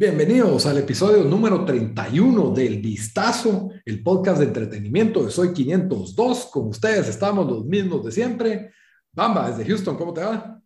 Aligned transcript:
Bienvenidos 0.00 0.64
al 0.64 0.78
episodio 0.78 1.24
número 1.24 1.62
31 1.62 2.52
del 2.52 2.80
Vistazo, 2.80 3.68
el 3.84 4.02
podcast 4.02 4.38
de 4.40 4.46
entretenimiento 4.46 5.22
de 5.22 5.30
Soy 5.30 5.52
502. 5.52 6.46
Con 6.46 6.68
ustedes 6.68 7.06
estamos 7.06 7.46
los 7.46 7.66
mismos 7.66 8.06
de 8.06 8.10
siempre. 8.10 8.70
Bamba, 9.12 9.50
desde 9.50 9.66
Houston, 9.66 9.98
¿cómo 9.98 10.14
te 10.14 10.22
va? 10.22 10.58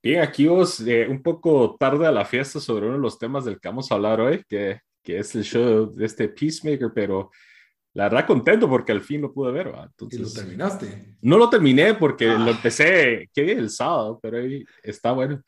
Bien, 0.00 0.20
aquí 0.20 0.46
vos, 0.46 0.78
eh, 0.86 1.08
un 1.08 1.20
poco 1.20 1.74
tarde 1.76 2.06
a 2.06 2.12
la 2.12 2.24
fiesta 2.24 2.60
sobre 2.60 2.86
uno 2.86 2.94
de 2.94 3.02
los 3.02 3.18
temas 3.18 3.44
del 3.44 3.58
que 3.58 3.66
vamos 3.66 3.90
a 3.90 3.96
hablar 3.96 4.20
hoy, 4.20 4.44
que, 4.48 4.78
que 5.02 5.18
es 5.18 5.34
el 5.34 5.42
show 5.42 5.92
de 5.92 6.06
este 6.06 6.28
Peacemaker, 6.28 6.92
pero 6.94 7.32
la 7.94 8.04
verdad 8.04 8.26
contento 8.26 8.68
porque 8.68 8.92
al 8.92 9.00
fin 9.00 9.20
lo 9.22 9.32
pude 9.32 9.52
ver. 9.52 9.72
¿va? 9.72 9.90
¿Y 10.10 10.18
lo 10.18 10.30
terminaste? 10.30 11.16
No 11.22 11.38
lo 11.38 11.48
terminé 11.48 11.94
porque 11.94 12.26
lo 12.26 12.50
empecé, 12.50 13.30
¿qué 13.32 13.52
El 13.52 13.70
sábado, 13.70 14.18
pero 14.20 14.38
ahí 14.38 14.64
está 14.82 15.12
bueno. 15.12 15.42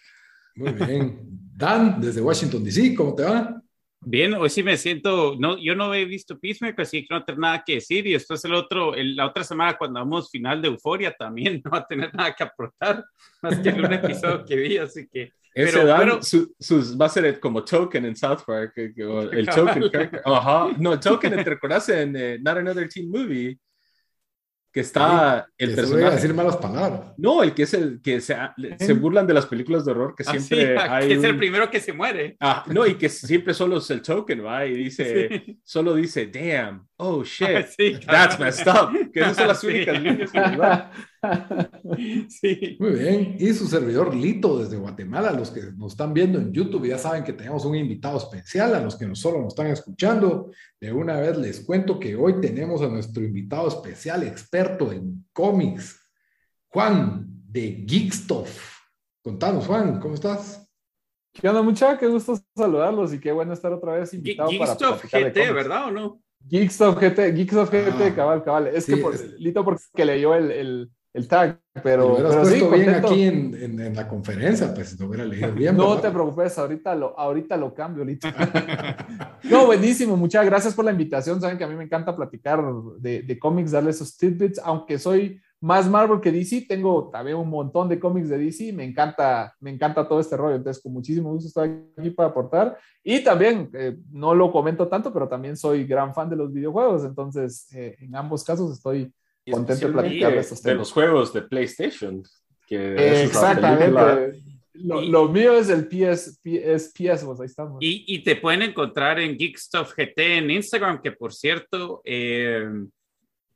Muy 0.55 0.73
bien. 0.73 1.21
Dan, 1.55 2.01
desde 2.01 2.21
Washington, 2.21 2.65
D.C., 2.65 2.95
¿cómo 2.95 3.15
te 3.15 3.25
va? 3.25 3.61
Bien, 4.01 4.35
hoy 4.35 4.49
sí 4.49 4.63
me 4.63 4.77
siento, 4.77 5.35
no, 5.37 5.59
yo 5.59 5.75
no 5.75 5.93
he 5.93 6.05
visto 6.05 6.39
Peacemaker, 6.39 6.83
así 6.83 7.05
que 7.05 7.13
no 7.13 7.25
tengo 7.25 7.41
nada 7.41 7.65
que 7.67 7.75
decir. 7.75 8.07
Y 8.07 8.13
después 8.13 8.45
el 8.45 8.55
otro, 8.55 8.95
la 8.95 9.27
otra 9.27 9.43
semana 9.43 9.77
cuando 9.77 9.99
vamos 9.99 10.31
final 10.31 10.63
de 10.63 10.69
Euforia 10.69 11.13
también 11.13 11.61
no 11.65 11.73
va 11.73 11.79
a 11.79 11.87
tener 11.87 12.15
nada 12.15 12.33
que 12.33 12.45
aportar, 12.45 13.05
más 13.43 13.59
que 13.59 13.71
un 13.71 13.93
episodio 13.93 14.45
que 14.45 14.57
vi, 14.57 14.79
así 14.79 15.09
que... 15.09 15.33
Ese 15.57 15.73
pero, 15.73 15.87
Dan, 15.87 16.23
su, 16.23 16.55
sus, 16.61 17.01
va 17.01 17.07
a 17.07 17.09
ser 17.09 17.41
como 17.41 17.65
Token 17.65 18.05
en 18.05 18.15
South 18.15 18.41
Park, 18.47 18.75
el 18.77 19.47
Token 19.47 19.91
Ajá. 20.23 20.69
No, 20.79 21.01
Token, 21.01 21.35
¿te 21.35 21.45
recuerdas 21.45 21.89
en 21.89 22.15
uh, 22.15 22.43
Not 22.43 22.59
Another 22.59 22.87
Teen 22.91 23.11
Movie? 23.11 23.59
que 24.77 24.81
está 24.81 25.49
el 25.57 25.75
personaje. 25.75 26.17
Decir 26.17 26.35
malas 26.35 26.59
palabras. 26.59 27.15
No, 27.17 27.43
el 27.43 27.55
que 27.55 27.63
es 27.63 27.73
el 27.73 27.99
que 28.03 28.21
se, 28.21 28.37
se 28.79 28.93
burlan 28.93 29.27
de 29.27 29.33
las 29.33 29.47
películas 29.47 29.87
de 29.87 29.93
horror, 29.93 30.15
que 30.15 30.23
siempre 30.23 30.77
ah, 30.77 31.01
sí, 31.01 31.09
que 31.09 31.15
es 31.15 31.25
el 31.25 31.39
primero 31.39 31.71
que 31.71 31.81
se 31.81 31.95
muere. 31.95 32.37
Ah, 32.41 32.63
no, 32.67 32.87
y 32.87 32.97
que 32.97 33.09
siempre 33.09 33.55
solo 33.55 33.79
es 33.79 33.91
el 33.91 34.03
token, 34.03 34.45
¿va? 34.45 34.67
Y 34.67 34.75
dice, 34.75 35.29
sí. 35.47 35.59
solo 35.65 35.95
dice, 35.95 36.27
damn, 36.27 36.87
oh 36.99 37.25
shit, 37.25 37.67
sí, 37.79 37.99
that's 38.07 38.39
messed 38.39 38.69
up. 38.69 39.11
Que 39.11 39.21
esas 39.21 39.37
son 39.39 39.49
las 39.49 39.65
únicas 39.65 39.99
líneas 39.99 40.31
Sí. 42.29 42.77
Muy 42.81 42.91
bien. 42.91 43.37
Y 43.39 43.53
su 43.53 43.67
servidor 43.67 44.15
Lito 44.15 44.59
desde 44.59 44.77
Guatemala, 44.77 45.33
los 45.33 45.51
que 45.51 45.63
nos 45.77 45.93
están 45.93 46.13
viendo 46.13 46.39
en 46.39 46.53
YouTube 46.53 46.87
ya 46.87 46.99
saben 46.99 47.25
que 47.25 47.33
tenemos 47.33 47.65
un 47.65 47.77
invitado 47.77 48.19
especial, 48.19 48.75
a 48.75 48.81
los 48.81 48.97
que 48.97 49.07
no 49.07 49.15
solo 49.15 49.41
nos 49.41 49.49
están 49.49 49.69
escuchando, 49.69 50.51
de 50.81 50.93
una 50.93 51.21
vez 51.21 51.37
les 51.39 51.61
cuento 51.61 51.99
que 51.99 52.17
hoy 52.17 52.41
tenemos 52.41 52.83
a 52.83 52.89
nuestro 52.89 53.23
invitado 53.23 53.69
especial, 53.69 54.23
experto 54.23 54.93
en 54.93 55.25
cómics, 55.33 56.01
Juan 56.69 57.27
de 57.49 57.85
Geekstuff. 57.87 58.77
Contanos, 59.23 59.67
Juan, 59.67 60.01
¿cómo 60.01 60.15
estás? 60.15 60.69
¿Qué 61.33 61.49
onda, 61.49 61.63
mucha? 61.63 61.99
Qué 61.99 62.07
gusto 62.07 62.39
saludarlos 62.57 63.13
y 63.13 63.21
qué 63.21 63.33
bueno 63.33 63.53
estar 63.53 63.73
otra 63.73 63.95
vez 63.95 64.13
invitado 64.15 64.51
Geekstuff 64.51 65.05
GT, 65.05 65.53
¿verdad 65.53 65.87
o 65.87 65.91
no? 65.91 66.21
Geekstuff 66.49 66.97
GT, 66.97 67.35
Geekstuff 67.35 67.71
GT, 67.71 68.03
ah, 68.03 68.15
cabal, 68.15 68.45
cabal. 68.45 68.67
Es 68.69 68.87
que 68.87 68.97
por, 68.97 69.15
Lito 69.39 69.65
porque 69.65 70.05
leyó 70.05 70.35
el, 70.35 70.51
el 70.51 70.91
el 71.17 71.27
tag, 71.27 71.59
pero, 71.83 72.17
pero 72.17 72.43
puesto 72.43 72.71
bien 72.71 72.91
aquí 72.91 73.23
en, 73.23 73.81
en, 73.81 73.97
la 73.97 74.07
conferencia, 74.07 74.75
pues 74.75 75.01
lo 75.01 75.07
hubiera 75.07 75.25
leído 75.25 75.51
bien. 75.53 75.75
No 75.75 75.99
te 75.99 76.11
preocupes, 76.11 76.59
ahorita 76.59 76.95
lo, 76.95 77.19
ahorita 77.19 77.57
lo 77.57 77.73
cambio, 77.75 78.03
ahorita. 78.03 79.39
no, 79.45 79.65
buenísimo, 79.65 80.15
muchas 80.15 80.45
gracias 80.45 80.75
por 80.75 80.85
la 80.85 80.91
invitación. 80.91 81.41
Saben 81.41 81.57
que 81.57 81.65
a 81.65 81.69
mí 81.69 81.75
me 81.75 81.85
encanta 81.85 82.15
platicar 82.15 82.63
de, 82.99 83.23
de 83.23 83.39
cómics, 83.39 83.71
darle 83.71 83.93
esos 83.93 84.15
tidbits, 84.19 84.61
aunque 84.63 84.99
soy 84.99 85.41
más 85.59 85.89
Marvel 85.89 86.21
que 86.21 86.31
DC, 86.31 86.67
tengo 86.69 87.09
también 87.09 87.39
un 87.39 87.49
montón 87.49 87.89
de 87.89 87.99
cómics 87.99 88.29
de 88.29 88.37
DC, 88.37 88.75
me 88.75 88.85
encanta, 88.85 89.55
me 89.59 89.71
encanta 89.71 90.07
todo 90.07 90.21
este 90.21 90.37
rollo, 90.37 90.57
entonces 90.57 90.83
con 90.83 90.93
muchísimo 90.93 91.33
gusto 91.33 91.49
estoy 91.49 91.83
aquí 91.97 92.11
para 92.11 92.29
aportar 92.29 92.77
y 93.03 93.25
también, 93.25 93.71
eh, 93.73 93.97
no 94.13 94.35
lo 94.35 94.53
comento 94.53 94.87
tanto, 94.87 95.11
pero 95.15 95.27
también 95.27 95.57
soy 95.57 95.87
gran 95.87 96.13
fan 96.13 96.29
de 96.29 96.37
los 96.37 96.53
videojuegos, 96.53 97.05
entonces 97.05 97.73
eh, 97.75 97.97
en 98.01 98.15
ambos 98.15 98.45
casos 98.45 98.71
estoy 98.71 99.11
contento 99.51 99.87
de 99.87 99.93
platicar 99.93 100.33
de 100.33 100.39
estos 100.39 100.63
temas. 100.63 100.75
De 100.75 100.79
los 100.79 100.93
juegos 100.93 101.33
de 101.33 101.43
PlayStation. 101.43 102.23
Que 102.67 103.23
Exactamente. 103.25 104.43
Lo, 104.75 105.29
mío 105.29 105.55
es 105.55 105.71
el 105.71 105.89
PS, 105.89 106.39
PS, 106.43 106.93
PS 106.93 107.25
pues 107.25 107.41
ahí 107.41 107.47
estamos. 107.47 107.79
Y, 107.81 108.05
y, 108.07 108.23
te 108.23 108.37
pueden 108.37 108.63
encontrar 108.63 109.19
en 109.19 109.39
Geekstuff 109.39 109.95
GT 109.97 110.19
en 110.19 110.51
Instagram, 110.51 111.01
que 111.01 111.13
por 111.13 111.33
cierto, 111.33 112.03
eh, 112.05 112.69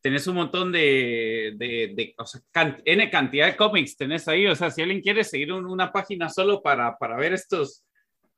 tenés 0.00 0.26
un 0.26 0.36
montón 0.36 0.72
de, 0.72 1.54
de, 1.56 1.92
de 1.94 2.14
o 2.16 2.24
sea, 2.24 2.40
N 2.84 3.10
cantidad 3.10 3.46
de 3.46 3.56
cómics 3.56 3.96
tenés 3.96 4.28
ahí. 4.28 4.46
O 4.46 4.56
sea, 4.56 4.70
si 4.70 4.82
alguien 4.82 5.02
quiere 5.02 5.24
seguir 5.24 5.52
una 5.52 5.92
página 5.92 6.28
solo 6.28 6.62
para, 6.62 6.96
para 6.96 7.16
ver 7.16 7.34
estos 7.34 7.84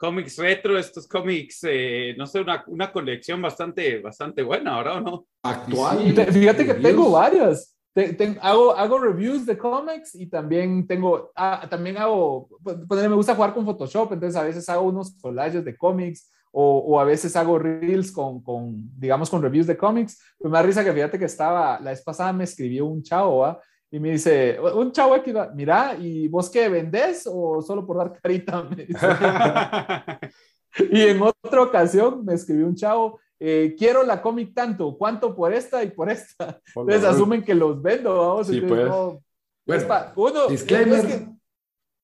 cómics 0.02 0.36
retro, 0.36 0.76
estos 0.76 1.06
cómics, 1.06 1.60
eh, 1.62 2.12
no 2.18 2.26
sé, 2.26 2.40
una, 2.40 2.64
una, 2.66 2.90
colección 2.90 3.40
bastante, 3.40 4.00
bastante 4.00 4.42
buena, 4.42 4.74
¿ahora 4.74 4.94
o 4.94 5.00
no? 5.00 5.26
Actual. 5.44 5.98
fíjate 6.32 6.66
que 6.66 6.74
tengo 6.74 7.12
varias. 7.12 7.78
hago, 8.41 8.72
hago 8.76 8.98
reviews 8.98 9.46
de 9.46 9.56
cómics 9.56 10.16
y 10.16 10.26
también 10.26 10.88
tengo, 10.88 11.30
ah, 11.36 11.68
también 11.70 11.98
hago, 11.98 12.48
pues, 12.64 12.78
pues, 12.88 13.08
me 13.08 13.14
gusta 13.14 13.36
jugar 13.36 13.54
con 13.54 13.64
Photoshop, 13.64 14.14
entonces 14.14 14.34
a 14.34 14.42
veces 14.42 14.68
hago 14.68 14.88
unos 14.88 15.16
collages 15.20 15.64
de 15.64 15.76
cómics 15.76 16.32
o, 16.50 16.78
o, 16.78 16.98
a 16.98 17.04
veces 17.04 17.36
hago 17.36 17.60
reels 17.60 18.10
con, 18.10 18.42
con, 18.42 18.91
digamos, 18.98 19.30
con 19.30 19.41
reviews 19.41 19.68
de 19.68 19.76
cómics. 19.76 20.20
Pues 20.36 20.50
me 20.50 20.58
da 20.58 20.64
risa 20.64 20.84
que 20.84 20.92
fíjate 20.92 21.16
que 21.16 21.26
estaba, 21.26 21.78
la 21.78 21.91
vez 21.91 22.02
pasada 22.02 22.32
me 22.32 22.42
escribió 22.42 22.86
un 22.86 23.04
chavo, 23.04 23.38
¿va? 23.38 23.60
Y 23.94 24.00
me 24.00 24.12
dice, 24.12 24.58
un 24.58 24.91
chavo 24.91 25.12
aquí, 25.12 25.34
mira, 25.54 25.94
¿y 26.00 26.26
vos 26.26 26.48
qué 26.48 26.66
vendés 26.70 27.28
o 27.30 27.60
solo 27.60 27.86
por 27.86 27.98
dar 27.98 28.19
carita? 28.19 28.66
y 30.91 31.00
en 31.03 31.20
otra 31.20 31.60
ocasión 31.60 32.25
me 32.25 32.32
escribió 32.32 32.66
un 32.66 32.75
chavo, 32.75 33.20
eh, 33.38 33.75
quiero 33.78 34.03
la 34.03 34.22
cómic 34.22 34.54
tanto, 34.54 34.97
¿cuánto 34.97 35.36
por 35.36 35.53
esta 35.53 35.84
y 35.84 35.91
por 35.91 36.08
esta? 36.08 36.58
Entonces 36.75 37.04
asumen 37.04 37.44
que 37.44 37.54
los 37.54 37.82
vendo, 37.82 38.16
vamos. 38.16 38.47
Sí, 38.47 38.62
pues. 38.62 38.88
no, 38.88 39.20
uno, 40.16 40.47
disclaimer. 40.48 41.28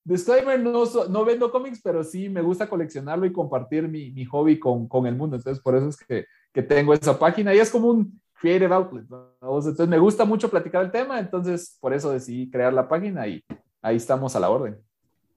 disclaimer, 0.05 0.60
no, 0.60 0.84
no 1.09 1.25
vendo 1.25 1.50
cómics, 1.50 1.81
pero 1.82 2.05
sí 2.05 2.28
me 2.28 2.43
gusta 2.43 2.69
coleccionarlo 2.69 3.25
y 3.25 3.32
compartir 3.32 3.88
mi, 3.88 4.10
mi 4.10 4.26
hobby 4.26 4.59
con, 4.59 4.87
con, 4.88 5.06
el 5.06 5.16
mundo. 5.16 5.37
Entonces, 5.37 5.62
por 5.62 5.75
eso 5.75 5.88
es 5.88 5.97
que, 5.97 6.26
que 6.53 6.62
tengo 6.62 6.93
esa 6.93 7.19
página 7.19 7.55
y 7.55 7.60
es 7.60 7.70
como 7.70 7.88
un 7.88 8.20
creative 8.41 8.75
outlet. 8.75 9.04
Entonces 9.41 9.88
me 9.88 9.99
gusta 9.99 10.25
mucho 10.25 10.49
platicar 10.49 10.84
el 10.84 10.91
tema, 10.91 11.19
entonces 11.19 11.76
por 11.81 11.93
eso 11.93 12.10
decidí 12.12 12.50
crear 12.50 12.72
la 12.72 12.88
página 12.88 13.26
y 13.26 13.44
ahí 13.82 13.97
estamos 13.97 14.34
a 14.37 14.41
la 14.41 14.50
orden. 14.50 14.78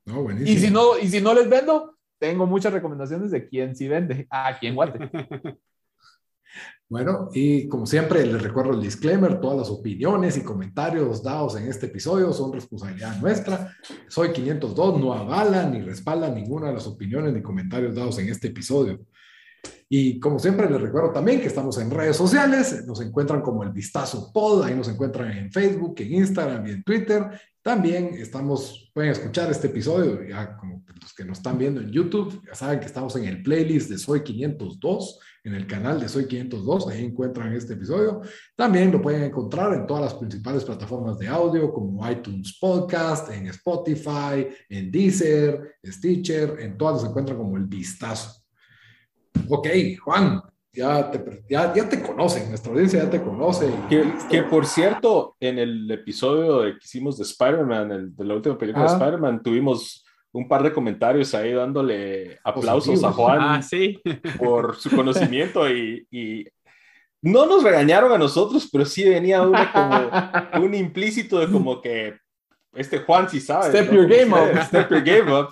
No, 0.05 0.25
y, 0.31 0.57
si 0.57 0.71
no, 0.71 0.97
y 0.97 1.07
si 1.07 1.21
no 1.21 1.33
les 1.33 1.49
vendo, 1.49 1.95
tengo 2.19 2.45
muchas 2.45 2.73
recomendaciones 2.73 3.31
de 3.31 3.47
quién 3.47 3.75
sí 3.75 3.87
vende, 3.87 4.27
a 4.31 4.57
quién 4.59 4.75
guate. 4.75 5.09
Bueno, 6.89 7.29
y 7.33 7.69
como 7.69 7.85
siempre 7.85 8.25
les 8.25 8.41
recuerdo 8.41 8.73
el 8.73 8.81
disclaimer, 8.81 9.39
todas 9.39 9.57
las 9.57 9.69
opiniones 9.69 10.35
y 10.35 10.43
comentarios 10.43 11.23
dados 11.23 11.55
en 11.55 11.69
este 11.69 11.85
episodio 11.85 12.33
son 12.33 12.51
responsabilidad 12.51 13.17
nuestra. 13.21 13.73
Soy 14.09 14.33
502, 14.33 14.99
no 14.99 15.13
avala 15.13 15.63
ni 15.69 15.79
respalda 15.81 16.29
ninguna 16.29 16.67
de 16.67 16.73
las 16.73 16.87
opiniones 16.87 17.33
ni 17.33 17.41
comentarios 17.41 17.95
dados 17.95 18.19
en 18.19 18.27
este 18.27 18.49
episodio. 18.49 18.99
Y 19.93 20.21
como 20.21 20.39
siempre 20.39 20.69
les 20.69 20.79
recuerdo 20.79 21.11
también 21.11 21.41
que 21.41 21.47
estamos 21.47 21.77
en 21.77 21.91
redes 21.91 22.15
sociales, 22.15 22.85
nos 22.87 23.01
encuentran 23.01 23.41
como 23.41 23.61
el 23.61 23.71
Vistazo 23.71 24.31
Pod, 24.31 24.63
ahí 24.63 24.73
nos 24.73 24.87
encuentran 24.87 25.29
en 25.33 25.51
Facebook, 25.51 25.95
en 25.97 26.13
Instagram 26.13 26.65
y 26.65 26.71
en 26.71 26.83
Twitter. 26.83 27.29
También 27.61 28.11
estamos, 28.13 28.89
pueden 28.93 29.11
escuchar 29.11 29.51
este 29.51 29.67
episodio, 29.67 30.25
ya 30.25 30.55
como 30.55 30.81
los 31.01 31.13
que 31.13 31.25
nos 31.25 31.39
están 31.39 31.57
viendo 31.57 31.81
en 31.81 31.91
YouTube, 31.91 32.41
ya 32.47 32.55
saben 32.55 32.79
que 32.79 32.85
estamos 32.85 33.17
en 33.17 33.25
el 33.25 33.43
playlist 33.43 33.89
de 33.89 33.97
Soy 33.97 34.23
502, 34.23 35.19
en 35.43 35.55
el 35.55 35.67
canal 35.67 35.99
de 35.99 36.07
Soy 36.07 36.25
502, 36.25 36.87
ahí 36.87 37.03
encuentran 37.03 37.51
este 37.53 37.73
episodio. 37.73 38.21
También 38.55 38.93
lo 38.93 39.01
pueden 39.01 39.23
encontrar 39.23 39.73
en 39.73 39.85
todas 39.85 40.03
las 40.03 40.13
principales 40.13 40.63
plataformas 40.63 41.19
de 41.19 41.27
audio 41.27 41.73
como 41.73 42.09
iTunes 42.09 42.57
Podcast, 42.61 43.29
en 43.29 43.47
Spotify, 43.47 44.47
en 44.69 44.89
Deezer, 44.89 45.75
Stitcher, 45.85 46.61
en 46.61 46.77
todas 46.77 47.01
nos 47.01 47.09
encuentran 47.09 47.37
como 47.37 47.57
el 47.57 47.65
Vistazo. 47.65 48.40
Ok, 49.49 49.67
Juan, 50.03 50.41
ya 50.73 51.11
te, 51.11 51.43
ya, 51.49 51.73
ya 51.73 51.89
te 51.89 52.01
conocen, 52.01 52.49
nuestra 52.49 52.71
audiencia 52.71 53.03
ya 53.03 53.09
te 53.09 53.21
conoce. 53.21 53.71
Que, 53.89 54.05
que, 54.29 54.43
por 54.43 54.65
cierto, 54.65 55.35
en 55.39 55.59
el 55.59 55.89
episodio 55.91 56.61
que 56.73 56.83
hicimos 56.83 57.17
de 57.17 57.23
Spider-Man, 57.23 58.15
de 58.15 58.25
la 58.25 58.35
última 58.35 58.57
película 58.57 58.85
de 58.85 58.93
Spider-Man, 58.93 59.43
tuvimos 59.43 60.05
un 60.31 60.47
par 60.47 60.63
de 60.63 60.71
comentarios 60.71 61.33
ahí 61.35 61.51
dándole 61.51 62.39
aplausos 62.43 63.03
a 63.03 63.11
Juan 63.11 63.39
ah, 63.41 63.61
¿sí? 63.61 63.99
por 64.37 64.77
su 64.77 64.89
conocimiento 64.95 65.69
y, 65.69 66.07
y, 66.09 66.45
no 67.23 67.45
nos 67.45 67.63
regañaron 67.63 68.11
a 68.11 68.17
nosotros, 68.17 68.67
pero 68.71 68.83
sí 68.83 69.03
venía 69.03 69.43
una 69.43 69.71
como 69.71 70.65
un 70.65 70.73
implícito 70.73 71.37
de 71.37 71.51
como 71.51 71.79
que 71.79 72.17
este 72.73 72.99
Juan 72.99 73.29
sí 73.29 73.39
sabe. 73.39 73.69
Step 73.69 73.91
your 73.91 74.07
game 74.07 74.33
up. 74.33 74.59
Step 74.63 74.89
your 74.89 75.03
game 75.03 75.31
up. 75.31 75.49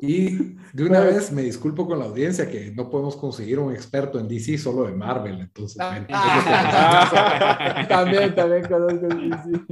Y 0.00 0.56
de 0.72 0.84
una 0.84 1.00
vez 1.00 1.32
me 1.32 1.42
disculpo 1.42 1.86
con 1.86 1.98
la 1.98 2.04
audiencia 2.04 2.48
que 2.50 2.70
no 2.72 2.88
podemos 2.90 3.16
conseguir 3.16 3.58
un 3.58 3.72
experto 3.72 4.18
en 4.18 4.28
DC 4.28 4.58
solo 4.58 4.84
de 4.84 4.92
Marvel, 4.92 5.40
entonces. 5.40 5.76
también, 7.88 8.34
también 8.34 8.64
conozco 8.66 9.06
DC. 9.08 9.62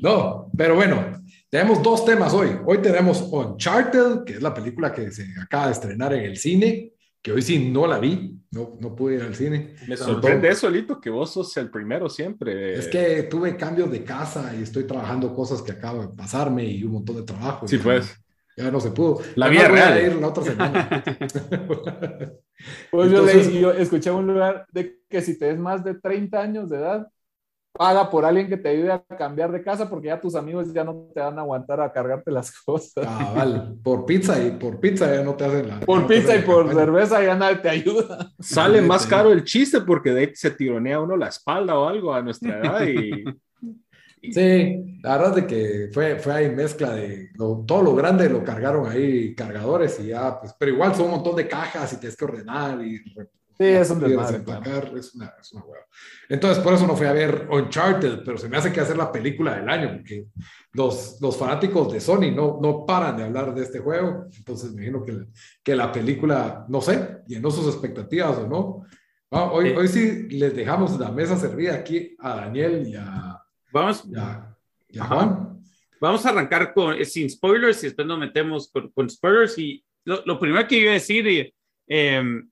No, 0.00 0.50
pero 0.56 0.74
bueno, 0.74 1.22
tenemos 1.48 1.82
dos 1.82 2.04
temas 2.04 2.32
hoy. 2.32 2.50
Hoy 2.66 2.78
tenemos 2.78 3.20
Uncharted, 3.30 4.24
que 4.24 4.34
es 4.34 4.42
la 4.42 4.52
película 4.52 4.92
que 4.92 5.10
se 5.10 5.26
acaba 5.40 5.66
de 5.66 5.72
estrenar 5.72 6.12
en 6.14 6.24
el 6.24 6.36
cine, 6.36 6.92
que 7.22 7.32
hoy 7.32 7.42
sí 7.42 7.70
no 7.70 7.86
la 7.86 7.98
vi, 7.98 8.38
no, 8.50 8.76
no 8.80 8.94
pude 8.94 9.16
ir 9.16 9.22
al 9.22 9.34
cine. 9.34 9.74
Me 9.88 9.96
sorprende 9.96 10.48
eso, 10.48 10.68
Lito, 10.68 11.00
que 11.00 11.10
vos 11.10 11.32
sos 11.32 11.56
el 11.56 11.70
primero 11.70 12.08
siempre. 12.08 12.74
Es 12.74 12.88
que 12.88 13.24
tuve 13.24 13.56
cambios 13.56 13.90
de 13.90 14.04
casa 14.04 14.54
y 14.58 14.62
estoy 14.62 14.84
trabajando 14.84 15.34
cosas 15.34 15.62
que 15.62 15.72
acabo 15.72 16.02
de 16.02 16.16
pasarme 16.16 16.64
y 16.64 16.84
un 16.84 16.92
montón 16.92 17.16
de 17.16 17.22
trabajo. 17.22 17.66
Sí, 17.66 17.78
pues. 17.78 18.14
Ya 18.56 18.70
no 18.70 18.80
se 18.80 18.90
pudo. 18.90 19.20
La 19.34 19.48
vida 19.48 19.68
real. 19.68 20.00
Ir 20.00 20.14
la 20.16 20.28
otra 20.28 20.44
semana. 20.44 21.04
pues 22.90 23.10
yo, 23.10 23.24
leí, 23.24 23.60
yo 23.60 23.72
escuché 23.72 24.10
un 24.10 24.26
lugar 24.26 24.66
de 24.72 25.00
que 25.08 25.20
si 25.20 25.38
te 25.38 25.50
es 25.50 25.58
más 25.58 25.82
de 25.82 25.94
30 25.94 26.40
años 26.40 26.70
de 26.70 26.78
edad, 26.78 27.08
paga 27.76 28.08
por 28.08 28.24
alguien 28.24 28.48
que 28.48 28.56
te 28.56 28.68
ayude 28.68 28.92
a 28.92 29.02
cambiar 29.18 29.50
de 29.50 29.60
casa 29.60 29.90
porque 29.90 30.06
ya 30.06 30.20
tus 30.20 30.36
amigos 30.36 30.72
ya 30.72 30.84
no 30.84 31.08
te 31.12 31.20
van 31.20 31.36
a 31.36 31.42
aguantar 31.42 31.80
a 31.80 31.92
cargarte 31.92 32.30
las 32.30 32.52
cosas. 32.64 33.04
Ah, 33.06 33.32
vale. 33.34 33.62
Por 33.82 34.06
pizza 34.06 34.40
y 34.42 34.52
por 34.52 34.78
pizza 34.78 35.12
ya 35.12 35.22
no 35.22 35.34
te 35.34 35.44
hacen 35.44 35.68
la. 35.68 35.80
Por 35.80 36.06
pizza 36.06 36.36
y 36.36 36.42
por 36.42 36.72
cerveza 36.72 37.22
ya 37.24 37.34
nadie 37.34 37.56
te 37.56 37.68
ayuda. 37.68 38.30
Sale 38.38 38.80
más 38.80 39.06
caro 39.06 39.32
el 39.32 39.42
chiste 39.42 39.80
porque 39.80 40.10
de 40.10 40.20
ahí 40.20 40.30
se 40.34 40.52
tironea 40.52 41.00
uno 41.00 41.16
la 41.16 41.28
espalda 41.28 41.76
o 41.76 41.88
algo 41.88 42.14
a 42.14 42.22
nuestra 42.22 42.60
edad 42.60 42.86
y. 42.86 43.24
Sí, 44.32 44.98
la 45.02 45.16
verdad 45.16 45.30
es 45.30 45.34
de 45.36 45.46
que 45.46 45.90
fue, 45.92 46.18
fue 46.18 46.32
ahí 46.32 46.50
mezcla 46.50 46.94
de 46.94 47.30
todo 47.36 47.82
lo 47.82 47.94
grande 47.94 48.28
lo 48.28 48.42
cargaron 48.42 48.90
ahí 48.90 49.34
cargadores 49.34 50.00
y 50.00 50.08
ya, 50.08 50.40
pues, 50.40 50.54
pero 50.58 50.72
igual 50.72 50.94
son 50.94 51.06
un 51.06 51.10
montón 51.12 51.36
de 51.36 51.46
cajas 51.46 51.92
y 51.92 51.96
tienes 51.96 52.16
que 52.16 52.24
ordenar 52.24 52.84
y 52.84 53.00
Sí, 53.56 53.66
es 53.66 53.88
un 53.90 54.00
desempacar, 54.00 54.92
es 54.96 55.14
una, 55.14 55.32
es 55.40 55.52
una 55.52 55.64
hueva. 55.64 55.84
Entonces, 56.28 56.62
por 56.62 56.74
eso 56.74 56.88
no 56.88 56.96
fui 56.96 57.06
a 57.06 57.12
ver 57.12 57.46
Uncharted, 57.48 58.24
pero 58.24 58.36
se 58.36 58.48
me 58.48 58.56
hace 58.56 58.72
que 58.72 58.80
hacer 58.80 58.96
la 58.96 59.12
película 59.12 59.54
del 59.54 59.68
año, 59.68 59.92
porque 59.92 60.26
los, 60.72 61.18
los 61.20 61.36
fanáticos 61.36 61.92
de 61.92 62.00
Sony 62.00 62.32
no, 62.34 62.58
no 62.60 62.84
paran 62.84 63.16
de 63.16 63.22
hablar 63.22 63.54
de 63.54 63.62
este 63.62 63.78
juego. 63.78 64.26
Entonces, 64.36 64.72
me 64.72 64.86
imagino 64.86 65.04
que, 65.04 65.28
que 65.62 65.76
la 65.76 65.92
película, 65.92 66.66
no 66.68 66.80
sé, 66.80 67.18
llenó 67.28 67.52
sus 67.52 67.72
expectativas 67.72 68.38
o 68.38 68.48
no. 68.48 68.86
Ah, 69.30 69.52
hoy, 69.52 69.70
sí. 69.70 69.76
hoy 69.76 69.88
sí 69.88 70.28
les 70.30 70.56
dejamos 70.56 70.98
la 70.98 71.12
mesa 71.12 71.36
servida 71.36 71.74
aquí 71.74 72.16
a 72.18 72.34
Daniel 72.34 72.88
y 72.88 72.96
a, 72.96 73.43
Vamos, 73.74 74.04
y 74.08 74.16
a, 74.16 74.56
y 74.88 74.98
a 75.00 75.04
Juan. 75.04 75.60
Vamos 76.00 76.24
a 76.24 76.28
arrancar 76.28 76.72
con, 76.72 76.94
eh, 76.94 77.04
sin 77.04 77.28
spoilers 77.28 77.82
y 77.82 77.86
después 77.88 78.06
nos 78.06 78.20
metemos 78.20 78.70
con, 78.70 78.88
con 78.92 79.10
spoilers. 79.10 79.58
Y 79.58 79.84
lo, 80.04 80.22
lo, 80.24 80.38
primero 80.38 80.66
que 80.68 80.78
iba 80.78 80.92
a 80.92 80.94
decir, 80.94 81.52
eh, 81.88 82.42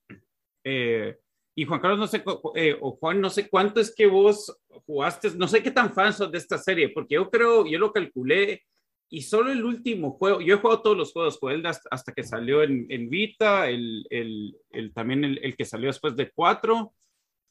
eh, 0.64 1.16
y 1.54 1.64
Juan 1.64 1.78
Carlos, 1.78 2.00
no 2.00 2.06
sé, 2.08 2.24
eh, 2.56 2.76
o 2.80 2.96
Juan, 2.96 3.20
no 3.20 3.30
sé 3.30 3.48
cuánto 3.48 3.78
es 3.78 3.94
que 3.94 4.06
vos 4.06 4.52
jugaste, 4.84 5.30
no 5.36 5.46
sé 5.46 5.62
qué 5.62 5.70
tan 5.70 5.92
fan 5.92 6.12
sos 6.12 6.32
de 6.32 6.38
esta 6.38 6.58
serie, 6.58 6.88
porque 6.88 7.14
yo 7.14 7.30
creo, 7.30 7.66
yo 7.66 7.78
lo 7.78 7.92
calculé, 7.92 8.64
y 9.08 9.22
solo 9.22 9.52
el 9.52 9.64
último 9.64 10.12
juego, 10.12 10.40
yo 10.40 10.54
he 10.54 10.58
jugado 10.58 10.82
todos 10.82 10.96
los 10.96 11.12
juegos, 11.12 11.38
el 11.42 11.64
hasta, 11.66 11.88
hasta, 11.92 12.12
que 12.12 12.24
salió 12.24 12.64
en, 12.64 12.86
en 12.88 13.08
Vita, 13.08 13.69
el, 13.69 14.04
el, 14.10 14.56
el 14.70 14.92
también 14.92 15.22
el, 15.24 15.38
el, 15.42 15.54
que 15.54 15.66
salió 15.66 15.86
después 15.86 16.16
de 16.16 16.32
4, 16.32 16.92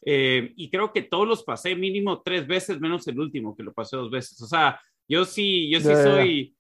eh, 0.04 0.54
y 0.56 0.70
creo 0.70 0.92
que 0.92 1.04
todos 1.04 1.28
los 1.28 1.44
pasé 1.44 1.76
mínimo 1.76 2.22
tres 2.22 2.48
veces, 2.48 2.80
menos 2.80 3.08
el 3.08 3.20
último, 3.20 3.56
que 3.56 3.64
lo 3.64 3.74
pasé 3.74 3.98
dos 3.98 4.12
veces. 4.12 4.42
O 4.42 4.48
sea, 4.48 4.80
yo 5.08 5.26
sí, 5.26 5.70
yo 5.70 5.80
sí 5.80 5.88
yeah, 5.88 6.04
soy 6.04 6.56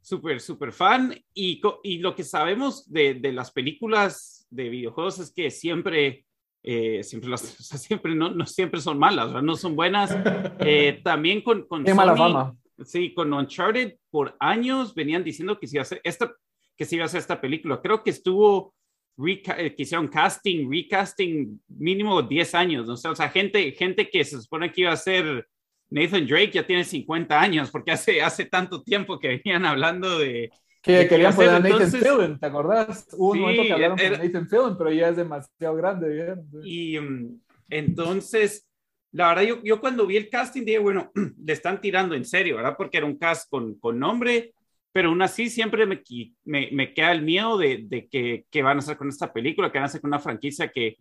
súper, 0.00 0.40
súper 0.40 0.72
fan, 0.72 1.14
y, 1.34 1.60
y 1.82 1.98
lo 1.98 2.14
que 2.14 2.22
sabemos 2.22 2.90
de, 2.90 3.14
de 3.14 3.32
las 3.32 3.50
películas 3.50 4.46
de 4.50 4.68
videojuegos 4.68 5.18
es 5.18 5.32
que 5.32 5.50
siempre, 5.50 6.24
eh, 6.62 7.02
siempre, 7.02 7.30
las, 7.30 7.42
o 7.60 7.62
sea, 7.62 7.78
siempre 7.78 8.14
no, 8.14 8.30
no, 8.30 8.46
siempre 8.46 8.80
son 8.80 8.98
malas, 8.98 9.26
¿verdad? 9.28 9.42
no 9.42 9.56
son 9.56 9.76
buenas. 9.76 10.16
Eh, 10.58 11.00
también 11.04 11.42
con, 11.42 11.66
con 11.66 11.84
Qué 11.84 11.90
Sony, 11.90 11.96
mala 11.96 12.16
fama. 12.16 12.56
Sí, 12.84 13.14
con 13.14 13.32
Uncharted 13.32 13.96
por 14.10 14.36
años 14.40 14.94
venían 14.94 15.22
diciendo 15.22 15.58
que 15.58 15.66
se 15.66 15.76
iba 15.76 15.82
a 15.82 15.82
hacer 15.82 16.00
esta, 16.02 16.34
que 16.76 16.84
se 16.84 16.96
iba 16.96 17.04
a 17.04 17.06
hacer 17.06 17.20
esta 17.20 17.40
película. 17.40 17.80
Creo 17.80 18.02
que 18.02 18.10
estuvo, 18.10 18.74
que 19.16 19.74
hicieron 19.78 20.08
casting, 20.08 20.70
recasting, 20.70 21.60
mínimo 21.68 22.22
10 22.22 22.54
años, 22.54 22.86
¿no? 22.86 22.94
o 22.94 23.14
sea, 23.16 23.28
gente, 23.30 23.72
gente 23.72 24.08
que 24.10 24.24
se 24.24 24.40
supone 24.40 24.70
que 24.70 24.82
iba 24.82 24.92
a 24.92 24.96
ser 24.96 25.48
Nathan 25.88 26.26
Drake 26.26 26.50
ya 26.52 26.66
tiene 26.66 26.84
50 26.84 27.40
años, 27.40 27.70
porque 27.70 27.92
hace, 27.92 28.20
hace 28.20 28.44
tanto 28.44 28.82
tiempo 28.82 29.18
que 29.18 29.28
venían 29.28 29.64
hablando 29.64 30.18
de, 30.18 30.50
que 30.82 31.08
querían 31.08 31.34
poner 31.34 31.50
a 31.50 31.52
Nathan 31.58 31.72
Entonces, 31.72 32.00
Fillion, 32.00 32.38
¿te 32.38 32.46
acordás? 32.46 33.08
Hubo 33.12 33.32
sí, 33.32 33.38
un 33.38 33.42
momento 33.42 33.62
que 33.64 33.72
hablaron 33.72 33.98
era, 33.98 34.18
con 34.18 34.26
Nathan 34.26 34.48
Fillion, 34.48 34.78
pero 34.78 34.92
ya 34.92 35.08
es 35.08 35.16
demasiado 35.16 35.76
grande. 35.76 36.08
¿verdad? 36.08 36.44
Y 36.62 36.98
um, 36.98 37.40
entonces, 37.68 38.68
la 39.12 39.28
verdad, 39.28 39.42
yo, 39.42 39.62
yo, 39.64 39.80
cuando 39.80 40.06
vi 40.06 40.16
el 40.16 40.28
casting 40.28 40.64
dije, 40.64 40.78
bueno, 40.78 41.10
le 41.44 41.52
están 41.52 41.80
tirando 41.80 42.14
en 42.14 42.24
serio, 42.24 42.56
¿verdad? 42.56 42.76
Porque 42.76 42.98
era 42.98 43.06
un 43.06 43.18
cast 43.18 43.50
con, 43.50 43.74
con 43.78 43.98
nombre, 43.98 44.54
pero 44.96 45.10
aún 45.10 45.20
así 45.20 45.50
siempre 45.50 45.84
me, 45.84 46.02
me, 46.44 46.70
me 46.72 46.94
queda 46.94 47.12
el 47.12 47.20
miedo 47.20 47.58
de, 47.58 47.84
de 47.86 48.08
que, 48.08 48.46
que, 48.50 48.62
van 48.62 48.78
a 48.78 48.80
hacer 48.80 48.96
con 48.96 49.10
esta 49.10 49.30
película, 49.30 49.70
que 49.70 49.76
van 49.76 49.82
a 49.82 49.88
hacer 49.88 50.00
con 50.00 50.08
una 50.08 50.18
franquicia 50.18 50.68
que, 50.68 50.96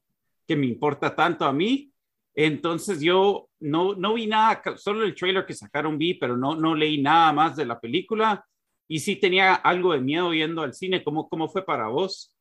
que 0.46 0.58
me 0.58 0.66
importa 0.66 1.16
tanto 1.16 1.46
a 1.46 1.54
mí. 1.54 1.94
Entonces 2.34 3.00
yo 3.00 3.48
no, 3.62 3.96
no 3.96 4.16
vi 4.16 4.28
nada, 4.28 4.62
solo 4.76 5.06
el 5.06 5.16
trailer 5.16 5.46
que 5.46 5.54
sacaron 5.54 5.98
vi, 5.98 6.16
pero 6.16 6.36
no, 6.36 6.58
no 6.58 6.76
leí 6.76 7.02
nada 7.02 7.32
más 7.32 7.56
de 7.56 7.66
la 7.66 7.80
película 7.80 8.46
y 8.86 9.00
sí 9.00 9.16
tenía 9.16 9.54
algo 9.54 9.94
de 9.94 10.02
miedo 10.02 10.34
yendo 10.34 10.62
al 10.62 10.74
cine. 10.74 11.02
¿Cómo, 11.02 11.30
cómo 11.30 11.48
fue 11.48 11.64
para 11.64 11.88
vos? 11.88 12.36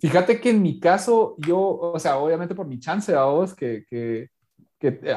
Fíjate 0.00 0.40
que 0.40 0.50
en 0.50 0.60
mi 0.60 0.80
caso, 0.80 1.36
yo, 1.38 1.60
o 1.60 2.00
sea, 2.00 2.18
obviamente 2.18 2.56
por 2.56 2.66
mi 2.66 2.80
chance 2.80 3.14
a 3.14 3.26
vos, 3.26 3.54
que, 3.54 3.84
que, 3.88 4.28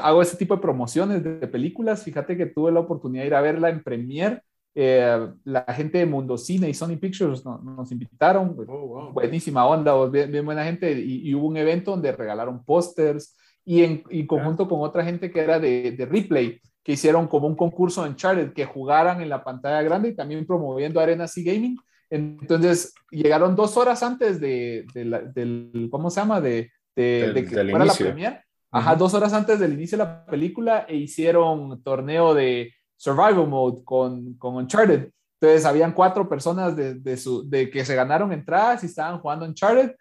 hago 0.00 0.22
ese 0.22 0.36
tipo 0.36 0.54
de 0.54 0.62
promociones 0.62 1.24
de 1.24 1.48
películas, 1.48 2.04
fíjate 2.04 2.36
que 2.36 2.46
tuve 2.46 2.70
la 2.70 2.78
oportunidad 2.78 3.24
de 3.24 3.26
ir 3.26 3.34
a 3.34 3.40
verla 3.40 3.70
en 3.70 3.82
Premiere. 3.82 4.40
Eh, 4.76 5.28
la 5.44 5.62
gente 5.72 5.98
de 5.98 6.06
Mundo 6.06 6.36
Cine 6.36 6.68
y 6.68 6.74
Sony 6.74 6.96
Pictures 6.96 7.44
no, 7.44 7.58
nos 7.58 7.92
invitaron, 7.92 8.56
oh, 8.66 8.86
wow. 8.86 9.12
buenísima 9.12 9.64
onda, 9.66 10.04
bien, 10.08 10.32
bien 10.32 10.44
buena 10.44 10.64
gente, 10.64 10.90
y, 10.92 11.28
y, 11.28 11.34
hubo 11.34 11.46
un 11.46 11.56
evento 11.56 11.92
donde 11.92 12.10
regalaron 12.10 12.64
pósters 12.64 13.36
y 13.64 13.84
en 13.84 14.02
y 14.10 14.26
conjunto 14.26 14.68
con 14.68 14.80
otra 14.80 15.04
gente 15.04 15.30
que 15.30 15.40
era 15.40 15.60
de, 15.60 15.92
de 15.92 16.06
Replay, 16.06 16.60
que 16.82 16.92
hicieron 16.92 17.28
como 17.28 17.46
un 17.46 17.54
concurso 17.54 18.04
en 18.04 18.12
Uncharted, 18.12 18.52
que 18.52 18.66
jugaran 18.66 19.20
en 19.22 19.28
la 19.28 19.44
pantalla 19.44 19.80
grande 19.82 20.08
y 20.08 20.16
también 20.16 20.44
promoviendo 20.44 20.98
Arena 21.00 21.28
C 21.28 21.42
Gaming. 21.42 21.78
Entonces, 22.10 22.94
llegaron 23.10 23.56
dos 23.56 23.76
horas 23.76 24.02
antes 24.02 24.40
de, 24.40 24.86
de 24.92 25.04
la, 25.04 25.20
del, 25.20 25.88
¿cómo 25.90 26.10
se 26.10 26.20
llama? 26.20 26.40
De, 26.40 26.70
de, 26.94 27.32
de 27.32 27.42
que 27.44 27.48
fuera 27.48 27.84
inicio. 27.84 28.06
la 28.06 28.12
premier. 28.12 28.44
Ajá, 28.70 28.92
uh 28.92 28.94
-huh. 28.94 28.98
dos 28.98 29.14
horas 29.14 29.32
antes 29.32 29.58
del 29.60 29.72
inicio 29.72 29.96
de 29.96 30.04
la 30.04 30.26
película 30.26 30.84
e 30.88 30.96
hicieron 30.96 31.82
torneo 31.82 32.34
de 32.34 32.72
Survival 32.96 33.48
Mode 33.48 33.84
con, 33.84 34.34
con 34.34 34.56
Uncharted. 34.56 35.10
Entonces, 35.40 35.66
habían 35.66 35.92
cuatro 35.92 36.28
personas 36.28 36.76
de, 36.76 36.94
de, 36.94 37.16
su, 37.16 37.48
de 37.48 37.70
que 37.70 37.84
se 37.84 37.94
ganaron 37.94 38.32
entradas 38.32 38.82
y 38.82 38.86
estaban 38.86 39.18
jugando 39.18 39.44
Uncharted. 39.44 39.94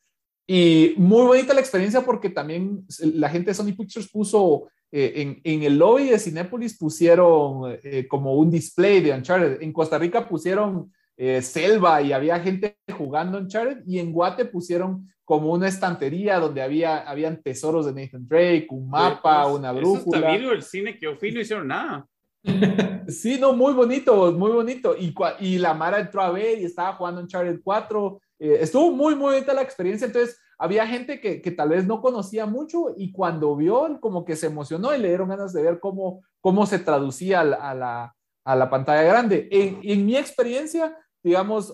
Y 0.47 0.93
muy 0.97 1.25
bonita 1.25 1.53
la 1.53 1.61
experiencia 1.61 2.01
porque 2.01 2.29
también 2.29 2.85
la 2.99 3.29
gente 3.29 3.51
de 3.51 3.55
Sony 3.55 3.73
Pictures 3.77 4.09
puso 4.09 4.67
eh, 4.91 5.13
en, 5.21 5.41
en, 5.43 5.63
el 5.63 5.77
lobby 5.77 6.09
de 6.09 6.19
Cinépolis 6.19 6.77
pusieron 6.77 7.79
eh, 7.83 8.07
como 8.07 8.35
un 8.35 8.51
display 8.51 9.01
de 9.01 9.11
Uncharted. 9.11 9.61
En 9.61 9.73
Costa 9.73 9.97
Rica 9.97 10.27
pusieron 10.27 10.91
eh, 11.17 11.41
selva 11.41 12.01
y 12.01 12.13
había 12.13 12.39
gente 12.39 12.77
jugando 12.95 13.39
Uncharted. 13.39 13.83
Y 13.87 13.99
en 13.99 14.11
Guate 14.11 14.45
pusieron 14.45 15.09
como 15.25 15.51
una 15.51 15.67
estantería 15.67 16.37
donde 16.39 16.61
había 16.61 17.09
habían 17.09 17.41
tesoros 17.41 17.85
de 17.85 17.93
Nathan 17.93 18.27
Drake, 18.27 18.67
un 18.69 18.89
mapa, 18.89 19.43
pues, 19.43 19.55
una 19.55 19.71
brújula. 19.71 20.35
Eso 20.35 20.43
está 20.43 20.53
el 20.53 20.63
cine 20.63 20.93
que 20.93 21.05
yo 21.05 21.15
fui 21.15 21.31
no 21.31 21.39
hicieron 21.39 21.67
nada. 21.67 22.05
sí, 23.07 23.37
no, 23.39 23.53
muy 23.53 23.73
bonito, 23.73 24.31
muy 24.33 24.51
bonito. 24.51 24.95
Y, 24.97 25.15
y 25.39 25.57
la 25.57 25.73
Mara 25.73 25.99
entró 25.99 26.21
a 26.21 26.31
ver 26.31 26.59
y 26.59 26.65
estaba 26.65 26.93
jugando 26.93 27.21
Uncharted 27.21 27.61
4. 27.63 28.21
Eh, 28.39 28.57
estuvo 28.61 28.91
muy, 28.91 29.15
muy 29.15 29.33
bonita 29.33 29.53
la 29.53 29.61
experiencia. 29.61 30.07
Entonces, 30.07 30.37
había 30.57 30.85
gente 30.85 31.19
que, 31.19 31.39
tal 31.51 31.69
vez 31.69 31.85
no 31.85 32.01
conocía 32.01 32.45
mucho 32.45 32.93
y 32.95 33.11
cuando 33.11 33.55
vio, 33.55 33.97
como 33.99 34.23
que 34.23 34.35
se 34.35 34.47
emocionó 34.47 34.93
y 34.93 34.99
le 34.99 35.09
dieron 35.09 35.29
ganas 35.29 35.53
de 35.53 35.63
ver 35.63 35.79
cómo, 35.79 36.23
cómo 36.41 36.65
se 36.65 36.79
traducía 36.79 37.41
a 37.41 37.73
la, 37.73 38.15
a 38.45 38.55
la, 38.55 38.69
pantalla 38.69 39.03
grande. 39.03 39.47
En, 39.51 39.79
en, 39.83 40.05
mi 40.05 40.15
experiencia, 40.15 40.97
digamos, 41.23 41.73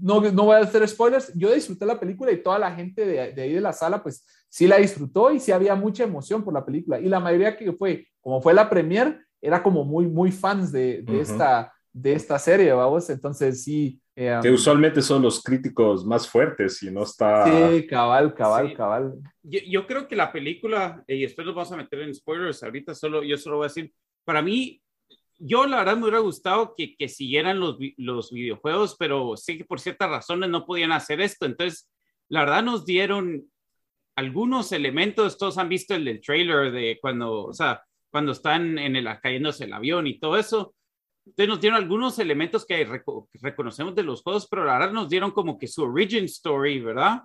no, 0.00 0.20
no 0.20 0.44
voy 0.44 0.56
a 0.56 0.60
hacer 0.60 0.86
spoilers, 0.86 1.32
yo 1.34 1.52
disfruté 1.52 1.86
la 1.86 1.98
película 1.98 2.30
y 2.30 2.42
toda 2.42 2.58
la 2.58 2.72
gente 2.72 3.06
de, 3.06 3.32
de 3.32 3.42
ahí 3.42 3.52
de 3.54 3.60
la 3.60 3.72
sala, 3.72 4.02
pues 4.02 4.24
sí 4.48 4.66
la 4.66 4.76
disfrutó 4.76 5.32
y 5.32 5.40
sí 5.40 5.52
había 5.52 5.74
mucha 5.74 6.04
emoción 6.04 6.44
por 6.44 6.54
la 6.54 6.64
película. 6.64 7.00
Y 7.00 7.08
la 7.08 7.20
mayoría 7.20 7.56
que 7.56 7.72
fue, 7.72 8.06
como 8.20 8.40
fue 8.40 8.54
la 8.54 8.68
premier, 8.68 9.26
era 9.40 9.62
como 9.62 9.84
muy, 9.84 10.06
muy 10.06 10.32
fans 10.32 10.72
de, 10.72 11.02
de 11.02 11.20
esta, 11.20 11.72
de 11.92 12.12
esta 12.12 12.38
serie, 12.38 12.72
vamos. 12.72 13.08
Entonces 13.10 13.62
sí. 13.64 14.00
Eh, 14.14 14.36
que 14.42 14.50
usualmente 14.50 15.00
son 15.00 15.22
los 15.22 15.42
críticos 15.42 16.04
más 16.04 16.28
fuertes 16.28 16.82
y 16.82 16.90
no 16.90 17.04
está. 17.04 17.44
Sí, 17.44 17.86
cabal, 17.86 18.34
cabal, 18.34 18.74
cabal. 18.74 19.14
Yo, 19.42 19.60
yo, 19.68 19.86
creo 19.86 20.08
que 20.08 20.16
la 20.16 20.32
película, 20.32 21.04
y 21.06 21.22
después 21.22 21.46
nos 21.46 21.54
vamos 21.54 21.70
a 21.70 21.76
meter 21.76 22.00
en 22.00 22.14
spoilers, 22.14 22.62
ahorita 22.62 22.94
solo, 22.94 23.22
yo 23.22 23.36
solo 23.36 23.58
voy 23.58 23.66
a 23.66 23.68
decir, 23.68 23.92
para 24.24 24.42
mí 24.42 24.82
yo 25.38 25.66
la 25.66 25.78
verdad 25.78 25.96
me 25.96 26.02
hubiera 26.02 26.18
gustado 26.18 26.74
que, 26.76 26.96
que 26.96 27.08
siguieran 27.08 27.60
los, 27.60 27.78
los, 27.96 28.32
videojuegos, 28.32 28.96
pero 28.98 29.36
sé 29.36 29.56
que 29.56 29.64
por 29.64 29.80
ciertas 29.80 30.10
razones 30.10 30.50
no 30.50 30.66
podían 30.66 30.92
hacer 30.92 31.20
esto. 31.20 31.46
Entonces, 31.46 31.88
la 32.28 32.40
verdad 32.40 32.62
nos 32.62 32.84
dieron 32.84 33.48
algunos 34.16 34.72
elementos, 34.72 35.38
todos 35.38 35.58
han 35.58 35.68
visto 35.68 35.94
el 35.94 36.04
del 36.04 36.20
trailer 36.20 36.72
de 36.72 36.98
cuando, 37.00 37.44
o 37.44 37.52
sea, 37.52 37.80
cuando 38.10 38.32
están 38.32 38.78
en 38.78 38.96
el, 38.96 39.08
cayéndose 39.20 39.64
el 39.64 39.72
avión 39.72 40.06
y 40.06 40.18
todo 40.18 40.36
eso. 40.36 40.74
Entonces 41.26 41.48
nos 41.48 41.60
dieron 41.60 41.78
algunos 41.78 42.18
elementos 42.18 42.64
que 42.64 42.88
reconocemos 43.34 43.94
de 43.94 44.02
los 44.02 44.22
juegos, 44.22 44.48
pero 44.50 44.64
la 44.64 44.78
verdad 44.78 44.92
nos 44.92 45.08
dieron 45.08 45.30
como 45.30 45.58
que 45.58 45.66
su 45.66 45.84
origin 45.84 46.24
story, 46.24 46.80
¿verdad? 46.80 47.20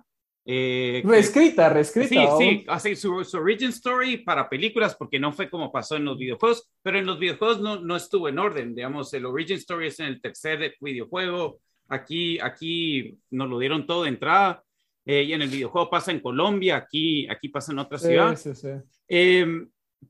Eh, 0.46 1.02
reescrita, 1.06 1.70
reescrita. 1.70 2.08
Sí, 2.08 2.26
sí, 2.38 2.64
así 2.68 2.96
su, 2.96 3.24
su, 3.24 3.38
origin 3.38 3.70
story 3.70 4.18
para 4.18 4.48
películas, 4.48 4.94
porque 4.94 5.18
no 5.18 5.32
fue 5.32 5.48
como 5.48 5.72
pasó 5.72 5.96
en 5.96 6.04
los 6.04 6.18
videojuegos, 6.18 6.68
pero 6.82 6.98
en 6.98 7.06
los 7.06 7.18
videojuegos 7.18 7.60
no, 7.60 7.80
no 7.80 7.96
estuvo 7.96 8.28
en 8.28 8.38
orden, 8.38 8.74
digamos, 8.74 9.12
el 9.14 9.24
origin 9.24 9.56
story 9.56 9.86
es 9.86 10.00
en 10.00 10.06
el 10.06 10.20
tercer 10.20 10.76
videojuego, 10.80 11.60
aquí, 11.88 12.38
aquí 12.40 13.16
nos 13.30 13.48
lo 13.48 13.58
dieron 13.58 13.86
todo 13.86 14.02
de 14.02 14.10
entrada, 14.10 14.62
eh, 15.06 15.22
y 15.22 15.32
en 15.32 15.40
el 15.40 15.48
videojuego 15.48 15.88
pasa 15.88 16.12
en 16.12 16.20
Colombia, 16.20 16.76
aquí, 16.76 17.26
aquí 17.28 17.48
pasa 17.48 17.72
en 17.72 17.78
otra 17.78 17.98
ciudad. 17.98 18.36
Sí, 18.36 18.54
sí, 18.54 18.68
eh, 19.08 19.46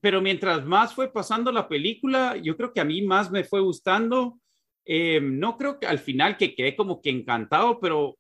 pero 0.00 0.20
mientras 0.20 0.64
más 0.64 0.94
fue 0.94 1.12
pasando 1.12 1.52
la 1.52 1.68
película, 1.68 2.36
yo 2.36 2.56
creo 2.56 2.72
que 2.72 2.80
a 2.80 2.84
mí 2.84 3.02
más 3.02 3.30
me 3.30 3.44
fue 3.44 3.60
gustando. 3.60 4.38
Eh, 4.84 5.20
no 5.20 5.56
creo 5.56 5.78
que 5.78 5.86
al 5.86 5.98
final 5.98 6.36
que 6.36 6.54
quedé 6.54 6.76
como 6.76 7.00
que 7.00 7.10
encantado, 7.10 7.80
pero 7.80 8.16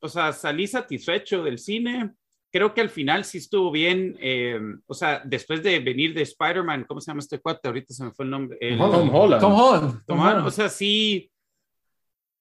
o 0.00 0.08
sea, 0.08 0.32
salí 0.32 0.66
satisfecho 0.66 1.42
del 1.42 1.58
cine. 1.58 2.12
Creo 2.50 2.74
que 2.74 2.80
al 2.80 2.90
final 2.90 3.24
sí 3.24 3.38
estuvo 3.38 3.70
bien. 3.70 4.16
Eh, 4.20 4.58
o 4.86 4.94
sea, 4.94 5.22
después 5.24 5.62
de 5.62 5.78
venir 5.78 6.14
de 6.14 6.22
Spider-Man, 6.22 6.84
¿cómo 6.88 7.00
se 7.00 7.10
llama 7.10 7.20
este 7.20 7.38
cuate? 7.38 7.68
Ahorita 7.68 7.94
se 7.94 8.04
me 8.04 8.12
fue 8.12 8.24
el 8.24 8.30
nombre. 8.30 8.58
Tom 8.76 9.14
Holland. 9.14 9.40
Tom 9.40 9.52
Holland. 9.52 10.04
Tom 10.06 10.20
Holland. 10.20 10.46
O 10.46 10.50
sea, 10.50 10.68
sí. 10.68 11.30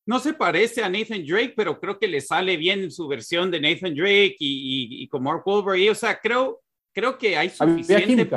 No 0.05 0.17
se 0.17 0.33
parece 0.33 0.83
a 0.83 0.89
Nathan 0.89 1.23
Drake, 1.23 1.53
pero 1.55 1.79
creo 1.79 1.99
que 1.99 2.07
le 2.07 2.21
sale 2.21 2.57
bien 2.57 2.89
su 2.89 3.07
versión 3.07 3.51
de 3.51 3.61
Nathan 3.61 3.93
Drake 3.93 4.37
y, 4.39 5.03
y, 5.03 5.07
con 5.07 5.21
Mark 5.21 5.43
Wahlberg. 5.45 5.91
o 5.91 5.95
sea, 5.95 6.19
creo, 6.19 6.61
creo 6.93 7.17
que 7.17 7.37
hay 7.37 7.49
suficiente. 7.49 8.29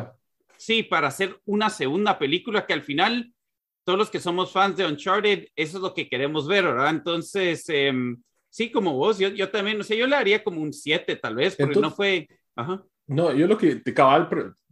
Sí, 0.56 0.84
para 0.84 1.08
hacer 1.08 1.36
una 1.44 1.70
segunda 1.70 2.18
película 2.18 2.66
que 2.66 2.72
al 2.72 2.82
final, 2.82 3.32
todos 3.84 3.98
los 3.98 4.10
que 4.10 4.20
somos 4.20 4.52
fans 4.52 4.76
de 4.76 4.86
Uncharted, 4.86 5.48
eso 5.56 5.78
es 5.78 5.82
lo 5.82 5.92
que 5.92 6.08
queremos 6.08 6.46
ver, 6.46 6.64
¿verdad? 6.64 6.90
Entonces, 6.90 7.64
eh, 7.68 7.92
sí, 8.48 8.70
como 8.70 8.94
vos, 8.94 9.18
yo, 9.18 9.28
yo 9.28 9.50
también, 9.50 9.78
no 9.78 9.82
sé, 9.82 9.96
yo 9.96 10.06
le 10.06 10.14
haría 10.14 10.44
como 10.44 10.60
un 10.60 10.72
7 10.72 11.16
tal 11.16 11.34
vez, 11.34 11.56
porque 11.56 11.80
no 11.80 11.90
fue... 11.90 12.28
Ajá. 12.54 12.84
No, 13.08 13.32
yo 13.32 13.48
lo 13.48 13.58
que 13.58 13.76
te 13.76 13.92
cabal, 13.92 14.28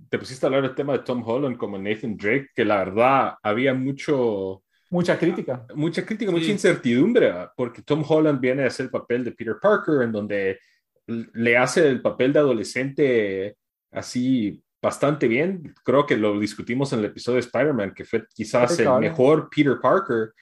te 0.09 0.19
pusiste 0.19 0.47
a 0.47 0.49
hablar 0.49 0.63
del 0.63 0.75
tema 0.75 0.93
de 0.93 1.01
Tom 1.01 1.23
Holland 1.27 1.57
como 1.57 1.77
Nathan 1.77 2.17
Drake, 2.17 2.51
que 2.55 2.65
la 2.65 2.79
verdad 2.79 3.35
había 3.43 3.75
mucho... 3.75 4.63
Mucha 4.91 5.19
crítica. 5.19 5.67
Mucha 5.75 6.05
crítica, 6.05 6.31
mucha 6.31 6.51
incertidumbre, 6.51 7.33
porque 7.57 7.83
Tom 7.83 8.05
Holland 8.07 8.41
viene 8.41 8.65
a 8.65 8.69
hacer 8.69 8.87
el 8.87 8.91
papel 8.91 9.25
de 9.25 9.33
Peter 9.33 9.57
Parker, 9.61 10.03
en 10.03 10.13
donde 10.13 10.59
le 11.07 11.57
hace 11.57 11.89
el 11.89 12.01
papel 12.01 12.33
de 12.33 12.39
adolescente 12.39 13.57
así 13.91 14.63
bastante 14.83 15.29
bien. 15.29 15.75
Creo 15.85 16.07
que 16.07 16.17
lo 16.17 16.39
discutimos 16.39 16.93
en 16.93 17.01
el 17.01 17.07
episodio 17.07 17.37
de 17.37 17.47
Spider-Man, 17.47 17.95
que 17.95 18.05
fue 18.05 18.25
quizás 18.35 18.79
el 18.79 18.91
mejor 18.99 19.49
Peter 19.55 19.79
Parker. 19.81 20.33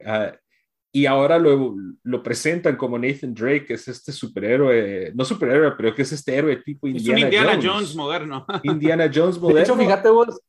Uh, 0.00 0.36
y 0.92 1.04
ahora 1.04 1.38
lo, 1.38 1.74
lo, 2.04 2.22
presentan 2.22 2.76
como 2.76 2.98
Nathan 2.98 3.34
Drake, 3.34 3.66
que 3.66 3.74
es 3.74 3.86
este 3.86 4.12
superhéroe, 4.12 5.12
no 5.14 5.24
superhéroe, 5.24 5.72
pero 5.76 5.94
que 5.94 6.02
es 6.02 6.12
este 6.12 6.34
héroe 6.34 6.56
tipo 6.56 6.86
Indiana, 6.86 7.18
es 7.18 7.24
un 7.24 7.32
Indiana 7.32 7.60
Jones. 7.62 7.94
moderno. 7.94 8.46
Indiana 8.62 9.10
Jones 9.12 9.38
moderno. 9.38 9.56
De 9.56 9.62
hecho, 9.62 9.76
fíjate 9.76 10.08
vos. 10.08 10.40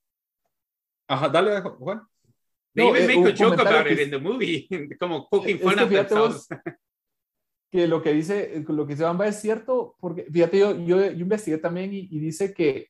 Ajá, 1.09 1.29
dale, 1.29 1.61
Juan. 1.61 2.01
They 2.73 2.85
no, 2.85 2.95
even 2.95 3.09
eh, 3.09 3.21
make 3.21 3.33
a 3.33 3.35
joke 3.35 3.59
about 3.59 3.91
it 3.91 3.99
in 3.99 4.11
the 4.11 4.19
movie, 4.19 4.67
como 4.99 5.27
poking 5.29 5.57
fun 5.57 5.79
at 5.79 5.89
themselves. 5.89 6.47
Que 7.71 7.87
lo 7.87 8.01
que 8.01 8.13
dice, 8.13 8.63
lo 8.67 8.85
que 8.85 8.93
dice 8.93 9.03
Bamba 9.03 9.27
es 9.27 9.39
cierto, 9.39 9.95
porque 9.99 10.23
fíjate, 10.31 10.59
yo, 10.59 10.77
yo, 10.77 11.11
yo 11.11 11.21
investigué 11.21 11.57
también 11.57 11.93
y, 11.93 12.07
y, 12.11 12.19
dice 12.19 12.53
que 12.53 12.89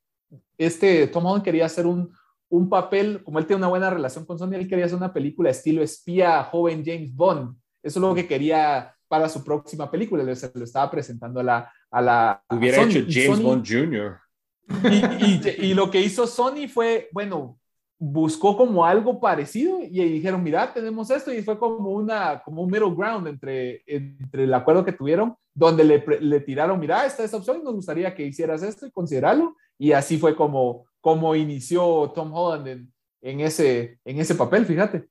este 0.57 1.07
Tom 1.07 1.25
Holland 1.25 1.43
quería 1.43 1.65
hacer 1.65 1.86
un, 1.86 2.12
un 2.50 2.69
papel, 2.69 3.24
como 3.24 3.39
él 3.39 3.46
tiene 3.46 3.57
una 3.57 3.67
buena 3.67 3.89
relación 3.89 4.25
con 4.25 4.38
Sony, 4.38 4.53
él 4.53 4.67
quería 4.67 4.86
hacer 4.86 4.98
una 4.98 5.13
película 5.13 5.50
estilo 5.50 5.81
espía 5.81 6.43
joven 6.43 6.84
James 6.86 7.13
Bond. 7.15 7.55
Eso 7.84 8.00
es 8.00 8.01
lo 8.01 8.15
que 8.15 8.27
quería 8.27 8.93
para 9.07 9.29
su 9.29 9.43
próxima 9.43 9.89
película. 9.89 10.36
Se 10.36 10.51
lo 10.53 10.63
estaba 10.63 10.89
presentando 10.91 11.39
a 11.39 11.43
la. 11.43 11.74
A 11.89 12.01
la 12.01 12.43
Hubiera 12.50 12.84
hecho 12.84 13.00
James 13.07 13.41
Bond 13.41 13.65
Jr. 13.65 14.17
Y, 15.22 15.67
y, 15.67 15.74
lo 15.74 15.89
que 15.89 16.01
hizo 16.01 16.27
Sony 16.27 16.67
fue, 16.67 17.07
bueno, 17.13 17.57
buscó 18.00 18.56
como 18.56 18.86
algo 18.86 19.20
parecido 19.20 19.80
y 19.82 20.04
dijeron, 20.04 20.44
mira, 20.44 20.72
tenemos 20.74 21.10
esto 21.10 21.34
y 21.34 21.42
fue 21.42 21.58
como, 21.58 21.92
una, 21.92 22.42
como 22.44 22.62
un 22.62 22.72
middle 22.72 22.94
ground 22.96 23.27
entre, 23.27 23.82
entre 23.88 24.44
el 24.44 24.54
acuerdo 24.54 24.86
que 24.86 24.92
tuvieron, 24.92 25.36
donde 25.54 25.84
le, 25.84 26.06
le 26.22 26.39
tiraron, 26.42 26.80
mira, 26.80 27.06
esta 27.06 27.24
es 27.24 27.34
opción 27.34 27.58
y 27.60 27.63
nos 27.63 27.74
gustaría 27.74 28.13
que 28.13 28.25
hicieras 28.25 28.62
esto 28.62 28.86
y 28.86 28.92
considerarlo. 28.92 29.56
Y 29.80 29.92
así 29.92 30.18
fue 30.18 30.36
como, 30.36 30.86
como 31.01 31.36
inició 31.36 32.12
Tom 32.13 32.34
Holland 32.34 32.88
en, 33.22 33.39
ese, 33.39 34.00
en 34.06 34.20
ese 34.20 34.36
papel, 34.36 34.66
fíjate. 34.66 35.08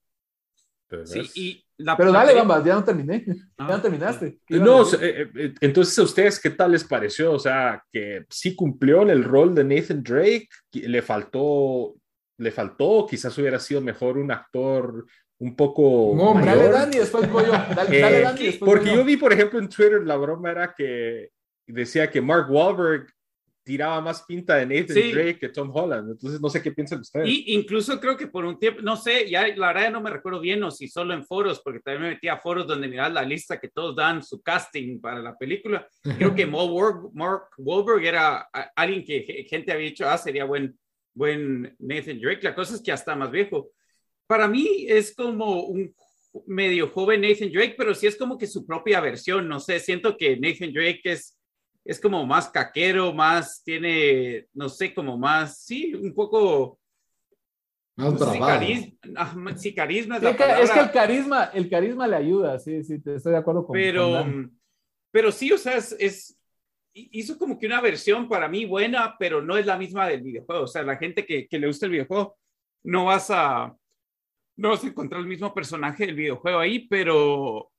Sí, 1.05 1.31
y 1.35 1.65
Pero 1.97 2.13
dale, 2.13 2.35
Bamba, 2.35 2.63
ya 2.65 2.75
no 2.75 2.85
terminé. 2.85 3.25
ya 3.59 3.67
no 3.67 3.75
ah, 3.75 3.83
terminaste. 3.83 4.39
No, 4.49 4.83
eh, 4.83 5.31
eh, 5.35 5.55
entonces 5.61 5.99
a 5.99 6.05
ustedes, 6.05 6.39
¿qué 6.39 6.51
tal 6.51 6.73
les 6.73 6.85
pareció? 6.85 7.33
O 7.33 7.39
sea, 7.39 7.83
que 7.93 8.25
sí 8.31 8.55
cumplió 8.55 9.03
en 9.03 9.11
el 9.11 9.25
rol 9.25 9.55
de 9.55 9.65
Nathan 9.65 10.03
Drake, 10.03 10.49
le 10.73 11.03
faltó, 11.03 11.97
le 12.39 12.51
faltó, 12.51 13.07
quizás 13.09 13.37
hubiera 13.39 13.59
sido 13.59 13.81
mejor 13.81 14.19
un 14.19 14.31
actor 14.31 15.07
un 15.39 15.55
poco. 15.55 16.15
No, 16.17 16.35
mayor. 16.35 16.57
dale 16.57 16.69
Dani, 16.71 16.99
después 16.99 17.31
voy 17.31 17.45
yo. 17.47 17.53
Dale, 17.53 18.01
dale 18.01 18.19
eh, 18.19 18.23
Dani, 18.23 18.43
después 18.45 18.71
Porque 18.71 18.95
yo 18.95 19.05
vi, 19.05 19.17
por 19.17 19.33
ejemplo, 19.33 19.59
en 19.59 19.69
Twitter, 19.69 20.03
la 20.05 20.17
broma 20.17 20.51
era 20.51 20.75
que 20.75 21.31
decía 21.67 22.11
que 22.11 22.21
Mark 22.21 22.51
Wahlberg 22.51 23.07
tiraba 23.67 24.01
más 24.01 24.23
pinta 24.23 24.55
de 24.55 24.65
Nathan 24.65 25.11
Drake 25.13 25.39
que 25.41 25.49
Tom 25.49 25.73
Holland. 25.75 26.13
Entonces, 26.13 26.41
no 26.41 26.49
sé 26.49 26.63
qué 26.63 26.71
piensan 26.71 27.01
ustedes. 27.01 27.29
Y 27.29 27.53
incluso 27.53 27.99
creo 27.99 28.17
que 28.17 28.29
por 28.29 28.45
un 28.45 28.61
tiempo, 28.61 28.81
no 28.81 28.97
sé, 28.97 29.29
ya 29.29 29.45
la 29.57 29.73
verdad 29.73 29.91
no 29.91 30.01
me 30.01 30.11
recuerdo 30.11 30.39
bien 30.39 30.63
o 30.63 30.71
si 30.71 30.87
solo 30.87 31.13
en 31.13 31.27
foros, 31.27 31.61
porque 31.65 31.81
también 31.81 32.03
me 32.03 32.09
metí 32.11 32.29
a 32.29 32.39
foros 32.39 32.65
donde 32.65 32.87
miraba 32.87 33.09
la 33.09 33.23
lista 33.23 33.59
que 33.59 33.69
todos 33.69 33.97
dan 33.97 34.23
su 34.23 34.41
casting 34.41 35.01
para 35.01 35.19
la 35.21 35.37
película. 35.37 35.85
Creo 36.17 36.33
que 36.33 36.47
Mark 36.47 37.51
Wahlberg 37.59 38.05
era 38.05 38.49
alguien 38.77 39.05
que 39.05 39.45
gente 39.51 39.73
había 39.73 39.87
dicho, 39.87 40.09
ah, 40.09 40.17
sería 40.17 40.45
buen, 40.45 40.79
buen 41.17 41.75
Nathan 41.81 42.21
Drake. 42.21 42.43
La 42.43 42.55
cosa 42.55 42.77
es 42.77 42.83
que 42.83 42.93
hasta 42.93 43.17
más 43.17 43.33
viejo. 43.33 43.71
Para 44.29 44.47
mí 44.47 44.87
es 44.89 45.15
como 45.15 45.65
un 45.65 45.93
medio 46.47 46.91
joven 46.91 47.23
Nathan 47.23 47.51
Drake, 47.51 47.75
pero 47.77 47.95
sí 47.95 48.07
es 48.07 48.17
como 48.17 48.39
que 48.39 48.47
su 48.47 48.65
propia 48.65 49.01
versión. 49.01 49.49
No 49.49 49.59
sé, 49.59 49.81
siento 49.81 50.17
que 50.17 50.37
Nathan 50.37 50.73
Drake 50.73 51.01
es 51.05 51.37
es 51.87 52.01
como 52.01 52.27
más 52.27 52.49
caquero, 52.49 53.13
más 53.13 53.63
tiene, 53.65 54.49
no 54.55 54.69
sé, 54.69 54.93
como 54.93 55.17
más, 55.17 55.61
sí, 55.63 55.95
un 55.95 56.13
poco... 56.15 56.79
Más 57.97 58.13
no 58.13 58.33
sí, 58.33 58.39
carisma, 58.39 59.57
sí, 59.57 59.75
carisma 59.75 60.17
es, 60.19 60.23
es, 60.23 60.37
que, 60.37 60.63
es, 60.63 60.71
que, 60.71 60.81
el 60.81 60.91
carisma, 60.91 61.45
el 61.55 61.71
carisma 61.71 62.07
le 62.07 62.17
ayuda, 62.17 62.59
sí, 62.59 62.85
sí, 62.85 63.01
estoy 63.03 63.33
de 63.33 63.39
acuerdo 63.39 63.65
con 63.65 63.73
Pero, 63.73 64.27
pero 65.11 65.33
sí, 65.33 65.51
o 65.51 65.57
sea, 65.57 65.77
es, 65.79 65.97
es, 65.99 66.36
hizo 66.97 67.39
como 67.39 67.59
que 67.59 67.67
una 67.67 67.81
versión 67.81 68.29
para 68.29 68.49
mí 68.49 68.65
buena, 68.65 69.17
pero 69.19 69.43
no 69.43 69.57
es 69.57 69.67
la 69.67 69.77
misma 69.77 70.09
del 70.09 70.23
videojuego. 70.23 70.65
O 70.65 70.67
sea, 70.67 70.83
la 70.83 70.97
gente 70.97 71.27
que, 71.27 71.47
que 71.47 71.59
le 71.59 71.67
gusta 71.67 71.87
el 71.87 71.93
videojuego, 71.93 72.37
no 72.85 73.07
vas 73.07 73.31
a, 73.31 73.75
no 74.57 74.71
vas 74.71 74.83
a 74.83 74.87
encontrar 74.87 75.21
el 75.21 75.27
mismo 75.27 75.53
personaje 75.53 76.07
del 76.07 76.15
videojuego 76.15 76.59
ahí, 76.59 76.87
pero, 76.89 77.71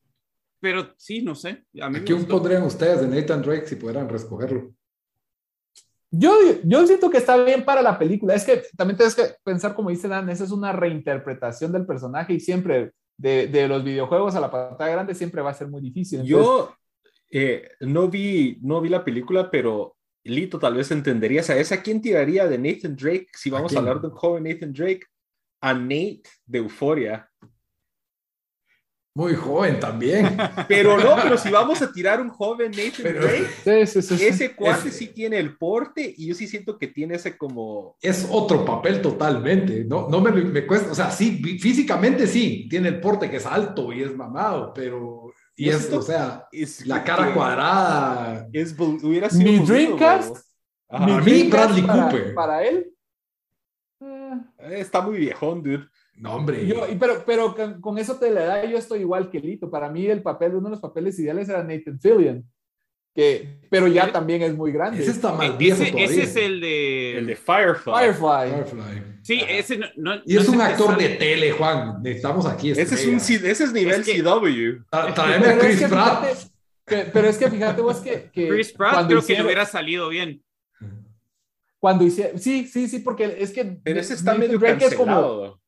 pero 0.60 0.94
sí, 0.98 1.22
no 1.22 1.34
sé. 1.34 1.66
A, 1.82 1.90
mí 1.90 2.02
quién 2.02 2.26
pondrían 2.26 2.64
ustedes 2.64 3.02
de 3.02 3.08
Nathan 3.08 3.42
Drake 3.42 3.68
si 3.68 3.76
pudieran 3.76 4.08
recogerlo? 4.08 4.72
Yo, 6.10 6.34
yo 6.64 6.88
siento 6.88 7.10
que 7.10 7.18
está 7.18 7.44
bien 7.44 7.66
para 7.66 7.82
la 7.82 7.98
película. 7.98 8.36
Es 8.36 8.46
que 8.46 8.64
también 8.78 8.98
tienes 8.98 9.16
que 9.16 9.24
pensar, 9.44 9.74
como 9.74 9.90
dice 9.90 10.08
Dan, 10.08 10.30
esa 10.30 10.44
es 10.44 10.52
una 10.52 10.72
reinterpretación 10.72 11.72
del 11.72 11.86
personaje 11.86 12.34
y 12.34 12.40
siempre 12.40 12.94
de, 13.18 13.48
de 13.48 13.68
los 13.68 13.84
videojuegos 13.84 14.36
a 14.36 14.40
la 14.40 14.52
pantalla 14.52 14.92
grande 14.92 15.16
siempre 15.16 15.42
va 15.42 15.50
a 15.50 15.56
ser 15.56 15.68
muy 15.68 15.82
difícil. 15.82 16.24
yo 16.24 16.74
eh, 17.32 17.70
no, 17.82 18.08
vi, 18.10 18.58
no 18.62 18.82
vi 18.82 18.90
la 18.90 19.04
película, 19.04 19.50
pero 19.52 19.96
Lito 20.24 20.60
tal 20.60 20.76
vez 20.76 20.92
entenderías 20.92 21.50
a 21.50 21.58
esa. 21.58 21.82
¿Quién 21.82 22.02
tiraría 22.02 22.48
de 22.48 22.58
Nathan 22.58 22.96
Drake 22.96 23.28
si 23.34 23.50
vamos 23.50 23.76
a, 23.76 23.80
hablar 23.80 24.02
de 24.02 24.08
un 24.08 24.14
joven 24.14 24.44
Nathan 24.44 24.74
Drake? 24.74 25.02
A 25.62 25.74
Nate 25.74 26.24
de 26.46 26.60
Euforia. 26.60 27.30
Muy 29.16 29.34
joven 29.34 29.80
también. 29.80 30.38
Pero 30.68 30.96
no, 31.00 31.16
pero 31.16 31.38
si 31.40 31.50
vamos 31.50 31.82
a 31.82 31.92
tirar 31.92 32.22
un 32.22 32.30
joven 32.30 32.70
Nathan 32.70 33.02
Pero- 33.02 33.22
Drake, 33.22 33.48
Sí, 33.88 34.02
sí, 34.02 34.02
sí. 34.08 34.18
sí. 34.18 34.26
ese 34.28 34.56
cuate 34.56 34.90
Es- 34.90 34.96
sí 34.96 35.08
tiene 35.08 35.40
el 35.40 35.58
porte 35.58 36.14
y 36.16 36.28
yo 36.28 36.36
sí 36.36 36.46
siento 36.46 36.78
que 36.78 36.86
tiene 36.88 37.16
ese 37.16 37.36
como... 37.36 37.98
Es 38.00 38.28
otro 38.30 38.64
papel 38.64 39.02
totalmente. 39.02 39.84
No, 39.86 40.08
no 40.08 40.22
me, 40.22 40.32
me 40.32 40.68
cuesta. 40.68 40.92
O 40.92 40.96
sea, 40.96 41.10
sí, 41.10 41.42
fí- 41.42 41.60
físicamente 41.60 42.28
sí. 42.28 42.68
Tiene 42.70 42.90
el 42.90 43.00
porte 43.00 43.28
que 43.32 43.38
es 43.38 43.46
alto 43.48 43.92
y 43.92 44.04
es 44.04 44.16
mamado, 44.16 44.72
pero. 44.76 45.34
Y 45.60 45.70
es, 45.70 45.92
o 45.92 46.02
sea, 46.02 46.48
Es 46.52 46.86
la 46.86 47.04
cara 47.04 47.28
que 47.28 47.34
cuadrada. 47.34 48.48
Es, 48.54 48.76
hubiera 48.80 49.30
sido 49.30 49.52
Mi 49.52 49.60
Dreamcast. 49.66 50.38
Ajá. 50.88 51.06
Mi 51.06 51.12
A 51.14 51.18
mí, 51.18 51.24
Dreamcast 51.24 51.52
Bradley 51.70 51.82
para, 51.88 52.04
Cooper. 52.10 52.34
Para 52.36 52.64
él. 52.64 52.92
eh, 54.02 54.80
Está 54.80 55.02
muy 55.02 55.18
viejón, 55.18 55.64
dude. 55.64 55.88
No, 56.16 56.34
hombre. 56.36 56.66
Yo, 56.66 56.86
pero, 57.00 57.24
pero 57.26 57.56
con, 57.56 57.80
con 57.82 57.98
eso 57.98 58.18
te 58.18 58.32
la 58.32 58.44
da, 58.46 58.66
yo 58.66 58.78
estoy 58.78 59.00
igual 59.02 59.30
que 59.30 59.40
Lito. 59.40 59.70
Para 59.70 59.90
mí 59.90 60.06
el 60.08 60.22
papel, 60.24 60.56
uno 60.56 60.66
de 60.66 60.72
los 60.72 60.80
papeles 60.82 61.18
ideales 61.20 61.48
era 61.50 61.64
Nathan 61.64 62.00
Fillion, 62.00 62.44
que, 63.14 63.60
pero 63.70 63.88
ya 63.88 64.12
también 64.12 64.42
es 64.42 64.56
muy 64.56 64.72
grande. 64.72 65.02
ese 65.02 65.12
está 65.12 65.32
más 65.34 65.50
E- 65.50 65.58
viejo 65.58 65.82
ese, 65.84 65.92
todavía. 65.92 66.06
ese 66.12 66.24
es 66.24 66.36
el 66.36 66.60
de. 66.62 67.18
El 67.20 67.26
de 67.28 67.36
Firefly. 67.36 67.94
Firefly. 67.94 68.50
Firefly. 68.52 69.17
Sí, 69.28 69.42
ese 69.46 69.78
no. 69.78 69.88
no- 69.98 70.16
Y 70.26 70.36
no 70.36 70.40
es 70.42 70.48
el 70.48 70.54
un 70.54 70.58
que 70.58 70.64
actor 70.64 70.88
sale- 70.92 71.10
de 71.10 71.16
tele, 71.18 71.52
Juan. 71.52 72.02
Necesitamos 72.02 72.46
aquí. 72.46 72.72
Ese 72.72 72.82
es, 72.84 73.06
un, 73.08 73.16
ese 73.16 73.64
es 73.66 73.74
nivel 73.74 74.00
Es 74.00 74.06
que- 74.06 74.24
CW. 74.24 74.86
Tra- 74.90 75.14
Traeme 75.16 75.46
a 75.48 75.52
es 75.52 75.60
Chris 75.60 75.80
que 75.82 75.88
Pratt. 75.90 76.24
fíjate- 76.24 76.52
que- 76.86 77.10
pero 77.12 77.28
es 77.28 77.38
que 77.38 77.50
fíjate 77.52 77.82
vos 77.82 77.98
que, 77.98 78.30
que 78.32 78.48
Chris 78.48 78.72
Pratt 78.72 78.94
cuando 78.94 79.08
creo 79.10 79.20
que 79.20 79.24
hicieron- 79.26 79.44
le 79.46 79.48
hubiera 79.50 79.66
salido 79.66 80.08
bien. 80.08 80.42
cuando 81.80 82.04
hicieron, 82.06 82.40
sí, 82.40 82.66
sí, 82.68 82.88
sí, 82.88 83.00
porque 83.00 83.36
es 83.40 83.52
que 83.52 83.64
Pero 83.84 84.00
ese 84.00 84.14
está 84.16 84.32
Nathan 84.32 84.40
medio 84.48 84.60
Drake 84.60 84.86
es 84.86 84.96
como, 84.96 85.06
cancelado. 85.14 85.62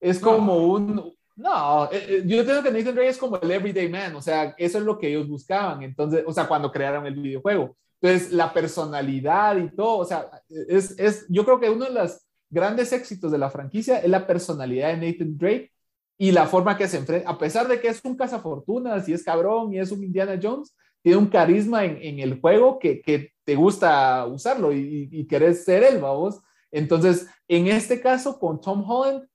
es 0.00 0.18
como 0.18 0.56
un, 0.66 1.14
no, 1.36 1.84
eh, 1.92 2.06
eh, 2.08 2.22
yo 2.26 2.38
entiendo 2.40 2.62
que 2.62 2.70
Nathan 2.70 2.94
Drake 2.94 3.10
es 3.10 3.18
como 3.18 3.36
el 3.40 3.50
everyday 3.50 3.88
man, 3.88 4.16
o 4.16 4.22
sea, 4.22 4.54
eso 4.58 4.78
es 4.78 4.84
lo 4.84 4.98
que 4.98 5.08
ellos 5.08 5.28
buscaban, 5.28 5.82
entonces, 5.82 6.24
o 6.26 6.32
sea, 6.32 6.48
cuando 6.48 6.72
crearon 6.72 7.06
el 7.06 7.14
videojuego. 7.14 7.76
Entonces, 8.00 8.32
la 8.32 8.52
personalidad 8.52 9.56
y 9.56 9.74
todo, 9.74 9.98
o 9.98 10.04
sea, 10.04 10.28
es, 10.48 10.98
es, 10.98 11.26
yo 11.28 11.44
creo 11.44 11.60
que 11.60 11.70
uno 11.70 11.84
de 11.86 11.92
los 11.92 12.25
grandes 12.50 12.92
éxitos 12.92 13.32
de 13.32 13.38
la 13.38 13.50
franquicia 13.50 13.98
es 13.98 14.08
la 14.08 14.26
personalidad 14.26 14.94
de 14.94 15.12
Nathan 15.12 15.36
Drake 15.36 15.72
y 16.18 16.32
la 16.32 16.46
forma 16.46 16.76
que 16.76 16.88
se 16.88 16.96
enfrenta, 16.96 17.28
a 17.28 17.38
pesar 17.38 17.68
de 17.68 17.80
que 17.80 17.88
es 17.88 18.00
un 18.04 18.16
cazafortunas 18.16 19.08
y 19.08 19.12
es 19.12 19.22
cabrón 19.22 19.72
y 19.72 19.78
es 19.78 19.90
un 19.90 20.02
Indiana 20.02 20.38
Jones, 20.42 20.74
tiene 21.02 21.18
un 21.18 21.26
carisma 21.26 21.84
en, 21.84 21.98
en 22.00 22.18
el 22.20 22.40
juego 22.40 22.78
que, 22.78 23.00
que 23.02 23.32
te 23.44 23.54
gusta 23.54 24.24
usarlo 24.26 24.72
y, 24.72 25.08
y, 25.10 25.20
y 25.20 25.26
querés 25.26 25.64
ser 25.64 25.84
él, 25.84 26.00
vamos. 26.00 26.40
Entonces, 26.72 27.28
en 27.48 27.68
este 27.68 28.00
caso, 28.00 28.38
con 28.38 28.60
Tom 28.60 28.88
Holland, 28.88 29.28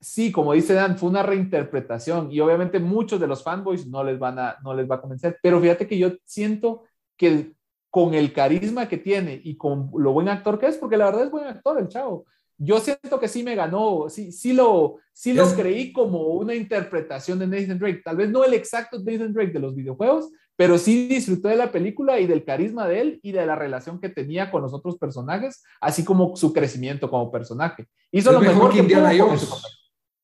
sí, 0.00 0.30
como 0.30 0.52
dice 0.52 0.74
Dan, 0.74 0.98
fue 0.98 1.08
una 1.08 1.22
reinterpretación 1.22 2.30
y 2.30 2.40
obviamente 2.40 2.78
muchos 2.78 3.18
de 3.18 3.26
los 3.26 3.42
fanboys 3.42 3.86
no 3.86 4.04
les, 4.04 4.18
van 4.18 4.38
a, 4.38 4.56
no 4.62 4.74
les 4.74 4.88
va 4.88 4.96
a 4.96 5.00
convencer, 5.00 5.38
pero 5.42 5.60
fíjate 5.60 5.86
que 5.86 5.98
yo 5.98 6.12
siento 6.24 6.84
que 7.16 7.54
con 7.90 8.14
el 8.14 8.32
carisma 8.32 8.88
que 8.88 8.98
tiene 8.98 9.40
y 9.42 9.56
con 9.56 9.90
lo 9.96 10.12
buen 10.12 10.28
actor 10.28 10.58
que 10.58 10.66
es, 10.66 10.76
porque 10.76 10.96
la 10.96 11.06
verdad 11.06 11.24
es 11.24 11.30
buen 11.30 11.46
actor 11.46 11.78
el 11.80 11.88
chavo, 11.88 12.26
yo 12.58 12.78
siento 12.80 13.20
que 13.20 13.28
sí 13.28 13.42
me 13.42 13.54
ganó, 13.54 14.06
sí, 14.08 14.32
sí 14.32 14.52
lo, 14.52 14.98
sí 15.12 15.32
lo 15.34 15.44
Es- 15.44 15.54
creí 15.54 15.92
como 15.92 16.20
una 16.28 16.54
interpretación 16.54 17.38
de 17.38 17.46
Nathan 17.46 17.78
Drake, 17.78 18.02
tal 18.04 18.16
vez 18.16 18.30
no 18.30 18.44
el 18.44 18.54
exacto 18.54 18.98
Nathan 18.98 19.32
Drake 19.32 19.52
de 19.52 19.60
los 19.60 19.74
videojuegos, 19.74 20.30
pero 20.56 20.78
sí 20.78 21.06
disfruté 21.08 21.48
de 21.48 21.56
la 21.56 21.70
película 21.70 22.18
y 22.18 22.26
del 22.26 22.42
carisma 22.44 22.88
de 22.88 23.00
él 23.00 23.20
y 23.22 23.32
de 23.32 23.44
la 23.44 23.56
relación 23.56 24.00
que 24.00 24.08
tenía 24.08 24.50
con 24.50 24.62
los 24.62 24.72
otros 24.72 24.96
personajes, 24.96 25.62
así 25.82 26.02
como 26.02 26.34
su 26.34 26.52
crecimiento 26.54 27.10
como 27.10 27.30
personaje. 27.30 27.86
Hizo 28.10 28.30
Es 28.30 28.34
lo 28.34 28.40
mejor 28.40 28.54
mejor 28.56 28.72
que 28.72 28.78
Indiana 28.78 29.12
Jones. 29.18 29.62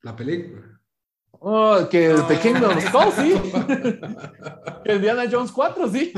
La 0.00 0.16
película. 0.16 0.62
Oh, 1.44 1.76
que 1.90 2.14
The 2.28 2.38
Kingdom 2.38 2.80
Skull, 2.80 3.12
sí. 3.16 3.34
que 4.84 4.94
Indiana 4.94 5.24
Jones 5.30 5.50
4, 5.52 5.88
sí. 5.88 6.12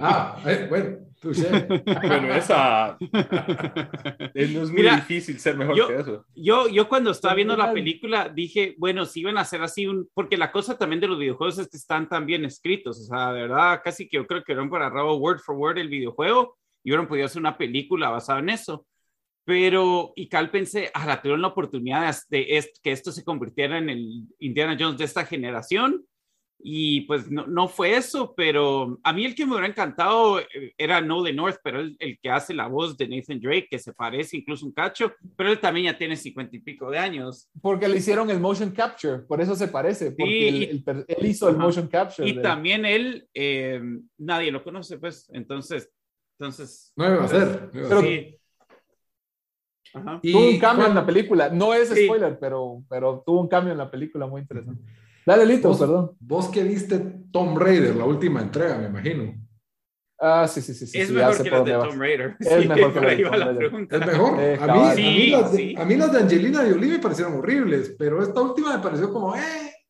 Ah, 0.00 0.36
eh, 0.46 0.66
bueno. 0.70 1.09
Bueno, 1.84 2.34
esa. 2.34 2.96
es, 4.34 4.50
no 4.52 4.62
es 4.62 4.68
muy 4.70 4.78
Mira, 4.82 4.96
difícil 4.96 5.38
ser 5.38 5.56
mejor 5.56 5.76
yo- 5.76 5.88
que 5.88 5.96
eso. 5.96 6.24
Yo, 6.34 6.68
yo 6.68 6.88
cuando 6.88 7.10
estaba 7.10 7.34
viendo 7.34 7.56
la 7.56 7.72
película 7.72 8.28
dije, 8.28 8.74
bueno, 8.78 9.04
si 9.04 9.20
iban 9.20 9.38
a 9.38 9.42
hacer 9.42 9.62
así 9.62 9.86
un, 9.86 10.08
porque 10.14 10.36
la 10.36 10.50
cosa 10.52 10.78
también 10.78 11.00
de 11.00 11.08
los 11.08 11.18
videojuegos 11.18 11.58
es 11.58 11.68
que 11.68 11.76
están 11.76 12.08
tan 12.08 12.26
bien 12.26 12.44
escritos, 12.44 12.98
o 13.00 13.04
sea, 13.04 13.32
de 13.32 13.42
verdad, 13.42 13.80
casi 13.84 14.08
que 14.08 14.16
yo 14.16 14.26
creo 14.26 14.42
que 14.42 14.52
hubieran 14.52 14.74
agarrado 14.74 15.16
word 15.16 15.40
for 15.40 15.56
word 15.56 15.78
el 15.78 15.88
videojuego 15.88 16.56
y 16.82 16.90
hubieran 16.90 17.06
podido 17.08 17.26
hacer 17.26 17.40
una 17.40 17.58
película 17.58 18.08
basada 18.08 18.38
en 18.40 18.50
eso. 18.50 18.86
Pero, 19.44 20.12
y 20.16 20.28
Cal 20.28 20.50
pensé, 20.50 20.90
ah, 20.94 21.06
la 21.06 21.20
tuvieron 21.20 21.42
la 21.42 21.48
oportunidad 21.48 22.14
de, 22.28 22.38
de 22.38 22.56
est- 22.58 22.76
que 22.82 22.92
esto 22.92 23.10
se 23.10 23.24
convirtiera 23.24 23.78
en 23.78 23.88
el 23.90 24.24
Indiana 24.38 24.76
Jones 24.78 24.98
de 24.98 25.04
esta 25.06 25.24
generación. 25.24 26.04
Y 26.62 27.02
pues 27.02 27.30
no, 27.30 27.46
no 27.46 27.68
fue 27.68 27.96
eso, 27.96 28.34
pero 28.36 28.98
a 29.02 29.12
mí 29.14 29.24
el 29.24 29.34
que 29.34 29.46
me 29.46 29.52
hubiera 29.52 29.66
encantado 29.68 30.40
eh, 30.40 30.74
era 30.76 31.00
No 31.00 31.22
de 31.22 31.32
North, 31.32 31.56
pero 31.64 31.80
el, 31.80 31.96
el 31.98 32.18
que 32.20 32.28
hace 32.30 32.52
la 32.52 32.66
voz 32.66 32.98
de 32.98 33.08
Nathan 33.08 33.40
Drake, 33.40 33.68
que 33.70 33.78
se 33.78 33.94
parece 33.94 34.36
incluso 34.36 34.66
un 34.66 34.72
cacho, 34.72 35.12
pero 35.36 35.50
él 35.50 35.58
también 35.58 35.86
ya 35.86 35.96
tiene 35.96 36.16
cincuenta 36.16 36.54
y 36.54 36.60
pico 36.60 36.90
de 36.90 36.98
años. 36.98 37.48
Porque 37.62 37.88
le 37.88 37.96
hicieron 37.96 38.28
el 38.30 38.40
motion 38.40 38.72
capture, 38.72 39.20
por 39.20 39.40
eso 39.40 39.54
se 39.56 39.68
parece, 39.68 40.10
porque 40.10 40.24
Sí, 40.24 40.48
el- 40.48 40.54
y- 40.56 40.64
el 40.64 40.84
per- 40.84 41.04
él 41.08 41.26
hizo 41.26 41.48
el 41.48 41.54
Ajá. 41.56 41.64
motion 41.64 41.86
capture. 41.88 42.28
Y 42.28 42.34
de- 42.34 42.42
también 42.42 42.84
él, 42.84 43.26
eh, 43.32 43.80
nadie 44.18 44.50
lo 44.52 44.62
conoce, 44.62 44.98
pues, 44.98 45.30
entonces, 45.32 45.90
entonces. 46.38 46.92
No 46.96 47.06
iba 47.06 47.24
a 47.24 47.28
ser. 47.28 47.70
iba 47.72 47.86
a 47.86 47.88
Pero- 47.88 48.00
ser. 48.02 48.08
Sí. 48.08 48.36
Ajá. 49.92 50.20
Tuvo 50.22 50.46
un 50.48 50.58
cambio 50.58 50.84
en 50.86 50.92
Juan, 50.92 50.94
la 50.94 51.06
película. 51.06 51.48
No 51.48 51.74
es 51.74 51.88
Sí. 51.88 52.04
spoiler, 52.04 52.38
pero, 52.38 52.82
pero 52.88 53.22
tuvo 53.26 53.40
un 53.40 53.48
cambio 53.48 53.72
en 53.72 53.78
la 53.78 53.90
película 53.90 54.26
muy 54.26 54.42
interesante. 54.42 54.82
Dale, 55.26 55.46
Lito, 55.46 55.68
vos, 55.68 55.78
perdón. 55.78 56.16
vos 56.20 56.48
que 56.48 56.62
viste 56.62 56.98
Tomb 57.32 57.58
Raider, 57.58 57.94
la 57.96 58.04
última 58.04 58.40
entrega, 58.40 58.78
me 58.78 58.86
imagino. 58.86 59.34
Ah, 60.22 60.46
sí, 60.46 60.60
sí, 60.60 60.74
sí. 60.74 60.86
sí 60.86 60.98
es 61.00 61.08
sí, 61.08 61.14
mejor 61.14 61.42
que 61.42 61.50
las 61.50 61.64
de. 61.64 61.72
Tomb 61.72 61.98
Raider. 62.00 62.36
Es 62.40 62.48
Sí, 62.62 62.68
mejor 62.68 62.92
que 62.92 63.00
las 63.00 63.18
la 63.38 63.44
Raider. 63.46 63.56
pregunta. 63.56 63.96
Es 63.96 64.06
mejor. 64.06 64.40
Eh, 64.40 64.58
a, 64.60 64.66
mí, 64.66 64.80
a, 64.80 64.94
mí 64.94 65.26
las 65.30 65.52
de, 65.52 65.58
sí. 65.58 65.74
a 65.78 65.84
mí 65.84 65.96
las 65.96 66.12
de 66.12 66.18
Angelina 66.20 66.58
Jolie 66.60 66.90
me 66.90 66.98
parecieron 66.98 67.34
horribles, 67.38 67.94
pero 67.98 68.22
esta 68.22 68.40
última 68.40 68.76
me 68.76 68.82
pareció 68.82 69.10
como, 69.12 69.34
eh. 69.36 69.40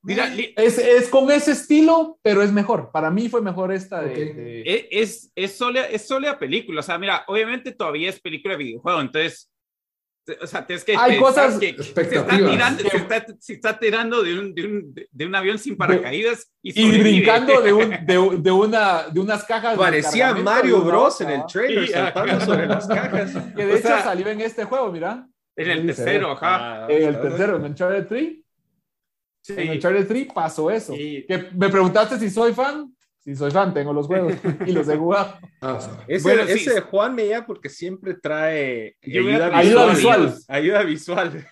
Mira, 0.02 0.32
eh. 0.34 0.54
Es, 0.56 0.78
es 0.78 1.08
con 1.08 1.30
ese 1.30 1.52
estilo, 1.52 2.18
pero 2.22 2.42
es 2.42 2.52
mejor. 2.52 2.90
Para 2.92 3.10
mí 3.10 3.28
fue 3.28 3.42
mejor 3.42 3.72
esta 3.72 4.02
de. 4.02 4.10
Ok. 4.10 4.16
de- 4.36 4.62
e- 4.62 4.88
es, 4.92 5.32
es, 5.34 5.52
sólida, 5.56 5.86
es 5.86 6.06
sólida 6.06 6.38
película. 6.38 6.80
O 6.80 6.82
sea, 6.84 6.96
mira, 6.98 7.24
obviamente 7.26 7.72
todavía 7.72 8.08
es 8.08 8.20
película 8.20 8.54
de 8.56 8.64
videojuego, 8.64 9.00
entonces. 9.00 9.50
O 10.42 10.46
sea, 10.46 10.64
tienes 10.66 10.84
que 10.84 10.94
Hay 10.96 11.18
cosas- 11.18 11.58
que 11.58 11.74
se 11.82 12.00
está 12.02 12.26
tirando, 12.36 12.82
se 12.88 12.96
está, 12.96 13.26
se 13.38 13.52
está 13.54 13.78
tirando 13.78 14.22
de 14.22 14.38
un, 14.38 14.54
de, 14.54 14.64
un, 14.66 14.94
de 15.10 15.26
un 15.26 15.34
avión 15.34 15.58
sin 15.58 15.76
paracaídas 15.76 16.52
y, 16.62 16.80
y 16.80 16.98
brincando 17.00 17.60
de, 17.60 17.72
un, 17.72 17.90
de, 17.90 18.38
de 18.38 18.50
una, 18.50 19.08
de 19.08 19.18
unas 19.18 19.44
cajas. 19.44 19.76
Parecía 19.76 20.32
Mario 20.34 20.82
Bros 20.82 21.20
en 21.22 21.30
el 21.30 21.46
trailer, 21.46 21.86
Sí, 21.86 21.92
saltando 21.92 22.40
sobre 22.44 22.66
las 22.66 22.86
cajas. 22.86 23.32
Que 23.56 23.64
de 23.66 23.72
O 23.72 23.76
hecho 23.76 23.88
sea- 23.88 24.02
salió 24.04 24.28
en 24.28 24.40
este 24.42 24.64
juego, 24.64 24.92
mira. 24.92 25.26
En 25.56 25.70
el 25.70 25.86
tercero, 25.86 26.32
ajá. 26.32 26.84
Ah, 26.84 26.86
En 26.88 27.02
el 27.08 27.20
tercero, 27.20 27.56
en 27.56 27.64
Uncharted 27.64 28.06
3. 28.06 28.32
Sí. 29.42 29.54
En 29.56 29.70
Uncharted 29.70 30.06
3 30.06 30.28
pasó 30.32 30.70
eso. 30.70 30.94
Sí. 30.94 31.24
Que 31.26 31.48
me 31.56 31.68
preguntaste 31.70 32.18
si 32.18 32.30
soy 32.30 32.52
fan. 32.52 32.94
Si 33.30 33.36
soy 33.36 33.52
fan, 33.52 33.72
tengo 33.72 33.92
los 33.92 34.08
juegos 34.08 34.32
y 34.66 34.72
los 34.72 34.88
he 34.88 34.96
jugado. 34.96 35.38
Ah, 35.60 35.78
Ese, 36.08 36.46
sí. 36.58 36.68
ese 36.68 36.80
Juan 36.80 37.14
me 37.14 37.28
llama 37.28 37.46
porque 37.46 37.68
siempre 37.68 38.14
trae 38.14 38.96
Yo 39.02 39.20
ayuda, 39.20 39.22
hubiera- 39.22 39.56
Ayuda 39.58 39.86
visual. 39.86 40.20
visual. 40.26 40.42
Ayuda 40.48 40.82
visual. 40.82 41.46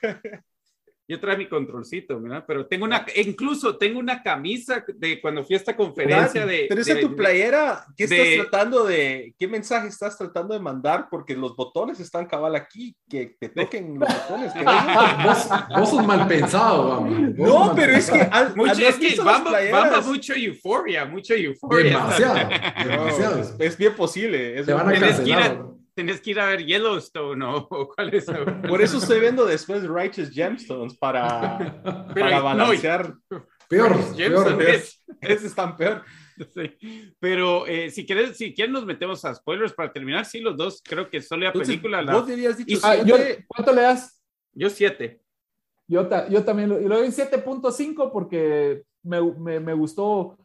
Yo 1.11 1.18
traje 1.18 1.38
mi 1.38 1.49
controlcito, 1.49 2.21
¿verdad? 2.21 2.44
Pero 2.47 2.66
tengo 2.66 2.85
una, 2.85 3.07
incluso 3.16 3.79
tengo 3.79 3.99
una 3.99 4.23
camisa 4.23 4.85
de 4.94 5.18
cuando 5.23 5.42
fui 5.42 5.55
a 5.55 5.59
esta 5.59 5.75
conferencia 5.75 6.44
de. 6.44 6.66
Pero 6.68 6.83
esa 6.83 6.92
de- 6.94 7.01
tu 7.01 7.16
playera, 7.16 7.83
¿qué 7.97 8.07
de- 8.07 8.35
estás 8.35 8.51
tratando 8.51 8.85
de, 8.85 9.35
qué 9.38 9.49
mensaje 9.49 9.88
estás 9.88 10.18
tratando 10.18 10.53
de 10.53 10.61
mandar? 10.61 11.07
Porque 11.11 11.35
los 11.35 11.57
botones 11.57 11.99
están 11.99 12.27
cabal 12.27 12.55
aquí, 12.57 12.94
que 13.09 13.35
te 13.40 13.49
toquen 13.49 13.99
los 13.99 14.07
botones. 14.07 14.53
que- 14.53 14.64
vos, 15.25 15.49
vos 15.79 15.90
sos 15.90 16.07
mal 16.07 16.29
pensado, 16.29 16.88
vamos. 16.90 17.11
No, 17.38 17.64
mal 17.68 17.73
pero 17.75 17.92
es 17.94 18.11
que, 18.11 18.21
al, 18.21 18.55
Mucho, 18.55 18.73
¿has 18.73 18.79
es 18.79 18.94
que 18.97 19.07
visto 19.07 19.25
las 19.25 19.35
vamos, 19.37 19.49
playeras? 19.53 19.90
vamos 19.90 20.07
mucho 20.09 20.35
euforia, 20.35 21.05
mucho 21.07 21.33
euforia. 21.33 21.85
Demasiado, 21.90 22.35
demasiado. 22.87 23.40
es, 23.40 23.55
es 23.59 23.79
bien 23.79 23.94
posible. 23.94 24.59
es 24.61 24.66
Te 24.66 24.75
van 24.75 24.90
a- 24.90 24.92
cancelar. 24.92 25.64
Tenés 25.99 26.21
que 26.21 26.31
ir 26.31 26.39
a 26.39 26.47
ver 26.47 26.65
Yellowstone 26.65 27.45
o, 27.45 27.57
o 27.71 27.89
cuál 27.89 28.15
es. 28.15 28.25
Por 28.69 28.81
eso 28.81 28.99
estoy 28.99 29.19
viendo 29.19 29.45
después 29.45 29.83
Righteous 29.83 30.31
Gemstones 30.31 30.97
para, 30.97 31.59
Pero 32.15 32.27
para 32.27 32.39
no, 32.39 32.45
balancear. 32.45 33.15
Peor, 33.69 33.97
Jameson, 34.17 34.59
peor. 34.59 34.71
es- 34.71 35.05
Ese 35.21 35.49
están 35.49 35.77
peor. 35.77 36.05
Sí. 36.55 37.15
Pero 37.19 37.67
eh, 37.67 37.91
si 37.91 38.07
quieres, 38.07 38.37
si 38.37 38.55
quieren 38.55 38.73
nos 38.75 38.87
metemos 38.87 39.25
a 39.25 39.35
spoilers 39.35 39.73
para 39.73 39.93
terminar. 39.93 40.25
Sí, 40.25 40.39
los 40.39 40.57
dos 40.57 40.81
creo 40.85 41.11
que 41.11 41.21
solo 41.21 41.43
la 41.43 41.49
Entonces, 41.49 41.69
película. 41.75 42.01
la- 42.01 42.13
vos 42.13 42.29
debías 42.29 42.57
dicho 42.57 42.79
Ah, 42.85 42.95
yo-. 43.03 43.17
¿Cuánto 43.49 43.73
le 43.73 43.83
das? 43.83 44.23
Yo 44.53 44.71
siete. 44.71 45.21
Yo, 45.89 46.07
ta- 46.07 46.29
yo 46.29 46.45
también 46.45 46.69
lo, 46.69 46.81
yo 46.81 46.89
doy 46.89 47.07
un 47.09 47.13
7.5 47.13 48.13
porque 48.13 48.85
me, 49.03 49.21
me, 49.21 49.59
me 49.59 49.73
gustó. 49.75 50.39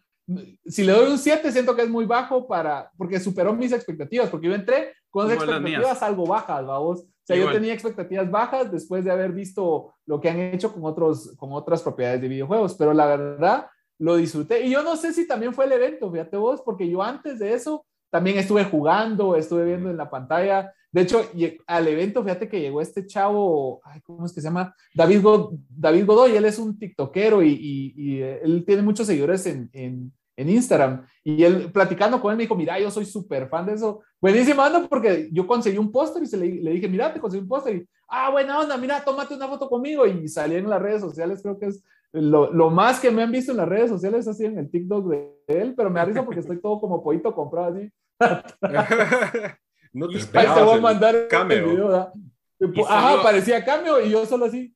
Si 0.66 0.84
le 0.84 0.94
doy 0.94 1.12
un 1.12 1.18
7, 1.18 1.52
siento 1.52 1.76
que 1.76 1.82
es 1.84 1.90
muy 1.90 2.06
bajo 2.06 2.48
para, 2.48 2.90
porque 2.98 3.20
superó 3.20 3.54
mis 3.54 3.72
expectativas, 3.72 4.30
porque 4.30 4.48
yo 4.48 4.54
entré 4.54 4.94
con 5.10 5.30
Igual 5.30 5.50
expectativas 5.50 6.02
algo 6.02 6.26
bajas, 6.26 6.66
vamos. 6.66 7.02
O 7.02 7.26
sea, 7.26 7.36
Igual. 7.36 7.54
yo 7.54 7.60
tenía 7.60 7.74
expectativas 7.74 8.30
bajas 8.30 8.72
después 8.72 9.04
de 9.06 9.12
haber 9.12 9.32
visto 9.32 9.94
lo 10.06 10.20
que 10.20 10.30
han 10.30 10.40
hecho 10.40 10.74
con, 10.74 10.84
otros, 10.86 11.36
con 11.38 11.52
otras 11.54 11.82
propiedades 11.82 12.22
de 12.22 12.28
videojuegos, 12.28 12.76
pero 12.76 12.94
la 12.94 13.06
verdad, 13.06 13.68
lo 14.00 14.16
disfruté. 14.16 14.66
Y 14.66 14.72
yo 14.72 14.84
no 14.84 14.96
sé 14.96 15.14
si 15.14 15.28
también 15.28 15.54
fue 15.54 15.66
el 15.66 15.72
evento, 15.72 16.12
fíjate 16.12 16.38
vos, 16.38 16.62
porque 16.62 16.90
yo 16.90 17.02
antes 17.02 17.40
de 17.40 17.54
eso 17.54 17.86
también 18.10 18.38
estuve 18.38 18.64
jugando, 18.66 19.36
estuve 19.36 19.66
viendo 19.66 19.90
en 19.90 19.98
la 19.98 20.10
pantalla. 20.10 20.74
De 20.94 21.02
hecho, 21.02 21.26
al 21.66 21.88
evento, 21.88 22.24
fíjate 22.24 22.48
que 22.48 22.62
llegó 22.62 22.80
este 22.80 23.08
chavo, 23.08 23.82
¿cómo 24.04 24.28
es 24.28 24.32
que 24.32 24.42
se 24.42 24.48
llama? 24.48 24.76
David, 24.94 25.26
David 25.68 26.06
Godoy, 26.06 26.36
él 26.36 26.46
es 26.46 26.60
un 26.60 26.78
tiktokero 26.78 27.42
y, 27.42 27.92
y, 27.96 28.22
él 28.22 28.64
tiene 28.64 28.84
muchos 28.84 29.08
seguidores 29.08 29.44
en, 29.48 29.72
en, 29.74 30.14
en, 30.38 30.50
Instagram. 30.50 31.04
Y 31.24 31.44
él, 31.44 31.72
platicando 31.72 32.22
con 32.22 32.30
él, 32.30 32.38
me 32.38 32.44
dijo, 32.44 32.56
mira, 32.56 32.80
yo 32.80 32.92
soy 32.92 33.06
súper 33.06 33.50
fan 33.50 33.66
de 33.66 33.74
eso. 33.74 34.02
Buenísimo, 34.22 34.62
ando, 34.62 34.88
porque 34.88 35.30
yo 35.32 35.48
conseguí 35.48 35.80
un 35.80 35.92
póster 35.92 36.22
y 36.22 36.28
se 36.28 36.38
le, 36.38 36.48
le, 36.62 36.72
dije, 36.74 36.88
mira, 36.88 37.12
te 37.12 37.20
conseguí 37.20 37.42
un 37.42 37.50
póster. 37.50 37.76
Y, 37.76 37.90
ah, 38.08 38.30
buena 38.30 38.60
onda, 38.60 38.78
mira, 38.78 39.04
tómate 39.04 39.34
una 39.34 39.48
foto 39.48 39.68
conmigo. 39.68 40.06
Y 40.06 40.28
salí 40.28 40.58
en 40.58 40.70
las 40.70 40.80
redes 40.80 41.02
sociales, 41.02 41.42
creo 41.42 41.58
que 41.58 41.66
es 41.66 41.84
lo, 42.12 42.54
lo, 42.54 42.70
más 42.70 43.00
que 43.00 43.10
me 43.10 43.24
han 43.24 43.32
visto 43.32 43.52
en 43.52 43.58
las 43.58 43.68
redes 43.68 43.90
sociales 43.90 44.28
así 44.28 44.46
en 44.46 44.60
el 44.60 44.70
TikTok 44.70 45.10
de 45.10 45.32
él, 45.48 45.74
pero 45.76 45.90
me 45.90 46.00
arriesgo 46.00 46.24
porque 46.24 46.42
estoy 46.42 46.62
todo 46.62 46.80
como 46.80 47.02
pollito 47.04 47.34
comprado 47.34 47.74
así. 47.74 47.92
no 49.94 50.08
te 50.08 50.18
Ahí 50.18 50.48
te 50.54 50.62
voy 50.62 50.78
a 50.78 50.82
mandar 50.82 51.28
cameo. 51.30 51.70
video, 52.60 52.86
Ajá, 52.90 53.22
parecía 53.22 53.64
cambio 53.64 54.04
y 54.04 54.10
yo 54.10 54.26
solo 54.26 54.46
así. 54.46 54.74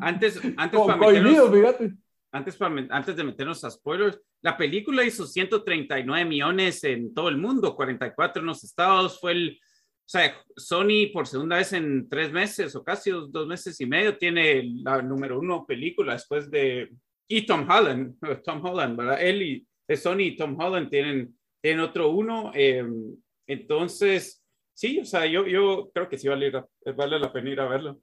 Antes, 0.00 0.40
antes 0.56 0.80
para 0.80 0.96
meternos, 0.96 1.50
fíjate. 1.50 1.94
Antes, 2.32 2.56
para, 2.56 2.86
antes 2.90 3.14
de 3.14 3.22
meternos 3.22 3.62
a 3.62 3.70
spoilers, 3.70 4.20
la 4.42 4.56
película 4.56 5.04
hizo 5.04 5.24
139 5.24 6.24
millones 6.24 6.82
en 6.82 7.14
todo 7.14 7.28
el 7.28 7.36
mundo, 7.36 7.76
44 7.76 8.40
en 8.40 8.46
los 8.46 8.64
estados, 8.64 9.20
fue 9.20 9.32
el, 9.32 9.60
o 10.04 10.08
sea, 10.08 10.34
Sony 10.56 11.12
por 11.12 11.26
segunda 11.26 11.56
vez 11.56 11.72
en 11.72 12.08
tres 12.08 12.30
meses 12.30 12.74
o 12.76 12.84
casi 12.84 13.10
dos, 13.10 13.46
meses 13.46 13.80
y 13.80 13.86
medio 13.86 14.18
tiene 14.18 14.64
la 14.82 15.00
número 15.00 15.38
uno 15.38 15.64
película 15.64 16.12
después 16.12 16.50
de... 16.50 16.90
Y 17.26 17.46
Tom 17.46 17.66
Holland, 17.68 18.16
Tom 18.44 18.64
Holland, 18.64 18.98
¿verdad? 18.98 19.22
Él 19.22 19.42
y 19.42 19.96
Sony 19.96 20.20
y 20.20 20.36
Tom 20.36 20.60
Holland 20.60 20.90
tienen, 20.90 21.38
tienen 21.62 21.80
otro 21.80 22.10
uno. 22.10 22.50
Em, 22.52 23.16
entonces, 23.46 24.44
sí, 24.72 25.00
o 25.00 25.04
sea, 25.04 25.26
yo, 25.26 25.46
yo 25.46 25.90
creo 25.92 26.08
que 26.08 26.18
sí 26.18 26.28
vale, 26.28 26.52
vale 26.96 27.18
la 27.18 27.32
pena 27.32 27.50
ir 27.50 27.60
a 27.60 27.68
verlo. 27.68 27.98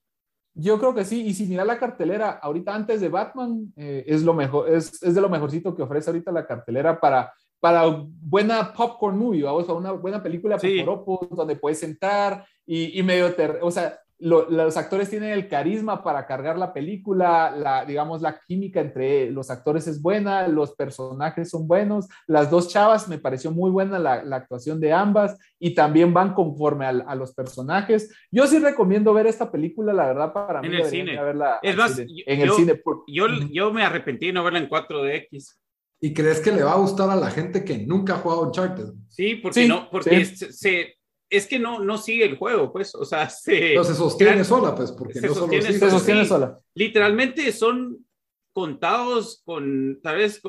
Yo 0.54 0.77
creo 0.80 0.93
que 0.93 1.06
sí, 1.06 1.25
y 1.25 1.34
si 1.34 1.45
mira 1.45 1.63
la 1.63 1.80
cartelera, 1.80 2.32
ahorita 2.32 2.75
antes 2.75 2.99
de 2.99 3.08
Batman, 3.10 3.73
eh, 3.77 4.04
es 4.06 4.23
lo 4.23 4.34
mejor, 4.34 4.69
es, 4.69 5.01
es, 5.01 5.15
de 5.15 5.21
lo 5.21 5.30
mejorcito 5.30 5.73
que 5.73 5.82
ofrece 5.82 6.10
ahorita 6.10 6.32
la 6.32 6.45
cartelera 6.45 6.99
para 6.99 7.34
para 7.62 7.86
buena 7.86 8.73
popcorn 8.73 9.17
movie, 9.17 9.43
vamos, 9.43 9.69
a 9.69 9.73
una 9.73 9.91
buena 9.91 10.21
película 10.21 10.58
sí. 10.58 10.84
donde 10.84 11.56
puedes 11.56 11.80
sentar 11.80 12.43
y, 12.65 12.99
y 12.99 13.04
medio, 13.04 13.34
ter 13.36 13.60
o 13.62 13.69
sea, 13.69 13.99
los 14.21 14.77
actores 14.77 15.10
tienen 15.10 15.31
el 15.31 15.47
carisma 15.47 16.03
para 16.03 16.27
cargar 16.27 16.57
la 16.57 16.73
película, 16.73 17.49
la, 17.51 17.86
digamos, 17.86 18.21
la 18.21 18.39
química 18.47 18.79
entre 18.79 19.31
los 19.31 19.49
actores 19.49 19.88
es 19.88 20.01
buena, 20.01 20.47
los 20.47 20.75
personajes 20.75 21.49
son 21.49 21.67
buenos, 21.67 22.07
las 22.27 22.51
dos 22.51 22.69
chavas 22.69 23.07
me 23.07 23.17
pareció 23.17 23.51
muy 23.51 23.71
buena 23.71 23.97
la, 23.97 24.23
la 24.23 24.36
actuación 24.36 24.79
de 24.79 24.93
ambas 24.93 25.38
y 25.60 25.73
también 25.73 26.13
van 26.13 26.34
conforme 26.34 26.86
a, 26.86 26.89
a, 26.89 27.15
los 27.15 27.34
personajes. 27.34 28.13
Yo 28.29 28.45
sí 28.45 28.60
recomiendo 28.60 29.13
ver 29.13 29.25
esta 29.25 29.51
película, 29.51 29.91
la 29.91 30.05
verdad, 30.05 30.34
para 30.34 30.62
mí. 30.62 30.67
En 30.67 30.75
el 30.75 30.86
cine. 30.86 31.19
es 31.63 31.75
más, 31.75 31.99
en 31.99 32.07
yo, 32.07 32.23
el 32.25 32.51
cine. 32.51 32.81
Yo, 33.07 33.27
yo 33.51 33.73
me 33.73 33.84
arrepentí 33.84 34.27
de 34.27 34.34
no 34.34 34.43
verla 34.43 34.60
en 34.60 34.69
4DX. 34.69 35.57
¿Y 36.03 36.13
crees 36.13 36.39
que 36.39 36.51
le 36.51 36.63
va 36.63 36.73
a 36.73 36.77
gustar 36.77 37.10
a 37.12 37.15
la 37.15 37.29
gente 37.29 37.63
que 37.63 37.77
nunca 37.77 38.13
ha 38.13 38.17
jugado 38.17 38.41
Uncharted? 38.41 38.86
Sí, 39.07 39.36
porque 39.36 39.67
no, 39.67 39.88
porque 39.91 40.25
se, 40.25 40.95
es 41.32 41.48
que 41.48 41.58
no, 41.58 41.80
no 41.80 41.98
sigue 41.98 42.26
el 42.26 42.38
juego, 42.38 42.74
pues, 42.74 42.94
o 42.94 43.06
sea, 43.06 43.30
se... 43.30 43.74
No 43.74 43.86
se 43.86 43.96
sostiene 43.96 44.44
sola, 44.44 44.76
pues, 44.76 44.91
porque 44.91 45.13
se 45.13 45.28
no 45.28 45.34
sostiene, 45.34 45.65
solo 45.65 45.80
se 45.80 45.89
sostiene 45.89 46.26
sola. 46.26 46.60
Literalmente 46.76 47.52
son 47.54 48.06
contados 48.54 49.41
con, 49.46 50.02
tal 50.04 50.17
vez, 50.17 50.41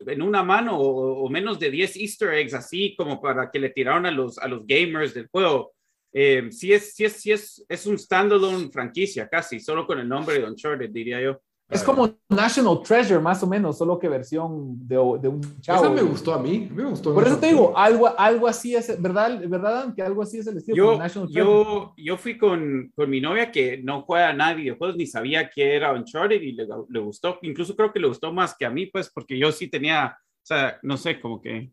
en 0.00 0.22
una 0.22 0.42
mano 0.42 0.80
o, 0.80 1.30
menos 1.30 1.60
de 1.60 1.70
10 1.70 1.96
easter 1.96 2.34
eggs, 2.34 2.54
así 2.54 2.96
como 2.96 3.22
para 3.22 3.52
que 3.52 3.60
le 3.60 3.70
tiraron 3.70 4.04
a 4.04 4.10
los, 4.10 4.36
a 4.38 4.48
los 4.48 4.66
gamers 4.66 5.14
del 5.14 5.28
juego. 5.28 5.72
Eh, 6.12 6.48
sí 6.50 6.72
es, 6.72 6.92
sí 6.94 7.04
es, 7.04 7.12
sí 7.12 7.30
es, 7.30 7.64
es 7.68 7.86
un 7.86 7.96
standalone 7.96 8.70
franquicia, 8.72 9.28
casi, 9.28 9.60
solo 9.60 9.86
con 9.86 10.00
el 10.00 10.08
nombre 10.08 10.40
de 10.40 10.44
Uncharted, 10.44 10.90
diría 10.90 11.22
yo. 11.22 11.40
Es 11.68 11.82
como 11.82 12.08
National 12.28 12.80
Treasure, 12.82 13.18
más 13.18 13.42
o 13.42 13.46
menos, 13.46 13.76
solo 13.76 13.98
que 13.98 14.08
versión 14.08 14.86
de, 14.86 14.94
de 14.94 15.28
un 15.28 15.60
chavo. 15.60 15.84
Esa 15.84 15.90
me 15.90 16.02
gustó 16.02 16.32
a 16.32 16.38
mí, 16.38 16.68
me 16.72 16.84
gustó. 16.84 17.12
Por 17.12 17.26
eso 17.26 17.38
te 17.38 17.48
digo, 17.48 17.76
algo, 17.76 18.08
algo 18.16 18.46
así 18.46 18.76
es, 18.76 19.00
¿verdad? 19.02 19.40
¿Verdad? 19.48 19.92
Que 19.94 20.02
algo 20.02 20.22
así 20.22 20.38
es 20.38 20.46
el 20.46 20.58
estilo. 20.58 20.76
Yo, 20.76 20.98
National 20.98 21.28
yo, 21.28 21.94
yo 21.96 22.16
fui 22.16 22.38
con, 22.38 22.92
con, 22.94 23.10
mi 23.10 23.20
novia 23.20 23.50
que 23.50 23.78
no 23.78 24.02
juega 24.02 24.32
nada 24.32 24.50
de 24.50 24.62
videojuegos, 24.62 24.96
ni 24.96 25.06
sabía 25.06 25.50
que 25.50 25.74
era 25.74 25.92
Uncharted 25.92 26.40
y 26.40 26.52
le, 26.52 26.68
le 26.88 27.00
gustó. 27.00 27.38
Incluso 27.42 27.74
creo 27.74 27.92
que 27.92 28.00
le 28.00 28.08
gustó 28.08 28.32
más 28.32 28.56
que 28.56 28.64
a 28.64 28.70
mí, 28.70 28.86
pues, 28.86 29.10
porque 29.10 29.36
yo 29.36 29.50
sí 29.50 29.66
tenía, 29.66 30.16
o 30.16 30.46
sea, 30.46 30.78
no 30.82 30.96
sé, 30.96 31.20
como 31.20 31.40
que 31.40 31.72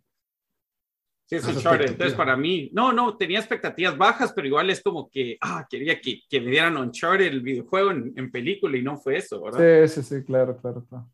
Sí, 1.26 1.36
es 1.38 1.48
Uncharted. 1.48 1.92
Entonces, 1.92 2.16
para 2.16 2.36
mí, 2.36 2.70
no, 2.74 2.92
no, 2.92 3.16
tenía 3.18 3.40
expectativas 3.40 3.98
bajas, 3.98 4.34
pero 4.34 4.48
igual 4.48 4.70
es 4.70 4.82
como 4.82 5.10
que, 5.10 5.38
ah, 5.42 5.66
quería 5.70 6.00
que, 6.00 6.20
que 6.30 6.42
me 6.42 6.52
dieran 6.52 6.78
Uncharted 6.78 7.26
el 7.26 7.42
videojuego 7.42 7.92
en, 7.92 8.14
en, 8.16 8.32
película 8.32 8.78
y 8.78 8.84
no 8.84 8.98
fue 8.98 9.18
eso, 9.18 9.42
¿verdad? 9.42 9.88
Sí, 9.88 10.02
sí, 10.02 10.16
sí, 10.16 10.24
claro, 10.24 10.58
claro, 10.58 10.86
claro. 10.88 11.08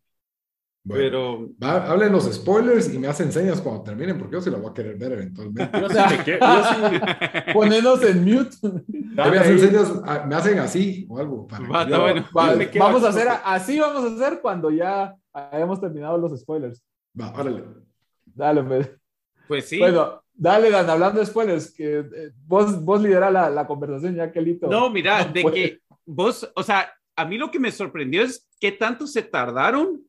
Bueno, 0.81 1.49
pero 1.59 1.69
hablen 1.69 2.11
los 2.11 2.23
spoilers 2.33 2.91
y 2.93 2.97
me 2.97 3.07
hacen 3.07 3.31
señas 3.31 3.61
cuando 3.61 3.83
terminen, 3.83 4.17
porque 4.17 4.33
yo 4.33 4.41
sí 4.41 4.49
la 4.49 4.57
voy 4.57 4.71
a 4.71 4.73
querer 4.73 4.97
ver 4.97 5.11
eventualmente. 5.11 5.79
Yo 5.79 5.89
sí 5.89 5.97
Ponernos 7.53 8.03
en 8.03 8.23
mute. 8.23 8.55
me 8.89 9.21
hacen 9.21 9.59
señas, 9.59 9.91
ah, 10.05 10.25
me 10.25 10.35
hacen 10.35 10.57
así 10.59 11.05
o 11.09 11.19
algo. 11.19 11.47
Para 11.47 11.85
bueno, 11.99 12.25
vamos 12.33 13.03
a 13.03 13.09
hacer 13.09 13.27
así, 13.43 13.79
vamos 13.79 14.03
a 14.03 14.15
hacer 14.15 14.39
cuando 14.41 14.71
ya 14.71 15.13
hayamos 15.33 15.81
terminado 15.81 16.17
los 16.17 16.39
spoilers. 16.39 16.81
Va, 17.19 17.33
órale. 17.33 17.63
Dale, 18.25 18.63
pues. 18.63 18.98
Pues 19.49 19.65
sí. 19.67 19.79
Bueno, 19.79 20.23
dale, 20.31 20.69
Dan, 20.69 20.87
hablando 20.91 21.19
de 21.19 21.25
spoilers, 21.25 21.71
que 21.71 22.01
eh, 22.01 22.31
vos, 22.45 22.79
vos 22.83 23.01
lideras 23.01 23.33
la, 23.33 23.49
la, 23.49 23.65
conversación, 23.65 24.15
ya 24.15 24.31
que 24.31 24.39
Lito. 24.39 24.67
No, 24.67 24.91
mira, 24.91 25.25
de 25.25 25.43
que 25.43 25.79
vos, 26.05 26.47
o 26.55 26.61
sea, 26.61 26.93
a 27.15 27.25
mí 27.25 27.35
lo 27.35 27.49
que 27.49 27.57
me 27.57 27.71
sorprendió 27.71 28.21
es 28.21 28.47
qué 28.59 28.71
tanto 28.71 29.07
se 29.07 29.23
tardaron 29.23 30.03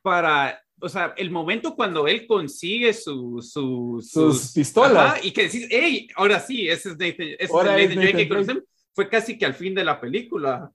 para, 0.00 0.58
o 0.80 0.88
sea, 0.88 1.12
el 1.18 1.30
momento 1.30 1.76
cuando 1.76 2.08
él 2.08 2.26
consigue 2.26 2.94
su, 2.94 3.42
su, 3.42 4.02
sus, 4.02 4.52
pistolas. 4.52 5.22
y 5.22 5.32
que 5.32 5.42
decís, 5.42 5.68
hey, 5.68 6.08
ahora 6.16 6.40
sí, 6.40 6.66
ese 6.66 6.92
es 6.92 6.98
Nathan, 6.98 7.28
ese 7.38 7.44
es 7.44 7.52
Nathan, 7.52 7.94
Drake 7.94 8.16
que 8.16 8.28
conocemos, 8.30 8.64
fue 8.94 9.06
casi 9.06 9.36
que 9.36 9.44
al 9.44 9.54
fin 9.54 9.74
de 9.74 9.84
la 9.84 10.00
película. 10.00 10.72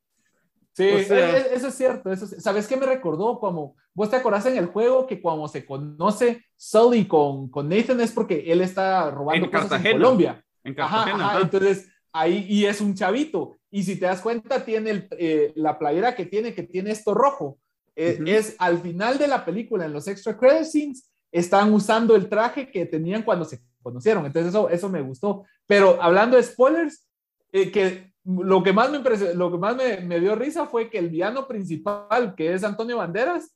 Sí, 0.77 0.83
e, 0.83 1.07
e, 1.09 1.55
eso 1.55 1.69
es 1.69 1.73
cierto. 1.73 2.11
Eso 2.11 2.27
¿Sabes 2.27 2.67
qué 2.67 2.77
me 2.77 2.85
recordó? 2.85 3.39
Como 3.39 3.75
vos 3.95 4.11
te 4.11 4.15
acordás 4.15 4.45
en 4.45 4.57
el 4.57 4.67
juego 4.67 5.07
que 5.07 5.19
cuando 5.19 5.47
se 5.47 5.65
conoce 5.65 6.45
Sully 6.55 7.07
con, 7.07 7.49
con 7.49 7.67
Nathan 7.67 7.99
es 7.99 8.11
porque 8.11 8.43
él 8.45 8.61
está 8.61 9.09
robando 9.09 9.45
en 9.45 9.51
cosas 9.51 9.83
en 9.83 9.93
Colombia. 9.93 10.45
En 10.63 10.75
Cartagena. 10.75 11.39
Entonces, 11.41 11.89
ahí, 12.13 12.45
y 12.47 12.65
es 12.65 12.79
un 12.79 12.93
chavito. 12.93 13.55
Y 13.71 13.81
si 13.85 13.95
te 13.99 14.05
das 14.05 14.21
cuenta, 14.21 14.63
tiene 14.63 14.91
el, 14.91 15.07
eh, 15.17 15.51
la 15.55 15.79
playera 15.79 16.13
que 16.13 16.27
tiene, 16.27 16.53
que 16.53 16.61
tiene 16.61 16.91
esto 16.91 17.15
rojo. 17.15 17.57
Eh, 17.95 18.19
es 18.27 18.55
al 18.59 18.79
final 18.79 19.17
de 19.17 19.27
la 19.27 19.43
película, 19.43 19.85
en 19.85 19.93
los 19.93 20.07
extra 20.07 20.37
credit 20.37 20.65
scenes, 20.65 21.09
están 21.31 21.73
usando 21.73 22.15
el 22.15 22.29
traje 22.29 22.69
que 22.69 22.85
tenían 22.85 23.23
cuando 23.23 23.45
se 23.45 23.61
conocieron. 23.81 24.27
Entonces, 24.27 24.49
eso, 24.49 24.69
eso 24.69 24.89
me 24.89 25.01
gustó. 25.01 25.43
Pero 25.65 25.97
hablando 25.99 26.37
de 26.37 26.43
spoilers, 26.43 27.07
eh, 27.51 27.71
que 27.71 28.13
lo 28.27 28.61
que 28.61 28.73
más 28.73 28.91
me 28.91 28.99
lo 29.35 29.51
que 29.51 29.57
más 29.57 29.75
me, 29.75 30.19
dio 30.19 30.35
risa 30.35 30.65
fue 30.65 30.89
que 30.89 30.97
el 30.97 31.09
villano 31.09 31.47
principal, 31.47 32.35
que 32.35 32.53
es 32.53 32.63
Antonio 32.63 32.97
Banderas, 32.97 33.55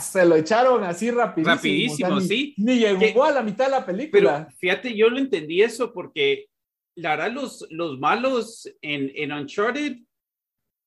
se 0.00 0.26
lo 0.26 0.36
echaron 0.36 0.84
así 0.84 1.10
rapidísimo. 1.10 1.54
Rapidísimo, 1.54 2.20
sí. 2.20 2.54
Ni 2.58 2.78
llegó 2.80 3.24
a 3.24 3.32
la 3.32 3.42
mitad 3.42 3.66
de 3.66 3.70
la 3.70 3.86
película. 3.86 4.44
Pero 4.46 4.58
fíjate, 4.58 4.94
yo 4.94 5.08
lo 5.08 5.18
entendí 5.18 5.62
eso 5.62 5.92
porque 5.92 6.48
la 6.96 7.16
verdad 7.16 7.32
los, 7.32 7.66
los 7.70 7.98
malos 7.98 8.70
en, 8.82 9.10
en 9.14 9.32
Uncharted, 9.32 9.96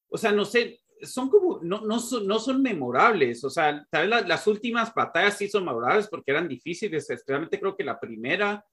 o 0.10 0.18
sea, 0.18 0.32
no 0.32 0.46
sé, 0.46 0.82
son 1.02 1.30
como, 1.30 1.60
no, 1.64 1.82
no, 1.82 2.00
son, 2.00 2.28
no 2.28 2.38
son 2.38 2.62
memorables, 2.62 3.44
o 3.44 3.50
sea, 3.50 3.86
tal 3.90 4.10
vez 4.10 4.28
las 4.28 4.46
últimas 4.46 4.94
batallas 4.94 5.38
sí 5.38 5.48
son 5.48 5.66
memorables 5.66 6.08
porque 6.08 6.32
eran 6.32 6.48
difíciles, 6.48 7.10
especialmente 7.10 7.60
creo 7.60 7.76
que 7.76 7.84
la 7.84 8.00
primera 8.00 8.64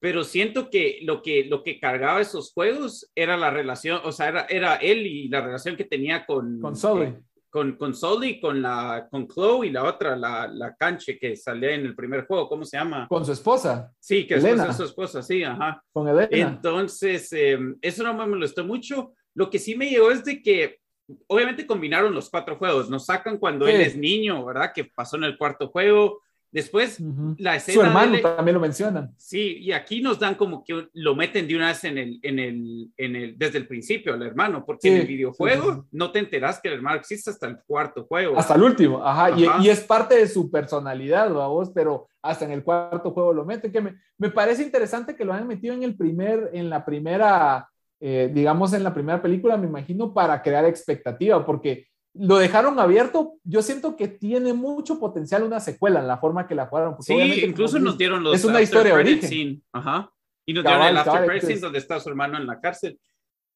pero 0.00 0.24
siento 0.24 0.70
que 0.70 1.00
lo 1.02 1.22
que, 1.22 1.44
lo 1.44 1.62
que 1.62 1.80
cargaba 1.80 2.20
esos 2.20 2.52
juegos 2.52 3.10
era 3.14 3.36
la 3.36 3.50
relación, 3.50 4.00
o 4.04 4.12
sea, 4.12 4.28
era, 4.28 4.46
era 4.48 4.74
él 4.76 5.06
y 5.06 5.28
la 5.28 5.40
relación 5.40 5.76
que 5.76 5.84
tenía 5.84 6.26
con... 6.26 6.60
Con 6.60 6.76
Sully. 6.76 7.06
Eh, 7.06 7.20
con, 7.54 7.76
con 7.76 7.94
Sully, 7.94 8.40
con, 8.40 8.60
la, 8.60 9.06
con 9.08 9.28
Chloe 9.28 9.68
y 9.68 9.70
la 9.70 9.84
otra, 9.84 10.16
la, 10.16 10.48
la 10.48 10.74
canche 10.74 11.16
que 11.16 11.36
salía 11.36 11.70
en 11.70 11.86
el 11.86 11.94
primer 11.94 12.26
juego, 12.26 12.48
¿cómo 12.48 12.64
se 12.64 12.76
llama? 12.76 13.06
Con 13.08 13.24
su 13.24 13.30
esposa. 13.30 13.92
Sí, 14.00 14.26
que 14.26 14.34
es 14.34 14.76
su 14.76 14.82
esposa, 14.82 15.22
sí, 15.22 15.44
ajá. 15.44 15.80
Con 15.92 16.08
Elena. 16.08 16.28
Entonces, 16.32 17.32
em, 17.32 17.76
eso 17.80 18.02
no 18.02 18.12
me 18.12 18.26
molestó 18.26 18.64
mucho. 18.64 19.12
Lo 19.34 19.48
que 19.50 19.60
sí 19.60 19.76
me 19.76 19.88
llegó 19.88 20.10
es 20.10 20.24
de 20.24 20.42
que 20.42 20.80
obviamente 21.28 21.64
combinaron 21.64 22.12
los 22.12 22.28
cuatro 22.28 22.56
juegos, 22.56 22.90
nos 22.90 23.06
sacan 23.06 23.38
cuando 23.38 23.68
él 23.68 23.80
es 23.82 23.96
niño, 23.96 24.44
¿verdad? 24.44 24.72
Que 24.74 24.86
pasó 24.86 25.16
en 25.16 25.22
el 25.22 25.38
cuarto 25.38 25.68
juego, 25.68 26.22
Después, 26.54 27.00
Ujú. 27.00 27.34
la 27.38 27.56
escena 27.56 27.74
Su 27.74 27.82
hermano 27.84 28.12
de 28.12 28.22
también 28.22 28.54
lo 28.54 28.60
mencionan. 28.60 29.12
Sí, 29.16 29.56
y 29.58 29.72
aquí 29.72 30.00
nos 30.00 30.20
dan 30.20 30.36
como 30.36 30.62
que 30.64 30.86
lo 30.92 31.16
meten 31.16 31.48
de 31.48 31.56
una 31.56 31.66
vez 31.66 31.82
en 31.82 31.98
el, 31.98 32.20
en 32.22 32.38
el, 32.38 32.90
en 32.96 33.16
el, 33.16 33.36
desde 33.36 33.58
el 33.58 33.66
principio, 33.66 34.14
el 34.14 34.22
hermano, 34.22 34.64
porque 34.64 34.82
Sí, 34.88 34.94
en 34.94 35.00
el 35.00 35.06
videojuego 35.08 35.62
sí, 35.64 35.80
sí, 35.80 35.88
no 35.90 36.12
te 36.12 36.20
enteras 36.20 36.60
que 36.60 36.68
el 36.68 36.74
hermano 36.74 36.96
existe 36.96 37.28
hasta 37.30 37.48
el 37.48 37.58
cuarto 37.66 38.04
juego. 38.04 38.38
Hasta 38.38 38.54
el 38.54 38.62
último, 38.62 39.04
ajá, 39.04 39.36
y- 39.36 39.46
Ajá. 39.46 39.60
Y, 39.64 39.68
es 39.68 39.80
parte 39.80 40.14
de 40.14 40.28
su 40.28 40.48
personalidad, 40.48 41.28
vos, 41.32 41.72
pero 41.74 42.06
hasta 42.22 42.44
en 42.44 42.52
el 42.52 42.62
cuarto 42.62 43.10
juego 43.10 43.32
lo 43.32 43.44
meten, 43.44 43.72
que 43.72 43.80
me, 43.80 43.96
me 44.16 44.30
parece 44.30 44.62
interesante 44.62 45.16
que 45.16 45.24
lo 45.24 45.32
hayan 45.32 45.48
metido 45.48 45.74
en 45.74 45.82
el 45.82 45.96
primer, 45.96 46.50
en 46.52 46.70
la 46.70 46.84
primera, 46.84 47.68
eh, 47.98 48.30
digamos, 48.32 48.72
en 48.74 48.84
la 48.84 48.94
primera 48.94 49.20
película, 49.20 49.56
me 49.56 49.66
imagino, 49.66 50.14
para 50.14 50.40
crear 50.40 50.64
expectativa, 50.66 51.44
porque 51.44 51.88
lo 52.14 52.36
dejaron 52.38 52.78
abierto, 52.78 53.34
yo 53.44 53.60
siento 53.62 53.96
que 53.96 54.06
tiene 54.08 54.52
mucho 54.52 55.00
potencial 55.00 55.42
una 55.42 55.58
secuela 55.60 56.00
en 56.00 56.06
la 56.06 56.18
forma 56.18 56.46
que 56.46 56.54
la 56.54 56.66
jugaron. 56.66 56.96
Sí, 57.02 57.14
incluso 57.44 57.78
nos 57.80 57.98
dieron 57.98 58.22
los 58.22 58.36
es 58.36 58.44
una 58.44 58.54
after 58.54 58.62
historia 58.64 58.94
de 58.94 59.00
origen. 59.00 59.28
scene. 59.28 59.60
Ajá. 59.72 60.10
Y 60.46 60.52
nos 60.52 60.62
Cabal, 60.62 60.78
dieron 60.80 60.92
el 60.92 60.98
after 60.98 61.12
cabal, 61.12 61.26
credit 61.26 61.40
scene 61.42 61.52
entonces- 61.54 61.62
donde 61.62 61.78
está 61.80 62.00
su 62.00 62.08
hermano 62.08 62.36
en 62.38 62.46
la 62.46 62.60
cárcel. 62.60 62.98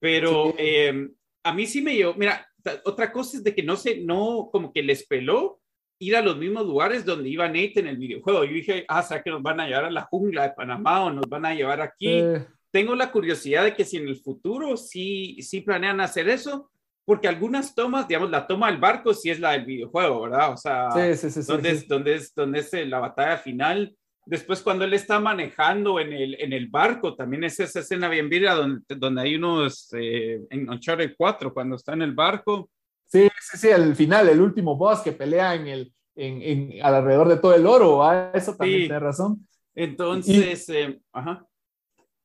Pero 0.01 0.51
Sí. 0.51 0.55
eh, 0.59 1.09
a 1.45 1.53
mí 1.55 1.67
sí 1.67 1.83
me 1.83 1.95
llevó, 1.95 2.15
mira, 2.15 2.47
otra 2.85 3.13
cosa 3.13 3.37
es 3.39 3.45
de 3.45 3.55
que 3.55 3.63
no 3.63 3.77
sé, 3.77 4.01
no, 4.05 4.49
como 4.53 4.73
que 4.73 4.83
les 4.83 5.07
peló 5.07 5.61
ir 6.01 6.17
a 6.17 6.23
los 6.23 6.37
mismos 6.37 6.67
lugares 6.67 7.05
donde 7.05 7.29
iba 7.29 7.47
Nate 7.47 7.81
en 7.81 7.89
el 7.89 7.97
videojuego. 7.97 8.45
Yo 8.45 8.53
dije, 8.53 8.85
ah, 8.89 9.03
¿será 9.03 9.23
que 9.23 9.31
nos 9.31 9.43
van 9.43 9.61
a 9.61 9.67
llevar 9.67 9.85
a 9.87 9.91
la 9.91 10.03
jungla 10.03 10.43
de 10.45 10.55
Panamá 10.55 11.05
o 11.05 11.11
nos 11.11 11.29
van 11.29 11.47
a 11.47 11.55
llevar 11.55 11.81
aquí? 11.81 12.09
eh, 12.09 12.47
tengo 12.71 12.95
la 12.95 13.11
curiosidad 13.11 13.65
de 13.65 13.75
que 13.75 13.85
si 13.85 13.97
en 13.97 14.07
el 14.09 14.17
futuro 14.17 14.77
sí, 14.77 15.39
sí 15.43 15.61
planean 15.63 16.01
hacer 16.01 16.29
eso, 16.29 16.71
porque 17.09 17.27
algunas 17.27 17.75
tomas, 17.75 18.07
digamos, 18.07 18.29
la 18.29 18.47
toma 18.47 18.71
del 18.71 18.77
barco 18.79 19.15
sí 19.15 19.31
es 19.31 19.41
la 19.41 19.53
del 19.53 19.65
videojuego, 19.65 20.21
¿verdad? 20.21 20.53
O 20.53 20.59
sea, 20.59 20.91
sí, 20.91 21.31
sí, 21.31 21.43
sí, 21.43 21.51
donde. 21.51 21.71
Es, 21.71 21.89
donde, 21.89 22.15
es, 22.17 22.35
donde 22.35 22.59
es 22.59 22.75
eh, 22.75 22.85
la 22.85 22.99
batalla 22.99 23.39
final. 23.39 23.97
Después, 24.27 24.61
cuando 24.61 24.85
él 24.85 24.93
está 24.93 25.19
manejando 25.19 26.01
en 26.01 26.13
el, 26.13 26.39
en 26.39 26.53
el 26.53 26.69
barco, 26.69 27.17
también 27.17 27.45
es 27.45 27.59
esa 27.61 27.81
escena 27.81 28.11
bien 28.11 28.29
vira 28.29 28.55
donde, 28.55 28.83
donde 28.95 29.23
hay 29.23 29.37
unos 29.37 29.89
eh, 29.95 30.43
en 30.51 30.69
Uncharted 30.69 31.15
4, 31.17 31.55
cuando 31.55 31.77
está 31.77 31.95
en 31.95 32.03
el 32.03 32.13
barco. 32.13 32.69
Sí, 33.07 33.27
sí, 33.41 33.57
sí, 33.57 33.69
el 33.69 33.97
final, 33.97 34.29
el 34.29 34.43
último 34.43 34.77
boss 34.77 35.01
que 35.01 35.13
pelea 35.13 35.55
en 35.55 35.67
el, 35.67 35.95
en, 36.15 36.43
en- 36.43 36.85
alrededor 36.85 37.29
de 37.29 37.39
todo 37.39 37.55
el 37.55 37.65
oro, 37.67 37.97
¿va? 37.97 38.33
eso 38.35 38.55
también 38.55 38.81
tiene 38.83 38.99
razón. 39.01 39.49
Entonces, 39.75 40.69
eh, 40.69 41.01
ajá. 41.11 41.47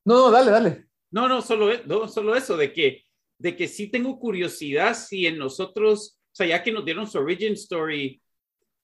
No, 0.03 0.15
no, 0.15 0.29
dale, 0.31 0.51
dale. 0.51 0.87
No, 1.09 1.29
no, 1.29 1.41
solo, 1.41 1.71
e- 1.71 1.83
no, 1.85 2.09
solo 2.09 2.35
eso, 2.35 2.57
de 2.57 2.73
que, 2.73 3.05
de 3.43 3.55
que 3.57 3.67
sí 3.67 3.87
tengo 3.91 4.17
curiosidad 4.17 4.93
si 4.95 5.27
en 5.27 5.37
nosotros, 5.37 6.17
o 6.31 6.35
sea, 6.35 6.47
ya 6.47 6.63
que 6.63 6.71
nos 6.71 6.85
dieron 6.85 7.05
su 7.07 7.19
origin 7.19 7.53
story, 7.53 8.21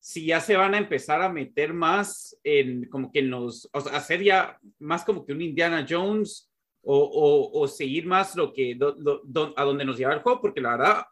si 0.02 0.26
ya 0.26 0.42
se 0.42 0.58
van 0.58 0.74
a 0.74 0.78
empezar 0.78 1.22
a 1.22 1.32
meter 1.32 1.74
más 1.74 2.38
en, 2.44 2.88
como 2.90 3.10
que 3.12 3.20
en 3.20 3.30
los, 3.30 3.70
o 3.72 3.80
sea, 3.82 3.96
hacer 3.98 4.22
ya 4.22 4.60
más 4.80 5.06
como 5.06 5.26
que 5.26 5.32
un 5.32 5.42
Indiana 5.42 5.86
Jones 5.90 6.52
o, 6.82 6.98
o, 6.98 7.62
o 7.62 7.68
seguir 7.70 8.06
más 8.06 8.36
lo 8.36 8.52
que, 8.54 8.76
do- 8.76 8.92
do- 8.94 9.22
do- 9.24 9.54
a 9.56 9.64
donde 9.64 9.86
nos 9.86 9.98
lleva 9.98 10.14
el 10.14 10.20
juego, 10.22 10.42
porque 10.42 10.60
la 10.62 10.72
verdad, 10.72 11.04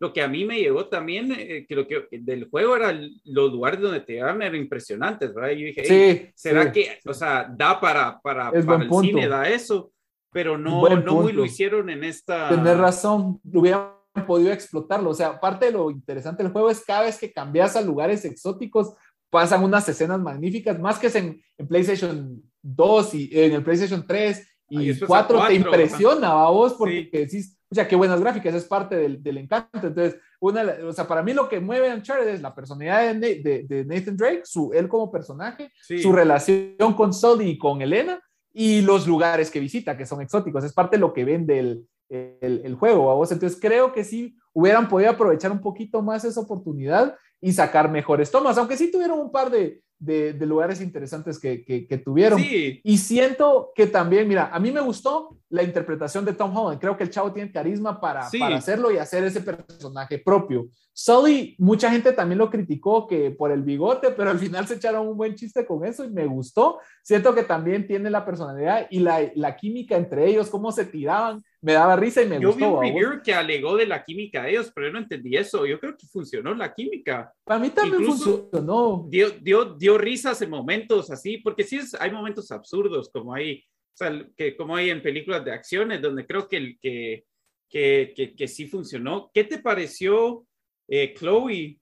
lo 0.00 0.12
que 0.12 0.22
a 0.22 0.28
mí 0.28 0.44
me 0.44 0.58
llegó 0.58 0.88
también, 0.88 1.32
eh, 1.32 1.64
que 1.68 1.74
lo 1.76 1.86
que 1.86 2.08
del 2.10 2.48
juego 2.50 2.74
era 2.76 2.92
los 3.24 3.52
lugares 3.52 3.80
donde 3.80 4.00
te 4.00 4.14
llevaban 4.14 4.42
eran 4.42 4.56
impresionantes, 4.56 5.32
¿verdad? 5.32 5.50
Y 5.52 5.60
yo 5.60 5.66
dije, 5.66 5.82
"Hey, 5.86 6.20
Sí. 6.26 6.32
¿Será 6.34 6.64
sí. 6.64 6.70
que, 6.72 6.98
o 7.08 7.14
sea, 7.14 7.48
da 7.56 7.80
para, 7.80 8.20
para, 8.20 8.50
Es 8.50 8.64
para 8.66 8.82
el 8.82 8.88
punto. 8.88 9.06
cine, 9.08 9.28
da 9.28 9.48
eso? 9.48 9.92
Pero 10.36 10.58
no, 10.58 10.80
muy 11.22 11.32
lo 11.32 11.44
hicieron 11.44 11.88
en 11.90 12.04
esta. 12.04 12.48
Tener 12.50 12.76
razón, 12.76 13.40
hubieran 13.52 13.90
podido 14.26 14.52
explotarlo. 14.52 15.10
O 15.10 15.14
sea, 15.14 15.40
parte 15.40 15.66
de 15.66 15.72
lo 15.72 15.90
interesante 15.90 16.42
del 16.42 16.52
juego 16.52 16.70
es 16.70 16.84
cada 16.84 17.02
vez 17.02 17.18
que 17.18 17.32
cambias 17.32 17.74
a 17.76 17.80
lugares 17.80 18.24
exóticos, 18.24 18.94
pasan 19.30 19.64
unas 19.64 19.88
escenas 19.88 20.20
magníficas, 20.20 20.78
más 20.78 20.98
que 20.98 21.08
en, 21.18 21.42
en 21.58 21.66
PlayStation 21.68 22.42
2 22.62 23.14
y 23.14 23.30
en 23.32 23.52
el 23.52 23.64
PlayStation 23.64 24.04
3 24.06 24.48
Ah, 24.68 24.68
y 24.70 24.82
y 24.82 24.86
después 24.88 25.08
4 25.08 25.36
a 25.42 25.46
te 25.48 25.54
4, 25.54 25.54
impresiona, 25.54 26.28
a 26.32 26.50
vos, 26.50 26.74
porque 26.74 27.08
Sí. 27.12 27.18
decís, 27.18 27.58
o 27.70 27.74
sea, 27.74 27.86
qué 27.86 27.94
buenas 27.94 28.20
gráficas, 28.20 28.52
es 28.52 28.64
parte 28.64 28.96
del, 28.96 29.22
del 29.22 29.38
encanto. 29.38 29.86
Entonces, 29.86 30.18
una, 30.40 30.64
o 30.84 30.92
sea, 30.92 31.06
para 31.06 31.22
mí 31.22 31.32
lo 31.32 31.48
que 31.48 31.60
mueve 31.60 31.88
a 31.90 31.94
Uncharted 31.94 32.26
es 32.28 32.42
la 32.42 32.52
personalidad 32.52 33.14
de, 33.14 33.42
de- 33.42 33.62
de 33.68 33.84
Nathan 33.84 34.16
Drake, 34.16 34.42
su, 34.44 34.72
él 34.74 34.88
como 34.88 35.08
personaje, 35.10 35.70
Sí. 35.82 36.00
su 36.00 36.10
relación 36.12 36.94
con 36.96 37.12
Sully 37.14 37.50
y 37.50 37.58
con 37.58 37.80
Elena 37.80 38.20
y 38.58 38.80
los 38.80 39.06
lugares 39.06 39.50
que 39.50 39.60
visita, 39.60 39.98
que 39.98 40.06
son 40.06 40.22
exóticos. 40.22 40.64
Es 40.64 40.72
parte 40.72 40.96
de 40.96 41.00
lo 41.00 41.12
que 41.12 41.26
vende 41.26 41.58
el, 41.58 41.86
el, 42.08 42.62
el 42.64 42.74
juego, 42.74 43.14
vos. 43.14 43.30
Entonces 43.30 43.58
creo 43.60 43.92
que 43.92 44.02
sí 44.02 44.34
hubieran 44.54 44.88
podido 44.88 45.10
aprovechar 45.10 45.52
un 45.52 45.60
poquito 45.60 46.00
más 46.00 46.24
esa 46.24 46.40
oportunidad 46.40 47.14
y 47.38 47.52
sacar 47.52 47.90
mejores 47.90 48.30
tomas, 48.30 48.56
aunque 48.56 48.78
sí 48.78 48.90
tuvieron 48.90 49.20
un 49.20 49.30
par 49.30 49.50
de, 49.50 49.82
de, 49.98 50.32
de 50.32 50.46
lugares 50.46 50.80
interesantes 50.80 51.38
que, 51.38 51.66
que, 51.66 51.86
que 51.86 51.98
tuvieron. 51.98 52.40
Sí, 52.40 52.80
Y 52.82 52.96
siento 52.96 53.72
que 53.74 53.86
también, 53.86 54.26
mira, 54.26 54.48
a 54.50 54.58
mí 54.58 54.72
me 54.72 54.80
gustó 54.80 55.36
la 55.48 55.62
interpretación 55.62 56.24
de 56.24 56.32
Tom 56.32 56.56
Holland. 56.56 56.80
Creo 56.80 56.96
que 56.96 57.04
el 57.04 57.10
chavo 57.10 57.32
tiene 57.32 57.52
carisma 57.52 58.00
para, 58.00 58.28
Sí. 58.28 58.38
para 58.38 58.56
hacerlo 58.56 58.90
y 58.90 58.98
hacer 58.98 59.22
ese 59.24 59.40
personaje 59.40 60.18
propio. 60.18 60.66
Sully, 60.92 61.54
mucha 61.58 61.90
gente 61.90 62.12
también 62.12 62.38
lo 62.38 62.48
criticó 62.50 63.06
que 63.06 63.30
por 63.30 63.52
el 63.52 63.62
bigote, 63.62 64.10
pero 64.12 64.30
al 64.30 64.38
final 64.38 64.66
se 64.66 64.74
echaron 64.76 65.06
un 65.06 65.16
buen 65.16 65.34
chiste 65.34 65.66
con 65.66 65.84
eso 65.84 66.04
y 66.04 66.10
me 66.10 66.24
gustó. 66.26 66.78
Siento 67.02 67.34
que 67.34 67.42
también 67.42 67.86
tiene 67.86 68.08
la 68.10 68.24
personalidad 68.24 68.86
y 68.90 69.00
la, 69.00 69.30
la 69.34 69.54
química 69.56 69.94
entre 69.96 70.26
ellos, 70.26 70.48
cómo 70.48 70.72
se 70.72 70.86
tiraban, 70.86 71.42
me 71.60 71.74
daba 71.74 71.96
risa 71.96 72.22
y 72.22 72.26
me 72.28 72.40
yo 72.40 72.52
vi 72.54 72.64
gustó. 72.64 72.66
un 72.68 72.72
¿va 72.72 72.76
vos? 72.76 72.82
review 72.88 73.22
que 73.22 73.34
alegó 73.34 73.76
de 73.76 73.86
la 73.86 74.02
química 74.04 74.42
de 74.44 74.50
ellos, 74.52 74.72
pero 74.74 74.86
yo 74.86 74.92
no 74.94 74.98
entendí 75.00 75.36
eso. 75.36 75.66
Yo 75.66 75.78
creo 75.78 75.96
que 75.96 76.06
funcionó 76.06 76.54
la 76.54 76.72
química. 76.72 77.30
Para 77.44 77.60
mí 77.60 77.68
también 77.70 78.00
Incluso- 78.02 78.48
funcionó. 78.50 79.06
Dio, 79.10 79.30
dio, 79.42 79.64
dio 79.74 79.98
risas 79.98 80.40
en 80.40 80.48
momentos 80.50 81.10
así, 81.10 81.36
porque 81.38 81.62
sí 81.64 81.76
es, 81.76 81.94
hay 82.00 82.10
momentos 82.10 82.50
absurdos, 82.50 83.10
como 83.12 83.34
hay, 83.34 83.58
o 83.58 83.75
sea, 83.96 84.26
que, 84.36 84.56
como 84.56 84.76
hay 84.76 84.90
en 84.90 85.02
películas 85.02 85.44
de 85.44 85.52
acciones, 85.52 86.02
donde 86.02 86.26
creo 86.26 86.48
que, 86.48 86.56
el, 86.56 86.78
que, 86.80 87.24
que, 87.68 88.12
que, 88.16 88.34
que 88.34 88.48
sí 88.48 88.66
funcionó. 88.66 89.30
¿Qué 89.32 89.44
te 89.44 89.58
pareció, 89.58 90.46
eh, 90.88 91.14
Chloe? 91.14 91.80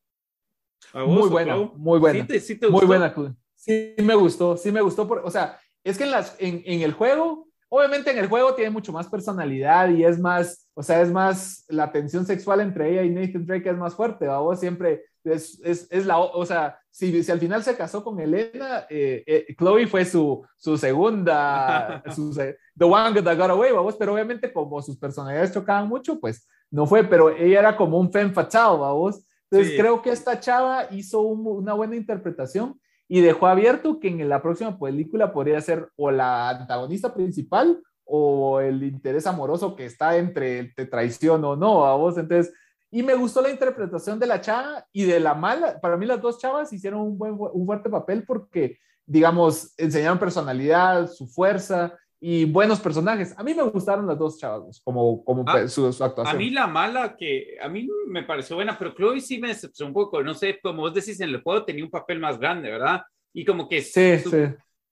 ¿A 0.92 1.03
vos, 1.03 1.18
Muy 1.18 1.29
buena, 1.31 1.55
Chloe? 1.55 1.70
muy 1.77 1.98
buena. 1.98 2.20
¿Sí 2.20 2.27
te, 2.27 2.40
sí 2.40 2.57
te 2.57 2.66
Muy 2.66 2.72
gustó? 2.72 2.87
buena. 2.87 3.14
Clue. 3.14 3.35
Sí, 3.57 3.94
me 3.98 4.14
gustó, 4.14 4.57
sí 4.57 4.70
me 4.70 4.81
gustó. 4.83 5.09
por- 5.09 5.22
o 5.24 5.31
sea, 5.31 5.59
es 5.83 5.96
que 5.98 6.05
en, 6.05 6.11
las, 6.11 6.37
en, 6.38 6.62
en 6.66 6.83
el 6.83 6.92
juego, 6.92 7.48
obviamente 7.68 8.11
en 8.11 8.18
el 8.18 8.29
juego 8.29 8.55
tiene 8.55 8.70
mucho 8.70 8.92
más 8.92 9.09
personalidad 9.09 9.88
y 9.90 10.05
es 10.05 10.18
más, 10.20 10.68
o 10.74 10.83
sea, 10.83 11.00
es 11.03 11.11
más, 11.11 11.64
la 11.68 11.90
tensión 11.90 12.27
sexual 12.27 12.61
entre 12.61 12.90
ella 12.92 13.03
y 13.03 13.11
Nathan 13.11 13.46
Drake 13.46 13.70
es 13.70 13.77
más 13.77 13.94
fuerte, 13.94 14.27
¿va? 14.27 14.38
Vos 14.40 14.61
siempre 14.61 15.05
es, 15.24 15.60
es, 15.64 15.88
es 15.90 16.06
la, 16.06 16.18
o 16.18 16.44
sea, 16.46 16.78
si, 16.90 17.22
si 17.22 17.32
al 17.32 17.40
final 17.40 17.62
se 17.62 17.76
casó 17.76 18.04
con 18.04 18.20
Elena, 18.20 18.87
eh, 18.90 19.24
eh, 19.26 19.46
Chloe 19.58 19.87
fue 19.87 20.04
su, 20.04 20.44
su 20.56 20.76
segunda, 20.76 22.02
su, 22.14 22.32
the 22.34 22.84
one 22.84 23.20
that 23.22 23.37
got 23.38 23.50
away, 23.50 23.72
¿va 23.72 23.80
vos? 23.80 23.96
pero 23.98 24.14
obviamente 24.14 24.52
como 24.52 24.80
sus 24.82 24.98
personalidades 24.98 25.52
chocaban 25.52 25.88
mucho, 25.88 26.20
pues 26.20 26.46
no 26.70 26.87
fue, 26.87 27.04
pero 27.04 27.30
ella 27.30 27.60
era 27.60 27.76
como 27.76 27.98
un 27.98 28.10
femme 28.12 28.32
fatale, 28.32 28.78
¿va 28.78 28.92
vos? 28.92 29.26
Entonces 29.50 29.72
Sí. 29.74 29.78
creo 29.80 30.02
que 30.02 30.10
esta 30.10 30.40
chava 30.40 30.87
hizo 30.90 31.20
un- 31.20 31.46
una 31.46 31.74
buena 31.74 31.94
interpretación 31.96 32.80
y 33.06 33.20
dejó 33.20 33.46
abierto 33.46 34.00
que 34.00 34.08
en 34.08 34.28
la 34.28 34.42
próxima 34.42 34.76
película 34.78 35.32
podría 35.32 35.60
ser 35.60 35.88
o 35.96 36.10
la 36.10 36.48
antagonista 36.50 37.14
principal 37.14 37.80
o 38.04 38.60
el 38.60 38.82
interés 38.82 39.26
amoroso 39.26 39.76
que 39.76 39.84
está 39.87 40.16
entre 40.16 40.72
te 40.74 40.87
traición 40.87 41.44
o 41.44 41.54
no 41.56 41.84
a 41.87 41.94
vos. 41.96 42.18
Entonces, 42.18 42.52
y 42.96 43.02
me 43.02 43.14
gustó 43.14 43.42
la 43.42 43.50
interpretación 43.50 44.18
de 44.20 44.26
la 44.26 44.40
chava 44.40 44.87
y 44.92 45.02
de 45.04 45.18
la 45.18 45.35
mala. 45.35 45.80
Para 45.80 45.96
mí 45.96 46.07
las 46.07 46.20
dos 46.22 46.38
chavas 46.38 46.72
hicieron 46.72 47.00
un, 47.00 47.18
buen, 47.18 47.35
un 47.38 47.66
fuerte 47.66 47.90
papel 47.90 48.24
porque, 48.24 48.78
digamos, 49.04 49.74
enseñaron 49.76 50.18
personalidad, 50.18 51.09
su 51.11 51.26
fuerza 51.26 51.98
y 52.20 52.44
buenos 52.44 52.78
personajes. 52.80 53.35
A 53.37 53.42
mí 53.42 53.52
me 53.52 53.64
gustaron 53.64 54.07
las 54.07 54.16
dos 54.18 54.38
chavas, 54.38 54.80
como, 54.85 55.24
como 55.24 55.44
Ah, 55.46 55.66
su, 55.68 55.92
su 55.92 56.02
A 56.04 56.07
actuación. 56.07 56.38
mí 56.38 56.50
la 56.50 56.66
mala 56.68 57.16
que 57.16 57.57
a 57.61 57.68
mí 57.68 57.88
me 58.07 58.22
pareció 58.22 58.57
buena, 58.57 58.78
pero 58.78 58.94
Chloe 58.94 59.20
sí 59.20 59.38
me 59.38 59.48
decepcionó 59.48 59.88
un 59.88 59.94
poco. 59.94 60.22
No 60.22 60.33
sé, 60.33 60.59
como 60.62 60.83
vos 60.83 60.94
decís, 60.94 61.20
en 61.20 61.30
el 61.30 61.42
juego 61.42 61.64
tenía 61.64 61.85
un 61.85 61.90
papel 61.90 62.20
más 62.20 62.38
grande, 62.38 62.70
¿verdad? 62.70 63.02
Y 63.35 63.44
como 63.44 63.68
que 63.68 63.83
sí, 63.83 64.18
su- 64.20 64.30
sí. 64.30 64.44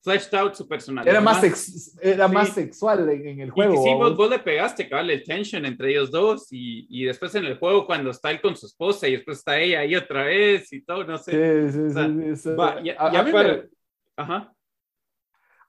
Fleshed 0.02 0.34
out 0.34 0.54
su 0.54 0.66
personalidad. 0.66 1.12
Era 1.14 1.20
más, 1.20 1.40
sex- 1.40 1.96
era 2.02 2.26
Sí. 2.28 2.34
más 2.34 2.48
sexual 2.50 3.08
en, 3.08 3.28
en 3.28 3.40
el 3.40 3.48
Y 3.48 3.50
juego. 3.50 3.72
que 3.74 3.78
sí, 3.78 3.88
¿va 3.90 3.96
vos, 4.08 4.16
vos 4.16 4.30
le 4.30 4.38
pegaste, 4.40 4.88
cabal, 4.88 5.10
el 5.10 5.22
tension 5.22 5.64
entre 5.64 5.90
ellos 5.90 6.10
dos 6.10 6.48
y, 6.50 6.86
y 6.90 7.04
después 7.04 7.34
en 7.36 7.44
el 7.44 7.58
juego 7.58 7.86
cuando 7.86 8.10
está 8.10 8.30
él 8.30 8.40
con 8.40 8.56
su 8.56 8.66
esposa 8.66 9.06
y 9.08 9.12
después 9.12 9.38
está 9.38 9.58
ella 9.58 9.80
ahí 9.80 9.94
otra 9.94 10.24
vez 10.24 10.72
y 10.72 10.82
todo, 10.84 11.04
no 11.04 11.16
sé. 11.18 11.30
Sí, 11.30 11.72
sí, 11.72 11.88
sí, 11.88 11.94
sea, 11.94 12.06
sí, 12.08 12.36
sí. 12.36 12.50
va, 12.50 12.82
ya- 12.82 12.96
a, 12.98 13.12
ya 13.12 13.20
a 13.20 13.22
mí 13.22 13.32
para- 13.32 13.48
me, 13.56 13.62
Ajá. 14.16 14.52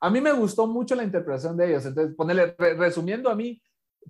a 0.01 0.09
mí 0.09 0.19
me 0.19 0.31
gustó 0.33 0.67
mucho 0.67 0.95
la 0.95 1.03
interpretación 1.03 1.55
de 1.55 1.69
ellos. 1.69 1.85
Entonces, 1.85 2.15
ponerle, 2.15 2.55
re- 2.57 2.73
resumiendo 2.73 3.29
a 3.29 3.35
mí, 3.35 3.61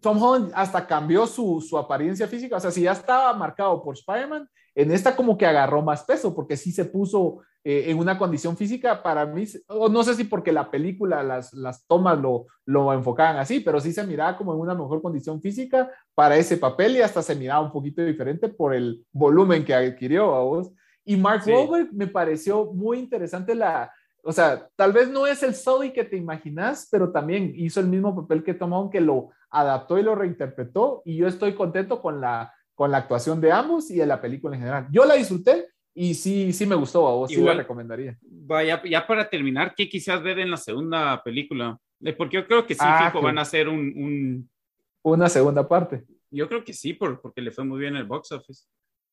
Tom 0.02 0.22
Holland 0.22 0.52
hasta 0.56 0.88
cambió 0.88 1.28
su, 1.28 1.62
su 1.62 1.78
apariencia 1.78 2.28
física. 2.28 2.56
O 2.56 2.60
sea, 2.60 2.72
si 2.72 2.82
ya 2.82 2.94
estaba 2.94 3.32
marcado 3.36 3.84
por 3.84 3.94
Spider-Man, 3.96 4.50
en 4.76 4.92
esta 4.92 5.16
como 5.16 5.38
que 5.38 5.46
agarró 5.46 5.82
más 5.82 6.04
peso 6.04 6.34
porque 6.34 6.58
sí 6.58 6.72
se 6.72 6.86
puso 6.86 7.40
eh, 7.64 7.86
en 7.88 7.98
una 7.98 8.18
condición 8.18 8.58
física 8.58 9.02
para 9.02 9.26
mí, 9.26 9.46
o 9.68 9.88
no 9.88 10.04
sé 10.04 10.16
si 10.16 10.26
porque 10.26 10.52
la 10.52 10.70
película, 10.70 11.24
las, 11.24 11.54
las 11.54 11.86
tomas 11.86 12.20
lo, 12.20 12.48
lo 12.66 12.92
enfocaban 12.92 13.38
así, 13.38 13.60
pero 13.60 13.80
sí 13.80 13.94
se 13.94 14.06
miraba 14.06 14.38
como 14.38 14.54
en 14.54 14.60
una 14.60 14.74
mejor 14.74 15.02
condición 15.02 15.42
física 15.42 15.90
para 16.14 16.36
ese 16.36 16.58
papel 16.58 16.98
y 16.98 17.02
hasta 17.02 17.22
se 17.22 17.36
miraba 17.36 17.62
un 17.62 17.72
poquito 17.72 18.04
diferente 18.04 18.50
por 18.50 18.74
el 18.74 19.06
volumen 19.12 19.64
que 19.64 19.74
adquirió 19.74 20.36
a 20.36 20.44
vos. 20.44 20.72
Y 21.06 21.16
Mark 21.16 21.44
Sí. 21.44 21.52
Wahlberg 21.52 21.94
me 21.94 22.08
pareció 22.08 22.66
muy 22.74 23.00
interesante 23.00 23.56
la, 23.56 23.92
o 24.24 24.32
sea, 24.32 24.68
tal 24.76 24.92
vez 24.92 25.10
no 25.10 25.28
es 25.28 25.44
el 25.44 25.54
Sully 25.54 25.92
que 25.92 26.06
te 26.06 26.18
imaginas, 26.18 26.88
pero 26.92 27.12
también 27.12 27.54
hizo 27.56 27.80
el 27.80 27.88
mismo 27.88 28.16
papel 28.16 28.44
que 28.44 28.54
Tom 28.54 28.74
Holland, 28.74 28.92
que 28.92 29.02
lo 29.02 29.30
adaptó 29.50 30.00
y 30.00 30.04
lo 30.04 30.16
reinterpretó, 30.16 31.02
y 31.06 31.18
yo 31.18 31.28
estoy 31.28 31.54
contento 31.54 32.02
con 32.02 32.20
la, 32.20 32.54
con 32.76 32.92
la 32.92 32.98
actuación 32.98 33.40
de 33.42 33.52
ambos 33.52 33.90
y 33.92 33.96
de 33.98 34.06
la 34.06 34.20
película 34.22 34.56
en 34.56 34.62
general. 34.62 34.88
Yo 34.92 35.06
la 35.06 35.16
disfruté 35.16 35.68
y 35.94 36.14
sí, 36.16 36.52
sí 36.54 36.66
me 36.66 36.76
gustó, 36.76 37.08
a 37.08 37.12
vos 37.14 37.30
sí 37.30 37.38
la 37.42 37.54
recomendaría. 37.60 38.18
Vaya, 38.22 38.82
ya 38.84 39.06
para 39.06 39.30
terminar, 39.30 39.74
¿qué 39.76 39.88
quizás 39.88 40.22
ver 40.24 40.40
en 40.40 40.50
la 40.52 40.58
segunda 40.58 41.22
película? 41.24 41.78
Eh, 42.02 42.14
Porque 42.14 42.38
yo 42.38 42.48
creo 42.48 42.66
que 42.66 42.74
sí, 42.74 42.82
Ah, 42.84 43.06
fijo, 43.06 43.20
que- 43.20 43.26
van 43.26 43.38
a 43.38 43.42
hacer 43.42 43.70
un, 43.70 43.80
un- 43.96 44.50
Una 45.04 45.28
segunda 45.30 45.68
parte. 45.68 46.06
Yo 46.32 46.48
creo 46.48 46.64
que 46.64 46.74
sí, 46.74 46.94
por, 46.94 47.20
porque 47.22 47.42
le 47.42 47.52
fue 47.52 47.64
muy 47.66 47.80
bien 47.80 47.96
el 47.96 48.06
box 48.06 48.32
office. 48.32 48.64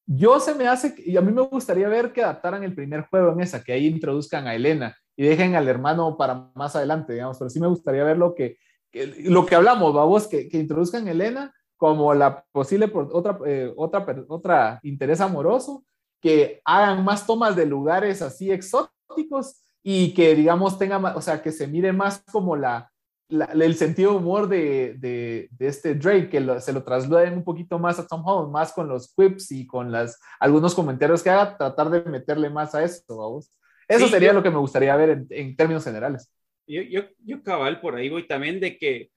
Yo 0.07 0.41
se 0.41 0.55
me 0.55 0.67
hace, 0.67 0.95
y 1.05 1.17
a 1.17 1.21
mí 1.21 1.31
me 1.33 1.43
gustaría 1.43 1.89
ver 1.89 2.13
que 2.13 2.23
adaptaran 2.23 2.63
el 2.65 2.75
primer 2.75 3.03
juego 3.03 3.33
en 3.33 3.41
esa, 3.41 3.63
que 3.63 3.73
ahí 3.73 3.87
introduzcan 3.87 4.47
a 4.47 4.55
Elena 4.55 4.97
y 5.17 5.25
dejen 5.25 5.55
al 5.55 5.69
hermano 5.69 6.17
para 6.17 6.51
más 6.55 6.75
adelante, 6.77 7.13
digamos, 7.13 7.39
pero 7.39 7.51
sí 7.51 7.61
me 7.61 7.67
gustaría 7.69 8.03
ver 8.05 8.17
lo 8.19 8.35
que, 8.35 8.57
que- 8.91 9.07
lo 9.25 9.45
que 9.47 9.55
hablamos, 9.55 9.93
vamos, 9.95 10.27
que, 10.29 10.49
que 10.49 10.59
introduzcan 10.59 11.07
a 11.07 11.11
Elena 11.11 11.53
como 11.81 12.15
la 12.15 12.45
posible 12.53 12.89
por 12.89 13.09
otra, 13.13 13.39
eh, 13.47 13.73
otra, 13.77 14.07
otra 14.29 14.81
interés 14.85 15.21
amoroso, 15.23 15.85
que 16.21 16.61
hagan 16.67 17.03
más 17.05 17.27
tomas 17.27 17.57
de 17.57 17.65
lugares 17.67 18.21
así 18.23 18.53
exóticos 18.53 19.63
y 19.83 20.13
que, 20.15 20.35
digamos, 20.35 20.79
tenga 20.79 20.99
más, 20.99 21.17
o 21.17 21.23
sea, 21.23 21.43
que 21.43 21.53
se 21.53 21.67
mire 21.67 21.93
más 21.95 22.23
como 22.31 22.55
la, 22.57 22.93
la- 23.31 23.47
el 23.47 23.75
sentido 23.77 24.11
de 24.13 24.17
humor 24.19 24.49
de, 24.49 24.97
de, 24.99 25.49
de 25.53 25.67
este 25.69 25.95
Drake, 25.95 26.29
que 26.29 26.41
lo- 26.41 26.61
se 26.61 26.75
lo 26.75 26.85
trasladen 26.85 27.35
un 27.35 27.45
poquito 27.45 27.79
más 27.79 27.99
a 27.99 28.07
Tom 28.07 28.23
Holland, 28.27 28.53
más 28.53 28.73
con 28.75 28.89
los 28.89 29.15
quips 29.15 29.53
y 29.53 29.67
con 29.67 29.91
las, 29.91 30.21
algunos 30.39 30.75
comentarios 30.75 31.23
que 31.23 31.31
haga, 31.31 31.57
tratar 31.57 31.89
de 31.91 32.03
meterle 32.05 32.51
más 32.51 32.75
a 32.75 32.85
eso, 32.85 33.03
vamos. 33.17 33.51
Eso 33.89 34.05
Sí, 34.07 34.13
sería 34.13 34.29
yo- 34.31 34.35
lo 34.35 34.43
que 34.43 34.51
me 34.51 34.59
gustaría 34.59 34.95
ver 34.97 35.11
en, 35.11 35.27
en 35.31 35.57
términos 35.57 35.85
generales. 35.85 36.31
Yo, 36.67 36.83
yo, 36.83 37.03
yo 37.25 37.43
cabal 37.43 37.81
por 37.81 37.97
ahí 37.97 38.09
voy 38.11 38.27
también 38.29 38.61
de 38.61 38.79
que, 38.79 39.11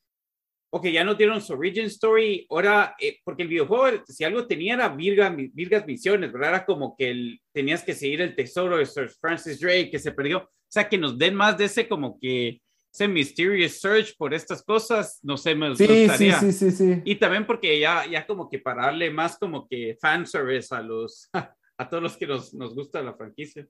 ok, 0.76 0.88
ya 0.88 1.04
nos 1.04 1.18
dieron 1.20 1.40
su 1.40 1.54
origin 1.54 1.86
story, 1.86 2.48
ahora, 2.50 2.96
eh, 3.00 3.20
porque 3.24 3.44
el 3.44 3.50
videojuego, 3.50 4.04
si 4.08 4.24
algo 4.24 4.48
tenía 4.48 4.74
era 4.74 4.90
virga, 4.90 5.30
virgas 5.54 5.86
misiones, 5.86 6.32
¿verdad? 6.34 6.50
Era 6.50 6.66
como 6.66 6.96
que 6.98 7.12
el- 7.12 7.40
tenías 7.54 7.84
que 7.84 7.94
seguir 7.94 8.22
el 8.22 8.36
tesoro 8.36 8.78
de 8.78 8.86
Sir 8.88 9.08
Francis 9.22 9.60
Drake 9.60 9.92
que 9.92 10.00
se 10.00 10.12
perdió, 10.12 10.40
o 10.40 10.50
sea, 10.68 10.90
que 10.90 10.98
nos 10.98 11.16
den 11.16 11.36
más 11.36 11.60
de 11.60 11.66
ese 11.66 11.88
como 11.88 12.20
que, 12.20 12.60
ese 12.92 13.08
mysterious 13.08 13.80
search 13.80 14.16
por 14.18 14.34
estas 14.34 14.64
cosas, 14.64 15.20
no 15.22 15.38
sé, 15.38 15.54
me, 15.54 15.76
Sí, 15.76 15.86
sí, 15.86 16.08
gustaría. 16.08 16.40
sí, 16.40 16.52
sí, 16.52 16.72
sí. 16.72 17.02
Y 17.06 17.16
también 17.16 17.46
porque 17.46 17.80
ya, 17.80 18.08
ya 18.08 18.26
como 18.26 18.50
que 18.50 18.58
para 18.60 18.86
darle 18.86 19.12
más 19.12 19.38
como 19.38 19.68
que 19.68 19.96
fanservice 20.02 20.74
a 20.74 20.82
los, 20.82 21.30
a 21.78 21.90
todos 21.90 22.02
los 22.02 22.18
que 22.18 22.26
nos, 22.26 22.52
nos 22.56 22.74
gusta 22.74 23.02
la 23.04 23.14
franquicia. 23.14 23.68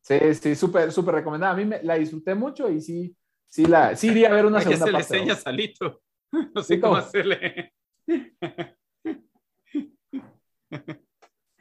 Sí, 0.00 0.18
sí, 0.34 0.54
súper, 0.54 0.92
súper 0.92 1.16
recomendada. 1.16 1.52
A 1.52 1.56
mí 1.56 1.64
me, 1.64 1.82
la 1.82 1.94
disfruté 1.96 2.34
mucho 2.34 2.70
y 2.70 2.80
sí, 2.80 3.16
sí, 3.48 3.66
la, 3.66 3.96
sí 3.96 4.08
iría 4.08 4.28
a 4.28 4.32
ver 4.34 4.46
una 4.46 4.58
que 4.64 4.76
segunda 4.76 4.98
hacerle 4.98 4.98
parte. 5.00 5.18
señas 5.18 5.44
¿no? 5.44 5.50
a 5.50 5.52
Lito. 5.54 6.00
No 6.54 6.62
sé 6.62 6.74
Sí, 6.74 6.80
cómo 6.80 6.96
hacerle. 6.96 7.72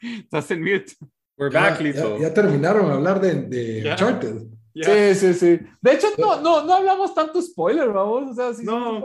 Estás 0.02 0.52
en 0.52 0.62
mute. 0.62 0.94
We're 1.38 1.52
Ya, 1.54 1.62
back, 1.62 1.78
ya- 1.80 1.84
Lito. 1.84 2.18
ya 2.20 2.34
terminaron 2.34 2.88
de 2.88 2.94
hablar 2.94 3.20
de, 3.22 3.34
de 3.44 3.82
Ya. 3.84 3.92
Uncharted. 3.94 4.44
Ya. 4.74 4.84
Sí, 5.14 5.16
sí, 5.16 5.34
sí. 5.34 5.60
De 5.82 5.94
hecho, 5.94 6.08
no, 6.20 6.40
no, 6.42 6.64
no 6.64 6.74
hablamos 6.76 7.16
tanto 7.16 7.42
spoiler, 7.42 7.90
vamos. 7.90 8.32
O 8.32 8.34
sea, 8.36 8.54
sí, 8.54 8.64
No. 8.64 9.00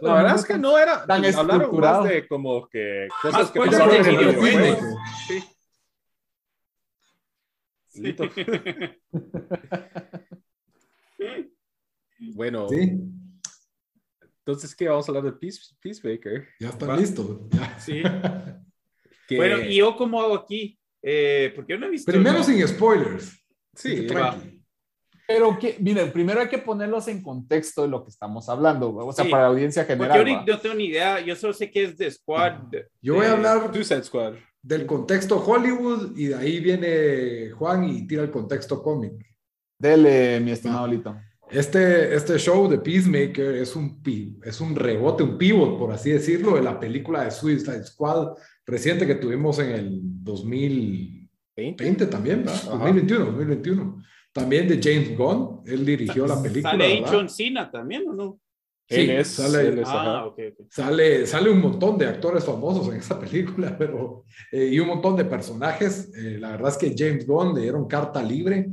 La 0.00 0.14
verdad 0.14 0.34
es 0.34 0.44
que 0.44 0.58
no 0.58 0.76
era. 0.78 1.06
tan 1.06 1.24
hablaron 1.24 1.50
estructurado. 1.62 2.00
más 2.02 2.10
de 2.10 2.26
como 2.26 2.68
que 2.68 3.06
Más 3.08 3.20
cosas 3.34 3.50
que 3.52 3.60
spoilers 3.60 3.78
pasaron 3.78 3.94
en 3.94 4.06
el 4.06 4.16
videojuego. 4.18 4.78
Sí. 7.88 8.02
Lito. 8.02 8.24
Bueno, 12.34 12.68
Sí, 12.68 12.98
entonces, 14.38 14.74
¿qué? 14.76 14.88
Vamos 14.88 15.08
a 15.08 15.10
hablar 15.12 15.24
de 15.24 15.32
Peace, 15.32 15.60
Peacemaker. 15.80 16.46
ya 16.60 16.68
están 16.68 16.88
Va. 16.90 16.96
listos. 16.96 17.40
ya. 17.50 17.78
Sí. 17.80 18.02
que- 19.28 19.36
Bueno, 19.36 19.60
¿y 19.60 19.76
yo 19.76 19.96
cómo 19.96 20.20
hago 20.22 20.34
aquí? 20.34 20.78
Eh, 21.02 21.52
porque 21.54 21.72
yo 21.74 21.78
no 21.78 21.86
he 21.86 21.90
visto. 21.90 22.10
Primero 22.10 22.38
¿no? 22.38 22.44
sin 22.44 22.66
spoilers. 22.66 23.44
Sí. 23.74 24.06
Pero 25.28 25.58
que, 25.58 25.76
miren, 25.80 26.12
primero 26.12 26.40
hay 26.40 26.48
que 26.48 26.58
ponerlos 26.58 27.08
en 27.08 27.20
contexto 27.20 27.82
de 27.82 27.88
lo 27.88 28.04
que 28.04 28.10
estamos 28.10 28.48
hablando, 28.48 28.94
o 28.94 29.12
sea, 29.12 29.24
Sí. 29.24 29.30
para 29.30 29.42
la 29.44 29.48
audiencia 29.48 29.82
Porque 29.84 30.04
general. 30.04 30.44
yo 30.46 30.54
no 30.54 30.60
tengo 30.60 30.74
ni 30.76 30.84
idea. 30.86 31.20
Yo 31.20 31.34
solo 31.34 31.52
sé 31.52 31.68
que 31.70 31.82
es 31.84 31.96
de 31.98 32.08
Squad. 32.12 32.60
Yo 33.02 33.14
voy 33.14 33.24
a 33.26 33.30
de- 33.30 33.34
hablar 33.34 33.72
Squad. 34.04 34.34
del 34.62 34.86
contexto 34.86 35.44
Hollywood 35.44 36.16
y 36.16 36.26
de 36.26 36.34
ahí 36.36 36.60
viene 36.60 37.50
Juan 37.50 37.84
y 37.84 38.06
tira 38.06 38.22
el 38.22 38.30
contexto 38.30 38.80
cómic. 38.80 39.14
Dele, 39.78 40.38
mi 40.40 40.52
estimado 40.52 40.86
Lito. 40.86 41.16
Este, 41.50 42.14
este 42.14 42.38
show 42.38 42.68
de 42.68 42.78
Peacemaker 42.78 43.54
es 43.56 43.76
un, 43.76 44.02
es 44.44 44.60
un 44.60 44.74
rebote, 44.74 45.22
un 45.22 45.38
pivot, 45.38 45.78
por 45.78 45.92
así 45.92 46.10
decirlo, 46.10 46.56
de 46.56 46.62
la 46.62 46.78
película 46.80 47.24
de 47.24 47.30
Suicide 47.30 47.84
Squad 47.84 48.32
reciente 48.66 49.06
que 49.06 49.14
tuvimos 49.14 49.58
en 49.60 49.70
el 49.70 50.00
2020 50.02 51.26
¿20? 51.56 52.08
también, 52.10 52.40
¿verdad? 52.44 52.54
Ajá. 52.62 52.70
2021, 52.78 53.24
2021. 53.26 54.02
También 54.32 54.68
de 54.68 54.80
James 54.82 55.16
Gunn, 55.16 55.62
él 55.66 55.86
dirigió 55.86 56.26
la 56.26 56.42
película. 56.42 56.72
¿Sale. 56.72 57.02
John 57.08 57.28
Cena 57.30 57.70
también 57.70 58.06
o 58.08 58.12
no? 58.12 58.40
Sí, 58.88 59.00
él 59.00 59.10
es, 59.10 59.28
sale- 59.28 59.68
él 59.68 59.78
es, 59.80 59.88
Ah, 59.88 60.00
ajá. 60.02 60.26
ok, 60.26 60.38
ok. 60.52 60.66
Sale, 60.70 61.26
sale 61.26 61.50
un 61.50 61.60
montón 61.60 61.96
de 61.98 62.06
actores 62.06 62.44
famosos 62.44 62.88
en 62.92 63.00
esa 63.00 63.18
película, 63.18 63.76
pero 63.78 64.24
eh, 64.52 64.68
y 64.72 64.78
un 64.78 64.88
montón 64.88 65.16
de 65.16 65.24
personajes. 65.24 66.12
Eh, 66.16 66.38
la 66.38 66.50
verdad 66.52 66.70
es 66.70 66.76
que 66.76 66.94
James 66.96 67.26
Gunn 67.26 67.54
le 67.54 67.62
dieron 67.62 67.86
carta 67.88 68.22
libre. 68.22 68.68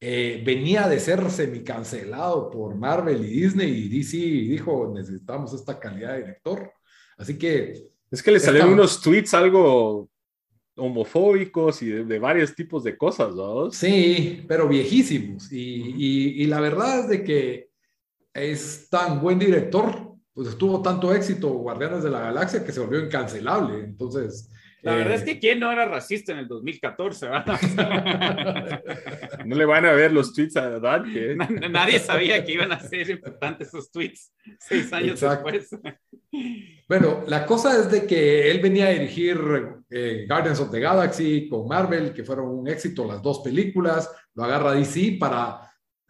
Eh, 0.00 0.42
venía 0.44 0.86
de 0.88 1.00
ser 1.00 1.30
semicancelado 1.30 2.50
por 2.50 2.74
Marvel 2.74 3.24
y 3.24 3.28
Disney 3.40 3.70
y 3.86 3.88
DC 3.88 4.16
y 4.18 4.48
dijo 4.48 4.92
necesitamos 4.94 5.54
esta 5.54 5.78
calidad 5.80 6.12
de 6.14 6.18
director. 6.20 6.70
Así 7.16 7.38
que 7.38 7.72
Es 8.10 8.22
que 8.22 8.30
le 8.30 8.36
Esta- 8.36 8.48
salieron 8.48 8.74
unos 8.74 9.00
tweets 9.00 9.32
algo 9.34 10.10
homofóbicos 10.76 11.82
y 11.82 11.88
de, 11.88 12.04
de 12.04 12.18
varios 12.18 12.54
tipos 12.54 12.82
de 12.84 12.96
cosas, 12.98 13.34
¿no? 13.34 13.70
sí, 13.70 14.44
pero 14.48 14.68
viejísimos. 14.68 15.50
Y, 15.52 15.94
y- 15.96 16.42
y 16.42 16.46
la 16.46 16.60
verdad 16.60 17.00
es 17.00 17.08
de 17.08 17.24
que 17.24 17.68
es 18.34 18.88
tan 18.90 19.20
buen 19.20 19.38
director, 19.38 20.12
pues 20.32 20.58
tuvo 20.58 20.82
tanto 20.82 21.14
éxito 21.14 21.48
Guardianes 21.50 22.02
de 22.02 22.10
la 22.10 22.20
Galaxia 22.20 22.64
que 22.64 22.72
se 22.72 22.80
volvió 22.80 23.00
incancelable. 23.04 23.84
Entonces... 23.84 24.50
La 24.84 24.92
eh, 24.94 24.96
verdad 24.98 25.14
es 25.14 25.22
que 25.22 25.38
quién 25.38 25.58
no 25.60 25.72
era 25.72 25.86
racista 25.86 26.32
en 26.32 26.38
el 26.38 26.46
2014, 26.48 27.28
¿verdad? 27.28 27.58
No 29.46 29.56
le 29.56 29.64
van 29.64 29.84
a 29.86 29.92
ver 29.92 30.12
los 30.12 30.32
tweets 30.32 30.56
a 30.56 30.78
Dan, 30.78 31.12
que 31.12 31.34
Na- 31.36 31.48
Nadie 31.68 31.98
sabía 31.98 32.44
que 32.44 32.52
iban 32.52 32.70
a 32.72 32.80
ser 32.80 33.08
importantes 33.10 33.68
esos 33.68 33.90
tweets 33.90 34.32
seis 34.58 34.92
años 34.92 35.22
Exacto. 35.22 35.50
después. 35.50 35.80
Bueno, 36.88 37.24
la 37.28 37.46
cosa 37.46 37.78
es 37.78 37.90
de 37.90 38.06
que 38.06 38.50
él 38.50 38.60
venía 38.60 38.86
a 38.86 38.90
dirigir 38.90 39.38
eh, 39.90 40.26
Guardians 40.28 40.60
of 40.60 40.70
the 40.70 40.80
Galaxy 40.80 41.48
con 41.48 41.66
Marvel, 41.66 42.12
que 42.12 42.24
fueron 42.24 42.48
un 42.48 42.68
éxito 42.68 43.06
las 43.06 43.22
dos 43.22 43.40
películas, 43.40 44.10
lo 44.34 44.44
agarra 44.44 44.72
DC 44.74 45.16
para 45.18 45.60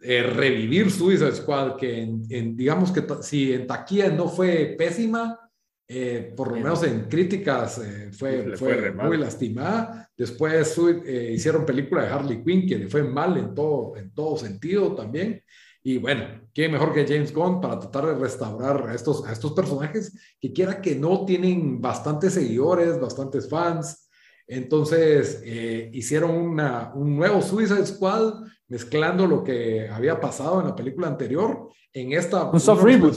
eh, 0.01 0.21
revivir 0.23 0.91
Suicide 0.91 1.33
Squad, 1.35 1.77
que 1.77 2.01
en, 2.03 2.23
en- 2.29 2.55
digamos 2.57 2.91
que 2.91 3.03
si 3.21 3.53
en 3.53 3.65
taquilla 3.67 4.09
no 4.09 4.27
fue 4.27 4.75
pésima, 4.77 5.39
eh, 5.87 6.33
por 6.35 6.49
lo 6.49 6.55
menos 6.55 6.83
en 6.83 7.07
críticas 7.07 7.77
eh, 7.77 8.09
fue, 8.11 8.57
fue 8.57 8.91
fue 8.91 8.91
muy 8.91 9.17
lastimada. 9.17 10.09
Después 10.17 10.77
eh, 11.05 11.31
hicieron 11.33 11.65
película 11.65 12.03
de 12.03 12.09
Harley 12.09 12.43
Quinn, 12.43 12.67
que 12.67 12.77
le 12.77 12.87
fue 12.87 13.03
mal 13.03 13.37
en 13.37 13.53
todo, 13.53 13.95
en 13.95 14.13
todo 14.13 14.37
sentido 14.37 14.95
también. 14.95 15.41
Y 15.83 15.99
bueno, 15.99 16.41
¿quién 16.51 16.71
mejor 16.71 16.93
que 16.93 17.05
James 17.05 17.31
Gunn 17.31 17.61
para 17.61 17.77
tratar 17.77 18.07
de 18.07 18.15
restaurar 18.15 18.89
a 18.89 18.95
estos, 18.95 19.23
a 19.27 19.31
estos 19.31 19.53
personajes 19.53 20.17
que 20.41 20.51
quiera 20.51 20.81
que 20.81 20.95
no 20.95 21.25
tienen 21.25 21.79
bastantes 21.79 22.33
seguidores, 22.33 22.99
bastantes 22.99 23.47
fans? 23.47 24.09
Entonces 24.47 25.41
eh, 25.43 25.91
hicieron 25.93 26.31
una, 26.31 26.91
un 26.95 27.15
nuevo 27.15 27.41
Suicide 27.41 27.85
Squad 27.85 28.45
mezclando 28.67 29.27
lo 29.27 29.43
que 29.43 29.87
había 29.87 30.19
pasado 30.19 30.59
en 30.59 30.67
la 30.67 30.75
película 30.75 31.07
anterior 31.07 31.69
en 31.93 32.13
esta... 32.13 32.49
Un 32.49 32.59
soft 32.59 32.83
reboot. 32.83 33.15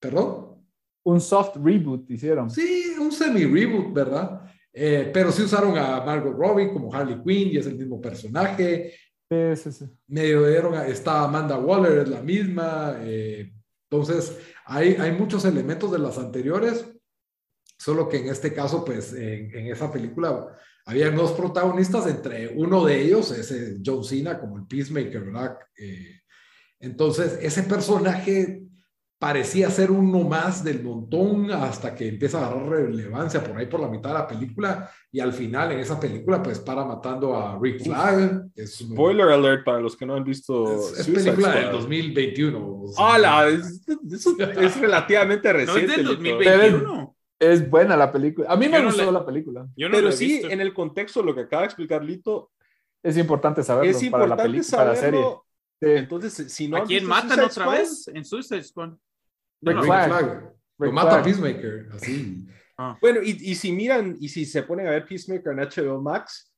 ¿Perdón? 0.00 0.43
Un 1.04 1.20
soft 1.20 1.56
reboot 1.56 2.10
hicieron. 2.10 2.50
Sí, 2.50 2.94
un 3.00 3.12
semi-reboot, 3.12 3.92
¿verdad? 3.92 4.40
Eh, 4.72 5.10
pero 5.12 5.30
sí 5.30 5.42
usaron 5.42 5.76
a 5.78 6.02
Margot 6.04 6.34
Robbie 6.36 6.72
como 6.72 6.92
Harley 6.92 7.22
Quinn 7.22 7.48
y 7.52 7.58
es 7.58 7.66
el 7.66 7.76
mismo 7.76 8.00
personaje. 8.00 8.92
Sí, 9.30 9.56
sí, 9.56 9.72
sí. 9.72 9.84
medio 10.08 10.46
dieron, 10.46 10.74
a- 10.74 10.86
está 10.86 11.24
Amanda 11.24 11.58
Waller, 11.58 11.98
es 11.98 12.08
la 12.08 12.22
misma. 12.22 12.96
eh, 13.00 13.52
entonces, 13.90 14.36
hay, 14.66 14.94
hay 14.98 15.12
muchos 15.12 15.44
elementos 15.44 15.92
de 15.92 15.98
las 15.98 16.18
anteriores, 16.18 16.84
solo 17.78 18.08
que 18.08 18.18
en 18.18 18.28
este 18.28 18.52
caso, 18.52 18.84
pues, 18.84 19.12
en, 19.12 19.54
en 19.56 19.66
esa 19.68 19.92
película 19.92 20.48
había 20.86 21.10
dos 21.10 21.32
protagonistas, 21.32 22.06
entre 22.08 22.48
uno 22.48 22.84
de 22.84 23.00
ellos 23.02 23.30
es 23.30 23.78
John 23.84 24.02
Cena 24.04 24.38
como 24.40 24.58
el 24.58 24.66
Peacemaker, 24.66 25.24
¿verdad? 25.24 25.56
Eh, 25.78 26.20
entonces, 26.80 27.38
ese 27.40 27.62
personaje 27.62 28.62
parecía 29.24 29.70
ser 29.70 29.90
uno 29.90 30.18
más 30.20 30.62
del 30.62 30.82
montón 30.82 31.50
hasta 31.50 31.94
que 31.94 32.06
empieza 32.06 32.40
a 32.40 32.46
agarrar 32.46 32.68
relevancia 32.68 33.42
por 33.42 33.56
ahí 33.56 33.64
por 33.64 33.80
la 33.80 33.88
mitad 33.88 34.10
de 34.10 34.14
la 34.16 34.28
película 34.28 34.90
y 35.10 35.18
al 35.18 35.32
final 35.32 35.72
en 35.72 35.78
esa 35.78 35.98
película 35.98 36.42
pues 36.42 36.58
para 36.58 36.84
matando 36.84 37.34
a 37.34 37.58
Rick 37.58 37.84
Flag. 37.84 38.44
Es, 38.54 38.80
Spoiler 38.80 39.26
alert 39.28 39.64
para 39.64 39.80
los 39.80 39.96
que 39.96 40.04
no 40.04 40.14
han 40.14 40.24
visto. 40.24 40.90
es, 40.92 41.08
es 41.08 41.24
película 41.24 41.54
del 41.54 41.72
2021. 41.72 42.82
¡Hala! 42.98 43.48
Es, 43.48 43.80
es, 44.12 44.26
es, 44.60 44.78
relativamente 44.78 45.50
reciente. 45.54 45.86
No 45.86 45.90
es 45.92 45.96
del 45.96 46.06
2021. 46.06 47.16
Es 47.38 47.70
buena 47.70 47.96
la 47.96 48.12
película. 48.12 48.52
A 48.52 48.56
mí 48.56 48.68
me 48.68 48.76
Yo 48.76 48.82
no 48.82 48.88
gustó 48.90 49.06
la- 49.06 49.20
la 49.20 49.24
película. 49.24 49.66
Yo 49.74 49.88
no 49.88 49.96
Pero 49.96 50.12
sí, 50.12 50.26
visto. 50.26 50.50
en 50.50 50.60
el 50.60 50.74
contexto, 50.74 51.22
lo 51.22 51.34
que 51.34 51.40
acaba 51.40 51.62
de 51.62 51.66
explicar 51.68 52.04
Lito, 52.04 52.50
Es 53.02 53.16
importante 53.16 53.62
saberlo 53.62 53.90
es 53.90 53.96
para 54.10 54.26
la 54.26 54.34
importante 54.34 54.42
película, 54.42 54.76
para 54.76 54.90
la 54.90 54.96
serie. 54.96 55.20
saberlo. 55.20 55.46
Sí. 55.80 55.88
Entonces, 55.90 56.52
si 56.52 56.68
no 56.68 56.76
¿A 56.76 56.84
quién 56.84 57.06
matan 57.06 57.28
Suicide 57.30 57.46
otra 57.46 57.64
Squad, 57.64 57.78
vez 57.78 58.08
en 58.08 58.24
Suicide 58.26 58.62
Squad? 58.62 58.90
Rick 59.72 59.84
Flag. 59.84 60.08
Flag. 60.08 60.24
Lo 60.78 60.86
Rick 60.86 60.92
mata 60.94 61.08
Flag. 61.10 61.20
a 61.20 61.24
Peacemaker, 61.24 61.88
así. 61.94 62.46
Bueno, 63.00 63.20
y, 63.22 63.30
y 63.50 63.54
si 63.54 63.70
miran, 63.72 64.16
y 64.20 64.28
si 64.28 64.44
se 64.44 64.62
ponen 64.64 64.86
a 64.88 64.90
ver 64.90 65.06
Peacemaker 65.06 65.52
en 65.52 65.58
HBO 65.60 66.00
Max, 66.02 66.52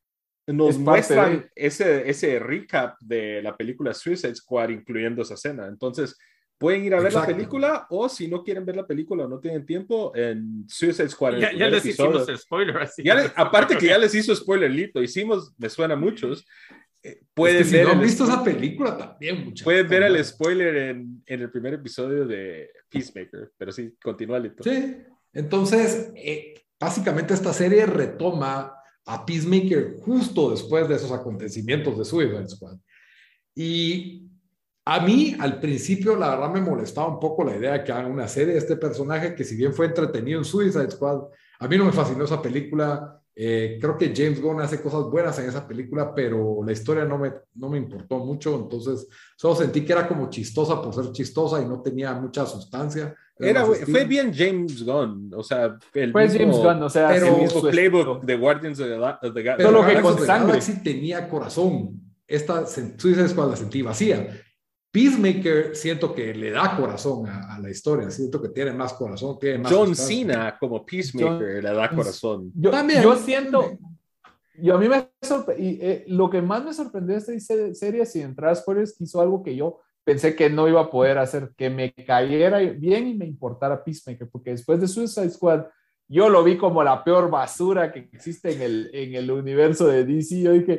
nos 0.47 0.71
Es 0.71 0.79
muestran 0.79 1.41
de- 1.41 1.51
ese, 1.55 2.09
ese 2.09 2.39
recap 2.39 2.97
de 3.01 3.43
la 3.43 3.57
película 3.57 3.93
Suicide 3.93 4.35
Squad, 4.35 4.71
incluyendo 4.71 5.23
esa 5.23 5.35
escena. 5.35 5.67
Entonces, 5.67 6.17
pueden 6.59 6.85
ir 6.85 6.95
a 6.95 6.99
ver 6.99 7.09
Exacto. 7.09 7.31
la 7.33 7.37
película, 7.37 7.87
o 7.91 8.09
si 8.09 8.29
no 8.29 8.43
quieren 8.43 8.65
ver 8.65 8.77
la 8.77 8.87
película 8.87 9.25
o 9.25 9.29
no 9.29 9.41
tienen 9.41 9.67
tiempo, 9.67 10.13
en 10.15 10.65
Suicide 10.69 11.09
Squad. 11.11 11.37
Ya, 11.37 11.53
ya 11.53 11.69
les 11.69 11.85
episodio. 11.85 12.11
hicimos 12.13 12.29
el 12.31 12.39
spoiler. 12.39 12.77
Así 12.79 13.03
Ya 13.03 13.15
le- 13.17 13.31
aparte 13.37 13.77
que 13.77 13.87
ya 13.87 13.99
les 13.99 14.15
hizo 14.15 14.35
spoiler 14.35 14.71
Lito, 14.71 15.03
hicimos, 15.03 15.53
me 15.59 15.69
suena 15.69 15.95
a 15.95 15.97
muchos. 15.99 16.47
Eh, 17.07 17.21
pueden 17.35 17.57
Es 17.59 17.63
que 17.65 17.69
si 17.71 17.77
ver 17.77 17.85
no 17.87 17.93
han 17.93 18.01
visto 18.01 18.25
spoiler- 18.25 18.35
esa 18.35 18.45
película 18.45 18.97
también, 18.99 19.37
muchachos. 19.45 19.65
Pueden 19.65 19.89
ver 19.89 20.03
el 20.05 20.25
spoiler 20.25 20.77
en, 20.77 21.23
en 21.27 21.41
el 21.41 21.51
primer 21.51 21.75
episodio 21.75 22.27
de 22.27 22.71
Peacemaker, 22.89 23.53
pero 23.57 23.73
sí, 23.73 23.95
continúa. 24.03 24.43
Sí, 24.63 24.97
entonces, 25.33 26.13
eh, 26.17 26.55
básicamente 26.81 27.35
esta 27.35 27.53
serie 27.53 27.87
retoma 27.87 28.73
a 29.05 29.25
Peacemaker 29.25 29.97
justo 30.01 30.51
después 30.51 30.89
de 30.89 30.97
esos 30.97 31.13
acontecimientos 31.13 31.97
de 31.99 32.05
Suicide 32.05 32.49
Squad. 32.49 32.77
Y 33.55 34.29
a 34.85 35.01
mí, 35.01 35.37
al 35.39 35.59
principio, 35.61 36.17
la 36.17 36.31
verdad 36.31 36.51
me 36.53 36.61
molestaba 36.61 37.09
un 37.09 37.19
poco 37.21 37.45
la 37.45 37.57
idea 37.57 37.73
de 37.73 37.85
que 37.85 37.93
hagan 37.93 38.11
una 38.13 38.29
serie 38.29 38.53
de 38.55 38.59
este 38.59 38.77
personaje 38.77 39.35
que 39.35 39.45
si 39.45 39.57
bien 39.57 39.73
fue 39.75 39.87
entretenido 39.87 40.39
en 40.39 40.45
Suicide 40.45 40.91
Squad, 40.91 41.23
a 41.59 41.69
mí 41.69 41.77
no 41.77 41.85
me 41.87 41.93
fascinó 41.93 42.25
esa 42.25 42.41
película. 42.43 43.21
Eh, 43.39 43.77
creo 43.79 43.99
que 43.99 44.15
James 44.17 44.41
Gunn 44.41 44.63
hace 44.63 44.81
cosas 44.81 45.03
buenas 45.11 45.39
en 45.39 45.49
esa 45.51 45.69
película, 45.69 46.15
pero 46.15 46.61
la 46.65 46.73
historia 46.73 47.05
no 47.05 47.19
me, 47.19 47.33
no 47.57 47.69
me 47.69 47.77
importó 47.77 48.19
mucho, 48.19 48.55
entonces 48.57 49.07
solo 49.37 49.55
sentí 49.55 49.83
que 49.85 49.93
era 49.93 50.09
como 50.09 50.31
chistosa 50.31 50.81
por 50.81 50.95
ser 50.95 51.13
chistosa 51.13 51.61
y 51.61 51.67
no 51.67 51.83
tenía 51.83 52.15
mucha 52.15 52.47
sustancia. 52.47 53.15
Era, 53.39 53.67
fue 53.67 54.05
bien 54.07 54.33
James 54.35 54.83
Gunn, 54.83 55.31
o 55.37 55.43
sea, 55.43 55.77
el 55.93 56.13
Fue 56.13 56.23
mismo, 56.25 56.39
James 56.39 56.57
Gunn, 56.57 56.83
o 56.85 56.89
sea, 56.89 57.09
pero- 57.11 57.27
el 57.37 57.43
mismo 57.43 57.61
playbook 57.61 58.25
de 58.25 58.37
Guardians 58.37 58.81
of 58.81 58.87
the, 58.87 58.95
of 58.95 59.35
the 59.35 59.43
Ga- 59.45 59.55
Pero 59.59 59.69
Solo 59.69 59.81
que 59.81 59.93
Guardians 59.93 60.03
con 60.03 60.13
of 60.15 60.21
the 60.21 60.27
sangre. 60.27 60.47
Galaxy 60.49 60.83
tenía 60.83 61.29
corazón. 61.29 62.01
Esta 62.27 62.63
sen- 62.65 62.99
Suicide 62.99 63.29
Squad 63.29 63.51
la 63.51 63.57
sentí 63.57 63.83
vacía. 63.83 64.29
Peacemaker 65.01 65.77
siento 65.77 66.15
que 66.15 66.33
le 66.35 66.51
da 66.51 66.75
corazón 66.75 67.27
a, 67.27 67.55
a 67.55 67.59
la 67.59 67.69
historia. 67.69 68.11
Siento 68.11 68.41
que 68.41 68.49
tiene 68.49 68.73
más 68.73 68.95
corazón, 68.95 69.39
tiene 69.39 69.59
más 69.59 69.71
John. 69.71 69.95
Cena 69.95 70.57
como 70.59 70.87
Peacemaker 70.87 71.63
le 71.63 71.71
da 71.75 71.91
corazón. 71.91 72.51
Yo, 72.55 72.71
También, 72.71 73.03
yo 73.03 73.15
siento, 73.17 73.61
también. 73.61 73.79
yo 74.55 74.75
a 74.75 74.79
mí 74.79 74.89
me 74.89 75.11
sorpre- 75.21 75.59
y 75.59 75.79
eh, 75.83 76.05
lo 76.09 76.31
que 76.31 76.41
más 76.41 76.65
me 76.65 76.73
sorprendió 76.73 77.13
de 77.15 77.19
esta 77.19 77.39
se- 77.41 77.75
serie, 77.75 78.07
sin 78.07 78.23
entrar 78.23 78.53
a 78.53 78.55
spoilers, 78.55 78.99
hizo 78.99 79.21
algo 79.21 79.43
que 79.43 79.55
yo 79.55 79.81
pensé 80.03 80.35
que 80.35 80.49
no 80.49 80.67
iba 80.67 80.81
a 80.81 80.91
poder 80.91 81.19
hacer, 81.19 81.51
que 81.59 81.69
me 81.69 81.93
cayera 81.93 82.59
bien 82.61 83.07
y 83.09 83.15
me 83.15 83.27
importara 83.27 83.85
Peacemaker, 83.85 84.31
porque 84.31 84.53
después 84.53 84.81
de 84.81 84.89
Suicide 84.89 85.29
Squad, 85.29 85.65
yo 86.09 86.29
lo 86.29 86.45
vi 86.45 86.57
como 86.57 86.85
la 86.85 87.03
peor 87.03 87.31
basura 87.31 87.93
que 87.93 88.09
existe 88.13 88.53
en 88.53 88.63
el, 88.63 88.91
en 88.93 89.15
el 89.15 89.31
universo 89.31 89.87
de 89.89 90.05
DC. 90.05 90.41
Yo 90.43 90.53
dije, 90.53 90.79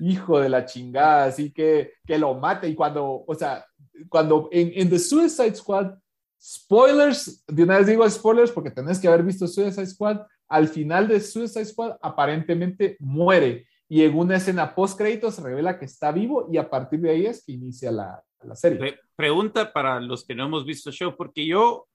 hijo 0.00 0.38
de 0.38 0.48
la 0.48 0.64
chingada, 0.64 1.24
así 1.24 1.50
que, 1.52 1.94
que 2.06 2.18
lo 2.18 2.34
mate. 2.34 2.68
Y 2.68 2.74
cuando, 2.74 3.24
o 3.26 3.34
sea, 3.34 3.64
cuando 4.08 4.48
en, 4.52 4.88
The 4.88 4.98
Suicide 4.98 5.54
Squad, 5.56 5.94
spoilers, 6.40 7.44
de 7.46 7.62
una 7.64 7.78
vez 7.78 7.86
digo 7.88 8.08
spoilers 8.08 8.52
porque 8.52 8.70
tenés 8.70 9.00
que 9.00 9.08
haber 9.08 9.22
visto 9.24 9.48
Suicide 9.48 9.86
Squad, 9.86 10.20
al 10.48 10.68
final 10.68 11.08
de 11.08 11.20
Suicide 11.20 11.64
Squad 11.64 11.96
aparentemente 12.00 12.96
muere 13.00 13.66
y 13.88 14.04
en 14.04 14.16
una 14.16 14.36
escena 14.36 14.74
post 14.74 14.96
créditos 14.96 15.38
revela 15.42 15.78
que 15.78 15.86
está 15.86 16.12
vivo 16.12 16.48
y 16.52 16.58
a 16.58 16.70
partir 16.70 17.00
de 17.00 17.10
ahí 17.10 17.26
es 17.26 17.44
que 17.44 17.52
inicia 17.52 17.90
la, 17.90 18.22
la 18.42 18.54
serie. 18.54 18.78
Pre- 18.78 19.00
pregunta 19.16 19.72
para 19.72 19.98
los 19.98 20.24
que 20.24 20.34
no 20.34 20.44
hemos 20.44 20.64
visto 20.64 20.90
el 20.90 20.94
show, 20.94 21.16
porque 21.16 21.44
yo, 21.44 21.87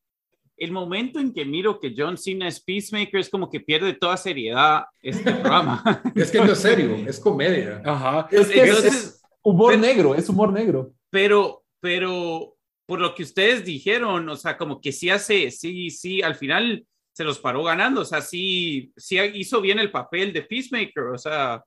el 0.57 0.71
momento 0.71 1.19
en 1.19 1.33
que 1.33 1.45
miro 1.45 1.79
que 1.79 1.93
John 1.97 2.17
Cena 2.17 2.47
es 2.47 2.61
Peacemaker 2.63 3.19
es 3.19 3.29
como 3.29 3.49
que 3.49 3.59
pierde 3.59 3.93
toda 3.93 4.17
seriedad 4.17 4.83
este 5.01 5.31
programa. 5.33 6.01
Es 6.15 6.31
que 6.31 6.37
no 6.39 6.51
es 6.53 6.59
serio, 6.59 6.95
es 7.07 7.19
comedia. 7.19 7.81
Ajá. 7.85 8.27
Es 8.31 8.49
Entonces, 8.49 8.93
es 8.93 9.21
humor 9.41 9.71
pero- 9.73 9.81
negro, 9.81 10.15
es 10.15 10.29
humor 10.29 10.53
negro. 10.53 10.93
pero, 11.09 11.63
pero 11.79 12.55
por 12.85 12.99
lo 12.99 13.15
que 13.15 13.23
ustedes 13.23 13.63
dijeron, 13.65 14.27
o 14.29 14.35
sea, 14.35 14.57
como 14.57 14.79
que 14.81 14.91
sí 14.91 15.09
hace, 15.09 15.49
sí, 15.51 15.89
sí, 15.89 16.21
al 16.21 16.35
final 16.35 16.85
se 17.13 17.23
los 17.23 17.39
paró 17.39 17.63
ganando, 17.63 18.01
o 18.01 18.05
sea, 18.05 18.21
sí, 18.21 18.91
sí 18.97 19.17
hizo 19.35 19.61
bien 19.61 19.79
el 19.79 19.91
papel 19.91 20.33
de 20.33 20.41
Peacemaker, 20.41 21.03
o 21.13 21.17
sea, 21.17 21.63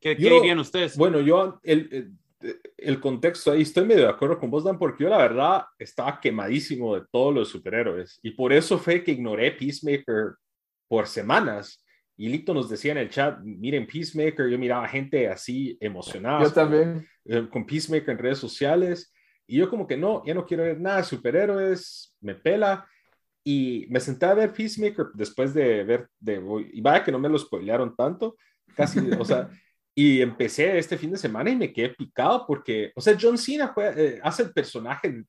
¿qué, 0.00 0.16
qué 0.16 0.22
Yo- 0.28 0.34
dirían 0.40 0.58
ustedes? 0.58 0.96
Bueno, 0.96 1.20
yo, 1.20 1.58
el, 1.64 1.88
el, 1.92 2.12
el 2.76 3.00
contexto 3.00 3.52
ahí, 3.52 3.62
estoy 3.62 3.84
medio 3.84 4.04
de 4.04 4.10
acuerdo 4.10 4.38
con 4.38 4.50
vos, 4.50 4.64
Dan, 4.64 4.78
porque 4.78 5.04
yo 5.04 5.10
la 5.10 5.18
verdad 5.18 5.64
estaba 5.78 6.20
quemadísimo 6.20 6.94
de 6.94 7.04
todos 7.10 7.34
los 7.34 7.48
superhéroes 7.48 8.18
y 8.22 8.30
por 8.30 8.52
eso 8.52 8.78
fue 8.78 9.04
que 9.04 9.12
ignoré 9.12 9.52
Peacemaker 9.52 10.34
por 10.88 11.06
semanas. 11.06 11.84
Y 12.16 12.28
Lito 12.28 12.52
nos 12.52 12.68
decía 12.68 12.92
en 12.92 12.98
el 12.98 13.08
chat, 13.08 13.38
miren 13.42 13.86
Peacemaker, 13.86 14.48
yo 14.48 14.58
miraba 14.58 14.86
gente 14.88 15.26
así 15.28 15.78
emocionada. 15.80 16.42
Yo 16.42 16.52
también. 16.52 17.06
eh, 17.24 17.48
con 17.50 17.64
Peacemaker 17.64 18.10
en 18.10 18.18
redes 18.18 18.38
sociales. 18.38 19.12
Y 19.46 19.56
yo 19.56 19.70
como 19.70 19.86
que 19.86 19.96
no, 19.96 20.22
ya 20.26 20.34
no 20.34 20.44
quiero 20.44 20.64
ver 20.64 20.78
nada 20.78 20.98
de 20.98 21.04
superhéroes, 21.04 22.14
me 22.20 22.34
pela. 22.34 22.86
Y 23.42 23.86
me 23.88 24.00
senté 24.00 24.26
a 24.26 24.34
ver 24.34 24.52
Peacemaker 24.52 25.06
después 25.14 25.54
de 25.54 25.82
ver, 25.82 26.08
de, 26.18 26.42
y 26.72 26.80
vaya 26.82 27.02
que 27.02 27.10
no 27.10 27.18
me 27.18 27.28
lo 27.28 27.38
spoilearon 27.38 27.96
tanto, 27.96 28.36
casi, 28.76 28.98
o 29.18 29.24
sea, 29.24 29.48
y 29.94 30.20
empecé 30.20 30.78
este 30.78 30.96
fin 30.96 31.10
de 31.10 31.18
semana 31.18 31.50
y 31.50 31.56
me 31.56 31.72
quedé 31.72 31.90
picado 31.90 32.44
porque, 32.46 32.92
o 32.94 33.00
sea, 33.00 33.16
John 33.20 33.36
Cena 33.36 33.68
juega- 33.68 33.94
eh, 34.00 34.20
hace 34.22 34.44
el 34.44 34.52
personaje 34.52 35.24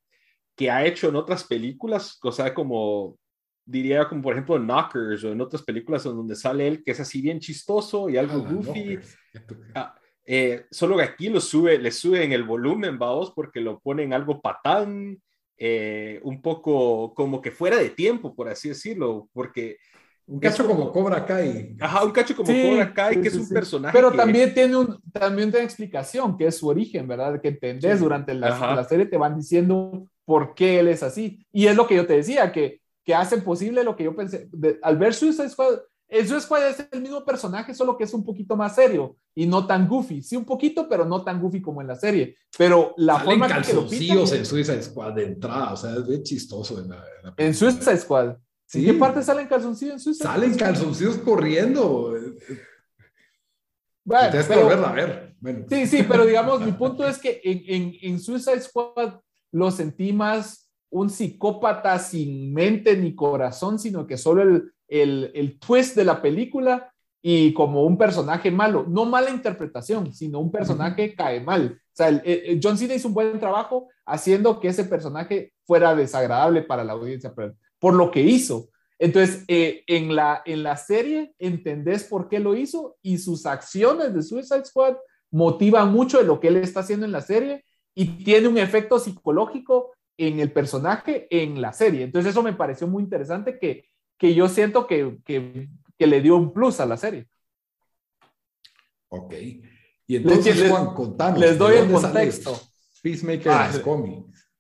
que 0.56 0.70
ha 0.70 0.86
hecho 0.86 1.10
en 1.10 1.16
otras 1.16 1.44
películas, 1.46 2.20
o 2.22 2.32
sea, 2.32 2.54
como 2.54 3.18
diría 3.66 4.08
como 4.10 4.22
por 4.24 4.34
ejemplo 4.34 4.56
en 4.58 4.64
Knockers 4.66 5.24
o 5.24 5.32
en 5.32 5.40
otras 5.42 5.62
películas 5.64 6.06
en 6.06 6.16
donde 6.16 6.36
sale 6.36 6.68
él 6.68 6.84
que 6.84 6.92
es 6.92 7.00
así 7.00 7.22
bien 7.22 7.40
chistoso 7.40 8.10
y 8.10 8.18
algo 8.18 8.40
Ala, 8.46 8.52
goofy. 8.52 9.00
Ah, 9.76 9.96
eh, 10.26 10.66
solo 10.72 10.98
que 10.98 11.04
aquí 11.04 11.30
lo 11.30 11.40
sube, 11.40 11.78
le 11.78 11.92
suben 11.92 12.32
el 12.32 12.44
volumen, 12.44 12.98
vamos, 13.00 13.32
porque 13.32 13.62
lo 13.62 13.80
ponen 13.80 14.14
algo 14.14 14.42
patán, 14.42 15.22
eh, 15.58 16.20
un 16.24 16.42
poco 16.42 17.14
como 17.14 17.42
que 17.42 17.52
fuera 17.52 17.78
de 17.78 17.92
tiempo, 17.92 18.36
por 18.36 18.50
así 18.50 18.70
decirlo, 18.70 19.30
porque, 19.34 19.78
Un 20.34 20.40
cacho 20.40 20.64
es 20.64 20.68
como 20.70 20.92
Cobra 20.92 21.26
Kai. 21.26 21.76
ajá, 21.80 22.06
un 22.06 22.12
cacho 22.12 22.36
como 22.36 22.48
Sí, 22.50 22.62
Cobra 22.70 22.94
Kai, 22.94 23.16
sí, 23.16 23.22
que 23.22 23.28
es 23.28 23.36
un 23.36 23.46
sí. 23.46 23.54
personaje 23.54 23.94
Pero 23.98 24.12
que- 24.12 24.18
también 24.18 24.54
tiene 24.54 24.76
un 24.78 24.98
también 25.12 25.52
tiene 25.52 25.66
explicación, 25.66 26.38
que 26.38 26.48
es 26.48 26.56
su 26.58 26.68
origen, 26.68 27.08
¿verdad? 27.08 27.42
Que 27.42 27.50
entendés 27.50 27.98
Sí. 27.98 28.04
durante 28.04 28.34
la, 28.34 28.50
la 28.76 28.84
serie, 28.86 29.06
te 29.06 29.18
van 29.18 29.36
diciendo 29.36 30.08
por 30.26 30.54
qué 30.56 30.80
él 30.80 30.88
es 30.88 31.04
así. 31.04 31.46
Y 31.52 31.68
es 31.68 31.76
lo 31.76 31.86
que 31.86 31.96
yo 31.96 32.06
te 32.08 32.14
decía, 32.16 32.52
que, 32.54 32.80
que 33.04 33.14
hacen 33.14 33.42
posible 33.44 33.84
lo 33.84 33.96
que 33.96 34.06
yo 34.06 34.16
pensé. 34.16 34.48
De- 34.54 34.80
al 34.82 34.98
ver 34.98 35.14
Suicide 35.14 35.50
Squad, 35.50 35.80
el 36.08 36.22
Suicide 36.28 36.42
Squad 36.42 36.68
es 36.70 36.88
el 36.92 37.02
mismo 37.02 37.26
personaje, 37.26 37.74
solo 37.74 37.98
que 37.98 38.04
es 38.06 38.14
un 38.14 38.24
poquito 38.24 38.56
más 38.56 38.76
serio 38.76 39.18
y 39.36 39.46
no 39.48 39.66
tan 39.68 39.88
goofy. 39.88 40.22
Sí, 40.22 40.36
un 40.38 40.46
poquito, 40.46 40.88
pero 40.88 41.04
no 41.06 41.24
tan 41.24 41.42
goofy 41.42 41.62
como 41.62 41.82
en 41.82 41.88
la 41.88 41.96
serie. 41.96 42.36
Pero 42.58 42.94
la 42.98 43.14
Salen 43.16 43.26
forma 43.40 43.48
que 43.48 43.74
lo 43.74 43.82
en 44.34 44.46
Suicide 44.46 44.82
Squad 44.84 45.14
de 45.14 45.24
entrada, 45.26 45.74
o 45.74 45.78
sea, 45.78 45.92
es 45.94 46.08
bien 46.08 46.24
chistoso 46.24 46.80
en 46.80 46.90
la, 46.90 46.98
en 46.98 47.24
la 47.26 47.34
en. 47.38 47.54
Suicide 47.54 47.98
Squad. 47.98 48.36
¿En 48.74 48.82
Sí. 48.82 48.86
qué 48.86 48.94
parte 48.94 49.22
salen 49.22 49.48
calzoncillos 49.48 50.06
en 50.08 50.14
Salen 50.16 50.56
calzoncillos 50.56 51.18
corriendo. 51.18 52.14
Bueno, 54.04 54.30
Tienes 54.32 54.48
que 54.48 54.56
volverla 54.56 54.90
a 54.90 54.94
ver. 54.94 55.36
Bueno, 55.40 55.66
Sí, 55.70 55.88
sí, 55.88 56.04
pero 56.08 56.26
digamos, 56.26 56.62
mi 56.62 56.72
punto 56.72 57.06
es 57.08 57.18
que 57.20 57.42
en, 57.44 57.62
en, 57.68 57.94
en 58.02 58.20
Suicide 58.20 58.62
Squad 58.62 59.20
lo 59.52 59.72
sentí 59.72 60.14
más 60.14 60.70
un 60.90 61.10
psicópata 61.10 61.98
sin 62.00 62.54
mente 62.54 62.96
ni 62.98 63.16
corazón, 63.16 63.80
sino 63.80 64.06
que 64.08 64.18
solo 64.18 64.42
el, 64.44 64.72
el, 64.88 65.32
el 65.34 65.60
twist 65.60 65.96
de 65.96 66.04
la 66.04 66.22
película 66.22 66.92
y 67.22 67.54
como 67.54 67.84
un 67.86 67.98
personaje 67.98 68.50
malo, 68.52 68.86
no 68.90 69.06
mala 69.06 69.30
interpretación, 69.30 70.12
sino 70.14 70.40
un 70.40 70.52
personaje 70.52 71.14
cae 71.16 71.40
mal. 71.40 71.78
O 71.80 71.96
sea, 71.96 72.08
el- 72.10 72.22
el- 72.26 72.60
John 72.62 72.78
Cena 72.78 72.96
hizo 72.96 73.08
un 73.08 73.14
buen 73.14 73.40
trabajo 73.40 73.90
haciendo 74.06 74.60
que 74.60 74.70
ese 74.70 74.84
personaje 74.86 75.54
fuera 75.66 75.94
desagradable 75.96 76.64
para 76.64 76.84
la 76.84 76.94
audiencia, 76.94 77.32
pero- 77.36 77.54
por 77.82 77.94
lo 77.96 78.12
que 78.12 78.22
hizo. 78.22 78.70
Entonces, 79.00 79.44
eh, 79.48 79.84
en, 79.88 80.16
la, 80.16 80.44
en 80.46 80.62
la 80.62 80.78
serie 80.78 81.34
entendés 81.40 82.04
por 82.04 82.30
qué 82.30 82.40
lo 82.40 82.56
hizo 82.56 82.98
y 83.02 83.18
sus 83.18 83.48
acciones 83.48 84.14
de 84.14 84.22
Suicide 84.22 84.64
Squad 84.64 84.96
motivan 85.32 85.92
mucho 85.92 86.20
de 86.20 86.24
lo 86.26 86.40
que 86.40 86.50
él 86.50 86.58
está 86.58 86.82
haciendo 86.82 87.06
en 87.08 87.12
la 87.12 87.22
serie 87.22 87.66
y 87.96 88.24
tiene 88.24 88.48
un 88.48 88.60
efecto 88.60 89.00
psicológico 89.00 89.92
en 90.18 90.40
el 90.40 90.52
personaje 90.52 91.26
en 91.32 91.60
la 91.60 91.74
serie. 91.74 92.04
Entonces 92.04 92.30
eso 92.32 92.44
me 92.44 92.54
pareció 92.54 92.86
muy 92.88 93.02
interesante 93.02 93.58
que, 93.58 93.86
que 94.20 94.36
yo 94.36 94.48
siento 94.48 94.86
que, 94.86 95.18
que, 95.26 95.68
que 95.98 96.06
le 96.08 96.22
dio 96.22 96.36
un 96.38 96.54
plus 96.54 96.80
a 96.80 96.86
la 96.86 96.98
serie. 96.98 97.28
Ok. 99.10 99.34
Y 100.08 100.16
entonces, 100.18 100.60
Les- 100.60 100.70
Juan, 100.70 100.94
contanos. 100.94 101.40
les 101.40 101.58
doy 101.58 101.76
¿de 101.76 101.82
el 101.82 101.92
contexto. 101.92 102.60
Peacemaker 103.02 103.50
Ah, 103.52 103.66
en 103.68 103.74
los 103.74 103.82
cómics. 103.82 104.51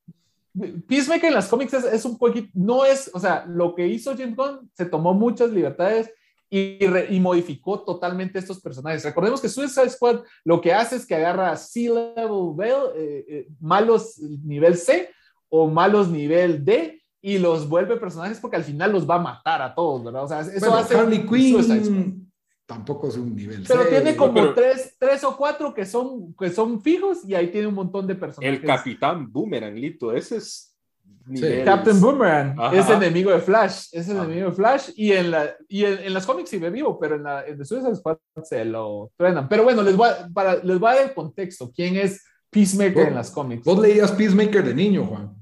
Peacemaker 0.87 1.29
en 1.29 1.33
las 1.35 1.47
cómics 1.47 1.73
es, 1.73 1.85
es 1.85 2.05
un 2.05 2.17
poquito, 2.17 2.49
no 2.53 2.83
es, 2.85 3.09
o 3.13 3.19
sea, 3.19 3.45
lo 3.47 3.73
que 3.73 3.87
hizo 3.87 4.15
James 4.17 4.35
Gunn 4.35 4.69
se 4.73 4.85
tomó 4.85 5.13
muchas 5.13 5.49
libertades 5.51 6.11
y, 6.49 6.85
re- 6.85 7.07
y 7.09 7.19
modificó 7.21 7.79
totalmente 7.83 8.37
estos 8.37 8.59
personajes. 8.59 9.05
Recordemos 9.05 9.39
que 9.39 9.47
Suicide 9.47 9.89
Squad 9.89 10.21
lo 10.43 10.59
que 10.59 10.73
hace 10.73 10.97
es 10.97 11.05
que 11.05 11.15
agarra 11.15 11.55
C-Level 11.55 12.53
Veil, 12.55 12.83
eh, 12.95 13.25
eh, 13.27 13.47
malos 13.61 14.19
nivel 14.19 14.75
C 14.75 15.09
o 15.49 15.67
malos 15.67 16.09
nivel 16.09 16.65
D 16.65 17.01
y 17.21 17.37
los 17.37 17.69
vuelve 17.69 17.95
personajes 17.97 18.39
porque 18.39 18.57
al 18.57 18.63
final 18.63 18.91
los 18.91 19.09
va 19.09 19.15
a 19.15 19.19
matar 19.19 19.61
a 19.61 19.73
todos, 19.73 20.03
¿verdad? 20.03 20.23
O 20.23 20.27
sea, 20.27 20.41
eso 20.41 20.51
Bueno, 20.59 20.75
hace 20.75 20.97
Harley. 20.97 21.25
Quinn 21.25 22.30
tampoco 22.73 23.09
es 23.09 23.17
un 23.17 23.35
nivel 23.35 23.63
Pero 23.67 23.83
C, 23.83 23.89
tiene 23.89 24.15
como 24.15 24.33
pero- 24.33 24.53
tres, 24.53 24.95
tres 24.97 25.23
o 25.25 25.35
cuatro 25.35 25.73
que 25.73 25.85
son, 25.85 26.33
que 26.35 26.49
son 26.49 26.81
fijos 26.81 27.19
y 27.27 27.35
ahí 27.35 27.47
tiene 27.51 27.67
un 27.67 27.73
montón 27.75 28.07
de 28.07 28.15
personajes. 28.15 28.59
El 28.59 28.65
Capitán 28.65 29.31
Boomerang, 29.31 29.75
Lito, 29.75 30.13
ese 30.13 30.37
es. 30.37 30.67
nivel- 31.27 31.63
Captain 31.65 31.99
Boomerang 32.01 32.59
Ajá. 32.59 32.75
es 32.75 32.89
enemigo 32.89 33.29
de 33.31 33.39
Flash, 33.39 33.87
es 33.91 34.09
Ah. 34.09 34.23
enemigo 34.23 34.49
de 34.49 34.55
Flash 34.55 34.89
y 34.95 35.11
en, 35.11 35.31
la, 35.31 35.53
y 35.67 35.85
en, 35.85 35.99
en 35.99 36.13
las 36.13 36.25
cómics 36.25 36.49
sigue 36.49 36.69
vivo, 36.69 36.97
pero 36.99 37.15
en, 37.15 37.23
la, 37.23 37.45
en 37.45 37.57
The 37.57 37.65
Suicide 37.65 37.95
Squad 37.95 38.17
se 38.43 38.63
lo 38.65 39.11
truenan. 39.17 39.47
Pero 39.49 39.63
bueno, 39.63 39.83
les 39.83 39.95
voy, 39.95 40.09
a, 40.09 40.27
para, 40.33 40.55
les 40.63 40.79
voy 40.79 40.89
a 40.91 40.95
dar 40.95 41.03
el 41.09 41.13
contexto. 41.13 41.71
¿Quién 41.75 41.95
es 41.97 42.23
Peacemaker 42.51 43.07
en 43.07 43.15
las 43.15 43.31
cómics? 43.31 43.63
Vos 43.63 43.79
leías 43.79 44.11
Peacemaker 44.11 44.63
de 44.63 44.73
niño, 44.75 45.05
Juan. 45.05 45.33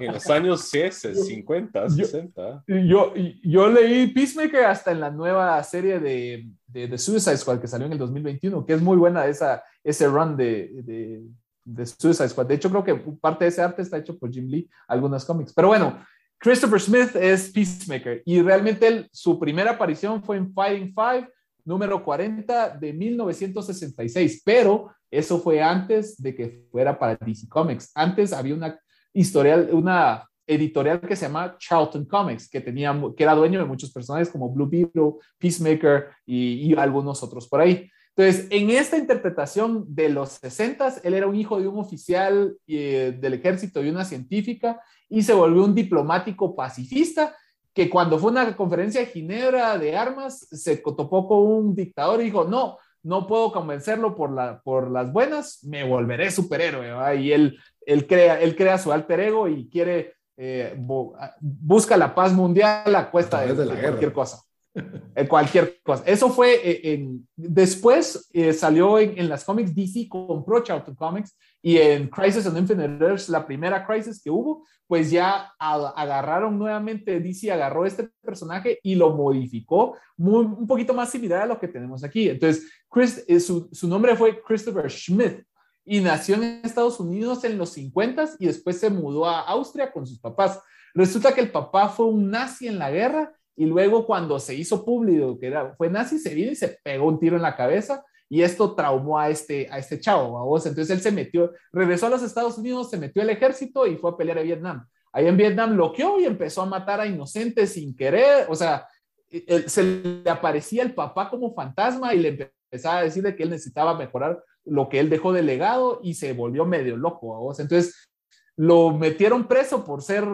En 0.00 0.12
los 0.12 0.28
años 0.30 0.68
50, 0.68 1.86
Yo- 1.88 2.04
60. 2.06 2.64
yo, 2.66 3.14
yo 3.42 3.68
leí 3.68 4.08
Peacemaker 4.08 4.64
hasta 4.64 4.92
en 4.92 5.00
la 5.00 5.10
nueva 5.10 5.62
serie 5.62 6.00
de, 6.00 6.48
de, 6.66 6.88
The 6.88 6.98
Suicide 6.98 7.36
Squad 7.36 7.60
que 7.60 7.68
salió 7.68 7.86
en 7.86 7.92
el 7.92 7.98
2021, 7.98 8.64
que 8.66 8.74
es 8.74 8.82
muy 8.82 8.96
buena 8.96 9.26
esa, 9.26 9.62
ese 9.84 10.06
run 10.08 10.36
de, 10.36 10.70
de, 10.84 11.22
de 11.64 11.86
Suicide 11.86 12.28
Squad. 12.28 12.46
De 12.46 12.54
hecho, 12.54 12.70
creo 12.70 12.84
que 12.84 12.94
parte 13.20 13.44
de 13.44 13.50
ese 13.50 13.62
arte 13.62 13.82
está 13.82 13.98
hecho 13.98 14.18
por 14.18 14.30
Jim 14.32 14.46
Lee, 14.48 14.68
algunos 14.88 15.24
cómics. 15.24 15.52
Pero 15.52 15.68
bueno, 15.68 16.02
Christopher 16.38 16.80
Smith 16.80 17.14
es 17.16 17.50
Peacemaker 17.50 18.22
y 18.24 18.40
realmente 18.40 18.86
él, 18.86 19.08
su 19.12 19.38
primera 19.38 19.72
aparición 19.72 20.22
fue 20.22 20.38
en 20.38 20.52
Fighting 20.52 20.94
Five, 20.94 21.28
número 21.64 22.02
40 22.02 22.78
de 22.78 22.92
1966, 22.92 24.42
pero 24.44 24.90
eso 25.10 25.40
fue 25.40 25.62
antes 25.62 26.20
de 26.20 26.34
que 26.34 26.66
fuera 26.70 26.98
para 26.98 27.16
DC 27.16 27.48
Comics. 27.48 27.90
Antes 27.94 28.32
había 28.32 28.54
una 28.54 28.78
historial, 29.12 29.70
una 29.72 30.28
editorial 30.46 31.00
que 31.00 31.16
se 31.16 31.26
llama 31.26 31.56
Charlton 31.58 32.04
Comics, 32.04 32.48
que, 32.48 32.60
tenía, 32.60 32.98
que 33.16 33.22
era 33.22 33.34
dueño 33.34 33.58
de 33.58 33.66
muchos 33.66 33.92
personajes 33.92 34.30
como 34.30 34.50
Blue 34.50 34.68
Beetle, 34.68 35.14
Peacemaker 35.38 36.08
y, 36.26 36.68
y 36.68 36.74
algunos 36.74 37.22
otros 37.22 37.48
por 37.48 37.60
ahí. 37.60 37.88
Entonces, 38.16 38.48
en 38.50 38.70
esta 38.70 38.98
interpretación 38.98 39.84
de 39.88 40.08
los 40.08 40.30
60, 40.30 40.96
él 41.04 41.14
era 41.14 41.26
un 41.26 41.36
hijo 41.36 41.60
de 41.60 41.68
un 41.68 41.78
oficial 41.78 42.56
eh, 42.66 43.16
del 43.18 43.34
ejército 43.34 43.82
y 43.82 43.88
una 43.88 44.04
científica 44.04 44.80
y 45.08 45.22
se 45.22 45.32
volvió 45.32 45.64
un 45.64 45.74
diplomático 45.74 46.54
pacifista 46.54 47.34
que 47.74 47.88
cuando 47.88 48.18
fue 48.18 48.30
a 48.30 48.32
una 48.32 48.56
conferencia 48.56 49.00
de 49.00 49.06
Ginebra 49.06 49.78
de 49.78 49.96
armas, 49.96 50.40
se 50.50 50.76
topó 50.78 51.26
con 51.28 51.38
un 51.38 51.74
dictador 51.74 52.20
y 52.20 52.24
dijo, 52.24 52.44
no, 52.44 52.78
no 53.02 53.26
puedo 53.26 53.52
convencerlo 53.52 54.14
por, 54.14 54.30
la, 54.32 54.60
por 54.62 54.90
las 54.90 55.12
buenas, 55.12 55.62
me 55.64 55.84
volveré 55.84 56.30
superhéroe. 56.30 56.86
¿verdad? 56.88 57.14
Y 57.14 57.32
él, 57.32 57.58
él, 57.86 58.06
crea, 58.06 58.40
él 58.40 58.56
crea 58.56 58.76
su 58.78 58.92
alter 58.92 59.20
ego 59.20 59.48
y 59.48 59.68
quiere, 59.68 60.14
eh, 60.36 60.74
bu- 60.78 61.14
busca 61.40 61.96
la 61.96 62.14
paz 62.14 62.32
mundial 62.32 62.94
a 62.94 63.10
cuesta 63.10 63.40
de, 63.40 63.46
través 63.54 63.58
de 63.58 63.64
la 63.66 63.74
de 63.74 63.80
guerra. 63.80 63.90
cualquier 63.92 64.12
cosa. 64.12 64.42
En 64.72 65.26
cualquier 65.26 65.80
cosa. 65.82 66.04
Eso 66.06 66.30
fue 66.30 66.54
eh, 66.54 66.92
en, 66.92 67.26
después 67.34 68.28
eh, 68.32 68.52
salió 68.52 68.98
en, 68.98 69.28
las 69.28 69.44
cómics 69.44 69.74
DC, 69.74 70.08
compró 70.08 70.62
Charlton 70.62 70.94
Comics 70.94 71.36
y 71.60 71.76
en 71.76 72.08
Crisis 72.08 72.46
on 72.46 72.56
Infinite 72.56 73.04
Earths, 73.04 73.28
la 73.28 73.44
primera 73.44 73.84
Crisis 73.84 74.22
que 74.22 74.30
hubo, 74.30 74.64
pues 74.86 75.10
ya 75.10 75.52
agarraron 75.58 76.58
nuevamente, 76.58 77.20
DC 77.20 77.50
agarró 77.50 77.84
este 77.84 78.08
personaje 78.22 78.78
y 78.82 78.94
lo 78.94 79.10
modificó 79.10 79.96
muy, 80.16 80.44
un 80.44 80.66
poquito 80.66 80.94
más 80.94 81.10
similar 81.10 81.42
a 81.42 81.46
lo 81.46 81.58
que 81.58 81.68
tenemos 81.68 82.04
aquí. 82.04 82.28
Entonces, 82.28 82.70
Chris, 82.88 83.24
eh, 83.26 83.40
su, 83.40 83.68
su 83.72 83.88
nombre 83.88 84.16
fue 84.16 84.40
Christopher 84.42 84.90
Schmidt 84.90 85.44
y 85.84 86.00
nació 86.00 86.36
en 86.36 86.60
Estados 86.62 87.00
Unidos 87.00 87.42
en 87.44 87.58
los 87.58 87.70
50 87.72 88.30
y 88.38 88.46
después 88.46 88.78
se 88.78 88.90
mudó 88.90 89.26
a 89.26 89.40
Austria 89.40 89.92
con 89.92 90.06
sus 90.06 90.18
papás. 90.18 90.60
Resulta 90.94 91.34
que 91.34 91.40
el 91.40 91.50
papá 91.50 91.88
fue 91.88 92.06
un 92.06 92.30
nazi 92.30 92.68
en 92.68 92.78
la 92.78 92.90
guerra 92.90 93.32
y 93.60 93.66
luego 93.66 94.06
cuando 94.06 94.38
se 94.38 94.54
hizo 94.54 94.86
público 94.86 95.38
que 95.38 95.48
era, 95.48 95.74
fue 95.76 95.90
nazi, 95.90 96.18
se 96.18 96.34
vino 96.34 96.50
y 96.50 96.56
se 96.56 96.78
pegó 96.82 97.06
un 97.06 97.20
tiro 97.20 97.36
en 97.36 97.42
la 97.42 97.54
cabeza 97.56 98.02
y 98.26 98.40
esto 98.40 98.74
traumó 98.74 99.18
a 99.18 99.28
este, 99.28 99.68
a 99.70 99.78
este 99.78 100.00
chavo, 100.00 100.38
a 100.38 100.44
vos. 100.44 100.64
Entonces 100.64 100.96
él 100.96 101.02
se 101.02 101.12
metió, 101.12 101.52
regresó 101.70 102.06
a 102.06 102.10
los 102.10 102.22
Estados 102.22 102.56
Unidos, 102.56 102.88
se 102.88 102.96
metió 102.96 103.20
al 103.20 103.28
ejército 103.28 103.86
y 103.86 103.96
fue 103.96 104.12
a 104.12 104.16
pelear 104.16 104.38
a 104.38 104.42
Vietnam. 104.42 104.86
Ahí 105.12 105.26
en 105.26 105.36
Vietnam 105.36 105.74
loqueó 105.76 106.18
y 106.18 106.24
empezó 106.24 106.62
a 106.62 106.66
matar 106.66 107.00
a 107.00 107.06
inocentes 107.06 107.74
sin 107.74 107.94
querer, 107.94 108.46
o 108.48 108.54
sea, 108.54 108.86
él- 109.28 109.68
se 109.68 109.82
le 109.82 110.30
aparecía 110.30 110.82
el 110.82 110.94
papá 110.94 111.28
como 111.28 111.52
fantasma 111.54 112.14
y 112.14 112.20
le 112.20 112.28
empezaba 112.70 113.00
a 113.00 113.02
decir 113.02 113.22
de 113.22 113.36
que 113.36 113.42
él 113.42 113.50
necesitaba 113.50 113.94
mejorar 113.98 114.42
lo 114.64 114.88
que 114.88 115.00
él 115.00 115.10
dejó 115.10 115.34
de 115.34 115.42
legado 115.42 116.00
y 116.02 116.14
se 116.14 116.32
volvió 116.32 116.64
medio 116.64 116.96
loco, 116.96 117.36
a 117.36 117.40
vos. 117.40 117.60
Entonces 117.60 118.08
lo 118.56 118.90
metieron 118.90 119.46
preso 119.48 119.84
por 119.84 120.02
ser 120.02 120.24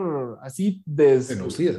así, 0.43 0.83
Genocida. 0.87 1.79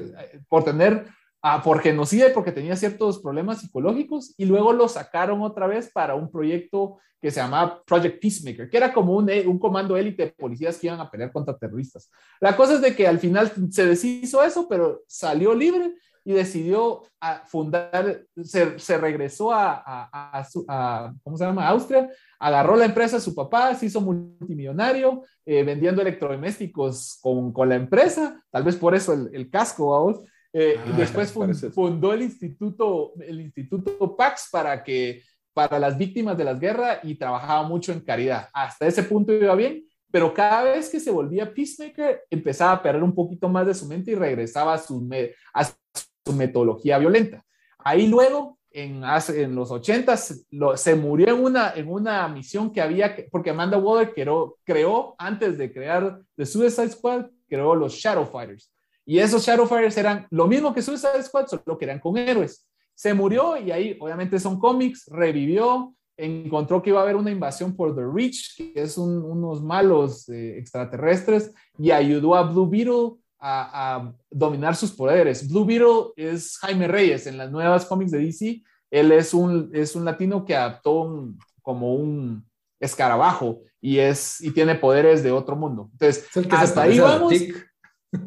por 0.49 0.63
tener, 0.63 1.05
ah, 1.41 1.61
por 1.63 1.81
genocida 1.81 2.29
y 2.29 2.33
porque 2.33 2.51
tenía 2.51 2.75
ciertos 2.75 3.19
problemas 3.19 3.61
psicológicos 3.61 4.33
y 4.37 4.45
luego 4.45 4.73
lo 4.73 4.87
sacaron 4.87 5.41
otra 5.41 5.67
vez 5.67 5.91
para 5.91 6.15
un 6.15 6.31
proyecto 6.31 6.97
que 7.21 7.31
se 7.31 7.39
llamaba 7.39 7.81
Project 7.83 8.21
Peacemaker, 8.21 8.69
que 8.69 8.77
era 8.77 8.93
como 8.93 9.13
un, 9.15 9.29
eh, 9.29 9.45
un 9.47 9.57
comando 9.57 9.97
élite 9.97 10.25
de 10.25 10.31
policías 10.31 10.77
que 10.77 10.87
iban 10.87 10.99
a 10.99 11.09
pelear 11.09 11.31
contra 11.31 11.57
terroristas. 11.57 12.11
La 12.39 12.55
cosa 12.55 12.75
es 12.75 12.81
de 12.81 12.95
que 12.95 13.07
al 13.07 13.19
final 13.19 13.51
se 13.71 13.85
deshizo 13.85 14.43
eso, 14.43 14.67
pero 14.67 15.01
salió 15.07 15.55
libre 15.55 15.93
y 16.23 16.33
decidió 16.33 17.03
a 17.21 17.45
fundar, 17.45 18.25
se, 18.43 18.77
se 18.77 18.97
regresó 18.97 19.53
a, 19.53 19.81
a. 20.11 21.69
Austria, 21.69 22.09
agarró 22.37 22.75
la 22.75 22.83
empresa 22.83 23.15
de 23.15 23.21
su 23.21 23.33
papá, 23.33 23.73
se 23.75 23.85
hizo 23.85 24.01
multimillonario 24.01 25.23
eh, 25.45 25.63
vendiendo 25.63 26.01
electrodomésticos 26.01 27.17
con, 27.21 27.53
con 27.53 27.69
la 27.69 27.75
empresa, 27.75 28.43
tal 28.51 28.63
vez 28.63 28.75
por 28.75 28.93
eso 28.93 29.13
el, 29.13 29.29
el 29.33 29.49
casco, 29.49 29.91
vamos. 29.91 30.19
Eh, 30.59 30.75
Ah, 30.79 30.95
después 30.97 31.31
fun- 31.31 31.47
parece. 31.47 31.69
fundó 31.69 32.13
el 32.13 32.23
instituto, 32.23 33.13
el 33.21 33.41
instituto 33.41 34.15
Pax 34.15 34.49
para 34.51 34.83
que 34.83 35.21
para 35.53 35.77
las 35.79 35.97
víctimas 35.97 36.35
de 36.37 36.43
las 36.45 36.59
guerras 36.59 36.99
y 37.03 37.15
trabajaba 37.15 37.61
mucho 37.67 37.91
en 37.91 37.99
caridad. 38.01 38.47
Hasta 38.53 38.87
ese 38.87 39.03
punto 39.03 39.33
iba 39.33 39.53
bien, 39.55 39.83
pero 40.11 40.33
cada 40.33 40.63
vez 40.63 40.89
que 40.89 40.99
se 40.99 41.11
volvía 41.11 41.53
Peacemaker 41.53 42.23
empezaba 42.29 42.71
a 42.73 42.81
perder 42.81 43.03
un 43.03 43.13
poquito 43.13 43.49
más 43.49 43.67
de 43.67 43.73
su 43.73 43.87
mente 43.87 44.11
y 44.11 44.15
regresaba 44.15 44.73
a 44.73 44.77
su, 44.77 45.07
a 45.53 45.63
su 45.63 46.33
metodología 46.33 46.97
violenta. 46.97 47.43
Ahí 47.79 48.07
luego, 48.07 48.57
en, 48.71 49.01
en 49.03 49.55
los 49.55 49.71
80 49.71 50.15
se 50.17 50.95
murió 50.95 51.29
en 51.35 51.43
una, 51.43 51.73
en 51.75 51.87
una 51.89 52.27
misión 52.27 52.71
que 52.71 52.81
había, 52.81 53.15
que- 53.15 53.27
porque 53.31 53.49
Amanda 53.51 53.77
Waller 53.77 54.13
creó, 54.13 54.57
creó, 54.63 55.15
antes 55.17 55.57
de 55.57 55.71
crear 55.71 56.19
The 56.35 56.45
Suicide 56.45 56.89
Squad, 56.89 57.25
creó 57.49 57.73
los 57.75 57.93
Shadow 57.93 58.25
Fighters. 58.25 58.71
Y 59.07 59.19
esos 59.19 59.43
Shadow 59.45 59.65
Fighters 59.65 59.97
eran 59.97 60.27
lo 60.29 60.47
mismo 60.47 60.73
que 60.73 60.81
Suicide 60.83 61.23
Squad, 61.23 61.47
solo 61.47 61.77
que 61.77 61.85
eran 61.85 61.99
con 61.99 62.17
héroes. 62.17 62.67
Se 62.93 63.13
murió 63.13 63.55
y 63.57 63.71
ahí 63.71 63.97
obviamente 63.99 64.39
son 64.39 64.59
cómics, 64.59 65.05
revivió, 65.07 65.93
encontró 66.17 66.81
que 66.81 66.89
iba 66.89 66.99
a 66.99 67.03
haber 67.03 67.15
una 67.15 67.31
invasión 67.31 67.75
por 67.75 67.95
The 67.95 68.01
Reach, 68.13 68.57
que 68.57 68.73
es 68.75 68.97
un- 68.97 69.23
unos 69.23 69.63
malos 69.63 70.27
eh, 70.29 70.57
extraterrestres, 70.57 71.53
y 71.79 71.91
ayudó 71.91 72.35
a 72.35 72.43
Blue 72.43 72.67
Beetle 72.69 73.13
a, 73.39 73.95
a 73.97 74.13
dominar 74.31 74.75
sus 74.75 74.91
poderes. 74.91 75.47
Blue 75.47 75.63
Beetle 75.63 76.11
es 76.15 76.57
Jaime 76.57 76.87
Reyes 76.87 77.27
en 77.27 77.37
las 77.37 77.51
nuevas 77.51 77.85
cómics 77.85 78.11
de 78.11 78.17
DC. 78.19 78.63
Él 78.89 79.11
es 79.11 79.33
un, 79.33 79.69
es 79.73 79.95
un 79.95 80.03
latino 80.05 80.43
que 80.43 80.55
adaptó 80.55 81.01
un- 81.03 81.37
como 81.61 81.93
un 81.95 82.43
escarabajo 82.79 83.61
y, 83.81 83.99
es, 83.99 84.41
y 84.41 84.51
tiene 84.51 84.75
poderes 84.75 85.23
de 85.23 85.31
otro 85.31 85.55
mundo. 85.55 85.89
Entonces, 85.93 86.25
hasta 86.63 86.81
ahí 86.83 86.97
vamos. 87.13 87.29
Tic. 87.33 87.66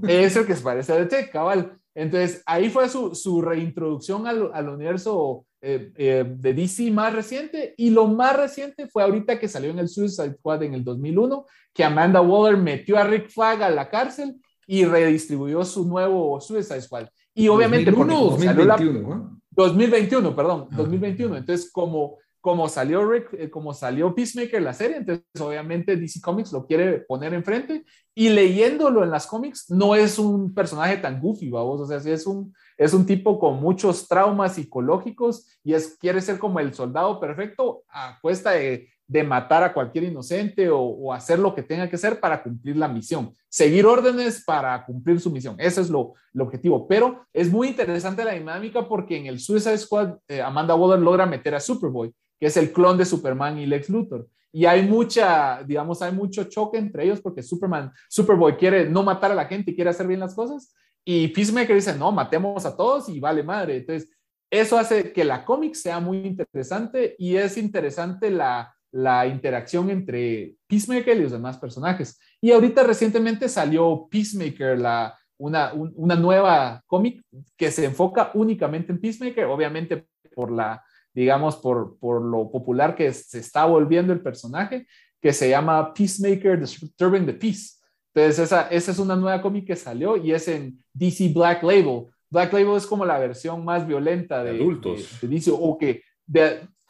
Es 0.07 0.37
el 0.37 0.47
que 0.47 0.55
se 0.57 0.63
parece 0.63 0.93
a 0.93 0.97
The 0.97 1.07
Tech, 1.07 1.31
cabal. 1.33 1.77
Entonces, 1.95 2.43
ahí 2.47 2.71
fue 2.71 2.89
su, 2.89 3.15
su 3.15 3.43
reintroducción 3.43 4.27
al, 4.27 4.51
al 4.55 4.69
universo 4.69 5.45
eh, 5.61 5.93
eh, 5.97 6.25
de 6.37 6.55
DC 6.55 6.91
más 6.91 7.13
reciente. 7.13 7.75
Y 7.77 7.91
lo 7.91 8.07
más 8.07 8.37
reciente 8.37 8.87
fue 8.89 9.03
ahorita 9.03 9.39
que 9.39 9.49
salió 9.49 9.71
en 9.71 9.79
el 9.79 9.89
Suicide 9.89 10.35
Squad 10.35 10.63
en 10.63 10.75
el 10.75 10.85
2001, 10.85 11.45
que 11.75 11.85
Amanda 11.85 12.21
Waller 12.21 12.59
metió 12.59 12.97
a 12.99 13.05
Rick 13.05 13.29
Flag 13.31 13.63
a 13.63 13.71
la 13.71 13.89
cárcel 13.91 14.37
y 14.67 14.85
redistribuyó 14.85 15.65
su 15.65 15.85
nuevo 15.87 16.41
Suicide 16.41 16.81
Squad. 16.81 17.09
Y 17.35 17.49
obviamente, 17.49 17.93
porque 17.93 18.13
2001 18.15 18.27
o 18.27 18.31
como 18.31 18.45
salió 18.45 18.65
la- 18.65 18.77
2021, 18.77 19.09
¿no? 19.17 19.41
2021, 19.51 20.37
perdón, 20.37 20.69
Ah. 20.71 20.77
2021. 20.77 21.37
Entonces, 21.37 21.71
como 21.73 22.19
como 22.41 22.69
salió, 22.69 23.09
Rick, 23.09 23.35
eh, 23.35 23.51
como 23.51 23.75
salió 23.75 24.15
Peacemaker 24.15 24.63
la 24.63 24.73
serie, 24.73 24.97
entonces 24.99 25.25
obviamente 25.41 25.97
DC 25.97 26.21
Comics 26.21 26.53
lo 26.53 26.67
quiere 26.67 27.01
poner 27.01 27.35
enfrente 27.35 27.85
y 28.15 28.31
leyéndolo 28.31 29.05
en 29.05 29.11
las 29.11 29.27
cómics 29.27 29.71
no 29.71 29.95
es 29.95 30.19
un 30.19 30.55
personaje 30.55 30.97
tan 30.97 31.21
goofy, 31.21 31.51
vamos, 31.51 31.81
o 31.81 31.87
sea, 31.87 32.01
sí 32.01 32.11
es 32.11 32.27
un, 32.27 32.55
es 32.79 32.95
un 32.95 33.05
tipo 33.05 33.39
con 33.39 33.61
muchos 33.61 34.09
traumas 34.09 34.55
psicológicos 34.55 35.47
y 35.63 35.75
es, 35.75 35.99
quiere 35.99 36.21
ser 36.21 36.39
como 36.39 36.61
el 36.61 36.73
soldado 36.73 37.21
perfecto 37.21 37.83
a 37.91 38.19
cuesta 38.23 38.53
de, 38.53 38.89
de 39.07 39.23
matar 39.23 39.63
a 39.63 39.75
cualquier 39.75 40.05
inocente 40.05 40.71
o, 40.71 40.81
o, 40.81 41.13
hacer 41.13 41.39
lo 41.39 41.55
que 41.55 41.63
tenga 41.63 41.91
que 41.91 41.97
hacer 41.97 42.21
para 42.21 42.43
cumplir 42.43 42.77
la 42.77 42.89
misión, 42.89 43.33
seguir 43.49 43.85
órdenes 43.85 44.45
para 44.45 44.87
cumplir 44.87 45.21
su 45.21 45.31
misión, 45.31 45.57
ese 45.59 45.83
es 45.83 45.91
lo, 45.91 46.15
el 46.33 46.41
objetivo, 46.41 46.89
pero 46.89 47.27
es 47.35 47.51
muy 47.51 47.69
interesante 47.69 48.25
la 48.25 48.33
dinámica 48.33 48.89
porque 48.89 49.19
en 49.19 49.27
el 49.27 49.41
Suicide 49.41 49.77
Squad 49.77 50.17
eh, 50.27 50.41
Amanda 50.41 50.75
Waller 50.75 51.01
logra 51.01 51.27
meter 51.27 51.55
a 51.55 51.61
Superboy 51.61 52.15
que 52.41 52.47
es 52.47 52.57
el 52.57 52.73
clon 52.73 52.97
de 52.97 53.05
Superman 53.05 53.59
y 53.59 53.67
Lex 53.67 53.91
Luthor. 53.91 54.27
Y 54.51 54.65
hay 54.65 54.83
mucha, 54.83 55.63
digamos, 55.63 56.03
hay 56.03 56.11
mucho 56.11 56.45
choque 56.45 56.79
entre 56.79 57.05
ellos 57.05 57.21
porque 57.21 57.43
Superman, 57.43 57.93
Superboy 58.09 58.57
quiere 58.57 58.89
no 58.89 59.03
matar 59.03 59.31
a 59.31 59.35
la 59.37 59.45
gente 59.45 59.71
y 59.71 59.75
quiere 59.75 59.91
hacer 59.91 60.07
bien 60.07 60.19
las 60.19 60.35
cosas. 60.35 60.75
Y 61.05 61.29
Peacemaker 61.29 61.77
dice, 61.77 61.95
no, 61.95 62.11
matemos 62.11 62.65
a 62.67 62.77
todos 62.77 63.09
y 63.09 63.21
vale 63.21 63.43
madre. 63.43 63.77
Entonces, 63.77 64.11
eso 64.51 64.77
hace 64.79 65.13
que 65.13 65.25
la 65.25 65.45
cómic 65.45 65.75
sea 65.75 66.01
muy 66.01 66.19
interesante 66.19 67.15
y 67.19 67.37
es 67.37 67.57
interesante 67.57 68.31
la, 68.31 68.75
la 68.91 69.27
interacción 69.27 69.91
entre 69.91 70.57
Peacemaker 70.67 71.17
y 71.17 71.23
los 71.23 71.33
demás 71.33 71.59
personajes. 71.59 72.19
Y 72.41 72.51
ahorita 72.51 72.83
recientemente 72.83 73.49
salió 73.49 74.09
Peacemaker, 74.11 74.79
la, 74.79 75.17
una, 75.39 75.73
una 75.75 76.17
nueva 76.17 76.83
cómic 76.87 77.23
que 77.57 77.71
se 77.71 77.85
enfoca 77.85 78.33
únicamente 78.35 78.93
en 78.93 79.01
Peacemaker, 79.01 79.45
obviamente 79.45 80.07
por 80.35 80.51
la, 80.51 80.83
digamos, 81.15 81.57
por, 81.57 81.99
por 81.99 82.23
lo 82.23 82.51
popular 82.51 82.95
que 82.95 83.13
se 83.13 83.39
está 83.39 83.65
volviendo 83.65 84.13
el 84.13 84.21
personaje, 84.21 84.87
que 85.21 85.33
se 85.33 85.51
llama 85.51 85.93
Peacemaker 85.93 86.59
Disturbing 86.59 87.27
the 87.27 87.35
Peace. 87.35 87.81
Entonces, 88.15 88.39
esa, 88.39 88.69
esa 88.69 88.91
es 88.91 88.99
una 88.99 89.17
nueva 89.17 89.41
cómic 89.41 89.67
que 89.67 89.77
salió 89.77 90.17
y 90.17 90.33
es 90.33 90.49
en 90.49 90.83
DC 90.95 91.33
Black 91.35 91.63
Label. 91.63 92.07
Black 92.29 92.53
Label 92.53 92.77
es 92.77 92.87
como 92.87 93.05
la 93.05 93.19
versión 93.19 93.65
más 93.65 93.87
violenta 93.87 94.43
de, 94.43 94.53
de 94.53 94.61
adultos. 94.61 95.21
De, 95.21 95.29
de 95.29 95.35
DC, 95.35 95.51
o 95.53 95.79
que, 95.79 96.03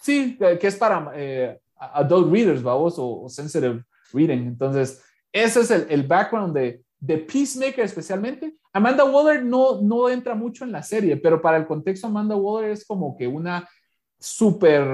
sí, 0.00 0.38
que 0.38 0.66
es 0.66 0.76
para 0.76 1.12
eh, 1.14 1.58
adult 1.76 2.32
readers, 2.32 2.62
vamos, 2.62 2.98
o, 2.98 3.22
o, 3.22 3.28
sensitive 3.28 3.82
reading. 4.12 4.46
Entonces, 4.46 5.02
ese 5.32 5.60
es 5.60 5.70
el, 5.70 5.86
el 5.88 6.02
background 6.04 6.54
de, 6.54 6.82
de 6.98 7.18
Peacemaker 7.18 7.84
especialmente. 7.84 8.54
Amanda 8.72 9.04
Waller 9.04 9.44
no, 9.44 9.80
no 9.80 10.08
entra 10.08 10.34
mucho 10.34 10.64
en 10.64 10.72
la 10.72 10.82
serie, 10.82 11.16
pero 11.16 11.42
para 11.42 11.56
el 11.56 11.66
contexto, 11.66 12.06
Amanda 12.06 12.36
Waller 12.36 12.70
es 12.70 12.86
como 12.86 13.16
que 13.16 13.26
una 13.26 13.68
súper 14.20 14.84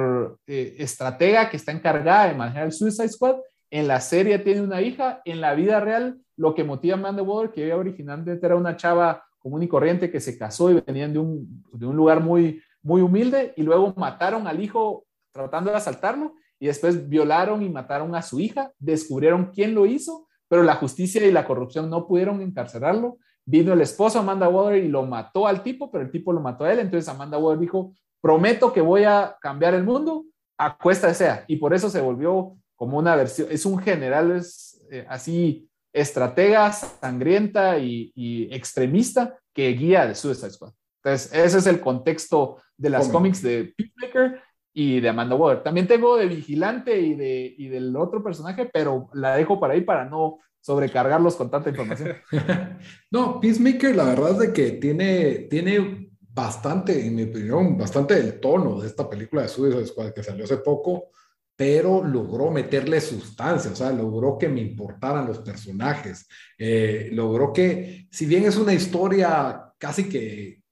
eh, 0.47 0.77
estratega 0.79 1.51
que 1.51 1.57
está 1.57 1.73
encargada 1.73 2.29
de 2.29 2.35
manejar 2.35 2.65
el 2.67 2.73
Suicide 2.73 3.09
Squad. 3.09 3.37
En 3.71 3.89
la 3.89 4.01
serie 4.01 4.39
tiene 4.39 4.63
una 4.63 4.81
hija, 4.81 5.21
en 5.25 5.41
la 5.41 5.55
vida 5.55 5.81
real 5.81 6.19
lo 6.37 6.55
que 6.55 6.65
motiva 6.65 6.95
a 6.95 6.99
Amanda 6.99 7.23
Waller, 7.23 7.53
que 7.53 7.65
ella 7.65 7.77
originalmente 7.77 8.47
era 8.47 8.57
una 8.57 8.77
chava 8.77 9.25
común 9.39 9.63
y 9.63 9.69
corriente 9.69 10.11
que 10.11 10.21
se 10.21 10.39
casó 10.39 10.71
y 10.71 10.81
venían 10.81 11.13
de 11.13 11.19
un, 11.19 11.65
de 11.73 11.87
un 11.87 11.97
lugar 11.97 12.21
muy, 12.21 12.63
muy 12.83 13.03
humilde 13.03 13.53
y 13.57 13.63
luego 13.63 13.93
mataron 13.97 14.47
al 14.47 14.63
hijo 14.63 15.05
tratando 15.33 15.71
de 15.71 15.77
asaltarlo 15.77 16.35
y 16.59 16.67
después 16.67 17.09
violaron 17.09 17.63
y 17.63 17.69
mataron 17.69 18.15
a 18.15 18.23
su 18.23 18.41
hija, 18.41 18.73
descubrieron 18.79 19.51
quién 19.53 19.75
lo 19.75 19.87
hizo, 19.87 20.27
pero 20.49 20.63
la 20.63 20.77
justicia 20.77 21.25
y 21.27 21.33
la 21.33 21.47
corrupción 21.47 21.91
no 21.91 22.07
pudieron 22.07 22.41
encarcelarlo. 22.41 23.19
Vino 23.45 23.73
el 23.73 23.81
esposo 23.81 24.19
Amanda 24.19 24.49
Waller 24.49 24.83
y 24.83 24.89
lo 24.89 25.05
mató 25.05 25.47
al 25.47 25.63
tipo, 25.63 25.91
pero 25.91 26.05
el 26.05 26.11
tipo 26.11 26.33
lo 26.33 26.41
mató 26.41 26.65
a 26.65 26.73
él, 26.73 26.81
entonces 26.81 27.09
Amanda 27.09 27.39
Waller 27.39 27.61
dijo, 27.61 27.93
prometo 28.27 28.73
que 28.73 28.81
voy 28.81 29.05
a 29.05 29.37
cambiar 29.41 29.73
el 29.75 29.85
mundo 29.85 30.25
a 30.59 30.77
cuesta 30.77 31.07
de 31.07 31.15
sea. 31.15 31.45
Y 31.47 31.59
por 31.59 31.73
eso 31.73 31.89
se 31.89 32.01
volvió 32.01 32.57
como 32.75 32.99
una 32.99 33.15
versión, 33.15 33.47
es 33.53 33.65
un 33.65 33.79
general 33.79 34.33
es, 34.33 34.85
eh, 34.91 35.07
así 35.09 35.71
estratega, 35.93 36.73
sangrienta 36.73 37.79
y, 37.79 38.11
y, 38.17 38.53
extremista 38.53 39.39
que 39.55 39.69
guía 39.75 40.09
de 40.09 40.17
Suicide 40.17 40.51
Squad. 40.51 40.73
Entonces, 41.05 41.33
ese 41.33 41.59
es 41.59 41.69
el 41.69 41.81
contexto 41.81 42.61
de 42.77 42.91
las 42.91 43.09
cómics 43.09 43.43
de 43.43 43.73
Peacemaker 43.77 44.43
y 44.75 44.99
de 44.99 45.09
Amanda 45.09 45.37
Waller. 45.37 45.63
También 45.63 45.87
tengo 45.87 46.17
de 46.17 46.27
Vigilante 46.27 46.99
y, 47.01 47.15
de, 47.15 47.55
y 47.57 47.69
del 47.69 47.95
otro 47.95 48.25
personaje, 48.25 48.69
pero 48.73 49.09
la 49.15 49.37
dejo 49.37 49.61
para 49.61 49.75
ahí 49.75 49.83
para 49.83 50.05
no 50.05 50.41
sobrecargarlos 50.61 51.37
con 51.37 51.49
tanta 51.49 51.71
información. 51.71 52.17
no, 53.13 53.39
Peacemaker, 53.39 53.95
la 53.95 54.03
verdad 54.03 54.33
es 54.33 54.39
de 54.39 54.53
que 54.53 54.73
tiene, 54.73 55.47
tiene 55.49 56.06
bastante, 56.37 57.07
en 57.07 57.15
mi 57.15 57.23
opinión, 57.23 57.79
bastante 57.79 58.15
del 58.15 58.39
tono 58.39 58.79
de 58.79 58.89
esta 58.89 59.09
película 59.09 59.43
de 59.43 59.49
Suicide 59.49 59.87
Squad 59.87 60.13
que 60.13 60.23
salió 60.23 60.45
hace 60.45 60.59
poco, 60.59 61.09
pero 61.57 62.05
logró 62.05 62.51
meterle 62.51 63.01
sustancia, 63.01 63.71
o 63.71 63.75
sea, 63.75 63.91
logró 63.91 64.37
que 64.37 64.51
me 64.51 64.61
importaran 64.61 65.27
los 65.27 65.39
personajes, 65.39 66.29
eh, 66.59 67.09
logró 67.13 67.55
que, 67.55 68.07
si 68.11 68.27
bien 68.27 68.45
es 68.45 68.59
una 68.59 68.75
historia 68.75 69.73
casi 69.79 70.11
que 70.11 70.63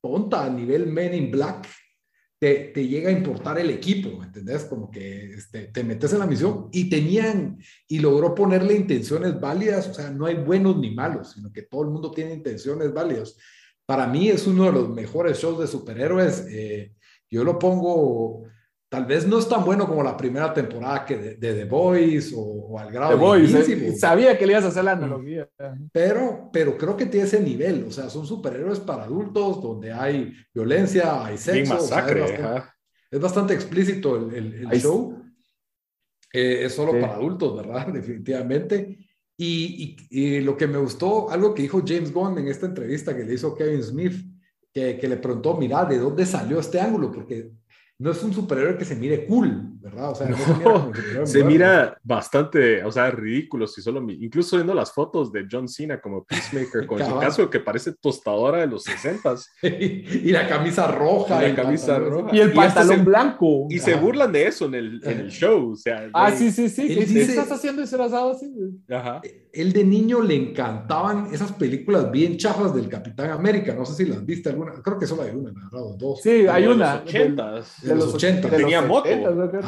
tonta 0.00 0.46
a 0.46 0.50
nivel 0.50 0.86
Men 0.86 1.12
in 1.12 1.30
Black, 1.30 1.68
te, 2.38 2.70
te 2.72 2.86
llega 2.88 3.10
a 3.10 3.12
importar 3.12 3.58
el 3.58 3.68
equipo, 3.68 4.16
¿me 4.16 4.26
entendés? 4.26 4.64
Como 4.64 4.90
que 4.90 5.34
este, 5.34 5.66
te 5.66 5.84
metes 5.84 6.14
en 6.14 6.20
la 6.20 6.26
misión 6.26 6.70
y 6.72 6.88
tenían, 6.88 7.58
y 7.86 7.98
logró 7.98 8.34
ponerle 8.34 8.74
intenciones 8.74 9.38
válidas, 9.38 9.88
o 9.88 9.92
sea, 9.92 10.10
no 10.10 10.24
hay 10.24 10.36
buenos 10.36 10.78
ni 10.78 10.94
malos, 10.94 11.32
sino 11.32 11.52
que 11.52 11.62
todo 11.62 11.82
el 11.82 11.90
mundo 11.90 12.10
tiene 12.10 12.32
intenciones 12.32 12.94
válidas 12.94 13.36
para 13.88 14.06
mí 14.06 14.28
es 14.28 14.46
uno 14.46 14.64
de 14.64 14.72
los 14.72 14.90
mejores 14.90 15.38
shows 15.38 15.58
de 15.58 15.66
superhéroes. 15.66 16.46
Eh, 16.50 16.92
yo 17.30 17.42
lo 17.42 17.58
pongo, 17.58 18.42
tal 18.86 19.06
vez 19.06 19.26
no 19.26 19.38
es 19.38 19.48
tan 19.48 19.64
bueno 19.64 19.88
como 19.88 20.02
la 20.02 20.14
primera 20.14 20.52
temporada 20.52 21.06
que 21.06 21.16
de, 21.16 21.34
de 21.36 21.54
The 21.54 21.64
Boys 21.64 22.34
o, 22.36 22.40
o, 22.42 22.78
al 22.78 22.92
grado 22.92 23.12
The 23.12 23.16
Boys, 23.16 23.54
eh, 23.54 23.96
sabía 23.96 24.36
que 24.36 24.44
le 24.44 24.52
ibas 24.52 24.66
a 24.66 24.68
hacer 24.68 24.84
la 24.84 24.92
analogía. 24.92 25.48
Pero, 25.90 26.50
pero 26.52 26.76
creo 26.76 26.98
que 26.98 27.06
tiene 27.06 27.24
ese 27.24 27.40
nivel, 27.40 27.84
o 27.88 27.90
sea, 27.90 28.10
son 28.10 28.26
superhéroes 28.26 28.78
para 28.78 29.04
adultos 29.04 29.62
donde 29.62 29.90
hay 29.90 30.34
violencia, 30.52 31.24
hay 31.24 31.38
sexo. 31.38 31.72
Masacre, 31.72 32.20
o 32.20 32.26
sea, 32.26 32.36
es, 32.36 32.42
bastante, 32.42 32.68
es, 33.10 33.20
bastante, 33.20 33.54
explícito 33.54 34.16
el, 34.16 34.34
el, 34.34 34.68
el 34.70 34.80
show. 34.82 35.18
Eh, 36.30 36.66
es 36.66 36.74
solo 36.74 36.92
sí. 36.92 37.00
para 37.00 37.14
adultos, 37.14 37.56
¿verdad? 37.56 37.86
Definitivamente. 37.90 39.07
Y, 39.40 40.40
lo 40.40 40.56
que 40.56 40.66
me 40.66 40.78
gustó, 40.78 41.30
algo 41.30 41.54
que 41.54 41.62
dijo 41.62 41.82
James 41.86 42.12
Gunn 42.12 42.38
en 42.38 42.48
esta 42.48 42.66
entrevista 42.66 43.16
que 43.16 43.24
le 43.24 43.34
hizo 43.34 43.54
Kevin 43.54 43.82
Smith, 43.82 44.14
que, 44.74 44.98
que 44.98 45.08
le 45.08 45.16
preguntó, 45.16 45.56
mira, 45.56 45.84
¿de 45.84 45.98
dónde 45.98 46.26
salió 46.26 46.58
este 46.58 46.80
ángulo? 46.80 47.12
Porque 47.12 47.52
no 47.98 48.10
es 48.10 48.22
un 48.22 48.34
superhéroe 48.34 48.76
que 48.76 48.84
se 48.84 48.96
mire 48.96 49.26
cool, 49.26 49.77
¿verdad? 49.80 50.10
O 50.10 50.14
sea, 50.14 50.28
no, 50.28 50.36
no 50.36 50.94
se, 50.94 51.02
mira, 51.02 51.26
se 51.26 51.44
mira, 51.44 51.98
bastante, 52.02 52.84
o 52.84 52.92
sea, 52.92 53.10
ridículo. 53.10 53.66
Si 53.66 53.82
solo, 53.82 54.04
incluso 54.10 54.56
viendo 54.56 54.74
las 54.74 54.92
fotos 54.92 55.32
de 55.32 55.46
John 55.50 55.68
Cena 55.68 56.00
como 56.00 56.24
Peacemaker, 56.24 56.86
con 56.86 56.98
su 56.98 57.18
caso 57.18 57.48
que 57.48 57.60
parece 57.60 57.92
tostadora 57.92 58.58
de 58.58 58.66
los 58.66 58.84
60 58.84 59.34
y 59.62 60.30
la 60.30 60.48
camisa 60.48 60.86
roja. 60.88 61.44
Y 61.44 61.50
la 61.50 61.62
camisa 61.62 61.98
roja. 61.98 62.34
Y 62.34 62.40
el 62.40 62.52
pantalón 62.52 63.00
y 63.00 63.02
blanco. 63.02 63.66
Y 63.68 63.78
se 63.78 63.94
burlan 63.94 64.32
de 64.32 64.46
eso 64.46 64.66
en 64.66 64.74
el, 64.74 65.00
en 65.04 65.20
el 65.20 65.30
show. 65.30 65.72
O 65.72 65.76
sea, 65.76 66.08
ah, 66.12 66.30
sí, 66.30 66.50
sí, 66.50 66.68
sí. 66.68 66.88
¿Qué 66.88 67.04
dice, 67.04 67.22
estás 67.22 67.52
haciendo 67.52 67.82
disfrazado 67.82 68.32
así? 68.32 68.52
Ajá. 68.90 69.20
Él 69.52 69.72
de 69.72 69.84
niño 69.84 70.20
le 70.20 70.34
encantaban 70.34 71.28
esas 71.32 71.52
películas 71.52 72.10
bien 72.10 72.36
chafas 72.36 72.74
del 72.74 72.88
Capitán 72.88 73.30
América. 73.30 73.74
No 73.74 73.84
sé 73.84 73.94
si 73.94 74.10
las 74.10 74.24
viste 74.24 74.50
alguna. 74.50 74.72
Creo 74.82 74.98
que 74.98 75.06
solo 75.06 75.22
hay 75.22 75.30
una, 75.30 75.50
¿verdad? 75.50 75.96
Dos. 75.96 76.20
Sí, 76.22 76.46
hay 76.46 76.66
una. 76.66 77.00
De 77.00 77.28
los 77.30 77.82
de 77.82 77.94
los 77.94 78.14
80. 78.14 78.48
Tenía 78.50 78.82
moto. 78.82 79.08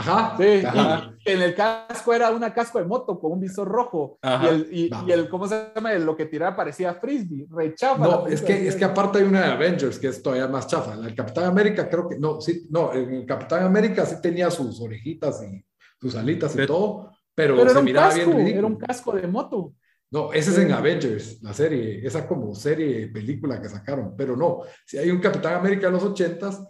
70, 0.03 0.27
Ajá. 0.27 0.37
Sí, 0.39 0.67
Ajá. 0.67 1.15
Y 1.25 1.31
en 1.33 1.43
el 1.43 1.55
casco 1.55 2.13
era 2.15 2.31
una 2.31 2.53
casco 2.53 2.79
de 2.79 2.85
moto 2.85 3.19
con 3.19 3.33
un 3.33 3.41
visor 3.41 3.69
rojo. 3.69 4.19
Ajá. 4.23 4.47
Y 4.47 4.49
el, 4.49 4.69
y, 4.73 4.91
y 5.07 5.13
el, 5.13 5.29
¿cómo 5.29 5.47
se 5.47 5.71
llama? 5.75 5.93
Lo 5.95 6.17
que 6.17 6.27
tiraba 6.27 6.57
parecía 6.57 6.95
frisbee. 6.95 7.47
Rechafa. 7.51 8.03
No, 8.03 8.27
es 8.27 8.43
que, 8.43 8.67
es 8.69 8.77
que 8.77 8.85
aparte 8.85 9.19
hay 9.19 9.25
una 9.25 9.43
de 9.43 9.53
Avengers 9.53 9.99
que 9.99 10.09
es 10.09 10.23
todavía 10.23 10.49
más 10.49 10.67
chafa. 10.67 10.95
El 10.95 11.15
Capitán 11.15 11.45
América 11.45 11.89
creo 11.89 12.09
que, 12.09 12.19
no, 12.19 12.41
sí, 12.41 12.67
no, 12.71 12.93
el 12.93 13.25
Capitán 13.27 13.65
América 13.65 14.05
sí 14.07 14.17
tenía 14.23 14.51
sus 14.51 14.81
orejitas 14.81 15.43
y 15.43 15.65
sus 16.01 16.15
alitas 16.17 16.53
y 16.55 16.57
Pero- 16.57 16.67
todo, 16.67 17.11
pero, 17.35 17.57
Pero 17.57 17.71
se 17.71 17.83
miraba 17.83 18.09
casco, 18.09 18.25
bien 18.27 18.37
ridículo. 18.39 18.59
era 18.59 18.67
un 18.67 18.77
casco 18.77 19.13
de 19.13 19.27
moto. 19.27 19.75
No, 20.13 20.33
ese 20.33 20.51
es 20.51 20.59
en 20.59 20.73
Avengers, 20.73 21.41
la 21.41 21.53
serie, 21.55 22.05
esa 22.05 22.27
como 22.27 22.53
serie, 22.55 23.07
película 23.09 23.63
que 23.63 23.69
sacaron, 23.69 24.15
pero 24.17 24.37
no, 24.37 24.63
si 24.85 24.99
hay 24.99 25.09
un 25.11 25.21
Capitán 25.21 25.55
América 25.55 25.87
de 25.87 25.93
los 25.93 26.03
ochentas 26.03 26.61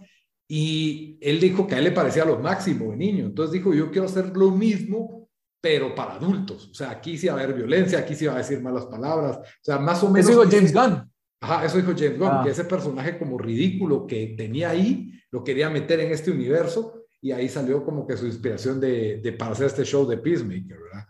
y 0.53 1.16
él 1.20 1.38
dijo 1.38 1.64
que 1.64 1.76
a 1.76 1.78
él 1.78 1.84
le 1.84 1.92
parecía 1.92 2.24
lo 2.24 2.40
máximo 2.40 2.90
de 2.90 2.96
niño, 2.96 3.26
entonces 3.26 3.53
dijo, 3.53 3.72
yo 3.72 3.88
quiero 3.92 4.09
hacer 4.09 4.36
lo 4.36 4.51
mismo, 4.51 5.28
pero 5.61 5.94
para 5.94 6.14
adultos, 6.14 6.70
o 6.70 6.74
sea, 6.74 6.90
aquí 6.90 7.16
sí 7.16 7.28
va 7.28 7.34
a 7.34 7.36
haber 7.36 7.55
violencia, 7.55 8.01
aquí 8.01 8.16
sí 8.16 8.26
va 8.26 8.34
a 8.34 8.38
decir 8.38 8.61
malas 8.61 8.86
palabras, 8.86 9.36
o 9.38 9.62
sea, 9.62 9.78
más 9.78 10.03
o 10.03 10.11
menos... 10.11 10.28
Eso 10.28 10.40
dijo 10.40 10.51
James 10.51 10.74
Gunn. 10.74 11.09
Ajá, 11.40 11.64
eso 11.64 11.76
dijo 11.76 11.92
James 11.96 12.18
Gunn, 12.18 12.30
Ah. 12.32 12.40
que 12.42 12.51
ese 12.51 12.64
personaje 12.64 13.16
como 13.16 13.38
ridículo 13.38 14.09
que 14.09 14.34
tenía 14.36 14.70
ahí, 14.70 15.12
lo 15.30 15.44
quería 15.44 15.70
meter 15.70 16.01
en 16.01 16.11
este 16.11 16.32
universo 16.32 17.05
y 17.22 17.30
ahí 17.30 17.48
salió 17.48 17.84
como 17.84 18.05
que 18.05 18.16
su 18.16 18.26
inspiración 18.26 18.80
de, 18.80 19.18
de 19.22 19.32
para 19.32 19.53
hacer 19.53 19.66
este 19.66 19.84
show 19.84 20.05
de 20.05 20.18
Peacemaker, 20.18 20.78
¿verdad? 20.80 21.07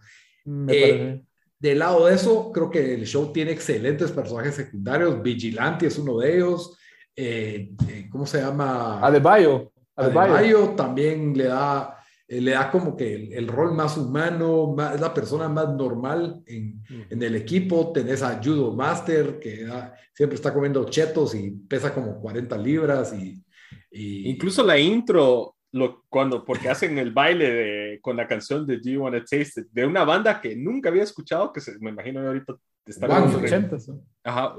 Eh. 0.69 1.23
Del 1.59 1.79
lado 1.79 2.07
de 2.07 2.15
eso, 2.15 2.53
creo 2.53 2.71
que 2.71 2.95
el 2.95 3.07
show 3.07 3.33
tiene 3.33 3.53
excelentes 3.53 4.11
personajes 4.11 4.55
secundarios. 4.55 5.23
Vigilante 5.23 5.87
es 5.87 5.99
uno 5.99 6.19
de 6.19 6.37
ellos. 6.37 6.77
Eh, 7.17 7.73
eh, 7.89 8.09
¿Cómo 8.11 8.27
se 8.27 8.41
llama? 8.41 9.05
Adebayo. 9.05 9.73
Adebayo 9.97 10.71
también 10.71 11.37
le 11.37 11.45
da, 11.45 11.99
eh, 12.27 12.41
le 12.41 12.53
da 12.53 12.71
como 12.71 12.97
que 12.97 13.15
el, 13.15 13.33
el 13.33 13.49
rol 13.49 13.75
más 13.75 13.97
humano, 13.97 14.73
más, 14.75 14.95
es 14.95 15.01
la 15.01 15.13
persona 15.13 15.49
más 15.49 15.69
normal 15.75 16.43
en, 16.47 16.83
en, 17.11 17.23
el 17.23 17.37
equipo. 17.37 17.93
Tenés 17.93 18.23
a 18.23 18.41
Judo 18.43 18.73
Master, 18.73 19.39
que 19.39 19.65
da, 19.65 19.95
siempre 20.15 20.37
está 20.37 20.55
comiendo 20.55 20.85
chetos 20.85 21.35
y 21.35 21.51
pesa 21.51 21.93
como 21.93 22.21
40 22.21 22.57
libras. 22.57 23.13
Y, 23.13 23.43
y... 23.91 24.31
Incluso 24.31 24.65
la 24.65 24.79
intro, 24.79 25.57
lo, 25.73 26.05
cuando, 26.09 26.45
porque 26.45 26.69
hacen 26.69 26.99
el 26.99 27.13
baile 27.13 27.51
de, 27.51 28.01
con 28.01 28.17
la 28.17 28.27
canción 28.27 28.67
de 28.67 28.79
Do 28.79 28.91
You 28.91 29.03
Wanna 29.03 29.21
Taste 29.21 29.61
It, 29.61 29.67
de 29.71 29.87
una 29.87 30.05
banda 30.05 30.41
que 30.41 30.57
nunca 30.57 30.89
había 30.89 31.05
escuchado, 31.05 31.53
que 31.53 31.61
se, 31.61 31.79
me 31.79 31.91
imagino 31.91 32.21
ahorita 32.21 32.57
está 32.87 33.07
en 33.07 33.25
los 33.25 33.35
80. 33.35 33.77
Ajá, 34.25 34.55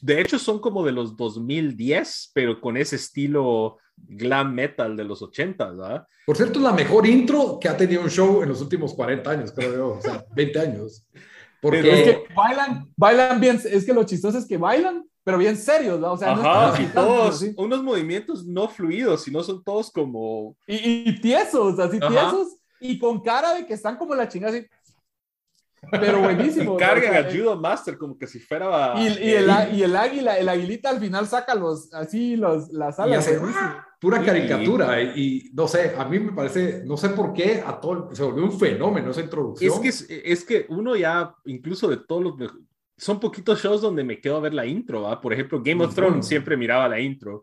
de 0.00 0.20
hecho 0.20 0.38
son 0.38 0.58
como 0.58 0.84
de 0.84 0.92
los 0.92 1.16
2010, 1.16 2.32
pero 2.34 2.60
con 2.60 2.76
ese 2.76 2.96
estilo 2.96 3.78
glam 3.96 4.54
metal 4.54 4.96
de 4.96 5.04
los 5.04 5.22
80, 5.22 5.70
¿verdad? 5.70 6.06
Por 6.26 6.36
cierto, 6.36 6.58
es 6.58 6.64
la 6.64 6.72
mejor 6.72 7.06
intro 7.06 7.58
que 7.60 7.68
ha 7.68 7.76
tenido 7.76 8.02
un 8.02 8.10
show 8.10 8.42
en 8.42 8.48
los 8.48 8.60
últimos 8.60 8.94
40 8.94 9.30
años, 9.30 9.52
creo 9.52 9.74
yo, 9.74 9.88
o 9.98 10.00
sea, 10.00 10.24
20 10.34 10.58
años. 10.58 11.06
Porque 11.60 11.80
pero 11.82 11.94
es 11.94 12.02
que 12.02 12.34
bailan, 12.34 12.92
bailan 12.96 13.40
bien, 13.40 13.60
es 13.64 13.84
que 13.84 13.94
lo 13.94 14.04
chistoso 14.04 14.38
es 14.38 14.46
que 14.46 14.58
bailan, 14.58 15.04
pero 15.26 15.38
bien 15.38 15.56
serios, 15.56 15.98
¿no? 15.98 16.12
O 16.12 16.16
sea, 16.16 16.34
Ajá, 16.34 16.78
no 16.78 16.84
y 16.84 16.86
todos, 16.86 17.34
así. 17.34 17.52
unos 17.56 17.82
movimientos 17.82 18.46
no 18.46 18.68
fluidos, 18.68 19.24
sino 19.24 19.42
son 19.42 19.60
todos 19.64 19.90
como... 19.90 20.56
Y, 20.68 21.10
y 21.10 21.20
tiesos, 21.20 21.80
así 21.80 21.98
Ajá. 22.00 22.08
tiesos, 22.08 22.58
y 22.78 22.96
con 22.96 23.20
cara 23.20 23.54
de 23.54 23.66
que 23.66 23.74
están 23.74 23.96
como 23.96 24.14
la 24.14 24.28
chingada 24.28 24.56
así. 24.56 24.64
Pero 25.90 26.20
buenísimo. 26.20 26.76
Cargan 26.76 27.10
o 27.10 27.12
sea, 27.12 27.28
a 27.28 27.32
Judo 27.32 27.60
Master 27.60 27.98
como 27.98 28.16
que 28.16 28.28
si 28.28 28.38
fuera. 28.38 28.94
Y, 28.96 29.06
y, 29.06 29.32
el, 29.32 29.50
y, 29.72 29.82
el, 29.82 29.96
águila, 29.96 30.38
el 30.38 30.48
aguilita 30.48 30.90
al 30.90 31.00
final 31.00 31.26
saca 31.26 31.56
los, 31.56 31.92
así 31.92 32.36
los, 32.36 32.72
las 32.72 33.00
alas. 33.00 33.26
Hace, 33.26 33.40
pura 34.00 34.22
caricatura. 34.24 35.02
Y, 35.02 35.08
y, 35.16 35.50
no 35.54 35.66
sé, 35.66 35.92
a 35.98 36.04
mí 36.04 36.20
me 36.20 36.34
parece, 36.34 36.84
no 36.84 36.96
sé 36.96 37.08
por 37.08 37.32
qué 37.32 37.64
a 37.66 37.80
todo, 37.80 38.14
se 38.14 38.22
volvió 38.22 38.44
un 38.44 38.56
fenómeno 38.56 39.10
esa 39.10 39.22
introducción. 39.22 39.84
Es 39.84 40.06
que, 40.06 40.22
es 40.24 40.44
que 40.44 40.66
uno 40.68 40.94
ya, 40.94 41.34
incluso 41.46 41.88
de 41.88 41.96
todos 41.96 42.22
los. 42.22 42.34
Son 42.96 43.20
poquitos 43.20 43.62
shows 43.62 43.82
donde 43.82 44.04
me 44.04 44.20
quedo 44.20 44.36
a 44.36 44.40
ver 44.40 44.54
la 44.54 44.66
intro, 44.66 45.02
¿va? 45.02 45.20
Por 45.20 45.32
ejemplo, 45.32 45.62
Game 45.62 45.84
of 45.84 45.94
Thrones 45.94 46.26
siempre 46.26 46.56
miraba 46.56 46.88
la 46.88 47.00
intro. 47.00 47.42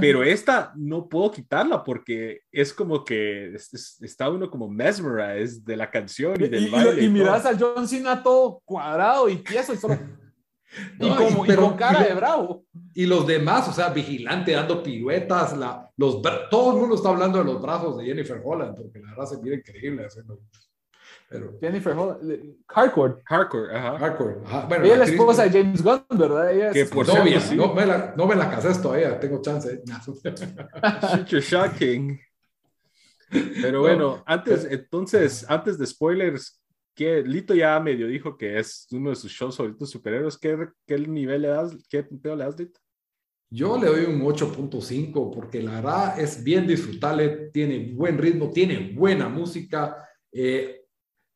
Pero 0.00 0.24
esta 0.24 0.72
no 0.74 1.08
puedo 1.08 1.30
quitarla 1.30 1.84
porque 1.84 2.40
es 2.50 2.74
como 2.74 3.04
que 3.04 3.54
está 3.54 4.28
uno 4.28 4.50
como 4.50 4.68
mesmerized 4.68 5.62
de 5.62 5.76
la 5.76 5.88
canción 5.88 6.34
y 6.42 6.48
del 6.48 6.66
y, 6.66 6.70
baile. 6.70 7.02
Y, 7.02 7.04
y 7.04 7.08
miras 7.08 7.46
a 7.46 7.56
John 7.56 7.86
Cena 7.86 8.20
todo 8.20 8.62
cuadrado 8.64 9.28
y 9.28 9.36
tieso 9.36 9.72
y 9.72 9.76
solo... 9.76 9.96
No, 10.98 11.06
y, 11.06 11.10
como, 11.14 11.46
pero, 11.46 11.62
y, 11.62 11.64
con 11.68 11.76
cara 11.76 12.04
y 12.04 12.08
de 12.08 12.14
bravo. 12.14 12.64
Y 12.92 13.06
los 13.06 13.26
demás, 13.26 13.68
o 13.68 13.72
sea, 13.72 13.90
vigilante 13.90 14.52
dando 14.52 14.82
piruetas, 14.82 15.56
la, 15.56 15.88
los, 15.96 16.20
todo 16.50 16.74
el 16.74 16.80
mundo 16.80 16.96
está 16.96 17.10
hablando 17.10 17.38
de 17.38 17.44
los 17.44 17.62
brazos 17.62 17.96
de 17.96 18.04
Jennifer 18.04 18.40
Holland, 18.44 18.76
porque 18.76 18.98
la 18.98 19.10
verdad 19.10 19.26
se 19.26 19.40
mira 19.40 19.56
increíble 19.56 20.04
haciendo. 20.04 20.40
Pero... 21.28 21.58
Jennifer 21.60 21.92
Holland, 21.92 22.56
Hardcore. 22.68 23.14
Hardcore, 23.24 23.76
ajá. 23.76 23.98
Hardcore, 23.98 24.36
ajá. 24.44 24.66
Bueno, 24.66 24.84
Ella 24.84 24.92
es 24.94 24.98
la 24.98 25.04
esposa 25.06 25.44
de 25.44 25.50
James 25.50 25.82
Gunn, 25.82 26.04
¿verdad? 26.10 26.52
Ella 26.52 26.70
que 26.70 26.80
es 26.82 26.90
por 26.90 27.06
novia, 27.06 27.40
sí. 27.40 27.56
no, 27.56 27.74
me 27.74 27.84
la, 27.84 28.14
no 28.16 28.26
me 28.26 28.36
la 28.36 28.48
casé 28.48 28.80
todavía, 28.80 29.18
tengo 29.18 29.42
chance. 29.42 29.82
Future 31.16 31.40
shocking. 31.40 32.20
Pero 33.60 33.80
bueno, 33.80 34.22
antes, 34.24 34.66
entonces, 34.70 35.44
antes 35.48 35.76
de 35.78 35.86
spoilers, 35.86 36.62
que 36.94 37.22
Lito 37.22 37.54
ya 37.54 37.78
medio 37.78 38.06
dijo 38.06 38.36
que 38.36 38.58
es 38.58 38.86
uno 38.90 39.10
de 39.10 39.16
sus 39.16 39.30
shows 39.30 39.56
favoritos 39.56 39.90
superhéroes. 39.90 40.38
¿Qué, 40.38 40.56
qué 40.86 40.98
nivel 40.98 41.42
le 41.42 41.48
das? 41.48 41.76
¿Qué 41.90 42.02
punteo 42.02 42.34
le 42.34 42.44
das, 42.44 42.58
Lito? 42.58 42.80
Yo 43.50 43.78
le 43.78 43.86
doy 43.86 44.04
un 44.06 44.20
8.5 44.22 45.32
porque 45.32 45.62
la 45.62 45.72
verdad 45.72 46.18
es 46.18 46.42
bien 46.42 46.66
disfrutable, 46.66 47.50
tiene 47.52 47.92
buen 47.92 48.18
ritmo, 48.18 48.50
tiene 48.50 48.92
buena 48.92 49.28
música, 49.28 50.08
eh, 50.32 50.85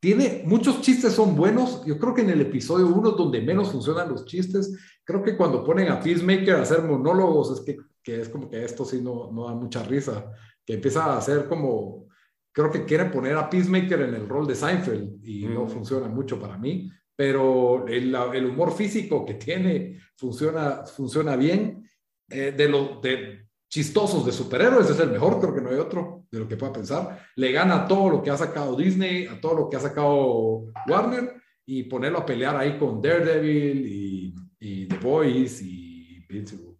tiene 0.01 0.42
muchos 0.46 0.80
chistes 0.80 1.12
son 1.12 1.36
buenos. 1.36 1.84
Yo 1.84 1.98
creo 1.98 2.14
que 2.14 2.22
en 2.22 2.30
el 2.30 2.40
episodio 2.40 2.88
1 2.88 3.11
donde 3.12 3.42
menos 3.42 3.70
funcionan 3.70 4.09
los 4.09 4.24
chistes, 4.24 4.76
creo 5.05 5.22
que 5.22 5.36
cuando 5.36 5.62
ponen 5.62 5.88
a 5.88 6.01
Peacemaker 6.01 6.57
a 6.57 6.62
hacer 6.62 6.82
monólogos 6.82 7.59
es 7.59 7.64
que, 7.64 7.76
que 8.03 8.22
es 8.22 8.28
como 8.30 8.48
que 8.48 8.64
esto 8.64 8.84
sí 8.84 9.01
no, 9.03 9.30
no 9.30 9.46
da 9.46 9.55
mucha 9.55 9.82
risa, 9.82 10.32
que 10.64 10.74
empieza 10.74 11.05
a 11.05 11.18
hacer 11.18 11.46
como 11.46 12.09
creo 12.53 12.70
que 12.70 12.84
quieren 12.84 13.11
poner 13.11 13.36
a 13.36 13.48
Peacemaker 13.48 14.01
en 14.01 14.14
el 14.14 14.28
rol 14.28 14.46
de 14.46 14.55
Seinfeld 14.55 15.20
y 15.22 15.46
mm. 15.46 15.55
no 15.55 15.68
funciona 15.68 16.09
mucho 16.09 16.40
para 16.40 16.57
mí, 16.57 16.90
pero 17.14 17.86
el, 17.86 18.14
el 18.14 18.46
humor 18.46 18.72
físico 18.72 19.24
que 19.26 19.34
tiene 19.34 20.01
funciona, 20.16 20.84
funciona 20.84 21.36
bien. 21.36 21.84
Eh, 22.32 22.53
de 22.53 22.68
los 22.68 23.03
de 23.03 23.48
chistosos 23.71 24.27
de 24.27 24.33
superhéroes 24.33 24.91
es 24.91 24.99
el 24.99 25.12
mejor, 25.12 25.41
creo 25.41 25.55
que 25.55 25.61
no 25.61 25.71
hay 25.71 25.77
otro 25.77 26.27
de 26.31 26.41
lo 26.41 26.49
que 26.49 26.57
pueda 26.57 26.73
pensar. 26.73 27.25
Le 27.37 27.53
gana 27.53 27.85
a 27.85 27.89
todo 27.89 28.11
lo 28.11 28.23
que 28.23 28.31
ha 28.31 28.37
sacado 28.37 28.77
Disney, 28.77 29.27
a 29.27 29.41
todo 29.41 29.55
lo 29.55 29.71
que 29.71 29.77
ha 29.77 29.81
sacado 29.81 30.64
Warner 30.89 31.41
y 31.64 31.85
ponerlo 31.85 32.18
a 32.18 32.27
pelear 32.27 32.57
ahí 32.57 32.77
con 32.77 33.01
Daredevil 33.01 33.87
y, 33.87 34.35
y 34.59 34.87
The 34.87 34.99
Boys 34.99 35.62
y 35.62 36.16
Invincible. 36.16 36.77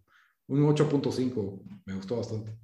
Un 0.47 0.67
8.5, 0.67 1.61
me 1.85 1.93
gustó 1.93 2.17
bastante. 2.17 2.57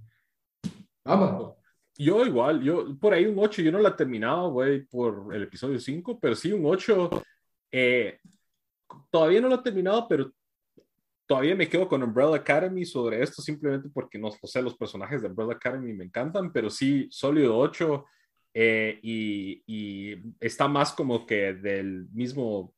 Ama. 1.06 1.54
Yo 1.98 2.26
igual, 2.26 2.62
yo 2.62 3.00
por 3.00 3.14
ahí 3.14 3.26
un 3.26 3.40
8, 3.40 3.62
yo 3.62 3.72
no 3.72 3.80
la 3.80 3.90
he 3.90 3.94
terminado, 3.94 4.52
güey, 4.52 4.86
por 4.86 5.34
el 5.34 5.44
episodio 5.44 5.80
5, 5.80 6.20
pero 6.20 6.36
sí 6.36 6.52
un 6.52 6.66
8. 6.66 7.10
Eh, 7.72 8.20
todavía 9.10 9.40
no 9.40 9.48
lo 9.48 9.56
he 9.56 9.64
terminado, 9.64 10.06
pero 10.08 10.32
todavía 11.28 11.56
me 11.56 11.68
quedo 11.68 11.88
con 11.88 12.02
Umbrella 12.02 12.36
Academy 12.36 12.86
sobre 12.86 13.22
esto, 13.22 13.42
simplemente 13.42 13.90
porque 13.94 14.18
no 14.18 14.30
o 14.30 14.48
sé, 14.48 14.62
los 14.62 14.76
personajes 14.76 15.22
de 15.22 15.28
Umbrella 15.28 15.54
Academy 15.54 15.94
me 15.94 16.06
encantan, 16.06 16.52
pero 16.52 16.70
sí, 16.70 17.08
sólido 17.12 17.58
8. 17.58 18.06
Eh, 18.60 19.00
y, 19.04 19.62
y, 19.68 20.34
está 20.40 20.68
más 20.68 20.94
como 20.94 21.28
que 21.28 21.54
del 21.54 22.08
mismo 22.10 22.74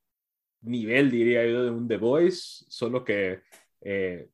nivel, 0.62 1.10
diría 1.10 1.46
yo, 1.48 1.64
de 1.64 1.72
un 1.72 1.88
The 1.88 1.96
Voice, 1.96 2.66
solo 2.68 3.06
que 3.06 3.44
eh, 3.80 4.30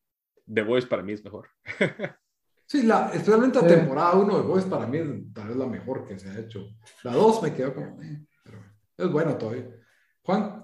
The 0.51 0.61
Voice 0.63 0.87
para 0.87 1.03
mí 1.03 1.13
es 1.13 1.23
mejor. 1.23 1.49
Sí, 2.67 2.81
la, 2.81 3.11
especialmente 3.13 3.61
la 3.61 3.67
temporada 3.67 4.15
1 4.15 4.37
de 4.37 4.41
Boys 4.41 4.65
para 4.65 4.87
mí 4.87 4.97
es 4.97 5.07
tal 5.35 5.49
vez 5.49 5.55
la 5.55 5.67
mejor 5.67 6.03
que 6.07 6.17
se 6.17 6.27
ha 6.27 6.39
hecho. 6.39 6.67
La 7.03 7.13
2 7.13 7.43
me 7.43 7.53
quedó 7.53 7.75
como, 7.75 8.01
eh, 8.01 8.25
pero 8.43 8.57
es 8.97 9.11
buena 9.11 9.37
todavía. 9.37 9.69
Juan. 10.23 10.63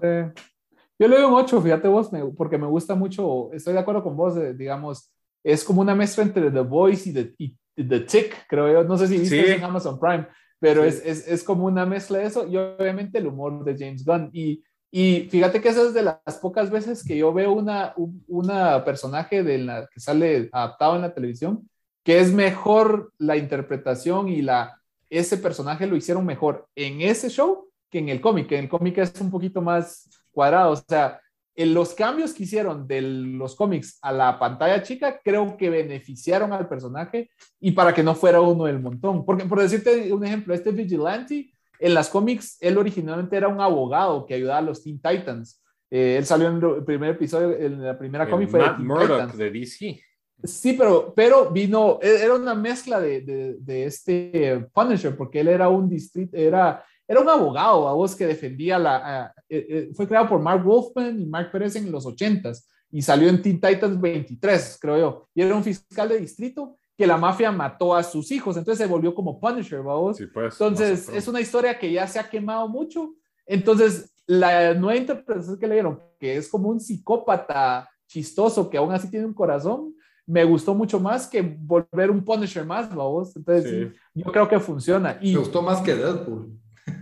Yo 1.01 1.07
le 1.07 1.15
doy 1.15 1.25
un 1.25 1.33
8, 1.33 1.59
fíjate 1.63 1.87
vos, 1.87 2.13
me, 2.13 2.23
porque 2.25 2.59
me 2.59 2.67
gusta 2.67 2.93
mucho, 2.93 3.51
estoy 3.53 3.73
de 3.73 3.79
acuerdo 3.79 4.03
con 4.03 4.15
vos, 4.15 4.37
eh, 4.37 4.53
digamos, 4.53 5.11
es 5.43 5.63
como 5.63 5.81
una 5.81 5.95
mezcla 5.95 6.21
entre 6.21 6.51
The 6.51 6.59
Voice 6.59 7.09
y 7.09 7.13
The, 7.13 7.33
y 7.39 7.57
The 7.75 8.01
Tick, 8.01 8.45
creo 8.47 8.71
yo. 8.71 8.83
No 8.83 8.95
sé 8.99 9.07
si 9.07 9.17
viste 9.17 9.43
sí. 9.43 9.51
en 9.53 9.63
Amazon 9.63 9.99
Prime, 9.99 10.27
pero 10.59 10.83
sí. 10.83 10.89
es, 10.89 11.03
es, 11.03 11.27
es, 11.27 11.43
como 11.43 11.65
una 11.65 11.87
mezcla 11.87 12.19
de 12.19 12.25
eso 12.25 12.47
y 12.47 12.55
obviamente 12.55 13.17
el 13.17 13.25
humor 13.25 13.63
de 13.63 13.75
James 13.75 14.05
Gunn. 14.05 14.29
Y, 14.31 14.63
y 14.91 15.27
fíjate 15.31 15.59
que 15.59 15.69
esa 15.69 15.81
es 15.81 15.95
de 15.95 16.03
las 16.03 16.37
pocas 16.39 16.69
veces 16.69 17.03
que 17.03 17.17
yo 17.17 17.33
veo 17.33 17.51
una, 17.51 17.95
un, 17.97 18.23
una 18.27 18.85
personaje 18.85 19.41
de 19.41 19.57
la, 19.57 19.87
que 19.91 19.99
sale 19.99 20.49
adaptado 20.51 20.97
en 20.97 21.01
la 21.01 21.15
televisión 21.15 21.67
que 22.03 22.19
es 22.19 22.31
mejor 22.31 23.11
la 23.17 23.37
interpretación 23.37 24.29
y 24.29 24.41
la, 24.41 24.79
ese 25.09 25.37
personaje 25.37 25.87
lo 25.87 25.95
hicieron 25.95 26.25
mejor 26.25 26.67
en 26.75 27.01
ese 27.01 27.29
show 27.29 27.69
que 27.89 27.99
en 27.99 28.09
el 28.09 28.21
cómic, 28.21 28.47
que 28.47 28.57
en 28.57 28.63
el 28.65 28.69
cómic 28.69 28.97
es 28.99 29.19
un 29.19 29.29
poquito 29.29 29.61
más 29.61 30.07
cuadrado, 30.31 30.71
o 30.71 30.75
sea, 30.75 31.19
en 31.55 31.73
los 31.73 31.93
cambios 31.93 32.33
que 32.33 32.43
hicieron 32.43 32.87
de 32.87 33.01
los 33.01 33.55
cómics 33.55 33.99
a 34.01 34.11
la 34.11 34.39
pantalla 34.39 34.81
chica, 34.81 35.19
creo 35.23 35.57
que 35.57 35.69
beneficiaron 35.69 36.53
al 36.53 36.67
personaje 36.67 37.29
y 37.59 37.71
para 37.71 37.93
que 37.93 38.03
no 38.03 38.15
fuera 38.15 38.41
uno 38.41 38.65
del 38.65 38.79
montón. 38.79 39.25
Porque, 39.25 39.45
por 39.45 39.61
decirte 39.61 40.11
un 40.13 40.25
ejemplo, 40.25 40.53
este 40.53 40.71
Vigilante, 40.71 41.51
en 41.79 41.93
las 41.93 42.09
cómics, 42.09 42.57
él 42.61 42.77
originalmente 42.77 43.35
era 43.35 43.47
un 43.47 43.59
abogado 43.59 44.25
que 44.25 44.35
ayudaba 44.35 44.59
a 44.59 44.61
los 44.61 44.83
Teen 44.83 45.01
Titans. 45.01 45.61
Eh, 45.89 46.15
él 46.17 46.25
salió 46.25 46.47
en 46.47 46.63
el 46.63 46.85
primer 46.85 47.11
episodio, 47.11 47.57
en 47.57 47.83
la 47.83 47.97
primera 47.97 48.29
cómic 48.29 48.49
fue 48.49 48.59
Matt 48.59 48.79
Murdock 48.79 49.33
de 49.33 49.51
DC. 49.51 50.01
Sí, 50.43 50.73
pero, 50.73 51.13
pero 51.15 51.51
vino, 51.51 51.99
era 52.01 52.33
una 52.33 52.55
mezcla 52.55 52.99
de, 52.99 53.21
de, 53.21 53.57
de, 53.59 53.85
este 53.85 54.67
Punisher, 54.73 55.15
porque 55.15 55.41
él 55.41 55.49
era 55.49 55.69
un 55.69 55.87
distrito, 55.87 56.35
era, 56.35 56.83
era 57.11 57.19
un 57.19 57.27
abogado, 57.27 57.89
a 57.89 57.93
vos 57.93 58.15
que 58.15 58.25
defendía 58.25 58.79
la, 58.79 59.33
uh, 59.35 59.41
eh, 59.49 59.91
fue 59.93 60.07
creado 60.07 60.29
por 60.29 60.39
Mark 60.39 60.63
Wolfman 60.63 61.19
y 61.19 61.25
Mark 61.25 61.51
Pérez 61.51 61.75
en 61.75 61.91
los 61.91 62.05
80s 62.05 62.63
y 62.89 63.01
salió 63.01 63.27
en 63.27 63.41
Teen 63.41 63.59
Titans 63.59 63.99
23, 63.99 64.77
creo 64.79 64.97
yo, 64.97 65.27
y 65.35 65.41
era 65.41 65.53
un 65.53 65.63
fiscal 65.63 66.07
de 66.07 66.19
distrito 66.19 66.77
que 66.97 67.05
la 67.05 67.17
mafia 67.17 67.51
mató 67.51 67.93
a 67.93 68.01
sus 68.01 68.31
hijos, 68.31 68.55
entonces 68.55 68.85
se 68.85 68.89
volvió 68.89 69.13
como 69.13 69.41
Punisher, 69.41 69.81
vos. 69.81 70.15
Sí, 70.15 70.27
pues, 70.27 70.53
entonces, 70.53 71.09
es 71.09 71.27
una 71.27 71.41
historia 71.41 71.77
que 71.77 71.91
ya 71.91 72.07
se 72.07 72.17
ha 72.17 72.29
quemado 72.29 72.69
mucho, 72.69 73.13
entonces 73.45 74.13
la 74.25 74.73
nueva 74.73 74.95
interpretación 74.95 75.59
que 75.59 75.67
le 75.67 75.73
dieron, 75.73 75.99
que 76.17 76.37
es 76.37 76.47
como 76.47 76.69
un 76.69 76.79
psicópata 76.79 77.89
chistoso 78.07 78.69
que 78.69 78.77
aún 78.77 78.93
así 78.93 79.09
tiene 79.09 79.25
un 79.25 79.33
corazón, 79.33 79.93
me 80.25 80.45
gustó 80.45 80.73
mucho 80.73 80.97
más 80.97 81.27
que 81.27 81.41
volver 81.41 82.09
un 82.09 82.23
Punisher 82.23 82.65
más, 82.65 82.93
vamos. 82.95 83.35
Entonces, 83.35 83.69
sí. 83.69 83.99
Sí, 84.13 84.21
yo 84.23 84.31
creo 84.31 84.47
que 84.47 84.59
funciona. 84.61 85.17
Y, 85.21 85.33
me 85.33 85.39
gustó 85.39 85.61
más 85.61 85.81
que 85.81 85.93
Deadpool. 85.93 86.60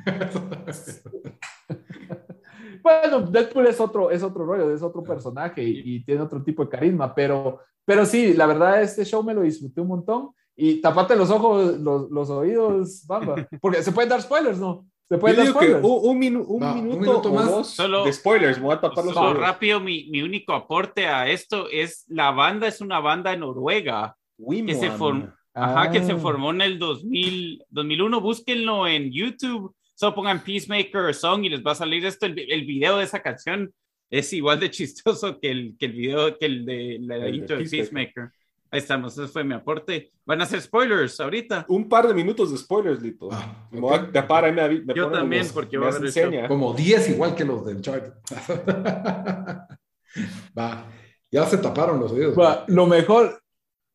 bueno, 2.84 3.22
Deadpool 3.22 3.68
es 3.68 3.80
otro, 3.80 4.12
es 4.12 4.24
otro 4.24 4.46
rollo, 4.46 4.74
es 4.74 4.82
otro 4.82 5.04
personaje 5.04 5.64
y, 5.64 5.82
y, 5.96 6.04
tiene 6.04 6.22
otro 6.22 6.44
tipo 6.44 6.64
de 6.64 6.70
carisma, 6.70 7.14
pero, 7.14 7.60
pero 7.86 8.06
sí, 8.06 8.34
la 8.34 8.46
verdad, 8.46 8.82
este 8.82 9.06
show 9.06 9.24
me 9.24 9.34
lo 9.34 9.42
disfruté 9.42 9.82
un 9.82 9.88
montón. 9.88 10.30
Y 10.62 10.82
tapate 10.82 11.16
los 11.16 11.30
ojos, 11.32 11.80
los, 11.80 12.12
los 12.12 12.30
oídos, 12.30 13.06
bamba. 13.08 13.48
Porque 13.62 13.82
se 13.82 13.94
pueden 13.94 14.10
dar 14.10 14.22
spoilers, 14.22 14.60
¿no? 14.60 14.86
Se 15.08 15.18
pueden 15.18 15.38
Yo 15.38 15.44
dar 15.46 15.54
spoilers. 15.54 15.84
un, 15.86 16.10
un 16.10 16.20
minu- 16.20 16.46
un 16.46 16.62
un 16.64 16.76
minuto, 16.76 17.00
minuto 17.00 17.30
o 17.30 17.34
más. 17.34 17.50
dos 17.50 17.68
Solo- 17.70 18.04
de 18.04 18.12
spoilers. 18.12 18.58
Me 18.58 18.66
voy 18.66 18.76
a 18.76 18.82
tapar 18.82 19.06
los 19.06 19.14
Solo 19.14 19.30
oídos. 19.30 19.42
rápido, 19.42 19.80
mi, 19.80 20.10
mi 20.10 20.22
único 20.22 20.52
aporte 20.54 21.08
a 21.08 21.30
esto 21.30 21.68
es 21.72 22.04
la 22.10 22.32
banda 22.32 22.68
es 22.68 22.82
una 22.82 23.00
banda 23.00 23.32
de 23.32 23.38
Noruega 23.38 24.18
que 24.38 24.76
se, 24.76 24.92
form- 24.92 25.34
Ajá, 25.54 25.92
que 25.92 26.04
se 26.04 26.12
Ah. 26.12 26.18
formó 26.18 26.52
en 26.52 26.60
el 26.62 26.78
2000, 26.78 27.64
2001. 27.70 28.20
Búsquenlo 28.20 28.86
en 28.86 29.12
YouTube. 29.14 29.74
Solo 30.00 30.16
pongan 30.16 30.42
Peacemaker 30.42 31.14
Song 31.14 31.44
y 31.44 31.50
les 31.50 31.62
va 31.62 31.74
a 31.74 31.76
salir 31.76 32.06
esto. 32.06 32.26
El, 32.26 32.40
el 32.40 32.66
video 32.66 33.00
de 33.00 33.04
esa 33.04 33.22
canción 33.22 33.70
es 34.10 34.32
igual 34.32 34.58
de 34.58 34.72
chistoso 34.78 35.42
que 35.42 35.52
el, 35.52 35.76
que 35.78 35.88
el 35.88 35.92
video 35.92 36.38
que 36.38 36.46
el 36.46 36.66
de 36.66 37.00
la 37.02 37.18
El 37.18 37.36
intro 37.36 37.58
de 37.58 37.64
Peacemaker. 37.64 38.14
Peacemaker. 38.14 38.32
Ahí 38.72 38.80
estamos, 38.80 39.18
ese 39.18 39.28
fue 39.28 39.44
mi 39.44 39.54
aporte. 39.56 40.14
Van 40.26 40.40
a 40.40 40.46
hacer 40.46 40.62
spoilers 40.62 41.20
ahorita. 41.20 41.66
Un 41.68 41.90
par 41.90 42.08
de 42.08 42.14
minutos 42.14 42.50
de 42.50 42.58
spoilers, 42.58 43.02
Lito. 43.02 43.28
Ah, 43.30 43.68
Me 43.72 43.82
voy 43.82 43.94
a 43.94 43.98
ok. 44.04 44.12
tapar, 44.14 44.46
ahí 44.46 44.54
me, 44.54 44.70
me 44.86 44.94
Yo 44.94 45.12
también, 45.12 45.44
los- 45.44 45.52
porque 45.52 45.78
me 45.78 45.84
voy 45.86 45.94
a 45.94 46.00
ver 46.00 46.08
hacen 46.08 46.24
el 46.24 46.32
show. 46.32 46.32
seña. 46.32 46.48
Como 46.48 46.74
10 46.74 47.10
igual 47.10 47.36
que 47.36 47.44
los 47.44 47.66
del 47.66 47.82
chart. 47.82 48.14
Va, 50.58 50.86
ya 51.30 51.46
se 51.46 51.58
taparon 51.58 52.00
los 52.00 52.14
oídos. 52.14 52.40
Va, 52.40 52.64
lo 52.70 52.88
mejor, 52.88 53.42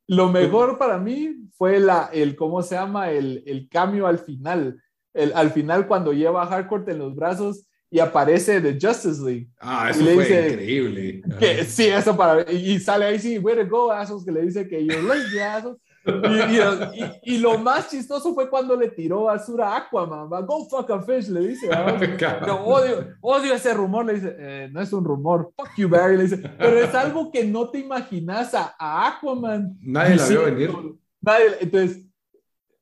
lo 0.09 0.29
mejor 0.31 0.77
para 0.77 0.99
mí 0.99 1.35
fue 1.57 1.81
la, 1.81 2.11
el, 2.13 2.37
¿cómo 2.37 2.61
se 2.63 2.75
llama? 2.75 3.11
El, 3.11 3.43
el 3.47 3.71
cambio 3.71 4.07
al 4.07 4.19
final. 4.19 4.83
El, 5.15 5.33
al 5.35 5.51
final 5.51 5.87
cuando 5.87 6.13
lleva 6.13 6.43
a 6.43 6.47
Hardcore 6.47 6.93
en 6.93 6.99
los 6.99 7.15
brazos 7.15 7.67
y 7.91 8.01
aparece 8.01 8.61
The 8.61 8.73
Justice 8.81 9.23
League. 9.25 9.49
Ah, 9.61 9.89
eso 9.91 10.01
Y 10.01 10.05
le 10.05 10.15
fue 10.15 10.25
dice- 10.25 10.49
increíble. 10.49 11.23
Que 11.39 11.65
sí, 11.65 11.85
eso 11.87 12.17
para 12.17 12.51
y, 12.53 12.73
y 12.73 12.81
sale 12.81 13.05
ahí 13.05 13.19
sí, 13.21 13.39
way 13.39 13.55
to 13.57 13.67
go, 13.69 13.93
assholes, 13.93 14.25
que 14.25 14.33
le 14.33 14.43
dice 14.43 14.67
que 14.69 14.85
you're 14.85 15.03
late, 15.03 15.43
assholes. 15.43 15.79
Y, 16.07 16.11
y- 16.11 17.03
y- 17.05 17.37
y 17.37 17.39
lo 17.39 17.57
más 17.57 17.89
chistoso 17.89 18.35
fue 18.35 18.51
cuando 18.51 18.77
le 18.77 18.89
tiró 18.89 19.23
basura 19.23 19.69
a 19.69 19.77
Aquaman, 19.79 20.31
va, 20.31 20.43
go 20.43 20.67
fuck 20.69 20.91
a 20.91 21.01
fish, 21.01 21.29
le 21.29 21.41
dice. 21.49 21.67
Yo 22.47 22.57
odio, 22.65 23.09
odio 23.23 23.55
ese 23.55 23.73
rumor, 23.73 24.05
le 24.05 24.15
dice, 24.15 24.37
"Eh, 24.39 24.69
no 24.71 24.83
es 24.83 24.93
un 24.93 25.03
rumor, 25.05 25.51
fuck 25.57 25.71
you, 25.79 25.89
Barry, 25.89 26.17
le 26.19 26.25
dice, 26.25 26.39
pero 26.59 26.79
es 26.79 26.95
algo 26.95 27.31
que 27.33 27.45
no 27.45 27.71
te 27.71 27.79
imaginas 27.79 28.53
a, 28.55 28.75
a 28.79 29.09
Aquaman. 29.17 29.79
Nadie 29.81 30.17
la 30.17 30.29
vio 30.29 30.45
diciendo- 30.45 30.77
venir. 30.83 30.95
Nadie, 31.23 31.47
entonces, 31.61 32.07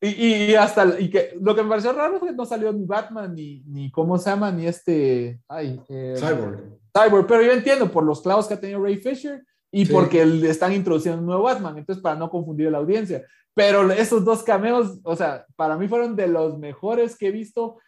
y, 0.03 0.35
y 0.51 0.55
hasta, 0.57 0.99
y 1.01 1.09
que 1.11 1.37
lo 1.41 1.55
que 1.55 1.63
me 1.63 1.69
pareció 1.71 1.93
raro 1.93 2.19
fue 2.19 2.29
que 2.31 2.35
no 2.35 2.45
salió 2.45 2.73
ni 2.73 2.85
Batman, 2.85 3.35
ni, 3.35 3.63
ni 3.67 3.91
¿cómo 3.91 4.19
se 4.19 4.31
llama? 4.31 4.51
Ni 4.51 4.67
este, 4.67 5.41
ay, 5.49 5.81
eh, 5.89 6.15
Cyborg. 6.19 6.61
Cyborg, 6.93 7.27
pero 7.27 7.43
yo 7.43 7.53
entiendo 7.53 7.91
por 7.91 8.05
los 8.05 8.21
clavos 8.21 8.47
que 8.49 8.55
ha 8.55 8.61
tenido 8.61 8.83
Ray 8.83 8.97
Fisher 8.97 9.43
y 9.71 9.87
Sí. 9.87 9.93
porque 9.93 10.27
le 10.27 10.51
están 10.51 10.73
introduciendo 10.73 11.21
un 11.21 11.27
nuevo 11.27 11.45
Batman, 11.45 11.79
entonces 11.79 12.03
para 12.03 12.17
no 12.17 12.29
confundir 12.29 12.69
a 12.69 12.73
la 12.73 12.79
audiencia. 12.79 13.25
Pero 13.55 13.91
esos 13.93 14.25
dos 14.25 14.43
cameos, 14.43 14.99
o 15.05 15.15
sea, 15.15 15.47
para 15.57 15.77
mí 15.77 15.87
fueron 15.89 16.17
de 16.17 16.27
los 16.27 16.59
mejores 16.59 17.17
que 17.17 17.29
he 17.29 17.31
visto. 17.31 17.79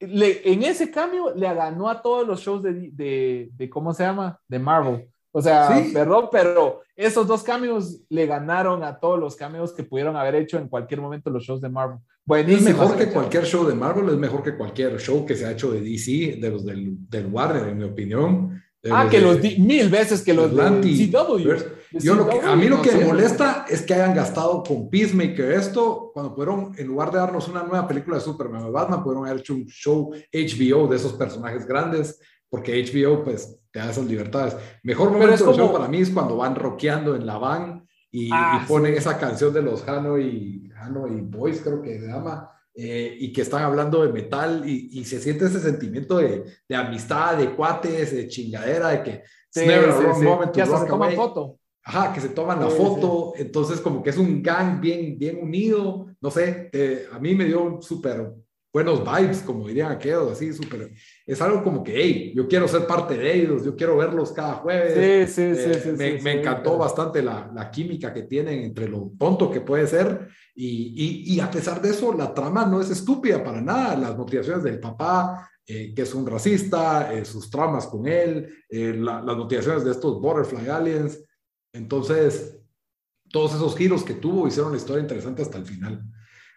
Le- 0.00 0.50
en 0.50 0.62
ese 0.62 0.90
cambio 0.90 1.34
le 1.34 1.52
ganó 1.54 1.88
a 1.90 2.00
todos 2.02 2.26
los 2.26 2.40
shows 2.40 2.62
de, 2.62 2.90
de, 2.92 3.50
de 3.52 3.70
¿cómo 3.70 3.92
se 3.94 4.02
llama? 4.02 4.40
De 4.48 4.58
Marvel. 4.58 5.08
O 5.32 5.40
sea, 5.40 5.76
Sí. 5.78 5.90
perdón, 5.92 6.28
pero 6.32 6.80
esos 6.96 7.26
dos 7.26 7.42
cambios 7.42 8.00
le 8.08 8.26
ganaron 8.26 8.82
a 8.82 8.98
todos 8.98 9.18
los 9.18 9.36
cameos 9.36 9.72
que 9.72 9.84
pudieron 9.84 10.16
haber 10.16 10.34
hecho 10.34 10.58
en 10.58 10.68
cualquier 10.68 11.00
momento 11.00 11.30
los 11.30 11.44
shows 11.44 11.60
de 11.60 11.68
Marvel. 11.68 11.98
Es 11.98 12.26
Buenísimo. 12.26 12.68
mejor 12.70 12.96
que 12.96 13.06
cualquier 13.10 13.44
show 13.44 13.66
de 13.66 13.74
Marvel, 13.74 14.08
es 14.10 14.16
mejor 14.16 14.42
que 14.42 14.56
cualquier 14.56 14.98
show 15.00 15.24
que 15.24 15.34
se 15.36 15.46
ha 15.46 15.52
hecho 15.52 15.70
de 15.72 15.80
DC, 15.80 16.38
de 16.40 16.50
los 16.50 16.64
del, 16.64 16.96
del 17.08 17.26
Warner, 17.26 17.68
en 17.68 17.78
mi 17.78 17.84
opinión. 17.84 18.60
Ah, 18.90 19.06
que 19.10 19.18
de- 19.18 19.24
los 19.24 19.40
di 19.42 19.58
mil 19.58 19.88
veces 19.90 20.22
que 20.22 20.32
los 20.32 20.54
del 20.56 20.80
de 20.80 20.88
CW. 21.10 21.48
De 21.92 21.98
Yo 22.00 22.14
lo 22.14 22.28
que, 22.28 22.40
a 22.40 22.54
mí 22.56 22.68
lo 22.68 22.80
que 22.80 22.92
me 22.92 23.04
molesta 23.04 23.66
es 23.68 23.82
que 23.82 23.94
hayan 23.94 24.14
gastado 24.14 24.62
con 24.62 24.88
Peacemaker 24.88 25.52
esto, 25.52 26.10
cuando 26.14 26.34
pudieron, 26.34 26.72
en 26.78 26.86
lugar 26.86 27.10
de 27.10 27.18
darnos 27.18 27.46
una 27.48 27.62
nueva 27.64 27.86
película 27.86 28.16
de 28.16 28.22
Superman 28.22 28.62
o 28.64 28.72
Batman, 28.72 29.02
pudieron 29.02 29.26
haber 29.26 29.40
hecho 29.40 29.54
un 29.54 29.66
show 29.66 30.12
HBO 30.32 30.86
de 30.88 30.96
esos 30.96 31.12
personajes 31.14 31.66
grandes, 31.66 32.20
porque 32.50 32.82
HBO 32.84 33.24
pues 33.24 33.58
te 33.70 33.78
da 33.78 33.90
esas 33.90 34.04
libertades. 34.06 34.56
Mejor 34.82 35.10
momento 35.12 35.54
show 35.54 35.72
para 35.72 35.88
mí 35.88 35.98
es 36.00 36.10
cuando 36.10 36.36
van 36.36 36.54
rockeando 36.56 37.14
en 37.16 37.24
la 37.26 37.38
van 37.38 37.86
y, 38.10 38.28
Ah, 38.32 38.60
y 38.62 38.68
ponen 38.68 38.94
esa 38.94 39.16
canción 39.18 39.54
de 39.54 39.62
los 39.62 39.86
Hanoi, 39.88 40.68
Hanoi 40.76 41.20
Boys, 41.22 41.60
creo 41.62 41.80
que 41.80 42.00
se 42.00 42.06
llama, 42.08 42.50
eh, 42.74 43.16
y 43.20 43.32
que 43.32 43.42
están 43.42 43.62
hablando 43.62 44.02
de 44.04 44.12
metal 44.12 44.62
y, 44.66 44.88
y 44.98 45.04
se 45.04 45.20
siente 45.20 45.46
ese 45.46 45.60
sentimiento 45.60 46.18
de, 46.18 46.44
de 46.68 46.76
amistad, 46.76 47.36
de 47.36 47.54
cuates, 47.54 48.12
de 48.14 48.26
chingadera, 48.28 48.88
de 48.88 49.02
que 49.02 49.22
Sí, 49.52 49.66
never 49.66 49.92
sí, 49.92 49.98
wrong 50.02 50.22
moment 50.22 50.52
to 50.52 50.60
se 50.60 50.86
toman 50.86 50.90
away. 51.08 51.16
foto. 51.16 51.58
Ajá, 51.84 52.12
que 52.12 52.20
se 52.20 52.28
toman 52.28 52.60
la 52.60 52.68
foto, 52.68 53.32
entonces 53.36 53.80
como 53.80 54.02
que 54.02 54.10
es 54.10 54.18
un 54.18 54.42
gang 54.42 54.80
bien, 54.80 55.18
bien 55.18 55.38
unido, 55.42 56.06
no 56.20 56.30
sé, 56.30 56.70
a 57.12 57.18
mí 57.18 57.34
me 57.34 57.46
dio 57.46 57.78
súper 57.80 58.32
buenos 58.72 59.00
vibes, 59.04 59.38
como 59.42 59.66
dirían 59.66 59.90
aquellos, 59.90 60.30
así, 60.32 60.52
súper, 60.52 60.92
es 61.26 61.40
algo 61.42 61.62
como 61.64 61.82
que, 61.82 61.92
hey, 62.00 62.32
yo 62.36 62.46
quiero 62.46 62.68
ser 62.68 62.86
parte 62.86 63.16
de 63.16 63.34
ellos, 63.34 63.64
yo 63.64 63.74
quiero 63.74 63.96
verlos 63.96 64.30
cada 64.32 64.54
jueves, 64.54 65.26
Sí, 65.26 65.32
sí, 65.34 65.54
sí, 65.56 65.70
Eh, 65.70 65.80
sí, 65.82 65.88
me, 65.96 66.18
sí, 66.18 66.24
me 66.24 66.32
sí. 66.32 66.38
encantó 66.38 66.78
bastante 66.78 67.22
la, 67.22 67.50
la 67.52 67.70
química 67.70 68.12
que 68.14 68.22
tienen 68.22 68.60
entre 68.62 68.88
lo 68.88 69.10
tonto 69.18 69.50
que 69.50 69.60
puede 69.60 69.86
ser 69.88 70.28
y, 70.54 70.94
y, 71.26 71.34
y 71.34 71.40
a 71.40 71.50
pesar 71.50 71.80
de 71.82 71.90
eso, 71.90 72.12
la 72.12 72.32
trama 72.32 72.64
no 72.66 72.80
es 72.80 72.90
estúpida 72.90 73.42
para 73.42 73.60
nada. 73.60 73.96
Las 73.96 74.16
motivaciones 74.16 74.62
del 74.62 74.78
papá, 74.78 75.48
eh, 75.66 75.92
que 75.94 76.02
es 76.02 76.14
un 76.14 76.26
racista, 76.26 77.12
eh, 77.14 77.24
sus 77.24 77.48
tramas 77.50 77.86
con 77.86 78.06
él, 78.06 78.52
eh, 78.68 78.94
la- 78.96 79.22
las 79.22 79.36
motivaciones 79.36 79.84
de 79.84 79.92
estos 79.92 80.20
Butterfly 80.20 80.68
Aliens. 80.68 81.24
Entonces, 81.72 82.58
todos 83.32 83.54
esos 83.54 83.76
giros 83.76 84.02
que 84.02 84.14
tuvo 84.14 84.46
hicieron 84.48 84.72
la 84.72 84.78
historia 84.78 85.02
interesante 85.02 85.42
hasta 85.42 85.58
el 85.58 85.64
final. 85.66 86.02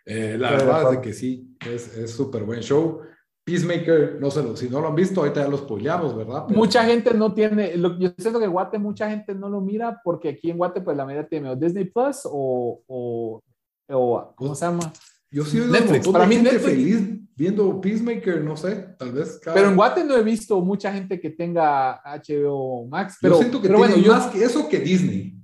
Eh, 0.06 0.36
la 0.38 0.52
verdad 0.52 0.84
es 0.92 0.98
de 0.98 1.02
que 1.02 1.14
sí, 1.14 1.53
es 1.68 2.12
súper 2.12 2.44
buen 2.44 2.62
show. 2.62 3.02
Peacemaker, 3.46 4.20
no 4.22 4.30
lo, 4.30 4.56
si 4.56 4.70
no 4.70 4.80
lo 4.80 4.88
han 4.88 4.96
visto, 4.96 5.20
ahorita 5.20 5.42
ya 5.44 5.50
lo 5.50 5.58
spoileamos, 5.58 6.16
¿verdad? 6.16 6.46
Pero- 6.48 6.58
Mucha 6.58 6.86
gente 6.86 7.14
no 7.14 7.34
tiene, 7.34 7.76
lo- 7.76 8.00
yo 8.00 8.10
siento 8.18 8.40
que 8.40 8.48
Guate 8.48 8.78
mucha 8.80 9.10
gente 9.10 9.36
no 9.36 9.50
lo 9.50 9.60
mira 9.60 10.00
porque 10.02 10.30
aquí 10.30 10.50
en 10.50 10.58
Guate 10.58 10.80
pues 10.80 10.96
la 10.96 11.04
mayoría 11.06 11.28
tiene 11.28 11.50
o 11.50 11.56
Disney 11.58 11.84
Plus 11.86 12.22
o, 12.24 12.82
o, 12.88 13.42
o 13.90 14.34
¿cómo 14.36 14.56
se 14.56 14.66
llama? 14.66 14.94
Yo 15.30 15.44
sí 15.44 15.60
Netflix, 15.60 16.08
para 16.08 16.26
mí 16.26 16.38
Netflix. 16.38 16.64
feliz 16.64 17.02
viendo 17.36 17.82
Peacemaker, 17.82 18.42
no 18.44 18.56
sé, 18.56 18.96
tal 18.98 19.12
vez. 19.12 19.40
cada- 19.44 19.56
Pero 19.56 19.70
en 19.70 19.76
Guate 19.76 20.06
no 20.06 20.16
he 20.16 20.24
visto 20.24 20.62
mucha 20.62 20.94
gente 20.94 21.20
que 21.20 21.32
tenga 21.32 22.00
HBO 22.06 22.86
Max, 22.88 23.18
pero, 23.22 23.34
yo 23.36 23.40
siento 23.42 23.62
que 23.62 23.68
pero 23.68 23.80
tiene 23.80 23.94
bueno, 23.96 24.08
yo, 24.08 24.14
más 24.14 24.28
que 24.28 24.42
eso 24.42 24.70
que 24.70 24.80
Disney. 24.80 25.36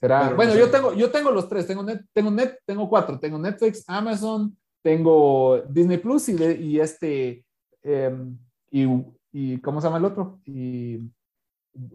será- 0.00 0.22
pero 0.24 0.36
bueno 0.36 0.54
no 0.54 0.58
yo 0.58 0.66
sé. 0.66 0.72
tengo, 0.72 0.94
yo 0.94 1.10
tengo 1.12 1.30
los 1.30 1.48
tres, 1.48 1.68
tengo 1.68 1.84
net, 1.84 2.00
tengo 2.12 2.32
net, 2.32 2.56
tengo 2.66 2.88
cuatro, 2.88 3.16
tengo 3.20 3.38
Netflix, 3.38 3.84
Amazon, 3.86 4.56
tengo 4.82 5.62
Disney 5.68 5.98
Plus 5.98 6.28
y, 6.28 6.32
de- 6.34 6.54
y 6.60 6.80
este 6.80 7.44
em, 7.82 8.36
y, 8.70 8.86
y 9.32 9.58
¿cómo 9.60 9.80
se 9.80 9.86
llama 9.86 9.98
el 9.98 10.04
otro? 10.04 10.40
Y 10.44 11.10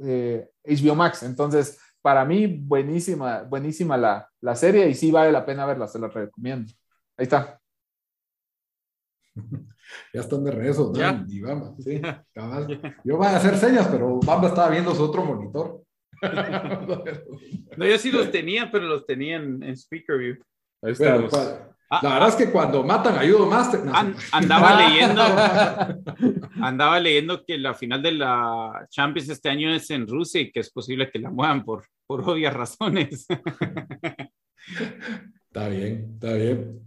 eh, 0.03 0.49
HBO 0.63 0.95
Max. 0.95 1.23
Entonces, 1.23 1.79
para 2.01 2.23
mí, 2.25 2.47
buenísima, 2.47 3.43
buenísima 3.43 3.97
la, 3.97 4.29
la 4.41 4.55
serie 4.55 4.87
y 4.89 4.93
sí 4.95 5.11
vale 5.11 5.31
la 5.31 5.45
pena 5.45 5.65
verla, 5.65 5.87
se 5.87 5.99
la 5.99 6.07
recomiendo. 6.07 6.71
Ahí 7.17 7.23
está. 7.23 7.59
Ya 10.13 10.19
están 10.19 10.43
de 10.43 10.51
regreso, 10.51 10.91
Ya. 10.93 11.13
Dan 11.13 11.25
y 11.29 11.39
Bamba. 11.39 11.73
Sí, 11.79 12.01
cabal. 12.33 12.95
Yo 13.05 13.15
voy 13.15 13.27
a 13.27 13.37
hacer 13.37 13.57
señas, 13.57 13.87
pero 13.87 14.19
Bamba 14.19 14.49
estaba 14.49 14.69
viendo 14.69 14.93
su 14.93 15.03
otro 15.03 15.23
monitor. 15.23 15.81
No, 17.77 17.85
yo 17.85 17.97
sí 17.97 18.11
los 18.11 18.31
tenía, 18.31 18.69
pero 18.71 18.85
los 18.85 19.05
tenía 19.05 19.37
en, 19.37 19.61
en 19.63 19.77
Speaker 19.77 20.17
View. 20.17 20.35
Ahí 20.81 20.93
Bueno, 20.97 21.25
estamos. 21.27 21.31
pa- 21.31 21.76
Ah, 21.89 21.99
la 22.03 22.13
verdad 22.15 22.29
es 22.29 22.35
que 22.35 22.51
cuando 22.51 22.83
matan 22.83 23.15
a 23.15 23.19
Judo 23.21 23.45
Master. 23.45 23.85
no, 23.85 23.95
An- 23.95 24.15
andaba 24.33 24.75
leyendo, 24.89 25.21
andaba 26.61 26.99
leyendo 26.99 27.45
que 27.45 27.57
la 27.57 27.73
final 27.73 28.01
de 28.01 28.11
la 28.11 28.85
Champions 28.89 29.29
este 29.29 29.49
año 29.49 29.73
es 29.73 29.89
en 29.89 30.05
Rusia 30.07 30.41
y 30.41 30.51
que 30.51 30.59
es 30.59 30.69
posible 30.69 31.09
que 31.09 31.19
la 31.19 31.29
muevan 31.29 31.63
por, 31.63 31.85
por 32.05 32.29
obvias 32.29 32.53
razones. 32.53 33.25
Está 35.47 35.69
bien, 35.69 36.11
está 36.15 36.33
bien. 36.33 36.81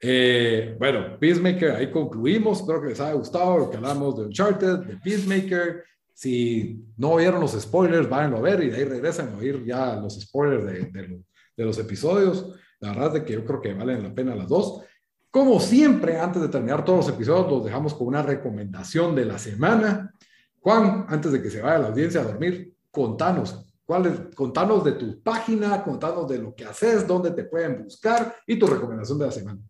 Eh, 0.00 0.74
bueno, 0.78 1.18
Peacemaker, 1.18 1.72
ahí 1.72 1.90
concluimos. 1.90 2.60
Espero 2.60 2.80
que 2.82 2.88
les 2.88 3.00
haya 3.00 3.12
gustado 3.12 3.58
lo 3.58 3.70
que 3.70 3.76
hablamos 3.76 4.16
de 4.16 4.24
Uncharted, 4.24 4.78
de 4.78 4.96
Peacemaker. 4.96 5.84
Si 6.14 6.82
no 6.96 7.16
vieron 7.16 7.40
los 7.40 7.52
spoilers, 7.52 8.08
váyanlo 8.08 8.38
a 8.38 8.40
ver 8.40 8.62
y 8.64 8.70
de 8.70 8.76
ahí 8.78 8.84
regresen 8.84 9.28
a 9.28 9.36
oír 9.36 9.62
ya 9.64 9.96
los 9.96 10.18
spoilers 10.20 10.64
de, 10.66 10.72
de 10.90 11.20
de 11.56 11.64
los 11.66 11.78
episodios. 11.78 12.54
La 12.80 12.90
verdad 12.90 13.16
es 13.16 13.22
que 13.24 13.32
yo 13.34 13.44
creo 13.44 13.60
que 13.60 13.74
valen 13.74 14.02
la 14.02 14.14
pena 14.14 14.34
las 14.34 14.48
dos. 14.48 14.82
Como 15.30 15.60
siempre, 15.60 16.18
antes 16.18 16.42
de 16.42 16.48
terminar 16.48 16.84
todos 16.84 17.06
los 17.06 17.14
episodios, 17.14 17.50
los 17.50 17.64
dejamos 17.64 17.94
con 17.94 18.08
una 18.08 18.22
recomendación 18.22 19.14
de 19.14 19.24
la 19.26 19.38
semana. 19.38 20.12
Juan, 20.60 21.06
antes 21.08 21.30
de 21.32 21.42
que 21.42 21.50
se 21.50 21.62
vaya 21.62 21.78
la 21.78 21.88
audiencia 21.88 22.20
a 22.20 22.24
dormir, 22.24 22.74
contanos. 22.90 23.66
¿Cuál 23.84 24.06
es- 24.06 24.34
contanos 24.34 24.84
de 24.84 24.92
tu 24.92 25.22
página, 25.22 25.82
contanos 25.82 26.28
de 26.28 26.38
lo 26.38 26.54
que 26.54 26.64
haces, 26.64 27.06
dónde 27.06 27.32
te 27.32 27.44
pueden 27.44 27.84
buscar 27.84 28.34
y 28.46 28.58
tu 28.58 28.66
recomendación 28.66 29.18
de 29.18 29.26
la 29.26 29.32
semana. 29.32 29.60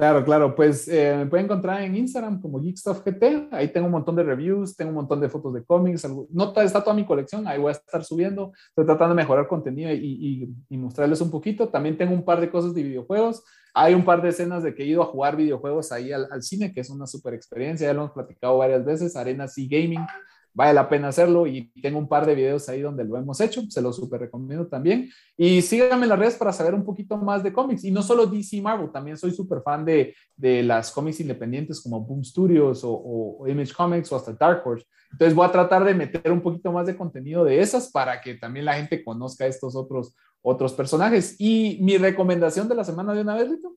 Claro, 0.00 0.24
claro, 0.24 0.54
pues 0.54 0.88
eh, 0.88 1.14
me 1.14 1.26
pueden 1.26 1.44
encontrar 1.44 1.82
en 1.82 1.94
Instagram 1.94 2.40
como 2.40 2.58
GeekStuffGT, 2.58 3.52
ahí 3.52 3.68
tengo 3.68 3.84
un 3.84 3.92
montón 3.92 4.16
de 4.16 4.22
reviews, 4.22 4.74
tengo 4.74 4.88
un 4.88 4.94
montón 4.94 5.20
de 5.20 5.28
fotos 5.28 5.52
de 5.52 5.62
cómics, 5.62 6.08
no 6.30 6.54
está 6.56 6.82
toda 6.82 6.96
mi 6.96 7.04
colección, 7.04 7.46
ahí 7.46 7.58
voy 7.58 7.68
a 7.68 7.72
estar 7.72 8.02
subiendo, 8.02 8.50
estoy 8.68 8.86
tratando 8.86 9.14
de 9.14 9.20
mejorar 9.20 9.46
contenido 9.46 9.92
y, 9.92 10.54
y, 10.70 10.78
mostrarles 10.78 11.20
un 11.20 11.30
poquito, 11.30 11.68
también 11.68 11.98
tengo 11.98 12.14
un 12.14 12.24
par 12.24 12.40
de 12.40 12.50
cosas 12.50 12.72
de 12.72 12.82
videojuegos, 12.82 13.44
hay 13.74 13.92
un 13.92 14.02
par 14.02 14.22
de 14.22 14.30
escenas 14.30 14.62
de 14.62 14.74
que 14.74 14.84
he 14.84 14.86
ido 14.86 15.02
a 15.02 15.04
jugar 15.04 15.36
videojuegos 15.36 15.92
ahí 15.92 16.12
al, 16.12 16.28
al 16.30 16.42
cine, 16.42 16.72
que 16.72 16.80
es 16.80 16.88
una 16.88 17.06
super 17.06 17.34
experiencia, 17.34 17.86
ya 17.86 17.92
lo 17.92 18.04
hemos 18.04 18.12
platicado 18.12 18.56
varias 18.56 18.82
veces, 18.82 19.16
Arena 19.16 19.48
Sea 19.48 19.66
Gaming, 19.68 20.06
vale 20.52 20.74
la 20.74 20.88
pena 20.88 21.08
hacerlo 21.08 21.46
y 21.46 21.70
tengo 21.80 21.98
un 21.98 22.08
par 22.08 22.26
de 22.26 22.34
videos 22.34 22.68
ahí 22.68 22.80
donde 22.80 23.04
lo 23.04 23.16
hemos 23.16 23.40
hecho, 23.40 23.62
se 23.68 23.80
los 23.80 23.96
súper 23.96 24.20
recomiendo 24.20 24.66
también. 24.66 25.08
Y 25.36 25.62
síganme 25.62 26.04
en 26.04 26.08
las 26.08 26.18
redes 26.18 26.34
para 26.34 26.52
saber 26.52 26.74
un 26.74 26.84
poquito 26.84 27.16
más 27.16 27.42
de 27.42 27.52
cómics 27.52 27.84
y 27.84 27.90
no 27.90 28.02
solo 28.02 28.26
DC 28.26 28.60
Marvel, 28.60 28.90
también 28.90 29.16
soy 29.16 29.30
súper 29.30 29.62
fan 29.62 29.84
de, 29.84 30.14
de, 30.36 30.62
las 30.62 30.90
cómics 30.90 31.20
independientes 31.20 31.80
como 31.80 32.00
Boom 32.00 32.24
Studios 32.24 32.84
o, 32.84 32.92
o, 32.92 33.48
Image 33.48 33.72
Comics 33.72 34.10
o 34.12 34.16
hasta 34.16 34.32
Dark 34.32 34.62
Horse. 34.66 34.86
Entonces 35.12 35.34
voy 35.34 35.46
a 35.46 35.52
tratar 35.52 35.84
de 35.84 35.94
meter 35.94 36.30
un 36.30 36.40
poquito 36.40 36.72
más 36.72 36.86
de 36.86 36.96
contenido 36.96 37.44
de 37.44 37.60
esas 37.60 37.90
para 37.90 38.20
que 38.20 38.34
también 38.34 38.64
la 38.64 38.74
gente 38.74 39.02
conozca 39.04 39.46
estos 39.46 39.74
otros, 39.74 40.14
otros 40.42 40.72
personajes. 40.72 41.36
Y 41.38 41.78
mi 41.80 41.96
recomendación 41.96 42.68
de 42.68 42.74
la 42.74 42.84
semana 42.84 43.12
de 43.12 43.22
una 43.22 43.34
vez, 43.34 43.48
Rito. 43.48 43.76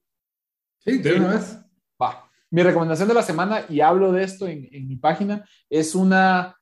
Sí, 0.79 0.97
de 0.97 1.13
una 1.13 1.33
vez. 1.35 1.57
Va. 2.01 2.29
Mi 2.51 2.61
recomendación 2.61 3.07
de 3.07 3.15
la 3.15 3.23
semana, 3.23 3.65
y 3.67 3.81
hablo 3.81 4.11
de 4.11 4.23
esto 4.23 4.47
en, 4.47 4.69
en 4.71 4.87
mi 4.87 4.95
página, 4.95 5.43
es 5.71 5.95
una 5.95 6.55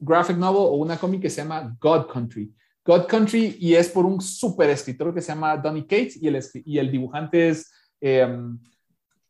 graphic 0.00 0.36
novel 0.36 0.62
o 0.62 0.74
una 0.74 0.96
cómic 0.96 1.22
que 1.22 1.30
se 1.30 1.42
llama 1.42 1.76
God 1.80 2.06
Country. 2.10 2.52
God 2.84 3.06
Country 3.06 3.56
y 3.60 3.74
es 3.74 3.88
por 3.88 4.06
un 4.06 4.20
super 4.20 4.70
escritor 4.70 5.14
que 5.14 5.20
se 5.20 5.28
llama 5.28 5.56
Donny 5.56 5.82
Cates 5.82 6.16
y 6.20 6.26
el, 6.26 6.42
y 6.64 6.78
el 6.78 6.90
dibujante 6.90 7.50
es 7.50 7.70
em, 8.00 8.58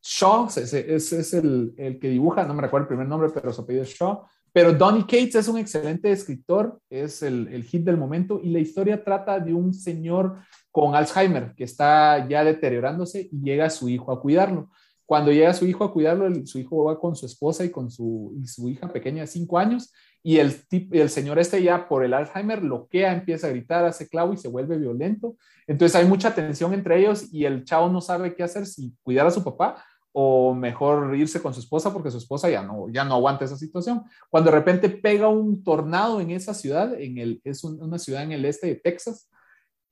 Shaw, 0.02 0.46
es, 0.56 0.72
es, 0.72 1.34
el, 1.34 1.74
el, 1.76 1.98
que 1.98 2.08
dibuja, 2.08 2.44
no 2.44 2.54
me 2.54 2.62
recuerdo 2.62 2.84
el 2.84 2.88
primer 2.88 3.06
nombre, 3.06 3.28
pero 3.34 3.52
su 3.52 3.60
apellido 3.60 3.84
es 3.84 3.90
Shaw. 3.90 4.22
Pero 4.52 4.72
Donny 4.72 5.02
Cates 5.02 5.34
es 5.34 5.48
un 5.48 5.58
excelente 5.58 6.10
escritor, 6.10 6.80
es 6.88 7.22
el, 7.22 7.48
el 7.48 7.64
hit 7.64 7.84
del 7.84 7.96
momento 7.96 8.40
y 8.42 8.50
la 8.50 8.58
historia 8.58 9.04
trata 9.04 9.38
de 9.38 9.52
un 9.52 9.74
señor 9.74 10.38
con 10.70 10.94
Alzheimer 10.94 11.54
que 11.54 11.64
está 11.64 12.26
ya 12.28 12.42
deteriorándose 12.42 13.28
y 13.30 13.42
llega 13.42 13.70
su 13.70 13.88
hijo 13.88 14.10
a 14.10 14.20
cuidarlo. 14.20 14.70
Cuando 15.06 15.32
llega 15.32 15.52
su 15.54 15.66
hijo 15.66 15.84
a 15.84 15.92
cuidarlo, 15.92 16.28
su 16.46 16.58
hijo 16.58 16.84
va 16.84 16.98
con 16.98 17.14
su 17.16 17.26
esposa 17.26 17.64
y 17.64 17.70
con 17.70 17.90
su, 17.90 18.32
y 18.40 18.46
su 18.46 18.68
hija 18.68 18.92
pequeña 18.92 19.22
de 19.22 19.26
cinco 19.26 19.58
años 19.58 19.92
y 20.22 20.38
el, 20.38 20.54
el 20.92 21.08
señor 21.08 21.38
este 21.38 21.62
ya 21.62 21.88
por 21.88 22.04
el 22.04 22.12
Alzheimer 22.12 22.62
loquea, 22.62 23.12
empieza 23.12 23.46
a 23.46 23.50
gritar, 23.50 23.84
hace 23.84 24.08
clavo 24.08 24.32
y 24.32 24.36
se 24.36 24.48
vuelve 24.48 24.76
violento. 24.76 25.36
Entonces 25.66 25.96
hay 25.96 26.06
mucha 26.06 26.34
tensión 26.34 26.74
entre 26.74 26.98
ellos 26.98 27.32
y 27.32 27.44
el 27.44 27.64
chavo 27.64 27.88
no 27.88 28.00
sabe 28.00 28.34
qué 28.34 28.42
hacer, 28.42 28.66
si 28.66 28.94
cuidar 29.02 29.26
a 29.26 29.30
su 29.30 29.42
papá 29.42 29.82
o 30.12 30.54
mejor 30.54 31.14
irse 31.16 31.40
con 31.40 31.54
su 31.54 31.60
esposa 31.60 31.92
porque 31.92 32.10
su 32.10 32.18
esposa 32.18 32.50
ya 32.50 32.62
no, 32.62 32.88
ya 32.90 33.04
no 33.04 33.14
aguanta 33.14 33.44
esa 33.44 33.56
situación. 33.56 34.02
Cuando 34.28 34.50
de 34.50 34.56
repente 34.56 34.88
pega 34.88 35.28
un 35.28 35.62
tornado 35.62 36.20
en 36.20 36.32
esa 36.32 36.52
ciudad, 36.52 37.00
en 37.00 37.18
el, 37.18 37.40
es 37.44 37.64
una 37.64 37.98
ciudad 37.98 38.22
en 38.22 38.32
el 38.32 38.44
este 38.44 38.66
de 38.66 38.74
Texas, 38.76 39.28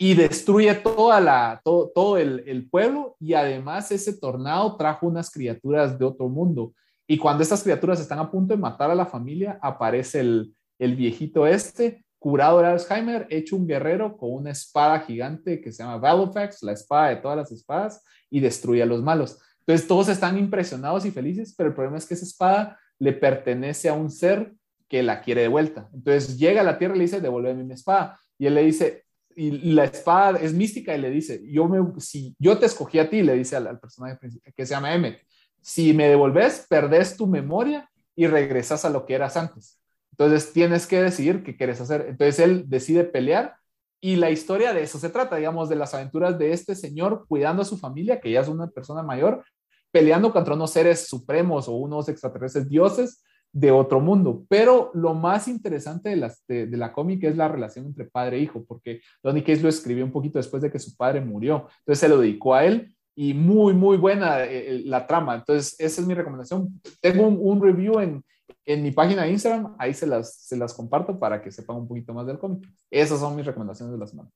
y 0.01 0.14
destruye 0.14 0.72
toda 0.74 1.20
la, 1.20 1.61
todo, 1.64 1.91
todo 1.93 2.18
el, 2.18 2.45
el 2.47 2.68
pueblo 2.68 3.16
y 3.18 3.35
además 3.35 3.91
ese 3.91 4.16
tornado 4.16 4.76
trajo 4.76 5.09
unas 5.09 5.29
criaturas 5.29 5.99
de 5.99 6.05
otro 6.05 6.29
mundo 6.29 6.72
y 7.11 7.16
cuando 7.16 7.42
estas 7.42 7.62
criaturas 7.62 7.98
están 7.98 8.18
a 8.18 8.30
punto 8.30 8.54
de 8.54 8.61
matar 8.61 8.90
a 8.90 8.94
la 8.94 9.06
familia, 9.06 9.59
aparece 9.62 10.20
el, 10.20 10.54
el 10.78 10.94
viejito 10.94 11.46
este, 11.46 12.04
curado 12.18 12.61
de 12.61 12.66
Alzheimer, 12.66 13.26
hecho 13.30 13.56
un 13.56 13.66
guerrero 13.66 14.18
con 14.18 14.34
una 14.34 14.50
espada 14.50 15.00
gigante 15.00 15.62
que 15.62 15.72
se 15.72 15.82
llama 15.82 15.96
Valofax, 15.96 16.62
la 16.62 16.72
espada 16.72 17.09
de 17.09 17.16
todas 17.16 17.38
las 17.38 17.50
espadas, 17.50 18.04
y 18.28 18.40
destruye 18.40 18.82
a 18.82 18.86
los 18.86 19.02
malos. 19.02 19.38
Entonces 19.61 19.88
todos 19.88 20.11
están 20.11 20.38
impresionados 20.38 21.06
y 21.06 21.11
felices, 21.11 21.54
pero 21.56 21.70
el 21.70 21.74
problema 21.74 21.96
es 21.96 22.04
que 22.04 22.12
esa 22.12 22.26
espada 22.26 22.78
le 22.98 23.14
pertenece 23.14 23.88
a 23.88 23.94
un 23.94 24.11
ser 24.11 24.52
que 24.86 25.02
la 25.02 25.22
quiere 25.22 25.42
de 25.42 25.48
vuelta. 25.48 25.88
Entonces 25.94 26.38
llega 26.38 26.61
a 26.61 26.64
la 26.64 26.76
tierra 26.76 26.94
y 26.94 26.98
le 26.98 27.04
dice, 27.04 27.22
devuélveme 27.22 27.64
mi 27.64 27.72
espada. 27.72 28.20
Y 28.38 28.46
él 28.46 28.54
le 28.54 28.64
dice, 28.64 29.04
y 29.34 29.72
la 29.72 29.84
espada 29.84 30.38
es 30.40 30.52
mística 30.52 30.94
y 30.94 31.00
le 31.00 31.11
dice, 31.11 31.40
yo 31.46 31.68
me, 31.68 31.78
si 32.00 32.34
yo 32.38 32.59
te 32.59 32.66
escogí 32.66 32.98
a 32.98 33.09
ti, 33.09 33.22
le 33.22 33.34
dice 33.34 33.56
al, 33.56 33.68
al 33.68 33.78
personaje 33.78 34.18
que 34.54 34.66
se 34.66 34.74
llama 34.74 34.92
Emmet, 34.92 35.20
si 35.61 35.92
me 35.92 36.09
devolves, 36.09 36.66
perdés 36.68 37.16
tu 37.16 37.26
memoria 37.26 37.90
y 38.16 38.26
regresas 38.26 38.84
a 38.84 38.90
lo 38.90 39.06
que 39.06 39.14
eras 39.14 39.36
antes. 39.36 39.78
Entonces 40.12 40.52
tienes 40.52 40.86
que 40.86 41.00
decidir 41.02 41.44
qué 41.44 41.56
quieres 41.56 41.80
hacer. 41.80 42.06
Entonces 42.09 42.40
él 42.40 42.64
decide 42.68 43.04
pelear 43.04 43.54
y 44.00 44.16
la 44.16 44.30
historia 44.30 44.72
de 44.72 44.82
eso 44.82 44.98
se 44.98 45.11
trata, 45.11 45.36
digamos, 45.36 45.68
de 45.68 45.76
las 45.76 45.94
aventuras 45.94 46.38
de 46.38 46.52
este 46.52 46.74
señor 46.74 47.24
cuidando 47.28 47.62
a 47.62 47.64
su 47.64 47.78
familia, 47.78 48.20
que 48.20 48.30
ya 48.30 48.40
es 48.40 48.48
una 48.48 48.68
persona 48.68 49.02
mayor, 49.02 49.44
peleando 49.90 50.32
contra 50.32 50.54
unos 50.54 50.70
seres 50.70 51.09
supremos 51.09 51.68
o 51.68 51.72
unos 51.72 52.09
extraterrestres 52.09 52.68
dioses 52.68 53.24
de 53.52 53.70
otro 53.70 54.00
mundo. 54.00 54.44
Pero 54.48 54.90
lo 54.94 55.14
más 55.14 55.48
interesante 55.48 56.11
de, 56.11 56.16
las, 56.16 56.44
de, 56.46 56.68
la 56.76 56.92
cómica 56.92 57.28
es 57.28 57.36
la 57.36 57.48
relación 57.48 57.86
entre 57.86 58.04
padre 58.04 58.36
e 58.36 58.40
hijo, 58.40 58.64
porque 58.66 59.00
Donny 59.22 59.42
Case 59.42 59.62
lo 59.62 59.68
escribió 59.68 60.04
un 60.04 60.12
poquito 60.12 60.38
después 60.38 60.62
de 60.62 60.70
que 60.70 60.78
su 60.78 60.96
padre 60.96 61.20
murió. 61.20 61.68
Entonces 61.80 62.00
se 62.00 62.09
lo 62.09 62.20
dedicó 62.20 62.54
a 62.54 62.64
él 62.64 62.94
y 63.20 63.34
muy, 63.34 63.74
muy 63.74 63.96
buena 63.96 64.44
eh, 64.44 64.76
eh, 64.76 64.82
la 64.84 65.04
trama. 65.04 65.34
Entonces, 65.34 65.74
esa 65.80 66.00
es 66.00 66.06
mi 66.06 66.14
recomendación. 66.14 66.80
Tengo 67.00 67.26
un, 67.26 67.60
review 67.60 67.98
en, 67.98 68.24
en, 68.64 68.80
mi 68.80 68.92
página 68.92 69.24
de 69.24 69.32
Instagram, 69.32 69.74
ahí 69.76 69.92
se 69.92 70.06
las, 70.06 70.36
se 70.36 70.56
las 70.56 70.72
comparto 70.72 71.18
para 71.18 71.42
que 71.42 71.50
sepan 71.50 71.78
un 71.78 71.88
poquito 71.88 72.14
más 72.14 72.28
del 72.28 72.38
cómic. 72.38 72.68
Esas 72.88 73.18
son 73.18 73.34
mis 73.34 73.44
recomendaciones 73.44 73.92
de 73.92 73.98
la 73.98 74.06
semana. 74.06 74.30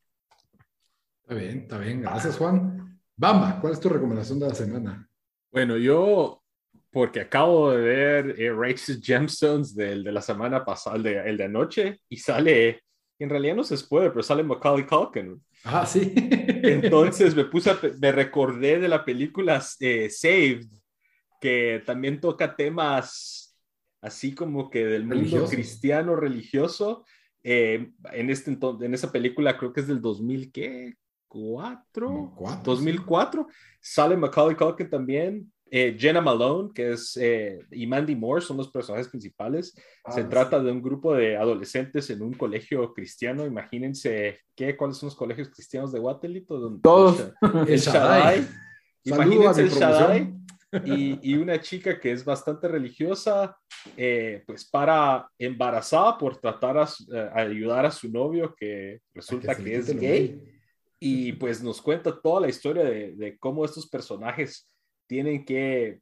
Está 1.23 1.35
bien, 1.37 1.59
está 1.61 1.79
bien. 1.79 2.01
Gracias, 2.01 2.37
Juan. 2.37 3.01
Bamba, 3.17 3.61
¿cuál 3.61 3.73
es 3.73 3.79
tu 3.79 3.89
recomendación 3.89 4.41
de 4.41 4.49
la 4.49 4.55
semana? 4.57 5.09
Bueno, 5.53 5.77
yo, 5.77 6.43
porque 6.91 7.21
acabo 7.21 7.71
de 7.71 7.83
ver 7.83 8.41
eh, 8.41 8.53
Righteous 8.53 9.01
Gemstones 9.01 9.77
del, 9.77 10.03
de 10.03 10.11
la 10.11 10.23
semana 10.23 10.65
pasada, 10.65 10.97
el 10.97 11.05
de, 11.05 11.31
el 11.31 11.37
de 11.37 11.45
anoche, 11.45 12.01
y 12.09 12.17
sale, 12.17 12.83
en 13.19 13.31
realidad 13.31 13.57
no 13.57 13.65
se 13.65 13.79
puede, 13.87 14.11
pero 14.11 14.23
sale 14.23 14.43
Macaulay 14.43 14.87
Culkin. 14.87 15.43
Ah, 15.65 15.87
sí. 15.87 16.13
Entonces 16.17 17.35
me 17.37 17.45
puse, 17.45 17.73
me 18.01 18.13
recordé 18.13 18.79
de 18.79 18.89
la 18.89 19.05
película 19.05 19.63
eh, 19.81 20.11
Saved, 20.11 20.67
que 21.41 21.83
también 21.87 22.21
toca 22.21 22.57
temas 22.57 23.57
así 24.01 24.35
como 24.35 24.69
que 24.69 24.85
del 24.85 25.05
mundo 25.05 25.47
cristiano 25.47 26.17
religioso. 26.17 27.05
Eh, 27.45 27.93
en, 28.13 28.31
este, 28.31 28.57
en 28.81 28.95
esa 28.95 29.11
película 29.11 29.57
creo 29.57 29.73
que 29.73 29.81
es 29.81 29.87
del 29.87 30.01
2000, 30.01 30.53
¿qué? 30.53 30.95
¿Cuatro? 31.29 32.35
2004. 32.63 33.47
Sale 33.81 34.17
Macaulay 34.17 34.57
Culkin 34.57 34.91
también. 34.91 35.52
Eh, 35.75 35.97
Jenna 35.99 36.21
Malone, 36.21 36.69
que 36.75 36.93
es, 36.93 37.17
eh, 37.17 37.59
y 37.71 37.87
Mandy 37.87 38.15
Moore 38.15 38.43
son 38.43 38.59
los 38.59 38.71
personajes 38.71 39.09
principales. 39.09 39.75
Se 40.11 40.21
ah, 40.21 40.29
trata 40.29 40.63
de 40.63 40.71
un 40.71 40.83
grupo 40.83 41.15
de 41.15 41.35
adolescentes 41.35 42.11
en 42.11 42.21
un 42.21 42.35
colegio 42.35 42.93
cristiano. 42.93 43.47
Imagínense, 43.47 44.41
¿qué, 44.55 44.77
¿cuáles 44.77 44.99
son 44.99 45.07
los 45.07 45.17
colegios 45.17 45.49
cristianos 45.49 45.91
de 45.91 45.99
Guatelito? 45.99 46.79
Todos. 46.83 47.33
El 47.67 47.79
Shaddai. 47.79 48.47
Imagínense 49.05 49.63
el 49.63 49.71
Shaddai. 49.71 50.35
Y, 50.85 51.19
y, 51.31 51.37
una 51.37 51.59
chica 51.59 51.99
que 51.99 52.13
es 52.13 52.23
bastante 52.23 52.69
religiosa, 52.69 53.57
eh, 53.97 54.43
pues 54.47 54.69
para 54.69 55.27
embarazada 55.39 56.19
por 56.19 56.37
tratar 56.37 56.77
a, 56.77 56.89
ayudar 57.35 57.87
a 57.87 57.91
su 57.91 58.11
novio 58.11 58.55
que 58.55 59.01
resulta 59.15 59.55
que, 59.55 59.77
es 59.77 59.99
gay. 59.99 60.39
Y 61.01 61.33
pues 61.33 61.63
nos 61.63 61.81
cuenta 61.81 62.21
toda 62.21 62.43
la 62.43 62.49
historia 62.49 62.85
de, 62.85 63.13
de 63.17 63.39
cómo 63.39 63.65
estos 63.65 63.89
personajes 63.89 64.69
tienen 65.07 65.45
que 65.45 66.01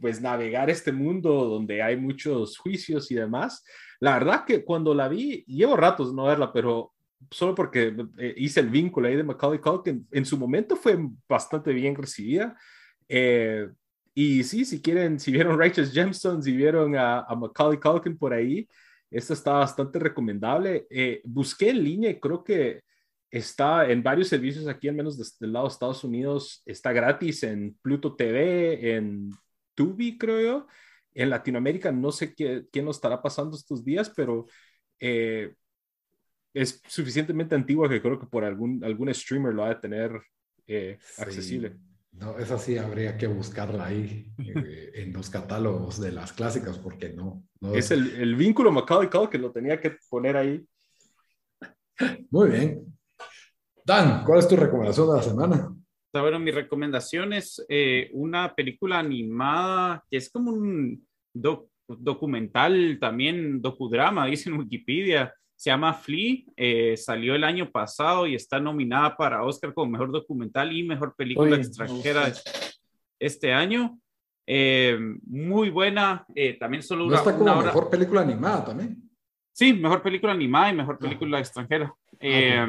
pues 0.00 0.20
navegar 0.20 0.70
este 0.70 0.92
mundo 0.92 1.46
donde 1.46 1.82
hay 1.82 1.96
muchos 1.96 2.58
juicios 2.58 3.10
y 3.10 3.14
demás. 3.14 3.64
La 4.00 4.14
verdad 4.14 4.44
que 4.44 4.64
cuando 4.64 4.94
la 4.94 5.08
vi, 5.08 5.44
llevo 5.46 5.76
ratos 5.76 6.12
no 6.12 6.24
verla, 6.24 6.52
pero 6.52 6.92
solo 7.30 7.54
porque 7.54 7.94
eh, 8.18 8.34
hice 8.36 8.60
el 8.60 8.68
vínculo 8.68 9.08
ahí 9.08 9.16
de 9.16 9.24
Macaulay 9.24 9.58
Culkin, 9.60 10.06
en 10.10 10.24
su 10.24 10.38
momento 10.38 10.76
fue 10.76 10.98
bastante 11.28 11.72
bien 11.72 11.94
recibida. 11.96 12.56
Eh, 13.08 13.68
y 14.14 14.44
sí, 14.44 14.64
si 14.64 14.80
quieren, 14.80 15.18
si 15.18 15.32
vieron 15.32 15.58
Righteous 15.58 15.92
Gemstones 15.92 16.46
y 16.46 16.56
vieron 16.56 16.96
a, 16.96 17.20
a, 17.20 17.34
Macaulay 17.34 17.78
Culkin 17.78 18.16
por 18.16 18.32
ahí, 18.32 18.68
esta 19.10 19.32
está 19.32 19.52
bastante 19.52 19.98
recomendable. 19.98 20.86
Eh, 20.90 21.20
busqué 21.24 21.70
en 21.70 21.82
línea 21.82 22.10
y 22.10 22.20
creo 22.20 22.44
que 22.44 22.82
está 23.30 23.90
en 23.90 24.02
varios 24.02 24.28
servicios 24.28 24.66
aquí, 24.66 24.88
al 24.88 24.94
menos 24.94 25.18
desde 25.18 25.46
el 25.46 25.52
lado 25.52 25.66
de 25.66 25.72
Estados 25.72 26.04
Unidos, 26.04 26.62
está 26.64 26.92
gratis 26.92 27.42
en 27.42 27.76
Pluto 27.82 28.16
TV, 28.16 28.96
en 28.96 29.30
Tubi, 29.74 30.16
creo 30.16 30.40
yo. 30.40 30.66
En 31.14 31.30
Latinoamérica 31.30 31.90
no 31.90 32.12
sé 32.12 32.34
qué, 32.34 32.66
quién 32.70 32.84
lo 32.84 32.90
estará 32.90 33.20
pasando 33.20 33.56
estos 33.56 33.84
días, 33.84 34.10
pero 34.14 34.46
eh, 35.00 35.54
es 36.54 36.80
suficientemente 36.86 37.54
antigua 37.54 37.88
que 37.88 38.00
creo 38.00 38.18
que 38.18 38.26
por 38.26 38.44
algún, 38.44 38.82
algún 38.84 39.12
streamer 39.12 39.52
lo 39.52 39.64
ha 39.64 39.70
de 39.70 39.80
tener 39.80 40.22
eh, 40.66 40.98
accesible. 41.18 41.76
No, 42.12 42.38
esa 42.38 42.58
sí 42.58 42.78
habría 42.78 43.16
que 43.16 43.26
buscarla 43.26 43.86
ahí 43.86 44.32
eh, 44.38 44.90
en 44.94 45.12
los 45.12 45.30
catálogos 45.30 46.00
de 46.00 46.12
las 46.12 46.32
clásicas, 46.32 46.78
porque 46.78 47.10
no. 47.10 47.44
es 47.74 47.90
el, 47.90 48.16
el 48.16 48.34
vínculo 48.34 48.72
Macaulay 48.72 49.08
que 49.30 49.38
lo 49.38 49.52
tenía 49.52 49.80
que 49.80 49.96
poner 50.08 50.36
ahí. 50.36 50.66
Muy 52.30 52.50
bien. 52.50 52.97
Dan, 53.88 54.22
¿cuál 54.22 54.40
es 54.40 54.46
tu 54.46 54.54
recomendación 54.54 55.08
de 55.08 55.16
la 55.16 55.22
semana? 55.22 55.74
Bueno, 56.12 56.38
mi 56.38 56.50
recomendación 56.50 57.32
es 57.32 57.64
eh, 57.70 58.10
una 58.12 58.54
película 58.54 58.98
animada 58.98 60.04
que 60.10 60.18
es 60.18 60.30
como 60.30 60.50
un 60.50 61.08
documental, 61.86 62.98
también 63.00 63.62
docudrama, 63.62 64.26
dice 64.26 64.50
en 64.50 64.58
Wikipedia. 64.58 65.34
Se 65.56 65.70
llama 65.70 65.94
Flea, 65.94 66.44
eh, 66.54 66.98
salió 66.98 67.34
el 67.34 67.44
año 67.44 67.70
pasado 67.70 68.26
y 68.26 68.34
está 68.34 68.60
nominada 68.60 69.16
para 69.16 69.42
Oscar 69.42 69.72
como 69.72 69.90
mejor 69.92 70.12
documental 70.12 70.70
y 70.70 70.82
mejor 70.82 71.14
película 71.16 71.56
extranjera 71.56 72.30
este 73.18 73.54
año. 73.54 73.98
Eh, 74.46 74.98
muy 75.24 75.70
buena, 75.70 76.26
también 76.60 76.82
solo 76.82 77.06
una, 77.06 77.16
está 77.16 77.36
como 77.36 77.62
mejor 77.62 77.88
película 77.88 78.20
animada 78.20 78.66
también. 78.66 79.02
Sí, 79.50 79.72
mejor 79.72 80.02
película 80.02 80.32
animada 80.32 80.70
y 80.70 80.76
mejor 80.76 80.96
ah. 80.96 81.02
película 81.02 81.38
extranjera. 81.38 81.92
Ah, 82.20 82.66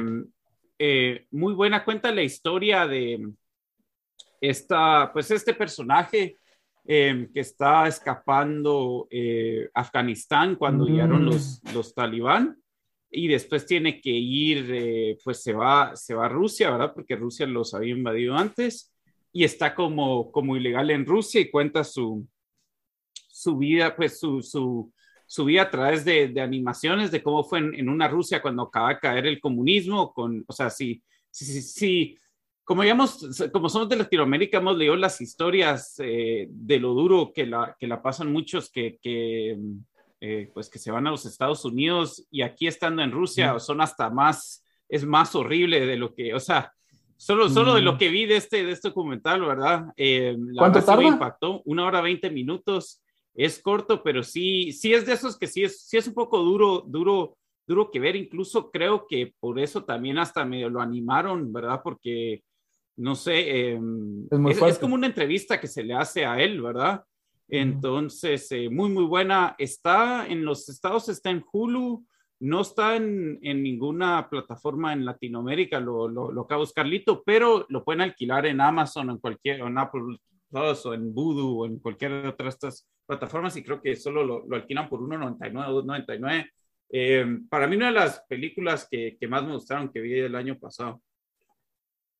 eh, 0.79 1.27
muy 1.31 1.53
buena 1.53 1.83
cuenta 1.83 2.09
la 2.11 2.23
historia 2.23 2.87
de 2.87 3.33
esta, 4.39 5.11
pues 5.11 5.29
este 5.29 5.53
personaje 5.53 6.37
em, 6.85 7.29
que 7.33 7.41
está 7.41 7.85
escapando 7.87 9.07
eh, 9.11 9.69
Afganistán 9.73 10.55
cuando 10.55 10.85
llegaron 10.85 11.25
los, 11.25 11.61
los 11.73 11.93
talibán 11.93 12.57
y 13.11 13.27
después 13.27 13.65
tiene 13.65 13.99
que 13.99 14.11
ir, 14.11 14.69
eh, 14.73 15.17
pues 15.21 15.43
se 15.43 15.51
va, 15.51 15.95
se 15.97 16.13
va 16.13 16.27
a 16.27 16.29
Rusia, 16.29 16.71
¿verdad? 16.71 16.93
Porque 16.93 17.17
Rusia 17.17 17.45
los 17.45 17.73
había 17.73 17.93
invadido 17.93 18.37
antes 18.37 18.93
y 19.33 19.43
está 19.43 19.75
como, 19.75 20.31
como 20.31 20.55
ilegal 20.55 20.91
en 20.91 21.05
Rusia 21.05 21.41
y 21.41 21.51
cuenta 21.51 21.83
su, 21.83 22.25
su 23.13 23.57
vida, 23.57 23.95
pues 23.95 24.17
su, 24.17 24.41
su, 24.41 24.93
subí 25.29 25.59
a 25.59 25.69
través 25.69 26.03
de, 26.03 26.33
animaciones 26.41 27.11
de 27.11 27.21
cómo 27.21 27.43
fue 27.43 27.59
en, 27.59 27.87
una 27.87 28.07
Rusia 28.07 28.41
cuando 28.41 28.63
acaba 28.63 28.89
de 28.89 28.99
caer 28.99 29.27
el 29.27 29.39
comunismo, 29.39 30.11
con, 30.11 30.43
o 30.47 30.51
sea, 30.51 30.71
sí, 30.71 31.03
sí, 31.29 31.61
sí, 31.61 32.17
como 32.63 32.81
digamos, 32.81 33.23
como 33.53 33.69
somos 33.69 33.89
de 33.89 33.97
Latinoamérica, 33.97 34.57
hemos 34.57 34.75
leído 34.75 34.95
las 34.95 35.21
historias 35.21 35.93
eh, 35.99 36.47
de 36.49 36.79
lo 36.79 36.95
duro 36.95 37.31
que 37.31 37.45
la, 37.45 37.75
que 37.77 37.85
la 37.85 38.01
pasan 38.01 38.31
muchos 38.31 38.71
que, 38.71 38.97
que 38.99 39.55
eh, 40.19 40.49
pues 40.51 40.67
que 40.67 40.79
se 40.79 40.89
van 40.89 41.05
a 41.05 41.11
los 41.11 41.27
Estados 41.27 41.63
Unidos 41.63 42.25
y 42.31 42.41
aquí 42.41 42.65
estando 42.65 43.03
en 43.03 43.11
Rusia 43.11 43.59
son 43.59 43.81
hasta 43.81 44.09
más, 44.09 44.65
es 44.87 45.05
más 45.05 45.35
horrible 45.35 45.85
de 45.85 45.95
lo 45.95 46.15
que, 46.15 46.33
o 46.33 46.39
sea, 46.39 46.73
Solo, 47.21 47.49
solo 47.49 47.73
de 47.75 47.81
lo 47.81 47.97
que 47.97 48.07
vi 48.07 48.25
de 48.25 48.37
este, 48.37 48.63
de 48.63 48.71
este 48.71 48.87
documental, 48.87 49.41
¿verdad? 49.41 49.87
Eh, 49.97 50.37
¿Cuánto 50.57 50.81
tarda? 50.81 51.01
Me 51.01 51.09
impactó, 51.09 51.61
una 51.65 51.85
hora 51.85 51.99
veinte 51.99 52.29
minutos 52.29 53.01
es 53.33 53.61
corto, 53.61 54.03
pero 54.03 54.23
sí, 54.23 54.71
sí 54.71 54.93
es 54.93 55.05
de 55.05 55.13
esos 55.13 55.37
que 55.37 55.47
sí 55.47 55.63
es, 55.63 55.81
sí 55.83 55.97
es 55.97 56.07
un 56.07 56.13
poco 56.13 56.39
duro, 56.39 56.83
duro, 56.85 57.37
duro 57.65 57.91
que 57.91 57.99
ver. 57.99 58.15
Incluso 58.15 58.71
creo 58.71 59.05
que 59.07 59.33
por 59.39 59.59
eso 59.59 59.83
también 59.83 60.17
hasta 60.17 60.45
medio 60.45 60.69
lo 60.69 60.81
animaron, 60.81 61.51
¿verdad? 61.53 61.81
Porque, 61.83 62.43
no 62.97 63.15
sé, 63.15 63.69
em, 63.71 64.27
es, 64.49 64.79
como 64.79 64.95
una 64.95 65.07
entrevista 65.07 65.59
que 65.59 65.67
se 65.67 65.83
le 65.83 65.93
hace 65.93 66.25
a 66.25 66.41
él, 66.41 66.61
¿verdad? 66.61 67.03
Entonces, 67.47 68.51
eh, 68.51 68.69
muy, 68.69 68.89
muy 68.89 69.05
buena. 69.05 69.55
Está 69.57 70.27
en 70.27 70.45
los 70.45 70.69
estados, 70.69 71.09
está 71.09 71.29
en 71.29 71.43
Hulu, 71.51 72.05
no 72.41 72.61
está 72.61 72.95
en, 72.95 73.39
en 73.41 73.63
ninguna 73.63 74.29
plataforma 74.29 74.93
en 74.93 75.03
Latinoamérica, 75.03 75.79
lo, 75.79 76.07
lo, 76.07 76.31
lo 76.31 76.41
acaba 76.41 76.63
Carlito, 76.73 77.23
pero 77.25 77.65
lo 77.69 77.83
pueden 77.83 78.01
alquilar 78.01 78.45
en 78.45 78.61
Amazon 78.61 79.09
en 79.09 79.17
cualquier, 79.17 79.59
en 79.61 79.77
Apple 79.77 80.17
o 80.51 80.93
en 80.93 81.13
Voodoo 81.13 81.59
o 81.59 81.65
en 81.65 81.79
cualquier 81.79 82.25
otra 82.25 82.45
de 82.45 82.49
estas 82.49 82.87
plataformas 83.09 83.57
y 83.57 83.63
creo 83.63 83.81
que 83.81 83.95
solo 83.95 84.23
lo, 84.23 84.55
alquilan 84.55 84.87
por 84.87 84.99
1.99 84.99 85.67
o 85.67 85.83
2.99. 85.83 86.51
Eh, 86.91 87.39
para 87.49 87.65
mí 87.65 87.75
una 87.75 87.87
de 87.87 87.93
las 87.93 88.21
películas 88.29 88.87
que, 88.89 89.17
que, 89.19 89.27
más 89.27 89.43
me 89.43 89.53
gustaron 89.53 89.91
que 89.91 89.99
vi 89.99 90.19
el 90.19 90.35
año 90.35 90.59
pasado. 90.59 91.01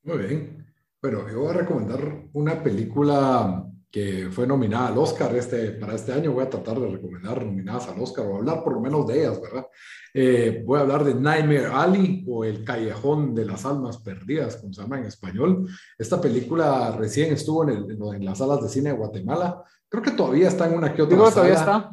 Muy 0.01 0.17
bien. 0.17 0.65
Bueno, 0.99 1.29
yo 1.29 1.41
voy 1.41 1.51
a 1.51 1.59
recomendar 1.59 2.23
una 2.33 2.63
película 2.63 3.65
que 3.91 4.29
fue 4.31 4.45
nominada 4.45 4.89
al 4.89 4.97
Oscar 4.97 5.35
este, 5.35 5.71
para 5.71 5.95
este 5.95 6.13
año. 6.13 6.31
Voy 6.31 6.43
a 6.43 6.49
tratar 6.49 6.79
de 6.79 6.87
recomendar 6.87 7.43
nominadas 7.43 7.87
al 7.87 7.99
Oscar 7.99 8.25
o 8.27 8.37
hablar 8.37 8.63
por 8.63 8.73
lo 8.73 8.81
menos 8.81 9.07
de 9.07 9.19
ellas, 9.19 9.41
¿verdad? 9.41 9.65
Eh, 10.13 10.63
voy 10.65 10.77
a 10.77 10.81
hablar 10.81 11.03
de 11.03 11.15
Nightmare 11.15 11.67
Alley 11.67 12.25
o 12.27 12.43
El 12.43 12.63
Callejón 12.63 13.33
de 13.33 13.45
las 13.45 13.65
Almas 13.65 13.97
Perdidas, 13.97 14.57
como 14.57 14.73
se 14.73 14.81
llama 14.81 14.99
en 14.99 15.05
español. 15.05 15.67
Esta 15.97 16.21
película 16.21 16.95
recién 16.97 17.33
estuvo 17.33 17.67
en, 17.67 17.89
en 17.89 18.25
las 18.25 18.37
salas 18.37 18.61
de 18.61 18.69
cine 18.69 18.91
de 18.91 18.97
Guatemala. 18.97 19.63
Creo 19.87 20.03
que 20.03 20.11
todavía 20.11 20.49
está 20.49 20.67
en 20.67 20.77
una 20.77 20.93
que 20.93 21.01
otra 21.01 21.17
Digo, 21.17 21.31
todavía 21.31 21.55
está. 21.55 21.91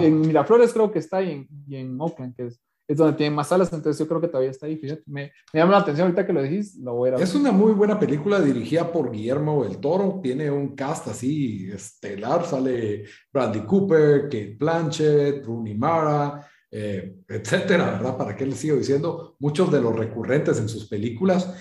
En 0.00 0.20
Miraflores 0.20 0.72
creo 0.72 0.90
que 0.90 0.98
está 0.98 1.22
y 1.22 1.30
en, 1.30 1.48
y 1.68 1.76
en 1.76 2.00
Oakland, 2.00 2.34
que 2.34 2.46
es 2.46 2.60
es 2.86 2.96
donde 2.96 3.16
tiene 3.16 3.34
más 3.34 3.48
salas, 3.48 3.72
entonces 3.72 3.98
yo 3.98 4.06
creo 4.06 4.20
que 4.20 4.28
todavía 4.28 4.50
está 4.50 4.66
ahí, 4.66 4.76
fíjate, 4.76 5.02
me, 5.06 5.32
me, 5.52 5.60
llama 5.60 5.72
la 5.72 5.78
atención 5.78 6.06
ahorita 6.06 6.26
que 6.26 6.32
lo 6.32 6.42
dijiste, 6.42 6.82
lo 6.82 6.94
voy 6.94 7.08
a 7.08 7.12
ver. 7.12 7.22
Es 7.22 7.34
una 7.34 7.50
muy 7.50 7.72
buena 7.72 7.98
película 7.98 8.40
dirigida 8.40 8.92
por 8.92 9.10
Guillermo 9.10 9.64
del 9.64 9.78
Toro, 9.78 10.20
tiene 10.22 10.50
un 10.50 10.74
cast 10.74 11.08
así 11.08 11.70
estelar, 11.72 12.44
sale 12.44 13.04
Bradley 13.32 13.64
Cooper, 13.64 14.24
Kate 14.24 14.56
Blanchett, 14.58 15.44
Rooney 15.44 15.74
Mara, 15.74 16.46
eh, 16.70 17.20
etcétera, 17.26 17.92
¿verdad? 17.92 18.16
¿Para 18.16 18.36
qué 18.36 18.44
les 18.44 18.58
sigo 18.58 18.76
diciendo? 18.76 19.36
Muchos 19.38 19.72
de 19.72 19.80
los 19.80 19.96
recurrentes 19.96 20.58
en 20.58 20.68
sus 20.68 20.86
películas. 20.86 21.54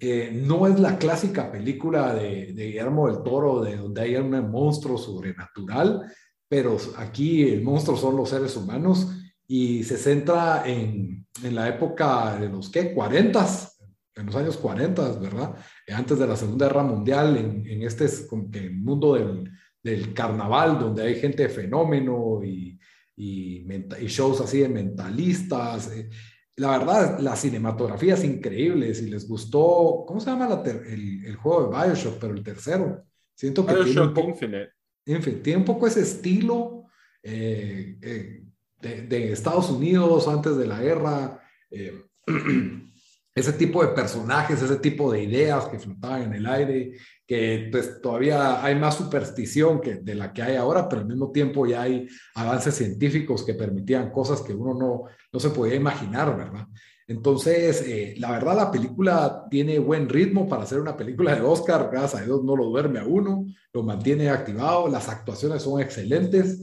Eh, 0.00 0.30
no 0.44 0.66
es 0.66 0.78
la 0.80 0.98
clásica 0.98 1.50
película 1.50 2.12
de, 2.12 2.52
de 2.52 2.66
Guillermo 2.66 3.06
del 3.06 3.22
Toro 3.22 3.62
de 3.62 3.76
donde 3.76 4.02
hay 4.02 4.16
un 4.16 4.50
monstruo 4.50 4.98
sobrenatural, 4.98 6.02
pero 6.48 6.76
aquí 6.96 7.48
el 7.48 7.62
monstruo 7.62 7.96
son 7.96 8.16
los 8.16 8.28
seres 8.28 8.56
humanos 8.56 9.08
y 9.48 9.84
se 9.84 9.96
centra 9.96 10.64
en, 10.66 11.26
en 11.42 11.54
la 11.54 11.68
época 11.68 12.36
de 12.38 12.48
los, 12.48 12.68
¿qué? 12.70 12.92
40, 12.92 13.46
en 14.16 14.26
los 14.26 14.36
años 14.36 14.56
40, 14.56 15.18
¿verdad? 15.18 15.54
Antes 15.92 16.18
de 16.18 16.26
la 16.26 16.36
Segunda 16.36 16.66
Guerra 16.66 16.82
Mundial, 16.82 17.36
en, 17.36 17.66
en 17.66 17.82
este 17.82 18.06
que 18.50 18.70
mundo 18.70 19.14
del, 19.14 19.50
del, 19.82 20.14
carnaval, 20.14 20.78
donde 20.78 21.02
hay 21.02 21.16
gente 21.16 21.44
de 21.44 21.48
fenómeno 21.48 22.42
y, 22.42 22.78
y, 23.14 23.66
y 24.00 24.06
shows 24.06 24.40
así 24.40 24.60
de 24.60 24.68
mentalistas. 24.68 25.92
Eh, 25.92 26.08
la 26.56 26.78
verdad, 26.78 27.20
la 27.20 27.36
cinematografía 27.36 28.14
es 28.14 28.24
increíble. 28.24 28.94
Si 28.94 29.10
les 29.10 29.28
gustó, 29.28 30.04
¿cómo 30.06 30.18
se 30.18 30.30
llama 30.30 30.62
el, 30.64 31.24
el, 31.26 31.36
juego 31.36 31.68
de 31.68 31.76
Bioshock? 31.76 32.18
Pero 32.18 32.34
el 32.34 32.42
tercero. 32.42 33.04
Siento 33.34 33.66
que 33.66 33.74
tiene 33.74 34.00
un 34.00 34.14
poco, 34.14 34.30
Infinite. 34.30 34.70
Infinite. 35.04 35.42
Tiene 35.42 35.58
un 35.58 35.64
poco 35.66 35.86
ese 35.86 36.00
estilo. 36.00 36.84
Eh, 37.22 37.98
eh, 38.00 38.45
de, 38.80 39.32
Estados 39.32 39.70
Unidos 39.70 40.28
antes 40.28 40.56
de 40.56 40.66
la 40.66 40.80
guerra, 40.80 41.40
eh, 41.70 42.04
ese 43.34 43.52
tipo 43.52 43.82
de 43.82 43.88
personajes, 43.92 44.62
ese 44.62 44.76
tipo 44.76 45.12
de 45.12 45.22
ideas 45.22 45.66
que 45.66 45.78
flotaban 45.78 46.22
en 46.22 46.34
el 46.34 46.46
aire, 46.46 46.92
que 47.26 47.68
pues 47.70 48.00
todavía 48.00 48.64
hay 48.64 48.74
más 48.76 48.96
superstición 48.96 49.80
que 49.80 49.96
de 49.96 50.14
la 50.14 50.32
que 50.32 50.42
hay 50.42 50.56
ahora, 50.56 50.88
pero 50.88 51.02
al 51.02 51.08
mismo 51.08 51.30
tiempo 51.30 51.66
ya 51.66 51.82
hay 51.82 52.08
avances 52.34 52.74
científicos 52.74 53.44
que 53.44 53.54
permitían 53.54 54.10
cosas 54.10 54.40
que 54.40 54.54
uno 54.54 54.72
no, 54.72 55.04
no 55.32 55.40
se 55.40 55.50
podía 55.50 55.74
imaginar, 55.74 56.34
¿verdad? 56.36 56.66
Entonces, 57.08 57.82
eh, 57.86 58.14
la 58.18 58.32
verdad, 58.32 58.56
la 58.56 58.70
película 58.70 59.46
tiene 59.48 59.78
buen 59.78 60.08
ritmo 60.08 60.48
para 60.48 60.66
ser 60.66 60.80
una 60.80 60.96
película 60.96 61.34
de 61.34 61.40
Oscar, 61.40 61.88
gracias 61.92 62.22
a 62.22 62.24
Dios 62.24 62.42
no 62.42 62.56
lo 62.56 62.64
duerme 62.64 62.98
a 62.98 63.04
uno, 63.04 63.46
lo 63.72 63.82
mantiene 63.84 64.28
activado, 64.28 64.88
las 64.88 65.08
actuaciones 65.08 65.62
son 65.62 65.80
excelentes. 65.80 66.62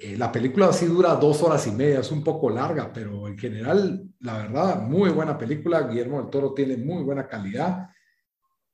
Eh, 0.00 0.16
la 0.16 0.30
película 0.30 0.68
así 0.68 0.86
dura 0.86 1.16
dos 1.16 1.42
horas 1.42 1.66
y 1.66 1.72
media, 1.72 1.98
es 1.98 2.12
un 2.12 2.22
poco 2.22 2.48
larga, 2.50 2.92
pero 2.92 3.26
en 3.26 3.36
general, 3.36 4.08
la 4.20 4.38
verdad, 4.38 4.80
muy 4.82 5.10
buena 5.10 5.36
película. 5.36 5.88
Guillermo 5.88 6.20
del 6.20 6.30
Toro 6.30 6.54
tiene 6.54 6.76
muy 6.76 7.02
buena 7.02 7.26
calidad. 7.26 7.88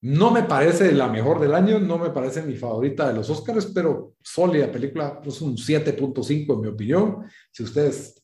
No 0.03 0.31
me 0.31 0.43
parece 0.43 0.93
la 0.93 1.09
mejor 1.09 1.41
del 1.41 1.55
año, 1.55 1.81
no 1.81 1.97
me 1.97 2.11
parece 2.11 2.43
mi 2.43 2.57
favorita 2.57 3.09
de 3.09 3.15
los 3.15 3.31
Oscars, 3.31 3.67
pero 3.75 4.17
sólida 4.21 4.71
película, 4.71 5.23
es 5.25 5.41
un 5.41 5.57
7.5 5.57 6.55
en 6.55 6.61
mi 6.61 6.69
opinión. 6.69 7.25
Si 7.51 7.63
ustedes 7.63 8.23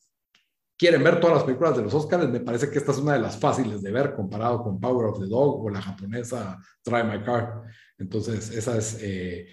quieren 0.76 1.02
ver 1.02 1.20
todas 1.20 1.36
las 1.36 1.44
películas 1.44 1.78
de 1.78 1.84
los 1.84 1.94
Oscars, 1.94 2.28
me 2.28 2.40
parece 2.40 2.70
que 2.70 2.76
esta 2.76 2.92
es 2.92 2.98
una 2.98 3.14
de 3.14 3.20
las 3.20 3.38
fáciles 3.38 3.80
de 3.80 3.92
ver 3.92 4.14
comparado 4.14 4.62
con 4.62 4.78
Power 4.78 5.06
of 5.06 5.20
the 5.20 5.26
Dog 5.26 5.64
o 5.64 5.70
la 5.70 5.80
japonesa 5.80 6.58
Drive 6.84 7.04
My 7.04 7.24
Car. 7.24 7.62
Entonces, 7.96 8.50
esa 8.50 8.76
es... 8.76 8.98
Eh, 9.00 9.46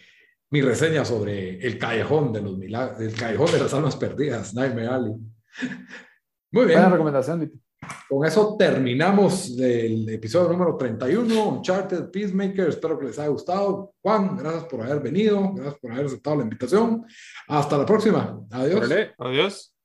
mi 0.49 0.61
reseña 0.61 1.03
sobre 1.03 1.59
el 1.59 1.77
callejón 1.77 2.31
de 2.31 2.41
los 2.41 2.57
milagros, 2.57 3.01
el 3.01 3.13
callejón 3.13 3.51
de 3.51 3.59
las 3.59 3.73
almas 3.73 3.95
perdidas, 3.95 4.53
Nightmare 4.53 4.87
Alley. 4.87 5.13
Muy 6.51 6.65
bien. 6.65 6.79
Buena 6.79 6.89
recomendación, 6.89 7.61
Con 8.07 8.25
eso 8.25 8.55
terminamos 8.57 9.57
el 9.59 10.07
episodio 10.09 10.49
número 10.49 10.77
31, 10.77 11.49
Uncharted 11.49 12.09
Peacemaker. 12.09 12.69
Espero 12.69 12.97
que 12.97 13.07
les 13.07 13.19
haya 13.19 13.27
gustado. 13.27 13.93
Juan, 14.01 14.37
gracias 14.37 14.63
por 14.65 14.81
haber 14.81 15.01
venido, 15.01 15.53
gracias 15.53 15.79
por 15.79 15.91
haber 15.91 16.05
aceptado 16.05 16.37
la 16.37 16.43
invitación. 16.43 17.05
Hasta 17.47 17.77
la 17.77 17.85
próxima. 17.85 18.41
Adiós. 18.51 18.91
Adiós. 19.19 19.75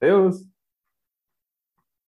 Adiós. 0.00 0.55